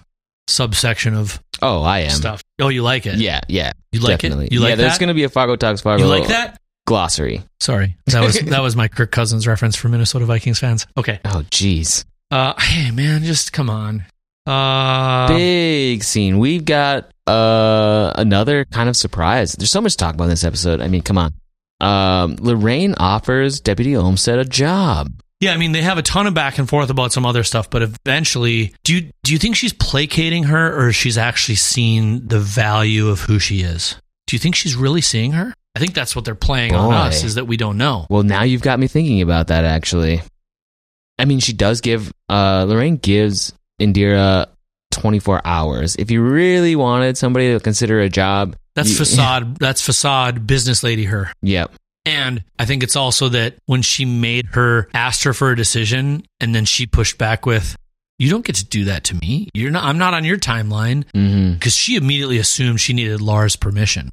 subsection 0.48 1.14
of 1.14 1.40
Oh, 1.62 1.82
I 1.82 2.00
am. 2.00 2.10
stuff. 2.10 2.42
Oh, 2.60 2.68
you 2.68 2.82
like 2.82 3.06
it? 3.06 3.16
Yeah, 3.16 3.40
yeah. 3.48 3.72
You 3.92 4.00
like 4.00 4.20
definitely. 4.20 4.46
it? 4.46 4.52
You 4.52 4.60
like 4.60 4.70
yeah, 4.70 4.74
there's 4.76 4.98
going 4.98 5.08
to 5.08 5.14
be 5.14 5.24
a 5.24 5.28
Fargo 5.28 5.56
Talks 5.56 5.80
Fargo 5.80 6.04
You 6.04 6.08
like 6.10 6.28
that? 6.28 6.60
glossary. 6.86 7.42
Sorry, 7.60 7.96
that 8.06 8.20
was 8.22 8.38
that 8.40 8.62
was 8.62 8.76
my 8.76 8.88
Kirk 8.88 9.10
Cousins 9.10 9.46
reference 9.46 9.74
for 9.76 9.88
Minnesota 9.88 10.26
Vikings 10.26 10.58
fans. 10.58 10.86
Okay, 10.96 11.18
Oh, 11.24 11.42
jeez. 11.50 12.04
uh, 12.30 12.54
hey 12.60 12.90
man, 12.90 13.24
just 13.24 13.52
come 13.52 13.70
on. 13.70 14.04
Uh, 14.46 15.28
Big 15.28 16.04
scene. 16.04 16.38
We've 16.38 16.64
got 16.64 17.10
uh 17.26 18.12
another 18.16 18.64
kind 18.66 18.88
of 18.88 18.96
surprise. 18.96 19.52
There's 19.54 19.70
so 19.70 19.80
much 19.80 19.92
to 19.92 19.98
talk 19.98 20.14
about 20.14 20.24
in 20.24 20.30
this 20.30 20.44
episode. 20.44 20.80
I 20.80 20.88
mean, 20.88 21.02
come 21.02 21.16
on. 21.18 21.32
Um, 21.80 22.36
Lorraine 22.38 22.94
offers 22.98 23.60
Deputy 23.60 23.96
Olmstead 23.96 24.38
a 24.38 24.44
job. 24.44 25.10
yeah, 25.40 25.52
I 25.52 25.56
mean 25.56 25.72
they 25.72 25.82
have 25.82 25.98
a 25.98 26.02
ton 26.02 26.26
of 26.26 26.34
back 26.34 26.58
and 26.58 26.68
forth 26.68 26.90
about 26.90 27.12
some 27.12 27.24
other 27.26 27.42
stuff, 27.42 27.68
but 27.70 27.82
eventually, 27.82 28.74
do 28.84 28.94
you 28.94 29.10
do 29.22 29.32
you 29.32 29.38
think 29.38 29.56
she's 29.56 29.72
placating 29.72 30.44
her, 30.44 30.86
or 30.86 30.92
she's 30.92 31.18
actually 31.18 31.56
seen 31.56 32.28
the 32.28 32.38
value 32.40 33.08
of 33.08 33.20
who 33.20 33.38
she 33.38 33.60
is? 33.62 33.96
Do 34.26 34.36
you 34.36 34.40
think 34.40 34.54
she's 34.54 34.76
really 34.76 35.00
seeing 35.02 35.32
her? 35.32 35.52
I 35.76 35.80
think 35.80 35.92
that's 35.94 36.14
what 36.14 36.24
they're 36.24 36.34
playing 36.36 36.74
on 36.74 36.92
us 36.94 37.24
is 37.24 37.34
that 37.34 37.46
we 37.46 37.56
don't 37.56 37.76
know. 37.76 38.06
Well, 38.08 38.22
now 38.22 38.42
you've 38.44 38.62
got 38.62 38.78
me 38.78 38.86
thinking 38.86 39.20
about 39.22 39.48
that. 39.48 39.64
Actually, 39.64 40.22
I 41.18 41.24
mean, 41.24 41.40
she 41.40 41.52
does 41.52 41.80
give. 41.80 42.12
Uh, 42.28 42.64
Lorraine 42.68 42.96
gives 42.96 43.52
Indira 43.80 44.46
24 44.92 45.42
hours. 45.44 45.96
If 45.96 46.10
you 46.10 46.22
really 46.22 46.76
wanted 46.76 47.18
somebody 47.18 47.52
to 47.52 47.60
consider 47.60 48.00
a 48.00 48.08
job, 48.08 48.56
That's 48.74 48.90
you- 48.90 48.96
facade. 48.96 49.56
That's 49.60 49.80
facade 49.80 50.46
business 50.46 50.82
lady 50.82 51.04
her. 51.04 51.32
Yep. 51.42 51.72
And 52.06 52.44
I 52.58 52.66
think 52.66 52.82
it's 52.82 52.96
also 52.96 53.30
that 53.30 53.54
when 53.66 53.80
she 53.82 54.04
made 54.04 54.46
her 54.52 54.88
asked 54.92 55.24
her 55.24 55.32
for 55.32 55.50
a 55.50 55.56
decision 55.56 56.22
and 56.38 56.54
then 56.54 56.66
she 56.66 56.84
pushed 56.86 57.16
back 57.16 57.46
with, 57.46 57.76
"You 58.18 58.28
don't 58.28 58.44
get 58.44 58.56
to 58.56 58.64
do 58.64 58.84
that 58.84 59.04
to 59.04 59.14
me. 59.14 59.48
You're 59.54 59.70
not 59.70 59.84
I'm 59.84 59.96
not 59.96 60.12
on 60.12 60.22
your 60.24 60.36
timeline." 60.36 61.04
hmm 61.14 61.54
Cuz 61.60 61.74
she 61.74 61.96
immediately 61.96 62.36
assumed 62.38 62.80
she 62.80 62.92
needed 62.92 63.22
Lars 63.22 63.56
permission. 63.56 64.10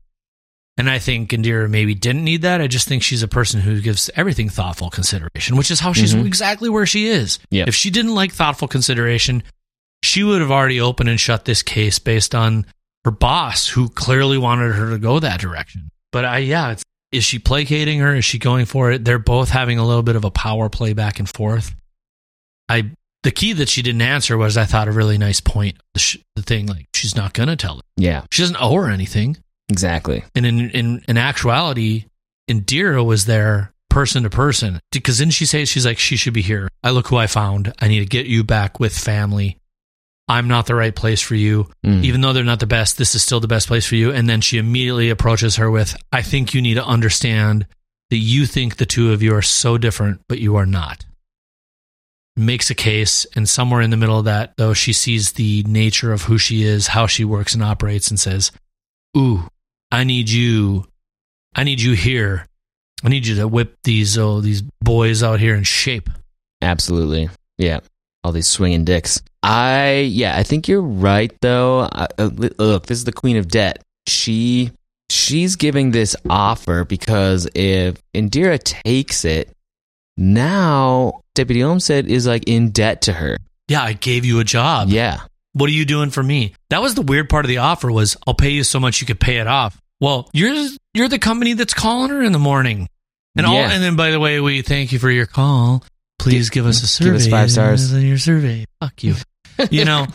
And 0.77 0.89
I 0.89 0.99
think 0.99 1.29
Indira 1.31 1.69
maybe 1.69 1.93
didn't 1.93 2.23
need 2.23 2.43
that. 2.43 2.61
I 2.61 2.67
just 2.67 2.87
think 2.87 3.03
she's 3.03 3.21
a 3.23 3.27
person 3.27 3.59
who 3.61 3.81
gives 3.81 4.09
everything 4.15 4.49
thoughtful 4.49 4.89
consideration, 4.89 5.57
which 5.57 5.69
is 5.69 5.79
how 5.81 5.93
she's 5.93 6.13
Mhm. 6.15 6.25
exactly 6.25 6.69
where 6.69 6.85
she 6.85 7.07
is. 7.07 7.39
Yep. 7.51 7.67
If 7.67 7.75
she 7.75 7.89
didn't 7.89 8.15
like 8.15 8.31
thoughtful 8.31 8.67
consideration, 8.67 9.43
she 10.03 10.23
would 10.23 10.41
have 10.41 10.49
already 10.49 10.79
opened 10.81 11.09
and 11.09 11.19
shut 11.19 11.45
this 11.45 11.61
case 11.61 11.99
based 11.99 12.33
on 12.33 12.65
her 13.05 13.11
boss, 13.11 13.67
who 13.67 13.89
clearly 13.89 14.37
wanted 14.37 14.73
her 14.73 14.89
to 14.91 14.97
go 14.97 15.19
that 15.19 15.39
direction. 15.41 15.89
But 16.11 16.25
I, 16.25 16.37
yeah, 16.39 16.71
it's, 16.71 16.83
is 17.11 17.23
she 17.25 17.37
placating 17.37 17.99
her? 17.99 18.15
Is 18.15 18.25
she 18.25 18.39
going 18.39 18.65
for 18.65 18.91
it? 18.91 19.03
They're 19.03 19.19
both 19.19 19.49
having 19.49 19.77
a 19.77 19.85
little 19.85 20.03
bit 20.03 20.15
of 20.15 20.23
a 20.23 20.31
power 20.31 20.69
play 20.69 20.93
back 20.93 21.19
and 21.19 21.27
forth. 21.29 21.75
I, 22.69 22.91
the 23.23 23.31
key 23.31 23.53
that 23.53 23.69
she 23.69 23.81
didn't 23.81 24.01
answer 24.01 24.37
was, 24.37 24.55
I 24.57 24.65
thought, 24.65 24.87
a 24.87 24.91
really 24.91 25.17
nice 25.17 25.41
point. 25.41 25.77
The, 25.93 25.99
sh- 25.99 26.17
the 26.35 26.41
thing, 26.41 26.67
like, 26.67 26.87
she's 26.95 27.15
not 27.15 27.33
going 27.33 27.49
to 27.49 27.55
tell 27.57 27.79
it. 27.79 27.85
Yeah. 27.97 28.23
She 28.31 28.41
doesn't 28.41 28.57
owe 28.59 28.73
her 28.75 28.89
anything. 28.89 29.37
Exactly. 29.71 30.23
And 30.35 30.45
in, 30.45 30.69
in, 30.71 31.03
in 31.07 31.17
actuality, 31.17 32.05
Indira 32.49 33.05
was 33.05 33.25
there 33.25 33.73
person 33.89 34.23
to 34.23 34.29
person. 34.29 34.79
Because 34.91 35.19
didn't 35.19 35.33
she 35.33 35.45
say, 35.45 35.65
she's 35.65 35.85
like, 35.85 35.99
she 35.99 36.17
should 36.17 36.33
be 36.33 36.41
here. 36.41 36.67
I 36.83 36.91
look 36.91 37.07
who 37.07 37.17
I 37.17 37.27
found. 37.27 37.73
I 37.79 37.87
need 37.87 37.99
to 37.99 38.05
get 38.05 38.25
you 38.25 38.43
back 38.43 38.79
with 38.79 38.97
family. 38.97 39.57
I'm 40.27 40.47
not 40.47 40.65
the 40.65 40.75
right 40.75 40.95
place 40.95 41.21
for 41.21 41.35
you. 41.35 41.69
Mm. 41.85 42.03
Even 42.03 42.21
though 42.21 42.33
they're 42.33 42.43
not 42.43 42.59
the 42.59 42.67
best, 42.67 42.97
this 42.97 43.15
is 43.15 43.23
still 43.23 43.39
the 43.39 43.47
best 43.47 43.67
place 43.67 43.85
for 43.85 43.95
you. 43.95 44.11
And 44.11 44.29
then 44.29 44.41
she 44.41 44.57
immediately 44.57 45.09
approaches 45.09 45.57
her 45.57 45.69
with, 45.69 45.95
I 46.11 46.21
think 46.21 46.53
you 46.53 46.61
need 46.61 46.75
to 46.75 46.85
understand 46.85 47.67
that 48.09 48.17
you 48.17 48.45
think 48.45 48.75
the 48.75 48.85
two 48.85 49.13
of 49.13 49.21
you 49.21 49.33
are 49.35 49.41
so 49.41 49.77
different, 49.77 50.21
but 50.27 50.39
you 50.39 50.55
are 50.55 50.65
not. 50.65 51.05
Makes 52.37 52.69
a 52.69 52.75
case, 52.75 53.25
and 53.35 53.47
somewhere 53.47 53.81
in 53.81 53.89
the 53.89 53.97
middle 53.97 54.17
of 54.17 54.25
that, 54.25 54.53
though, 54.55 54.73
she 54.73 54.93
sees 54.93 55.33
the 55.33 55.63
nature 55.63 56.13
of 56.13 56.23
who 56.23 56.37
she 56.37 56.63
is, 56.63 56.87
how 56.87 57.07
she 57.07 57.25
works 57.25 57.53
and 57.53 57.61
operates, 57.61 58.09
and 58.09 58.17
says, 58.17 58.53
Ooh, 59.17 59.49
I 59.91 60.03
need 60.03 60.29
you. 60.29 60.85
I 61.55 61.63
need 61.63 61.81
you 61.81 61.93
here. 61.93 62.47
I 63.03 63.09
need 63.09 63.25
you 63.25 63.35
to 63.35 63.47
whip 63.47 63.75
these 63.83 64.17
oh 64.17 64.41
these 64.41 64.61
boys 64.81 65.23
out 65.23 65.39
here 65.39 65.55
in 65.55 65.63
shape. 65.63 66.09
Absolutely. 66.61 67.29
Yeah. 67.57 67.79
All 68.23 68.31
these 68.31 68.47
swinging 68.47 68.85
dicks. 68.85 69.21
I, 69.43 70.07
yeah, 70.11 70.37
I 70.37 70.43
think 70.43 70.67
you're 70.67 70.81
right, 70.81 71.35
though. 71.41 71.79
Uh, 71.79 72.07
uh, 72.19 72.29
look, 72.59 72.85
this 72.85 72.99
is 72.99 73.05
the 73.05 73.11
Queen 73.11 73.37
of 73.37 73.47
Debt. 73.47 73.83
She, 74.07 74.71
she's 75.09 75.55
giving 75.55 75.89
this 75.89 76.15
offer 76.29 76.85
because 76.85 77.49
if 77.55 77.97
Indira 78.13 78.61
takes 78.61 79.25
it, 79.25 79.49
now 80.17 81.21
Deputy 81.33 81.63
Olmstead 81.63 82.07
is 82.07 82.27
like 82.27 82.43
in 82.47 82.69
debt 82.69 83.01
to 83.03 83.13
her. 83.13 83.37
Yeah, 83.67 83.81
I 83.81 83.93
gave 83.93 84.25
you 84.25 84.39
a 84.39 84.43
job. 84.43 84.89
Yeah. 84.89 85.21
What 85.53 85.69
are 85.69 85.73
you 85.73 85.85
doing 85.85 86.09
for 86.09 86.23
me? 86.23 86.53
That 86.69 86.81
was 86.81 86.95
the 86.95 87.01
weird 87.01 87.29
part 87.29 87.45
of 87.45 87.49
the 87.49 87.57
offer 87.57 87.91
was 87.91 88.17
I'll 88.25 88.33
pay 88.33 88.51
you 88.51 88.63
so 88.63 88.79
much 88.79 89.01
you 89.01 89.07
could 89.07 89.19
pay 89.19 89.37
it 89.37 89.47
off. 89.47 89.79
Well, 89.99 90.29
you're 90.33 90.55
you're 90.93 91.09
the 91.09 91.19
company 91.19 91.53
that's 91.53 91.73
calling 91.73 92.09
her 92.09 92.21
in 92.21 92.31
the 92.31 92.39
morning. 92.39 92.87
And 93.35 93.45
all 93.45 93.55
and 93.55 93.81
then 93.83 93.95
by 93.95 94.11
the 94.11 94.19
way, 94.19 94.39
we 94.39 94.61
thank 94.61 94.91
you 94.91 94.99
for 94.99 95.09
your 95.09 95.25
call. 95.25 95.83
Please 96.19 96.49
give 96.49 96.65
us 96.65 96.83
a 96.83 96.87
survey. 96.87 97.11
Give 97.11 97.15
us 97.15 97.27
five 97.27 97.51
stars. 97.51 97.93
Your 97.93 98.17
survey. 98.17 98.65
Fuck 98.79 99.03
you. 99.03 99.15
you 99.71 99.85
know, 99.85 100.07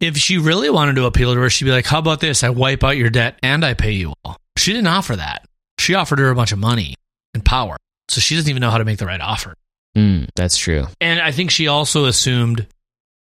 if 0.00 0.16
she 0.16 0.38
really 0.38 0.70
wanted 0.70 0.96
to 0.96 1.06
appeal 1.06 1.34
to 1.34 1.40
her, 1.40 1.50
she'd 1.50 1.64
be 1.64 1.70
like, 1.70 1.86
How 1.86 1.98
about 1.98 2.20
this? 2.20 2.42
I 2.44 2.50
wipe 2.50 2.84
out 2.84 2.96
your 2.96 3.10
debt 3.10 3.38
and 3.42 3.64
I 3.64 3.74
pay 3.74 3.92
you 3.92 4.14
all. 4.24 4.36
She 4.56 4.72
didn't 4.72 4.88
offer 4.88 5.16
that. 5.16 5.44
She 5.78 5.94
offered 5.94 6.18
her 6.18 6.30
a 6.30 6.34
bunch 6.34 6.52
of 6.52 6.58
money 6.58 6.94
and 7.34 7.44
power. 7.44 7.76
So 8.08 8.20
she 8.20 8.34
doesn't 8.36 8.48
even 8.48 8.60
know 8.60 8.70
how 8.70 8.78
to 8.78 8.84
make 8.84 8.98
the 8.98 9.06
right 9.06 9.20
offer. 9.20 9.54
Mm, 9.96 10.28
that's 10.36 10.56
true. 10.56 10.86
And 11.00 11.20
I 11.20 11.32
think 11.32 11.50
she 11.50 11.68
also 11.68 12.04
assumed, 12.04 12.66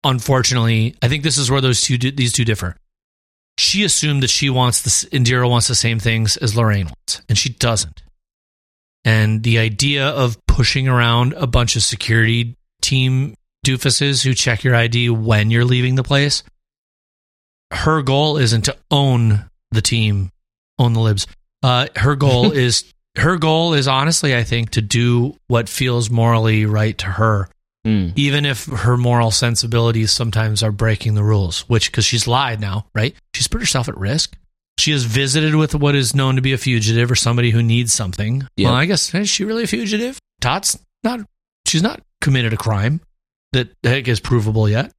unfortunately, 0.03 0.95
I 1.01 1.07
think 1.07 1.23
this 1.23 1.37
is 1.37 1.49
where 1.49 1.61
those 1.61 1.81
two 1.81 1.97
these 1.97 2.33
two 2.33 2.45
differ. 2.45 2.75
She 3.57 3.83
assumed 3.83 4.23
that 4.23 4.29
she 4.29 4.49
wants 4.49 4.81
this 4.81 5.05
Indira 5.05 5.49
wants 5.49 5.67
the 5.67 5.75
same 5.75 5.99
things 5.99 6.37
as 6.37 6.55
Lorraine 6.55 6.85
wants, 6.85 7.21
and 7.27 7.37
she 7.37 7.49
doesn't. 7.49 8.03
And 9.03 9.43
the 9.43 9.59
idea 9.59 10.07
of 10.07 10.37
pushing 10.47 10.87
around 10.87 11.33
a 11.33 11.47
bunch 11.47 11.75
of 11.75 11.83
security 11.83 12.55
team 12.81 13.35
doofuses 13.65 14.23
who 14.23 14.33
check 14.33 14.63
your 14.63 14.75
ID 14.75 15.09
when 15.09 15.49
you're 15.49 15.65
leaving 15.65 15.95
the 15.95 16.03
place, 16.03 16.43
her 17.71 18.01
goal 18.01 18.37
isn't 18.37 18.63
to 18.63 18.77
own 18.91 19.49
the 19.71 19.81
team, 19.81 20.31
own 20.79 20.93
the 20.93 20.99
libs. 20.99 21.27
Uh, 21.63 21.87
her 21.95 22.15
goal 22.15 22.51
is 22.53 22.91
her 23.17 23.37
goal 23.37 23.73
is 23.73 23.87
honestly, 23.87 24.35
I 24.35 24.43
think, 24.43 24.71
to 24.71 24.81
do 24.81 25.35
what 25.47 25.67
feels 25.69 26.09
morally 26.09 26.65
right 26.65 26.97
to 26.99 27.07
her, 27.07 27.49
Mm, 27.87 28.11
even 28.17 28.45
if 28.45 28.65
her 28.65 28.97
moral 28.97 29.31
sensibilities 29.31 30.11
sometimes 30.11 30.61
are 30.61 30.71
breaking 30.73 31.15
the 31.15 31.23
rules. 31.23 31.61
Which, 31.69 31.89
because 31.89 32.03
she's 32.03 32.27
lied 32.27 32.59
now, 32.59 32.85
right? 32.93 33.15
She's 33.33 33.47
put 33.47 33.61
herself 33.61 33.87
at 33.87 33.97
risk. 33.97 34.35
She 34.77 34.91
has 34.91 35.05
visited 35.05 35.55
with 35.55 35.73
what 35.73 35.95
is 35.95 36.13
known 36.13 36.35
to 36.35 36.41
be 36.41 36.53
a 36.53 36.57
fugitive 36.57 37.09
or 37.09 37.15
somebody 37.15 37.49
who 37.51 37.63
needs 37.63 37.93
something. 37.93 38.45
Yeah. 38.57 38.67
Well, 38.67 38.75
I 38.75 38.85
guess 38.85 39.13
is 39.15 39.29
she 39.29 39.45
really 39.45 39.63
a 39.63 39.67
fugitive? 39.67 40.19
Dot's 40.41 40.77
not. 41.03 41.21
She's 41.65 41.81
not 41.81 42.01
committed 42.21 42.53
a 42.53 42.57
crime 42.57 43.01
that 43.53 43.69
heck 43.83 44.07
is 44.07 44.19
provable 44.19 44.67
yet. 44.69 44.91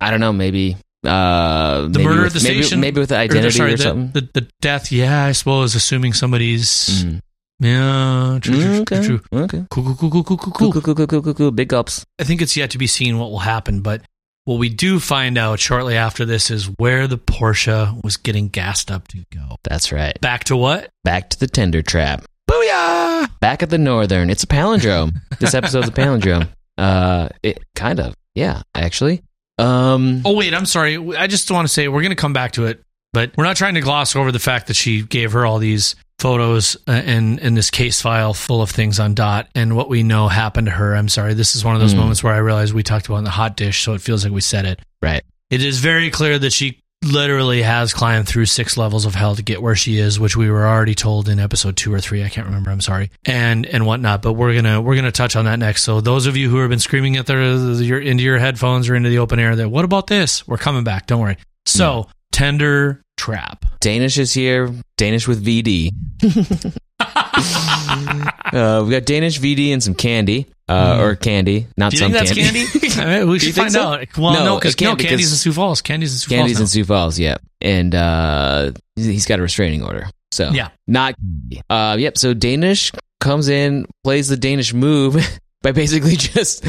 I 0.00 0.10
don't 0.10 0.20
know. 0.20 0.32
Maybe. 0.32 0.76
Uh, 1.04 1.82
The 1.82 1.88
maybe 1.90 2.04
murder 2.04 2.22
with, 2.22 2.36
at 2.36 2.42
the 2.42 2.48
maybe, 2.48 2.62
station? 2.62 2.80
Maybe 2.80 3.00
with 3.00 3.10
the 3.10 3.16
Or, 3.16 3.20
identity 3.20 3.50
sorry, 3.56 3.74
or 3.74 3.76
the, 3.76 3.82
something. 3.82 4.10
The, 4.12 4.40
the 4.40 4.48
death, 4.60 4.90
yeah, 4.90 5.24
I 5.24 5.32
suppose, 5.32 5.74
assuming 5.74 6.12
somebody's. 6.12 7.04
Mm. 7.04 7.20
Yeah, 7.60 8.38
true, 8.40 8.54
true, 8.54 8.62
Mm, 8.62 8.86
true, 8.86 8.96
okay. 8.98 9.06
true. 9.06 9.20
Okay. 9.32 9.64
Cool, 9.70 9.84
cool, 9.84 9.94
cool, 9.96 10.10
cool, 10.10 10.24
cool, 10.24 10.36
cool, 10.38 10.52
Cool, 10.52 10.72
cool. 10.72 10.82
cool, 10.82 10.94
cool, 10.94 11.06
cool, 11.06 11.22
cool, 11.22 11.34
cool. 11.34 11.50
Big 11.50 11.68
gulps. 11.68 12.04
I 12.18 12.24
think 12.24 12.40
it's 12.42 12.56
yet 12.56 12.70
to 12.70 12.78
be 12.78 12.86
seen 12.86 13.18
what 13.18 13.30
will 13.30 13.40
happen, 13.40 13.80
but 13.80 14.02
what 14.44 14.58
we 14.58 14.68
do 14.68 14.98
find 15.00 15.36
out 15.36 15.58
shortly 15.58 15.96
after 15.96 16.24
this 16.24 16.50
is 16.50 16.66
where 16.78 17.06
the 17.06 17.18
Porsche 17.18 18.02
was 18.04 18.16
getting 18.16 18.48
gassed 18.48 18.90
up 18.90 19.08
to 19.08 19.24
go. 19.34 19.56
That's 19.64 19.92
right. 19.92 20.18
Back 20.20 20.44
to 20.44 20.56
what? 20.56 20.90
Back 21.04 21.30
to 21.30 21.38
the 21.40 21.46
tender 21.48 21.82
trap. 21.82 22.24
Booyah! 22.50 23.28
Back 23.40 23.62
at 23.62 23.70
the 23.70 23.76
Northern. 23.78 24.30
It's 24.30 24.44
a 24.44 24.46
palindrome. 24.46 25.10
this 25.38 25.52
episode's 25.54 25.88
a 25.88 25.92
palindrome. 25.92 26.48
Uh, 26.78 27.28
it 27.42 27.58
kind 27.74 27.98
of. 27.98 28.14
Yeah, 28.36 28.62
actually. 28.72 29.20
Um, 29.58 30.22
Oh 30.24 30.36
wait, 30.36 30.54
I'm 30.54 30.64
sorry. 30.64 30.96
I 31.16 31.26
just 31.26 31.50
want 31.50 31.66
to 31.66 31.74
say 31.74 31.88
we're 31.88 32.02
going 32.02 32.10
to 32.10 32.14
come 32.14 32.32
back 32.32 32.52
to 32.52 32.66
it, 32.66 32.80
but 33.12 33.32
we're 33.36 33.42
not 33.42 33.56
trying 33.56 33.74
to 33.74 33.80
gloss 33.80 34.14
over 34.14 34.30
the 34.30 34.38
fact 34.38 34.68
that 34.68 34.74
she 34.76 35.02
gave 35.02 35.32
her 35.32 35.44
all 35.44 35.58
these 35.58 35.96
photos 36.18 36.76
uh, 36.88 36.92
and 36.92 37.38
in 37.38 37.54
this 37.54 37.70
case 37.70 38.00
file 38.02 38.34
full 38.34 38.60
of 38.60 38.70
things 38.70 38.98
on 38.98 39.14
Dot 39.14 39.48
and 39.54 39.76
what 39.76 39.88
we 39.88 40.02
know 40.02 40.28
happened 40.28 40.66
to 40.66 40.72
her. 40.72 40.94
I'm 40.96 41.08
sorry. 41.08 41.34
This 41.34 41.54
is 41.56 41.64
one 41.64 41.74
of 41.74 41.80
those 41.80 41.94
Mm. 41.94 41.98
moments 41.98 42.22
where 42.24 42.34
I 42.34 42.38
realized 42.38 42.74
we 42.74 42.82
talked 42.82 43.06
about 43.06 43.18
in 43.18 43.24
the 43.24 43.30
hot 43.30 43.56
dish, 43.56 43.82
so 43.82 43.94
it 43.94 44.00
feels 44.00 44.24
like 44.24 44.32
we 44.32 44.40
said 44.40 44.64
it. 44.64 44.80
right. 45.02 45.22
It 45.50 45.62
is 45.62 45.78
very 45.78 46.10
clear 46.10 46.38
that 46.38 46.52
she 46.52 46.80
literally 47.04 47.62
has 47.62 47.94
climbed 47.94 48.26
through 48.26 48.44
six 48.46 48.76
levels 48.76 49.06
of 49.06 49.14
hell 49.14 49.36
to 49.36 49.42
get 49.42 49.62
where 49.62 49.76
she 49.76 49.96
is, 49.98 50.18
which 50.18 50.36
we 50.36 50.50
were 50.50 50.66
already 50.66 50.94
told 50.96 51.28
in 51.28 51.38
episode 51.38 51.76
two 51.76 51.94
or 51.94 52.00
three. 52.00 52.24
I 52.24 52.28
can't 52.28 52.46
remember. 52.48 52.70
I'm 52.70 52.80
sorry, 52.80 53.10
and 53.24 53.64
and 53.64 53.86
whatnot. 53.86 54.20
But 54.20 54.32
we're 54.32 54.54
gonna 54.54 54.80
we're 54.82 54.96
gonna 54.96 55.12
touch 55.12 55.36
on 55.36 55.44
that 55.44 55.58
next. 55.60 55.84
So 55.84 56.00
those 56.00 56.26
of 56.26 56.36
you 56.36 56.50
who 56.50 56.58
have 56.58 56.68
been 56.70 56.80
screaming 56.80 57.16
at 57.16 57.26
their 57.26 57.40
your 57.80 58.00
into 58.00 58.24
your 58.24 58.38
headphones 58.38 58.88
or 58.88 58.96
into 58.96 59.08
the 59.08 59.18
open 59.18 59.38
air, 59.38 59.54
that 59.56 59.68
what 59.70 59.84
about 59.84 60.08
this? 60.08 60.46
We're 60.48 60.58
coming 60.58 60.82
back. 60.84 61.06
Don't 61.06 61.20
worry. 61.20 61.38
So 61.64 62.08
tender 62.32 63.00
trap. 63.16 63.57
Danish 63.80 64.18
is 64.18 64.32
here. 64.32 64.72
Danish 64.96 65.28
with 65.28 65.44
VD. 65.44 65.90
uh, 67.00 68.82
we 68.84 68.90
got 68.90 69.04
Danish 69.04 69.38
VD 69.40 69.72
and 69.72 69.82
some 69.82 69.94
candy, 69.94 70.46
uh, 70.68 70.94
Mm. 70.94 71.00
or 71.00 71.16
candy, 71.16 71.66
not 71.76 71.90
Do 71.92 71.96
you 71.96 71.98
some 72.00 72.12
think 72.12 72.26
that's 72.26 72.36
candy. 72.38 72.66
candy? 72.66 73.00
All 73.00 73.06
right, 73.06 73.24
we 73.26 73.34
you 73.34 73.38
should 73.38 73.54
find 73.54 73.72
so? 73.72 73.82
out. 73.82 74.06
Well, 74.16 74.32
No, 74.32 74.44
no, 74.44 74.56
it 74.56 74.60
because 74.60 74.74
can't 74.74 74.90
no, 74.92 74.96
because- 74.96 75.08
candy's 75.10 75.30
in 75.32 75.38
Sioux 75.38 75.52
Falls. 75.52 75.80
Candy's 75.82 76.12
in 76.12 76.18
Sioux 76.18 76.34
Candy's 76.36 76.60
in 76.60 76.66
Sioux 76.66 76.84
Falls, 76.84 77.18
yeah, 77.18 77.36
and 77.60 77.94
uh, 77.94 78.72
he's 78.96 79.26
got 79.26 79.38
a 79.38 79.42
restraining 79.42 79.82
order. 79.84 80.08
So 80.32 80.50
Yeah. 80.50 80.68
not 80.86 81.14
candy. 81.16 81.62
Uh, 81.70 81.96
yep. 81.98 82.18
So 82.18 82.34
Danish 82.34 82.92
comes 83.20 83.48
in, 83.48 83.86
plays 84.04 84.28
the 84.28 84.36
Danish 84.36 84.74
move 84.74 85.16
by 85.62 85.72
basically 85.72 86.16
just 86.16 86.64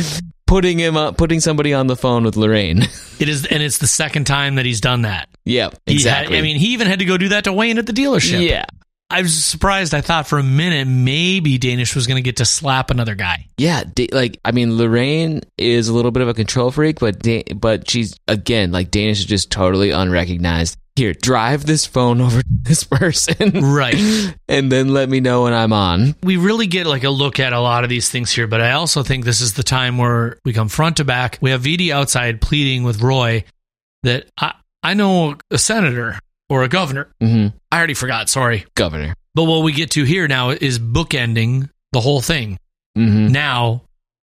putting 0.47 0.79
him 0.79 0.95
up, 0.97 1.17
putting 1.17 1.39
somebody 1.41 1.73
on 1.73 1.87
the 1.87 1.95
phone 1.95 2.23
with 2.23 2.37
Lorraine. 2.37 2.83
It 3.19 3.27
is, 3.29 3.45
and 3.45 3.61
it's 3.61 3.79
the 3.79 3.87
second 3.87 4.25
time 4.25 4.55
that 4.55 4.65
he's 4.65 4.79
done 4.81 5.01
that. 5.03 5.27
Yep, 5.49 5.73
He 5.85 5.93
had- 5.93 5.97
exactly. 5.97 6.37
I 6.37 6.41
mean, 6.41 6.57
he 6.57 6.73
even 6.73 6.87
had 6.87 6.99
to 6.99 7.05
go 7.05 7.17
do 7.17 7.29
that 7.29 7.43
to 7.45 7.53
Wayne 7.53 7.77
at 7.77 7.85
the 7.85 7.93
dealership. 7.93 8.47
yeah, 8.47 8.65
I 9.09 9.21
was 9.23 9.43
surprised. 9.43 9.93
I 9.95 10.01
thought 10.01 10.27
for 10.27 10.37
a 10.39 10.43
minute 10.43 10.87
maybe 10.87 11.57
Danish 11.57 11.95
was 11.95 12.05
going 12.07 12.17
to 12.17 12.21
get 12.21 12.37
to 12.37 12.45
slap 12.45 12.91
another 12.91 13.15
guy. 13.15 13.47
Yeah, 13.57 13.83
like 14.11 14.39
I 14.45 14.51
mean, 14.51 14.77
Lorraine 14.77 15.41
is 15.57 15.87
a 15.89 15.93
little 15.93 16.11
bit 16.11 16.21
of 16.21 16.29
a 16.29 16.33
control 16.33 16.69
freak, 16.71 16.99
but 16.99 17.19
da- 17.19 17.43
but 17.55 17.89
she's 17.89 18.15
again 18.27 18.71
like 18.71 18.91
Danish 18.91 19.19
is 19.19 19.25
just 19.25 19.49
totally 19.51 19.89
unrecognized. 19.91 20.77
Here, 20.95 21.13
drive 21.13 21.65
this 21.65 21.85
phone 21.85 22.19
over 22.19 22.41
to 22.41 22.47
this 22.63 22.83
person, 22.83 23.51
Right. 23.73 23.95
and 24.49 24.69
then 24.69 24.89
let 24.93 25.07
me 25.07 25.21
know 25.21 25.43
when 25.43 25.53
I'm 25.53 25.71
on. 25.71 26.13
We 26.23 26.35
really 26.35 26.67
get 26.67 26.87
like 26.87 27.05
a 27.05 27.09
look 27.09 27.39
at 27.39 27.53
a 27.53 27.59
lot 27.61 27.85
of 27.85 27.89
these 27.89 28.09
things 28.09 28.31
here, 28.33 28.47
but 28.47 28.59
I 28.59 28.73
also 28.73 29.01
think 29.01 29.23
this 29.23 29.39
is 29.39 29.53
the 29.53 29.63
time 29.63 29.97
where 29.97 30.37
we 30.43 30.51
come 30.51 30.67
front 30.67 30.97
to 30.97 31.05
back. 31.05 31.37
We 31.39 31.51
have 31.51 31.61
VD 31.63 31.91
outside 31.91 32.41
pleading 32.41 32.83
with 32.83 33.01
Roy 33.01 33.45
that 34.03 34.25
I, 34.37 34.55
I 34.83 34.93
know 34.93 35.35
a 35.51 35.57
senator 35.57 36.19
or 36.49 36.63
a 36.63 36.67
governor. 36.69 37.09
hmm 37.21 37.47
I 37.71 37.77
already 37.77 37.93
forgot. 37.93 38.29
Sorry. 38.29 38.65
Governor. 38.75 39.13
But 39.35 39.43
what 39.43 39.63
we 39.63 39.71
get 39.73 39.91
to 39.91 40.03
here 40.03 40.27
now 40.27 40.49
is 40.49 40.79
bookending 40.79 41.69
the 41.91 42.01
whole 42.01 42.21
thing. 42.21 42.57
hmm 42.95 43.27
Now, 43.27 43.83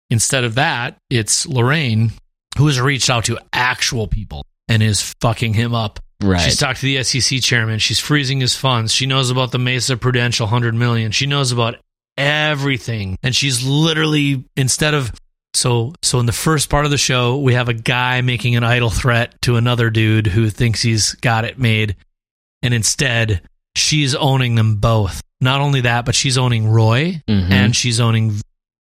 instead 0.09 0.43
of 0.43 0.55
that, 0.55 0.97
it's 1.09 1.45
Lorraine 1.47 2.11
who 2.57 2.67
has 2.67 2.79
reached 2.79 3.09
out 3.09 3.25
to 3.25 3.37
actual 3.51 4.07
people 4.07 4.45
and 4.69 4.81
is 4.81 5.13
fucking 5.21 5.53
him 5.53 5.75
up. 5.75 5.99
Right. 6.23 6.39
She's 6.41 6.57
talked 6.57 6.79
to 6.79 6.85
the 6.85 7.03
SEC 7.03 7.41
chairman. 7.41 7.79
She's 7.79 7.99
freezing 7.99 8.39
his 8.39 8.55
funds. 8.55 8.93
She 8.93 9.05
knows 9.05 9.29
about 9.29 9.51
the 9.51 9.59
Mesa 9.59 9.97
Prudential 9.97 10.45
100 10.45 10.73
million. 10.73 11.11
She 11.11 11.25
knows 11.27 11.51
about 11.51 11.75
everything. 12.17 13.17
And 13.21 13.35
she's 13.35 13.65
literally 13.65 14.45
instead 14.55 14.93
of 14.93 15.11
so 15.55 15.93
so 16.01 16.19
in 16.19 16.25
the 16.25 16.31
first 16.31 16.69
part 16.69 16.85
of 16.85 16.91
the 16.91 16.97
show, 16.97 17.37
we 17.39 17.53
have 17.53 17.69
a 17.69 17.73
guy 17.73 18.21
making 18.21 18.55
an 18.55 18.63
idle 18.63 18.89
threat 18.89 19.33
to 19.43 19.55
another 19.55 19.89
dude 19.89 20.27
who 20.27 20.49
thinks 20.49 20.81
he's 20.81 21.13
got 21.15 21.45
it 21.45 21.57
made. 21.57 21.95
And 22.61 22.73
instead, 22.73 23.41
she's 23.75 24.15
owning 24.15 24.55
them 24.55 24.77
both. 24.77 25.21
Not 25.41 25.61
only 25.61 25.81
that, 25.81 26.05
but 26.05 26.15
she's 26.15 26.37
owning 26.37 26.67
Roy 26.69 27.21
Mhm. 27.27 27.51
and 27.51 27.75
she's 27.75 27.99
owning 27.99 28.39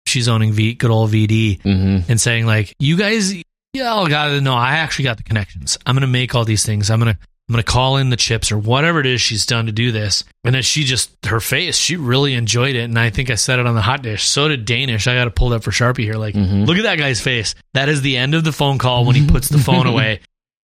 she's 0.07 0.27
owning 0.27 0.53
V 0.53 0.73
good 0.73 0.91
old 0.91 1.11
VD 1.11 1.61
hmm 1.61 1.99
and 2.07 2.19
saying 2.21 2.45
like, 2.45 2.73
"You 2.79 2.95
guys, 2.97 3.33
y'all 3.73 4.07
got 4.07 4.27
to 4.27 4.41
know. 4.41 4.53
I 4.55 4.77
actually 4.77 5.05
got 5.05 5.17
the 5.17 5.23
connections. 5.23 5.77
I'm 5.85 5.95
gonna 5.95 6.07
make 6.07 6.35
all 6.35 6.45
these 6.45 6.65
things. 6.65 6.89
I'm 6.89 6.99
gonna." 6.99 7.17
I'm 7.47 7.53
gonna 7.53 7.63
call 7.63 7.97
in 7.97 8.09
the 8.09 8.15
chips 8.17 8.51
or 8.51 8.57
whatever 8.57 8.99
it 8.99 9.05
is 9.05 9.21
she's 9.21 9.45
done 9.45 9.67
to 9.67 9.71
do 9.71 9.91
this, 9.91 10.23
and 10.43 10.55
then 10.55 10.63
she 10.63 10.83
just 10.83 11.11
her 11.27 11.39
face. 11.39 11.77
She 11.77 11.95
really 11.95 12.33
enjoyed 12.33 12.75
it, 12.75 12.85
and 12.85 12.97
I 12.97 13.11
think 13.11 13.29
I 13.29 13.35
said 13.35 13.59
it 13.59 13.67
on 13.67 13.75
the 13.75 13.81
hot 13.83 14.01
dish. 14.01 14.23
So 14.23 14.47
did 14.47 14.65
Danish. 14.65 15.05
I 15.07 15.13
got 15.13 15.25
to 15.25 15.31
pull 15.31 15.49
that 15.49 15.63
for 15.63 15.69
Charpie 15.71 16.03
here. 16.05 16.15
Like, 16.15 16.33
Mhm. 16.33 16.65
look 16.65 16.77
at 16.77 16.83
that 16.83 16.97
guy's 16.97 17.21
face. 17.21 17.53
That 17.75 17.87
is 17.87 18.01
the 18.01 18.17
end 18.17 18.33
of 18.33 18.43
the 18.43 18.51
phone 18.51 18.79
call 18.79 19.05
when 19.05 19.15
he 19.15 19.27
puts 19.27 19.47
the 19.49 19.59
phone 19.59 19.85
away. 19.93 20.21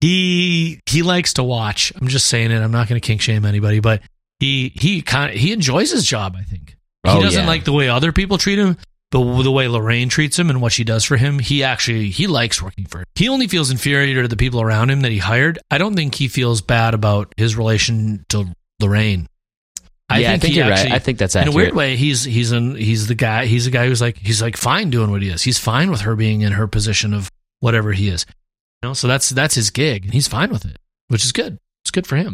He 0.01 0.79
he 0.85 1.01
likes 1.03 1.33
to 1.33 1.43
watch. 1.43 1.91
I'm 1.99 2.07
just 2.07 2.27
saying 2.27 2.51
it. 2.51 2.61
I'm 2.61 2.71
not 2.71 2.87
gonna 2.87 2.99
kink 3.01 3.21
shame 3.21 3.45
anybody, 3.45 3.79
but 3.79 4.01
he 4.39 4.71
he 4.75 5.01
kind 5.01 5.33
of 5.33 5.39
he 5.39 5.51
enjoys 5.51 5.91
his 5.91 6.05
job. 6.05 6.35
I 6.39 6.43
think 6.43 6.77
he 7.03 7.09
Oh, 7.11 7.21
doesn't 7.21 7.41
yeah. 7.43 7.47
like 7.47 7.63
the 7.65 7.73
way 7.73 7.89
other 7.89 8.11
people 8.11 8.37
treat 8.37 8.59
him, 8.59 8.77
but 9.11 9.41
the 9.43 9.51
way 9.51 9.67
Lorraine 9.67 10.09
treats 10.09 10.37
him 10.37 10.49
and 10.49 10.61
what 10.61 10.71
she 10.71 10.83
does 10.83 11.03
for 11.03 11.17
him, 11.17 11.39
he 11.39 11.63
actually 11.63 12.09
he 12.09 12.27
likes 12.27 12.61
working 12.61 12.85
for 12.85 12.99
her. 12.99 13.05
He 13.15 13.27
only 13.29 13.47
feels 13.47 13.71
inferior 13.71 14.21
to 14.21 14.27
the 14.27 14.37
people 14.37 14.61
around 14.61 14.91
him 14.91 15.01
that 15.01 15.11
he 15.11 15.17
hired. 15.17 15.57
I 15.71 15.77
don't 15.79 15.95
think 15.95 16.15
he 16.15 16.27
feels 16.27 16.61
bad 16.61 16.93
about 16.93 17.33
his 17.37 17.55
relation 17.55 18.25
to 18.29 18.45
Lorraine. 18.79 19.27
yeah, 20.11 20.31
I 20.33 20.37
think 20.37 20.53
he 20.53 20.59
you're 20.59 20.71
actually- 20.71 20.91
right. 20.91 20.95
I 20.95 20.99
think 20.99 21.17
that's 21.19 21.35
accurate. 21.35 21.53
in 21.53 21.59
a 21.59 21.63
weird 21.63 21.75
way, 21.75 21.95
he's 21.95 22.23
he's 22.23 22.51
an 22.51 22.75
he's 22.75 23.07
the 23.07 23.15
guy 23.15 23.45
he's 23.45 23.65
the 23.65 23.71
guy 23.71 23.87
who's 23.87 24.01
like 24.01 24.17
he's 24.17 24.41
like 24.41 24.57
fine 24.57 24.89
doing 24.89 25.09
what 25.11 25.21
he 25.21 25.29
is. 25.29 25.41
He's 25.41 25.57
fine 25.59 25.89
with 25.91 26.01
her 26.01 26.15
being 26.15 26.41
in 26.41 26.51
her 26.53 26.67
position 26.67 27.13
of 27.13 27.29
whatever 27.61 27.91
he 27.93 28.09
is. 28.09 28.25
You 28.81 28.89
know, 28.89 28.93
so 28.93 29.07
that's 29.07 29.29
that's 29.29 29.55
his 29.55 29.71
gig, 29.71 30.05
and 30.05 30.13
he's 30.13 30.27
fine 30.27 30.51
with 30.51 30.65
it, 30.65 30.77
which 31.09 31.25
is 31.25 31.31
good. 31.31 31.57
It's 31.83 31.91
good 31.91 32.07
for 32.07 32.15
him. 32.15 32.33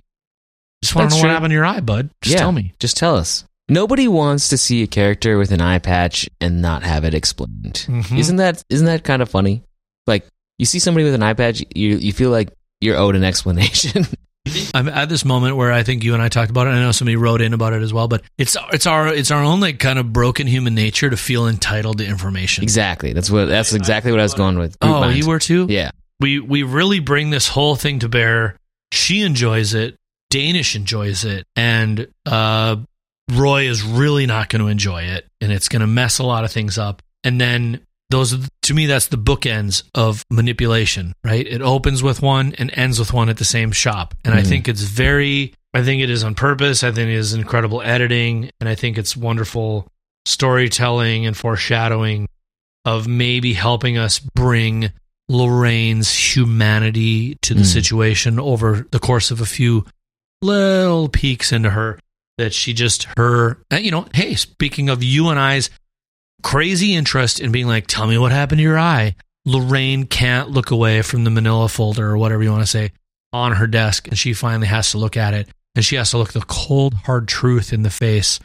Just 0.84 0.94
want 0.96 1.10
to 1.10 1.16
know 1.16 1.22
true. 1.22 1.30
what 1.30 1.34
happened 1.34 1.52
to 1.52 1.56
your 1.56 1.66
eye, 1.66 1.80
bud. 1.80 2.10
Just 2.22 2.34
Yeah. 2.34 2.40
tell 2.42 2.52
me. 2.52 2.74
Just 2.80 2.98
tell 2.98 3.16
us. 3.16 3.46
Nobody 3.68 4.08
wants 4.08 4.50
to 4.50 4.58
see 4.58 4.84
a 4.84 4.88
character 4.88 5.38
with 5.38 5.52
an 5.52 5.62
eye 5.62 5.80
patch 5.80 6.30
and 6.40 6.62
not 6.62 6.84
have 6.84 7.04
it 7.04 7.14
explained. 7.16 7.86
Mhm. 7.88 8.18
Isn't 8.18 8.36
that 8.38 8.64
isn't 8.70 8.86
that 8.86 9.04
kind 9.04 9.22
of 9.22 9.30
funny? 9.30 9.64
Like 10.06 10.28
you 10.60 10.66
see 10.66 10.80
somebody 10.80 11.04
with 11.04 11.16
an 11.16 11.24
eye 11.24 11.34
patch, 11.34 11.64
you 11.76 11.98
you 11.98 12.14
feel 12.14 12.30
like 12.30 12.50
you're 12.82 12.98
owed 12.98 13.16
an 13.16 13.24
explanation. 13.24 14.06
I'm 14.76 14.88
at 14.88 15.10
this 15.10 15.26
moment 15.26 15.56
where 15.56 15.72
I 15.72 15.82
think 15.82 16.04
you 16.04 16.14
and 16.14 16.22
I 16.22 16.30
talked 16.30 16.52
about 16.52 16.68
it. 16.68 16.72
I 16.72 16.80
know 16.80 16.92
somebody 16.92 17.16
wrote 17.16 17.42
in 17.42 17.54
about 17.56 17.74
it 17.74 17.82
as 17.82 17.92
well, 17.92 18.08
but 18.08 18.22
it's 18.38 18.56
it's 18.72 18.86
our 18.86 19.08
it's 19.08 19.32
our 19.32 19.42
own 19.44 19.60
like 19.60 19.80
kind 19.80 19.98
of 19.98 20.14
broken 20.14 20.46
human 20.46 20.76
nature 20.76 21.10
to 21.10 21.18
feel 21.18 21.48
entitled 21.48 21.98
to 21.98 22.06
information. 22.06 22.64
exactly. 22.64 23.14
That's 23.14 23.32
what 23.32 23.46
that's 23.46 23.74
exactly 23.74 24.12
what 24.12 24.20
I 24.20 24.24
was 24.24 24.36
going 24.36 24.60
with. 24.60 24.80
Group 24.80 24.94
Oh, 24.94 25.00
mind. 25.02 25.18
you 25.18 25.28
were 25.28 25.40
too. 25.40 25.66
Yeah. 25.68 25.90
we 26.20 26.40
we 26.40 26.62
really 26.62 27.00
bring 27.00 27.32
this 27.32 27.48
whole 27.48 27.76
thing 27.76 27.98
to 28.00 28.10
bear. 28.10 28.56
She 28.92 29.24
enjoys 29.24 29.74
it. 29.74 29.96
Danish 30.30 30.76
enjoys 30.76 31.26
it, 31.26 31.46
and 31.56 32.08
uh, 32.28 32.76
Roy 33.32 33.68
is 33.68 33.84
really 33.84 34.26
not 34.26 34.50
going 34.50 34.62
to 34.62 34.68
enjoy 34.68 35.04
it, 35.04 35.26
and 35.42 35.52
it's 35.52 35.70
going 35.70 35.82
to 35.82 35.88
mess 35.88 36.20
a 36.20 36.24
lot 36.24 36.44
of 36.44 36.52
things 36.52 36.78
up. 36.78 37.02
And 37.24 37.42
then 37.42 37.82
those, 38.12 38.32
the- 38.40 38.50
to 38.64 38.74
me, 38.74 38.86
that's 38.86 39.08
the 39.08 39.18
bookends 39.18 39.84
of 39.96 40.24
manipulation, 40.30 41.14
right? 41.24 41.46
It 41.48 41.62
opens 41.62 42.04
with 42.04 42.22
one 42.22 42.54
and 42.60 42.70
ends 42.76 43.00
with 43.00 43.14
one 43.14 43.30
at 43.30 43.38
the 43.38 43.46
same 43.46 43.72
shop, 43.72 44.14
and 44.24 44.34
I 44.36 44.42
Mhm. 44.42 44.48
think 44.48 44.68
it's 44.68 44.82
very. 44.84 45.54
I 45.74 45.84
think 45.84 46.02
it 46.02 46.10
is 46.10 46.24
on 46.24 46.36
purpose. 46.36 46.84
I 46.84 46.92
think 46.92 47.10
it 47.10 47.16
is 47.16 47.34
incredible 47.34 47.82
editing, 47.82 48.50
and 48.62 48.70
I 48.70 48.76
think 48.76 48.98
it's 48.98 49.18
wonderful 49.18 49.88
storytelling 50.26 51.26
and 51.26 51.36
foreshadowing 51.36 52.28
of 52.86 53.08
maybe 53.08 53.54
helping 53.54 53.98
us 53.98 54.20
bring 54.20 54.92
Lorraine's 55.28 56.14
humanity 56.36 57.36
to 57.42 57.54
the 57.56 57.64
Mm. 57.64 57.74
situation 57.74 58.40
over 58.40 58.88
the 58.92 59.00
course 59.00 59.32
of 59.32 59.42
a 59.42 59.46
few 59.46 59.86
little 60.42 61.10
peeks 61.10 61.52
into 61.52 61.72
her 61.72 62.00
that 62.38 62.54
she 62.54 62.74
just 62.74 63.08
her 63.18 63.58
uh, 63.72 63.78
you 63.78 63.92
know 63.92 64.08
hey 64.14 64.36
speaking 64.36 64.90
of 64.90 65.04
you 65.04 65.30
and 65.30 65.40
I's 65.40 65.70
crazy 66.44 66.94
interest 66.96 67.40
in 67.40 67.52
being 67.52 67.68
like 67.68 67.88
tell 67.88 68.08
me 68.08 68.18
what 68.18 68.32
happened 68.32 68.60
to 68.60 68.64
your 68.64 68.78
eye 68.80 69.16
Lorraine 69.46 70.06
can't 70.06 70.50
look 70.50 70.72
away 70.72 71.02
from 71.02 71.24
the 71.24 71.30
manila 71.30 71.70
folder 71.70 72.08
or 72.10 72.18
whatever 72.18 72.44
you 72.44 72.52
want 72.52 72.64
to 72.64 72.68
say 72.68 72.92
on 73.34 73.54
her 73.54 73.68
desk 73.68 74.08
and 74.08 74.18
she 74.18 74.34
finally 74.34 74.68
has 74.68 74.92
to 74.92 74.98
look 74.98 75.18
at 75.18 75.34
it 75.34 75.48
and 75.76 75.84
she 75.84 75.96
has 75.96 76.12
to 76.12 76.18
look 76.18 76.34
the 76.34 76.42
cold 76.42 76.94
hard 76.94 77.28
truth 77.28 77.74
in 77.74 77.84
the 77.84 77.90
face 77.90 78.40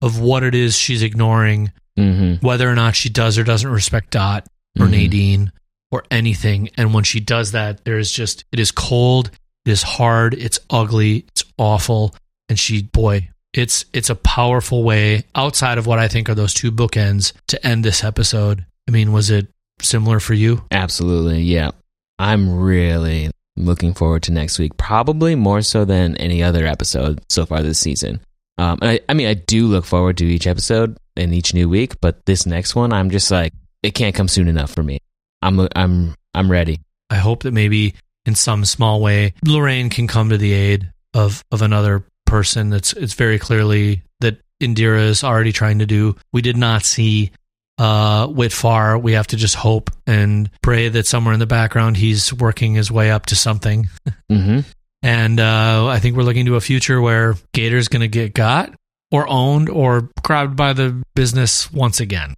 of 0.00 0.18
what 0.20 0.42
it 0.42 0.54
is 0.54 0.76
she's 0.76 1.02
ignoring 1.02 1.72
Mm-hmm. 1.98 2.44
whether 2.46 2.70
or 2.70 2.74
not 2.74 2.96
she 2.96 3.10
does 3.10 3.36
or 3.36 3.44
doesn't 3.44 3.70
respect 3.70 4.12
Dot 4.12 4.46
or 4.80 4.86
Mhm. 4.86 4.90
Nadine 4.92 5.52
or 5.90 6.04
anything. 6.10 6.70
And 6.78 6.94
when 6.94 7.04
she 7.04 7.20
does 7.20 7.52
that, 7.52 7.84
there 7.84 7.98
is 7.98 8.10
just, 8.10 8.44
it 8.50 8.58
is 8.58 8.70
cold, 8.72 9.30
it 9.66 9.70
is 9.72 9.82
hard, 9.82 10.32
it's 10.32 10.58
ugly, 10.70 11.26
it's 11.28 11.44
awful. 11.58 12.14
And 12.48 12.58
she, 12.58 12.82
boy, 12.82 13.28
it's, 13.54 13.84
it's 13.92 14.10
a 14.10 14.14
powerful 14.14 14.82
way 14.82 15.24
outside 15.34 15.78
of 15.78 15.86
what 15.86 15.98
I 15.98 16.08
think 16.08 16.28
are 16.28 16.34
those 16.34 16.54
two 16.54 16.72
bookends 16.72 17.32
to 17.48 17.66
end 17.66 17.84
this 17.84 18.04
episode. 18.04 18.64
I 18.88 18.90
mean, 18.90 19.12
was 19.12 19.30
it 19.30 19.48
similar 19.80 20.20
for 20.20 20.34
you? 20.34 20.64
Absolutely. 20.70 21.42
Yeah. 21.42 21.70
I'm 22.18 22.58
really 22.58 23.30
looking 23.56 23.94
forward 23.94 24.22
to 24.24 24.32
next 24.32 24.58
week, 24.58 24.76
probably 24.76 25.34
more 25.34 25.62
so 25.62 25.84
than 25.84 26.16
any 26.16 26.42
other 26.42 26.66
episode 26.66 27.20
so 27.28 27.44
far 27.44 27.62
this 27.62 27.78
season. 27.78 28.20
Um, 28.58 28.78
and 28.80 28.90
I, 28.90 29.00
I 29.08 29.14
mean, 29.14 29.28
I 29.28 29.34
do 29.34 29.66
look 29.66 29.84
forward 29.84 30.18
to 30.18 30.26
each 30.26 30.46
episode 30.46 30.96
and 31.16 31.34
each 31.34 31.52
new 31.52 31.68
week, 31.68 32.00
but 32.00 32.24
this 32.26 32.46
next 32.46 32.74
one, 32.74 32.92
I'm 32.92 33.10
just 33.10 33.30
like, 33.30 33.52
it 33.82 33.94
can't 33.94 34.14
come 34.14 34.28
soon 34.28 34.48
enough 34.48 34.72
for 34.72 34.82
me. 34.82 34.98
I'm, 35.42 35.68
I'm, 35.74 36.14
I'm 36.34 36.50
ready. 36.50 36.80
I 37.10 37.16
hope 37.16 37.42
that 37.42 37.52
maybe 37.52 37.94
in 38.24 38.34
some 38.34 38.64
small 38.64 39.00
way, 39.00 39.34
Lorraine 39.44 39.90
can 39.90 40.06
come 40.06 40.28
to 40.30 40.38
the 40.38 40.52
aid 40.52 40.92
of 41.14 41.44
of 41.50 41.60
another 41.60 42.04
person. 42.32 42.70
That's 42.70 42.94
it's 42.94 43.12
very 43.12 43.38
clearly 43.38 44.02
that 44.20 44.40
Indira 44.58 45.02
is 45.02 45.22
already 45.22 45.52
trying 45.52 45.80
to 45.80 45.86
do. 45.86 46.16
We 46.32 46.40
did 46.40 46.56
not 46.56 46.82
see 46.82 47.30
uh, 47.76 48.26
Witt 48.30 48.54
Farr. 48.54 48.98
We 48.98 49.12
have 49.12 49.26
to 49.28 49.36
just 49.36 49.54
hope 49.54 49.90
and 50.06 50.50
pray 50.62 50.88
that 50.88 51.06
somewhere 51.06 51.34
in 51.34 51.40
the 51.40 51.46
background 51.46 51.98
he's 51.98 52.32
working 52.32 52.72
his 52.72 52.90
way 52.90 53.10
up 53.10 53.26
to 53.26 53.36
something. 53.36 53.88
Mm-hmm. 54.30 54.60
And 55.02 55.40
uh, 55.40 55.88
I 55.88 55.98
think 55.98 56.16
we're 56.16 56.22
looking 56.22 56.46
to 56.46 56.56
a 56.56 56.60
future 56.60 57.02
where 57.02 57.34
Gator's 57.52 57.88
going 57.88 58.00
to 58.00 58.08
get 58.08 58.32
got 58.32 58.72
or 59.10 59.28
owned 59.28 59.68
or 59.68 60.08
grabbed 60.22 60.56
by 60.56 60.72
the 60.72 61.02
business 61.14 61.70
once 61.70 62.00
again. 62.00 62.34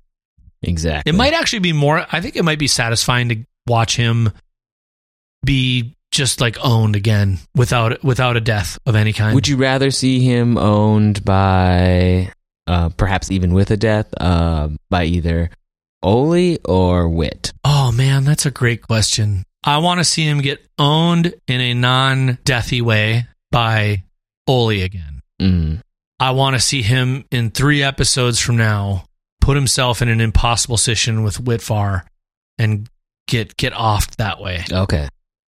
Exactly. 0.60 1.10
It 1.10 1.14
might 1.14 1.34
actually 1.34 1.60
be 1.60 1.72
more. 1.72 2.04
I 2.10 2.20
think 2.20 2.34
it 2.34 2.42
might 2.42 2.58
be 2.58 2.66
satisfying 2.66 3.28
to 3.28 3.44
watch 3.68 3.96
him 3.96 4.32
be 5.44 5.93
just 6.14 6.40
like 6.40 6.56
owned 6.62 6.96
again 6.96 7.38
without 7.54 8.02
without 8.04 8.36
a 8.36 8.40
death 8.40 8.78
of 8.86 8.94
any 8.94 9.12
kind. 9.12 9.34
Would 9.34 9.48
you 9.48 9.56
rather 9.56 9.90
see 9.90 10.20
him 10.20 10.56
owned 10.56 11.24
by, 11.24 12.32
uh, 12.66 12.88
perhaps 12.90 13.30
even 13.30 13.52
with 13.52 13.70
a 13.70 13.76
death, 13.76 14.06
uh, 14.18 14.68
by 14.88 15.04
either 15.04 15.50
Ole 16.02 16.56
or 16.64 17.08
Witt? 17.08 17.52
Oh 17.64 17.92
man, 17.92 18.24
that's 18.24 18.46
a 18.46 18.50
great 18.50 18.82
question. 18.82 19.44
I 19.64 19.78
want 19.78 19.98
to 19.98 20.04
see 20.04 20.24
him 20.24 20.40
get 20.40 20.64
owned 20.78 21.34
in 21.48 21.60
a 21.60 21.74
non-deathy 21.74 22.82
way 22.82 23.26
by 23.50 24.04
Ole 24.46 24.82
again. 24.82 25.20
Mm. 25.40 25.80
I 26.20 26.30
want 26.30 26.54
to 26.54 26.60
see 26.60 26.82
him 26.82 27.24
in 27.30 27.50
three 27.50 27.82
episodes 27.82 28.38
from 28.38 28.56
now 28.56 29.06
put 29.40 29.56
himself 29.56 30.00
in 30.00 30.08
an 30.08 30.20
impossible 30.20 30.76
situation 30.76 31.22
with 31.22 31.40
Witt 31.40 31.60
Farr 31.60 32.06
and 32.58 32.88
get 33.26 33.56
get 33.56 33.72
off 33.72 34.16
that 34.18 34.40
way. 34.40 34.64
Okay. 34.70 35.08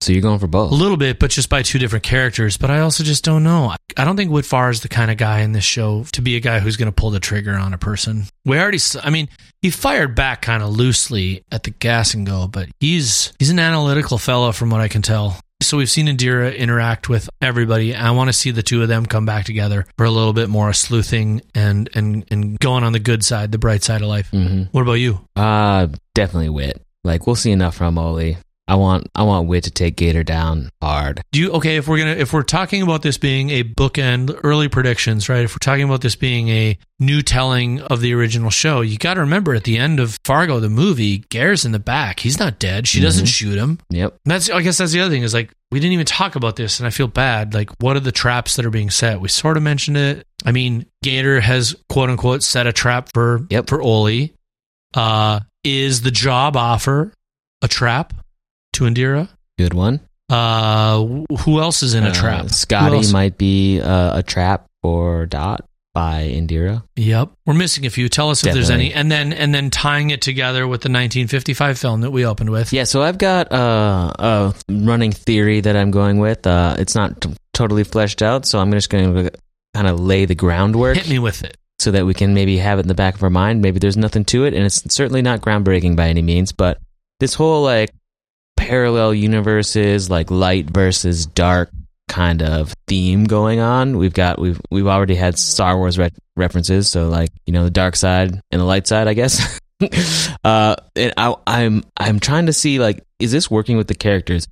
So 0.06 0.14
you're 0.14 0.22
going 0.22 0.38
for 0.38 0.46
both. 0.46 0.72
A 0.72 0.76
little 0.76 0.98
bit, 0.98 1.18
but 1.18 1.32
just 1.32 1.50
by 1.50 1.64
two 1.64 1.80
different 1.80 2.04
characters. 2.04 2.58
But 2.58 2.70
I 2.70 2.82
also 2.82 3.04
just 3.04 3.24
don't 3.24 3.44
know. 3.44 3.74
I 3.98 4.04
don't 4.06 4.16
think 4.16 4.30
Witt 4.30 4.46
Farr 4.46 4.70
is 4.70 4.82
the 4.82 4.88
kind 4.88 5.10
of 5.10 5.18
guy 5.18 5.40
in 5.40 5.52
this 5.52 5.64
show 5.64 6.04
to 6.12 6.22
be 6.22 6.36
a 6.36 6.40
guy 6.40 6.60
who's 6.60 6.78
going 6.78 6.86
to 6.86 6.92
pull 6.96 7.10
the 7.10 7.20
trigger 7.20 7.56
on 7.56 7.74
a 7.74 7.80
person. 7.80 8.26
We 8.46 8.60
already, 8.60 8.78
I 9.02 9.10
mean, 9.10 9.30
he 9.64 9.72
fired 9.72 10.14
back 10.14 10.44
kind 10.44 10.62
of 10.62 10.70
loosely 10.70 11.44
at 11.52 11.64
the 11.64 11.72
gas 11.72 12.14
and 12.14 12.24
go, 12.28 12.48
but 12.48 12.70
he's 12.80 13.34
he's 13.40 13.50
an 13.50 13.58
analytical 13.58 14.20
fellow 14.20 14.52
from 14.52 14.70
what 14.70 14.80
I 14.80 14.90
can 14.90 15.02
tell. 15.02 15.40
So 15.64 15.78
we've 15.78 15.90
seen 15.90 16.06
Indira 16.06 16.56
interact 16.56 17.10
with 17.10 17.28
everybody. 17.42 17.96
I 17.96 18.12
want 18.12 18.28
to 18.28 18.34
see 18.34 18.52
the 18.52 18.62
two 18.62 18.84
of 18.84 18.88
them 18.88 19.08
come 19.08 19.26
back 19.26 19.46
together 19.46 19.88
for 19.98 20.06
a 20.06 20.12
little 20.12 20.34
bit 20.34 20.50
more 20.50 20.72
sleuthing 20.74 21.42
and 21.56 21.90
and 21.96 22.26
and 22.30 22.60
going 22.60 22.84
on 22.84 22.94
the 22.94 23.00
good 23.00 23.26
side, 23.26 23.52
the 23.52 23.58
bright 23.58 23.82
side 23.82 24.04
of 24.04 24.08
life. 24.08 24.30
hmm 24.30 24.64
What 24.72 24.82
about 24.82 24.94
you? 24.94 25.22
Uh, 25.36 25.88
definitely 26.14 26.50
Witt. 26.50 26.80
Like 27.04 27.26
we'll 27.26 27.36
see 27.36 27.52
enough 27.52 27.76
from 27.76 27.98
Ole. 27.98 28.36
I 28.68 28.76
want 28.76 29.10
I 29.14 29.24
want 29.24 29.48
Witt 29.48 29.66
to 29.66 29.72
take 29.72 29.96
Gator 29.96 30.24
down 30.24 30.70
hard. 30.82 31.22
Do 31.32 31.40
you 31.40 31.52
okay 31.54 31.78
if 31.78 31.88
we're 31.88 32.00
gonna 32.00 32.12
if 32.16 32.34
we're 32.34 32.42
talking 32.44 32.82
about 32.82 33.04
this 33.04 33.18
being 33.18 33.52
a 33.52 33.64
bookend 33.64 34.40
early 34.44 34.70
predictions, 34.70 35.30
right? 35.30 35.44
If 35.44 35.54
we're 35.54 35.58
talking 35.60 35.84
about 35.84 36.02
this 36.02 36.16
being 36.16 36.50
a 36.50 36.78
new 37.00 37.22
telling 37.22 37.82
of 37.82 38.02
the 38.02 38.14
original 38.14 38.50
show, 38.50 38.82
you 38.82 38.98
got 38.98 39.16
to 39.16 39.20
remember 39.20 39.54
at 39.54 39.66
the 39.66 39.78
end 39.78 40.00
of 40.00 40.18
Fargo 40.26 40.60
the 40.60 40.70
movie, 40.70 41.20
Gaear's 41.30 41.64
in 41.66 41.74
the 41.74 41.80
back. 41.80 42.20
He's 42.22 42.40
not 42.40 42.58
dead. 42.58 42.88
She 42.88 43.02
doesn't 43.02 43.28
shoot 43.28 43.58
him. 43.58 43.80
Yep. 43.92 44.18
And 44.26 44.32
that's 44.32 44.50
I 44.50 44.62
guess 44.62 44.80
that's 44.80 44.94
the 44.94 45.02
other 45.02 45.12
thing 45.12 45.24
is 45.24 45.34
like 45.34 45.52
we 45.72 45.80
didn't 45.80 45.94
even 45.94 46.06
talk 46.06 46.36
about 46.36 46.56
this, 46.56 46.80
and 46.80 46.88
I 46.88 46.90
feel 46.90 47.08
bad. 47.08 47.54
Like, 47.54 47.70
what 47.82 47.96
are 47.98 48.02
the 48.02 48.12
traps 48.12 48.56
that 48.56 48.66
are 48.66 48.72
being 48.72 48.90
set? 48.90 49.20
We 49.22 49.28
sort 49.30 49.58
of 49.58 49.64
mentioned 49.64 49.98
it. 49.98 50.26
I 50.46 50.52
mean, 50.52 50.86
Gator 51.04 51.40
has 51.42 51.76
quote 51.90 52.10
unquote 52.10 52.42
set 52.44 52.66
a 52.66 52.74
trap 52.74 53.10
for 53.14 53.46
Yep. 53.52 53.68
for 53.68 53.82
Ole. 53.82 54.30
Uh, 54.96 55.42
is 55.64 56.02
the 56.02 56.12
job 56.12 56.56
offer 56.56 57.12
a 57.62 57.68
trap 57.68 58.14
to 58.76 58.86
Indira? 58.86 59.28
Good 59.58 59.74
one. 59.74 60.00
Uh, 60.30 61.06
who 61.40 61.60
else 61.60 61.84
is 61.84 61.94
in 61.94 62.04
a 62.06 62.10
Uh, 62.10 62.14
trap? 62.14 62.50
Scotty 62.50 63.12
might 63.12 63.38
be 63.38 63.80
uh, 63.82 64.20
a 64.20 64.24
trap 64.24 64.66
for 64.82 65.26
Dot 65.26 65.62
by 65.94 66.28
Indira. 66.30 66.84
Yep, 66.98 67.32
we're 67.46 67.54
missing 67.54 67.86
a 67.86 67.90
few. 67.90 68.10
Tell 68.10 68.30
us 68.30 68.46
if 68.46 68.54
there's 68.54 68.70
any, 68.70 68.94
and 68.94 69.10
then 69.12 69.32
and 69.34 69.54
then 69.56 69.70
tying 69.70 70.10
it 70.10 70.22
together 70.22 70.68
with 70.68 70.82
the 70.82 70.90
1955 70.90 71.78
film 71.80 72.02
that 72.02 72.12
we 72.12 72.26
opened 72.26 72.50
with. 72.50 72.74
Yeah, 72.74 72.84
so 72.84 73.02
I've 73.02 73.18
got 73.18 73.52
uh, 73.52 74.12
a 74.20 74.54
running 74.70 75.12
theory 75.14 75.62
that 75.62 75.76
I'm 75.78 75.92
going 75.92 76.18
with. 76.20 76.46
Uh, 76.46 76.76
it's 76.80 76.96
not 76.96 77.22
t- 77.22 77.30
totally 77.54 77.84
fleshed 77.86 78.22
out, 78.22 78.46
so 78.46 78.60
I'm 78.60 78.72
just 78.72 78.90
going 78.90 79.14
to 79.14 79.32
kind 79.74 79.88
of 79.88 80.00
lay 80.00 80.26
the 80.26 80.36
groundwork 80.36 80.98
Hit 80.98 81.08
me 81.10 81.20
with 81.20 81.44
it. 81.44 81.56
so 81.80 81.92
that 81.92 82.06
we 82.06 82.14
can 82.14 82.34
maybe 82.34 82.58
have 82.58 82.80
it 82.80 82.82
in 82.84 82.88
the 82.88 82.96
back 82.96 83.16
of 83.16 83.24
our 83.24 83.30
mind. 83.30 83.62
Maybe 83.62 83.80
there's 83.80 83.96
nothing 83.98 84.26
to 84.26 84.44
it, 84.46 84.54
and 84.54 84.66
it's 84.66 84.82
certainly 84.94 85.22
not 85.22 85.40
groundbreaking 85.42 85.96
by 85.96 86.10
any 86.10 86.22
means. 86.22 86.52
But 86.52 86.80
this 87.22 87.36
whole 87.36 87.62
like 87.64 87.92
parallel 88.58 89.14
universes, 89.14 90.10
like 90.10 90.32
light 90.32 90.70
versus 90.70 91.26
dark 91.26 91.72
kind 92.08 92.42
of 92.42 92.74
theme 92.88 93.26
going 93.26 93.60
on. 93.60 93.98
We've 93.98 94.14
got 94.14 94.40
we've 94.40 94.60
we've 94.72 94.88
already 94.88 95.16
had 95.16 95.38
Star 95.38 95.78
Wars 95.78 95.98
re- 95.98 96.12
references, 96.36 96.90
so 96.90 97.10
like 97.10 97.30
you 97.46 97.54
know 97.54 97.64
the 97.64 97.72
dark 97.72 97.96
side 97.96 98.40
and 98.52 98.62
the 98.62 98.66
light 98.66 98.88
side, 98.88 99.08
I 99.08 99.14
guess. 99.14 99.60
uh, 100.44 100.76
and 100.96 101.14
I, 101.18 101.36
I'm 101.48 101.84
I'm 101.98 102.20
trying 102.20 102.46
to 102.48 102.54
see 102.54 102.80
like 102.80 103.04
is 103.20 103.32
this 103.32 103.50
working 103.50 103.78
with 103.78 103.88
the 103.88 103.96
characters? 103.96 104.48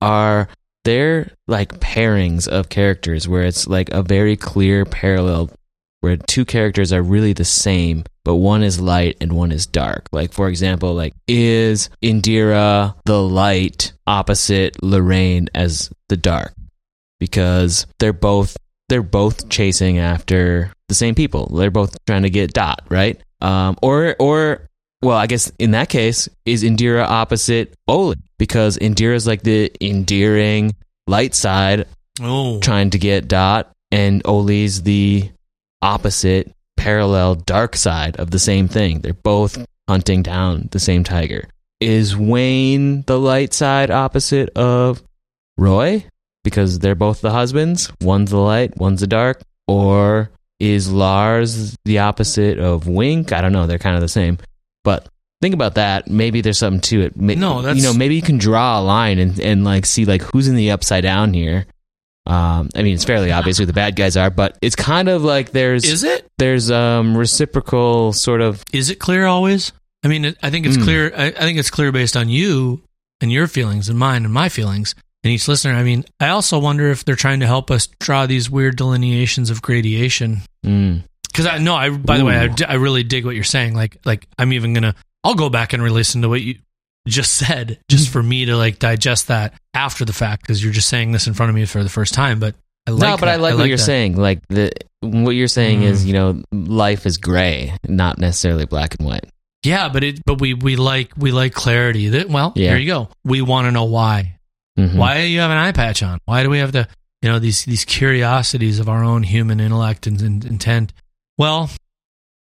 Are 0.00 0.48
there 0.84 1.32
like 1.46 1.80
pairings 1.80 2.48
of 2.48 2.68
characters 2.68 3.28
where 3.28 3.42
it's 3.42 3.66
like 3.66 3.90
a 3.90 4.02
very 4.02 4.36
clear 4.36 4.84
parallel 4.84 5.50
where 6.00 6.16
two 6.16 6.44
characters 6.44 6.92
are 6.92 7.02
really 7.02 7.32
the 7.32 7.44
same, 7.44 8.04
but 8.24 8.36
one 8.36 8.62
is 8.62 8.80
light 8.80 9.16
and 9.20 9.32
one 9.32 9.52
is 9.52 9.66
dark. 9.66 10.08
Like 10.12 10.32
for 10.32 10.48
example, 10.48 10.94
like 10.94 11.14
is 11.26 11.90
Indira 12.02 12.94
the 13.04 13.20
light 13.20 13.92
opposite 14.06 14.82
Lorraine 14.82 15.48
as 15.54 15.90
the 16.08 16.16
dark? 16.16 16.52
Because 17.18 17.86
they're 17.98 18.12
both 18.12 18.56
they're 18.88 19.02
both 19.02 19.48
chasing 19.48 19.98
after 19.98 20.72
the 20.88 20.94
same 20.94 21.14
people. 21.14 21.46
They're 21.48 21.70
both 21.70 21.96
trying 22.06 22.22
to 22.22 22.30
get 22.30 22.52
Dot, 22.52 22.84
right? 22.88 23.20
Um, 23.40 23.76
or 23.82 24.16
or 24.18 24.66
well, 25.02 25.16
I 25.16 25.26
guess 25.26 25.52
in 25.58 25.72
that 25.72 25.88
case, 25.88 26.28
is 26.44 26.64
Indira 26.64 27.04
opposite 27.04 27.74
Ole? 27.86 28.14
Because 28.38 28.78
Indira's 28.78 29.26
like 29.26 29.42
the 29.42 29.70
endearing 29.80 30.74
light 31.06 31.34
side 31.34 31.86
Oh, 32.20 32.58
trying 32.60 32.90
to 32.90 32.98
get 32.98 33.28
Dot, 33.28 33.70
and 33.90 34.22
Ole's 34.24 34.82
the 34.82 35.30
opposite, 35.82 36.52
parallel 36.76 37.34
dark 37.36 37.76
side 37.76 38.16
of 38.16 38.30
the 38.30 38.38
same 38.38 38.68
thing. 38.68 39.00
They're 39.00 39.12
both 39.14 39.64
hunting 39.88 40.22
down 40.22 40.68
the 40.72 40.80
same 40.80 41.04
tiger. 41.04 41.48
Is 41.80 42.16
Wayne 42.16 43.02
the 43.02 43.18
light 43.18 43.52
side 43.54 43.90
opposite 43.90 44.50
of 44.56 45.02
Roy? 45.56 46.04
Because 46.44 46.78
they're 46.78 46.94
both 46.94 47.20
the 47.20 47.30
husbands. 47.30 47.92
One's 48.00 48.30
the 48.30 48.38
light, 48.38 48.76
one's 48.76 49.00
the 49.00 49.06
dark. 49.06 49.42
Or 49.66 50.30
is 50.60 50.90
Lars 50.90 51.76
the 51.84 51.98
opposite 52.00 52.58
of 52.58 52.86
Wink? 52.88 53.32
I 53.32 53.40
don't 53.40 53.52
know. 53.52 53.66
They're 53.66 53.78
kind 53.78 53.96
of 53.96 54.00
the 54.02 54.08
same. 54.08 54.38
But 54.82 55.08
think 55.42 55.54
about 55.54 55.74
that. 55.74 56.08
Maybe 56.08 56.40
there's 56.40 56.58
something 56.58 56.80
to 56.82 57.02
it. 57.02 57.16
No, 57.16 57.60
that's- 57.62 57.76
you 57.76 57.82
know, 57.82 57.92
maybe 57.92 58.14
you 58.16 58.22
can 58.22 58.38
draw 58.38 58.80
a 58.80 58.82
line 58.82 59.18
and, 59.18 59.38
and 59.40 59.64
like 59.64 59.84
see 59.86 60.04
like 60.04 60.22
who's 60.22 60.48
in 60.48 60.56
the 60.56 60.70
upside 60.70 61.02
down 61.02 61.34
here. 61.34 61.66
Um, 62.28 62.68
I 62.76 62.82
mean, 62.82 62.94
it's 62.94 63.04
fairly 63.04 63.32
obvious 63.32 63.56
who 63.56 63.64
the 63.64 63.72
bad 63.72 63.96
guys 63.96 64.16
are, 64.16 64.28
but 64.30 64.58
it's 64.60 64.76
kind 64.76 65.08
of 65.08 65.24
like 65.24 65.50
there's 65.52 65.84
is 65.84 66.04
it? 66.04 66.26
there's 66.36 66.70
um 66.70 67.16
reciprocal 67.16 68.12
sort 68.12 68.42
of 68.42 68.62
Is 68.72 68.90
it 68.90 68.96
clear 68.98 69.26
always? 69.26 69.72
I 70.04 70.08
mean, 70.08 70.34
I 70.42 70.50
think 70.50 70.66
it's 70.66 70.76
Mm. 70.76 70.84
clear. 70.84 71.12
I, 71.16 71.26
I 71.28 71.30
think 71.30 71.58
it's 71.58 71.70
clear 71.70 71.90
based 71.90 72.16
on 72.16 72.28
you 72.28 72.82
and 73.20 73.32
your 73.32 73.48
feelings 73.48 73.88
and 73.88 73.98
mine 73.98 74.24
and 74.24 74.32
my 74.32 74.48
feelings 74.50 74.94
and 75.24 75.32
each 75.32 75.48
listener. 75.48 75.72
I 75.74 75.82
mean, 75.82 76.04
I 76.20 76.28
also 76.28 76.58
wonder 76.58 76.90
if 76.90 77.04
they're 77.04 77.16
trying 77.16 77.40
to 77.40 77.46
help 77.46 77.70
us 77.70 77.88
draw 77.98 78.26
these 78.26 78.50
weird 78.50 78.76
delineations 78.76 79.48
of 79.50 79.62
gradation. 79.62 80.42
mm, 80.64 81.02
Because 81.26 81.46
I 81.46 81.58
know, 81.58 81.74
I 81.74 81.88
by 81.90 82.18
the 82.18 82.24
way, 82.24 82.36
I, 82.36 82.44
Ooh. 82.46 82.54
I 82.68 82.74
really 82.74 83.02
dig 83.04 83.24
what 83.24 83.34
you're 83.34 83.42
saying. 83.44 83.74
Like, 83.74 83.96
like 84.04 84.28
I'm 84.38 84.52
even 84.52 84.74
gonna, 84.74 84.94
I'll 85.24 85.34
go 85.34 85.48
back 85.48 85.72
and 85.72 85.82
re-listen 85.82 86.22
to 86.22 86.28
what 86.28 86.42
you 86.42 86.56
just 87.08 87.34
said, 87.34 87.78
just 87.90 88.10
for 88.10 88.22
me 88.22 88.44
to 88.46 88.56
like 88.56 88.78
digest 88.78 89.28
that 89.28 89.54
after 89.74 90.04
the 90.04 90.12
fact. 90.12 90.42
Because 90.42 90.62
you're 90.62 90.72
just 90.72 90.88
saying 90.88 91.12
this 91.12 91.26
in 91.26 91.34
front 91.34 91.50
of 91.50 91.56
me 91.56 91.64
for 91.64 91.82
the 91.82 91.88
first 91.90 92.14
time, 92.14 92.38
but 92.40 92.54
I 92.86 92.92
like 92.92 93.00
no, 93.00 93.16
but 93.16 93.28
I 93.28 93.36
that. 93.36 93.42
like 93.42 93.56
what 93.56 93.68
you're 93.68 93.76
that. 93.76 93.82
saying. 93.84 94.16
Like 94.16 94.46
the 94.48 94.72
what 95.00 95.30
you're 95.32 95.46
saying 95.48 95.80
Mm. 95.80 95.84
is, 95.84 96.04
you 96.06 96.12
know, 96.12 96.42
life 96.52 97.06
is 97.06 97.18
gray, 97.18 97.72
not 97.86 98.18
necessarily 98.18 98.64
black 98.66 98.96
and 98.98 99.06
white. 99.06 99.24
Yeah, 99.64 99.88
but 99.88 100.04
it, 100.04 100.24
but 100.24 100.40
we 100.40 100.54
we 100.54 100.76
like 100.76 101.12
we 101.16 101.32
like 101.32 101.52
clarity. 101.52 102.08
That 102.10 102.28
well, 102.28 102.52
Yeah. 102.56 102.70
here 102.70 102.78
you 102.78 102.86
go. 102.86 103.08
We 103.24 103.42
want 103.42 103.66
to 103.66 103.72
know 103.72 103.84
why. 103.84 104.38
Mhm. 104.78 104.94
Why 104.94 105.16
do 105.22 105.26
you 105.26 105.40
have 105.40 105.50
an 105.50 105.56
eye 105.56 105.72
patch 105.72 106.02
on? 106.02 106.18
Why 106.24 106.42
do 106.44 106.50
we 106.50 106.58
have 106.58 106.72
to, 106.72 106.86
you 107.22 107.28
know, 107.28 107.38
these 107.40 107.64
these 107.64 107.84
curiosities 107.84 108.78
of 108.78 108.88
our 108.88 109.02
own 109.04 109.22
human 109.24 109.58
intellect 109.60 110.06
and, 110.06 110.20
and 110.22 110.44
intent? 110.44 110.92
Well, 111.36 111.70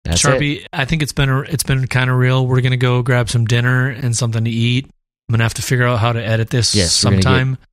That's 0.03 0.19
it. 0.23 0.27
Charpie, 0.27 0.65
I 0.73 0.85
think 0.85 1.01
it's 1.03 1.13
been 1.13 1.29
it's 1.49 1.63
been 1.63 1.85
kind 1.87 2.09
of 2.09 2.17
real. 2.17 2.45
We're 2.47 2.61
gonna 2.61 2.77
go 2.77 3.01
grab 3.03 3.29
some 3.29 3.45
dinner 3.45 3.87
and 3.89 4.15
something 4.15 4.43
to 4.45 4.49
eat. 4.51 4.85
I'm 4.85 5.33
gonna 5.33 5.43
have 5.43 5.53
to 5.55 5.61
figure 5.61 5.85
out 5.85 5.99
how 5.99 6.11
to 6.13 6.23
edit 6.23 6.49
this 6.49 6.73
Yes, 6.75 7.03
we're 7.03 7.11
gonna 7.11 7.21
sometime. 7.21 7.57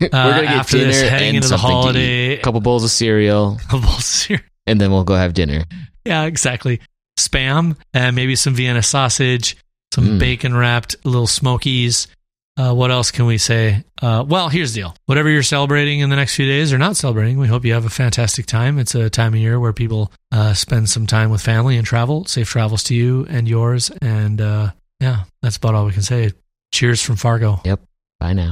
We're 0.00 0.08
gonna 0.10 0.42
get 0.42 0.50
after 0.50 0.76
dinner 0.76 0.92
this, 0.92 1.08
heading 1.08 1.28
and 1.28 1.36
into 1.38 1.48
the 1.48 1.56
holiday. 1.56 2.36
A 2.38 2.42
couple 2.42 2.60
bowls 2.60 2.84
of 2.84 2.90
cereal, 2.90 3.58
yeah, 4.28 4.38
and 4.66 4.78
then 4.80 4.90
we'll 4.90 5.04
go 5.04 5.14
have 5.14 5.32
dinner. 5.32 5.64
Yeah, 6.04 6.24
exactly. 6.24 6.80
Spam 7.18 7.76
and 7.94 8.14
maybe 8.14 8.36
some 8.36 8.54
Vienna 8.54 8.82
sausage, 8.82 9.56
some 9.94 10.04
Mm. 10.04 10.18
bacon 10.18 10.54
wrapped 10.54 10.96
little 11.04 11.26
smokies. 11.26 12.08
Uh, 12.56 12.72
what 12.74 12.90
else 12.90 13.10
can 13.10 13.26
we 13.26 13.36
say? 13.36 13.84
Uh, 14.00 14.24
well, 14.26 14.48
here's 14.48 14.72
the 14.72 14.80
deal. 14.80 14.94
Whatever 15.04 15.28
you're 15.28 15.42
celebrating 15.42 16.00
in 16.00 16.08
the 16.08 16.16
next 16.16 16.34
few 16.34 16.46
days 16.46 16.72
or 16.72 16.78
not 16.78 16.96
celebrating, 16.96 17.38
we 17.38 17.48
hope 17.48 17.64
you 17.64 17.74
have 17.74 17.84
a 17.84 17.90
fantastic 17.90 18.46
time. 18.46 18.78
It's 18.78 18.94
a 18.94 19.10
time 19.10 19.34
of 19.34 19.40
year 19.40 19.60
where 19.60 19.74
people 19.74 20.10
uh, 20.32 20.54
spend 20.54 20.88
some 20.88 21.06
time 21.06 21.30
with 21.30 21.42
family 21.42 21.76
and 21.76 21.86
travel. 21.86 22.24
Safe 22.24 22.48
travels 22.48 22.82
to 22.84 22.94
you 22.94 23.26
and 23.28 23.46
yours. 23.46 23.90
And 24.00 24.40
uh, 24.40 24.70
yeah, 25.00 25.24
that's 25.42 25.56
about 25.56 25.74
all 25.74 25.84
we 25.84 25.92
can 25.92 26.02
say. 26.02 26.32
Cheers 26.72 27.02
from 27.02 27.16
Fargo. 27.16 27.60
Yep. 27.64 27.80
Bye 28.20 28.32
now. 28.32 28.44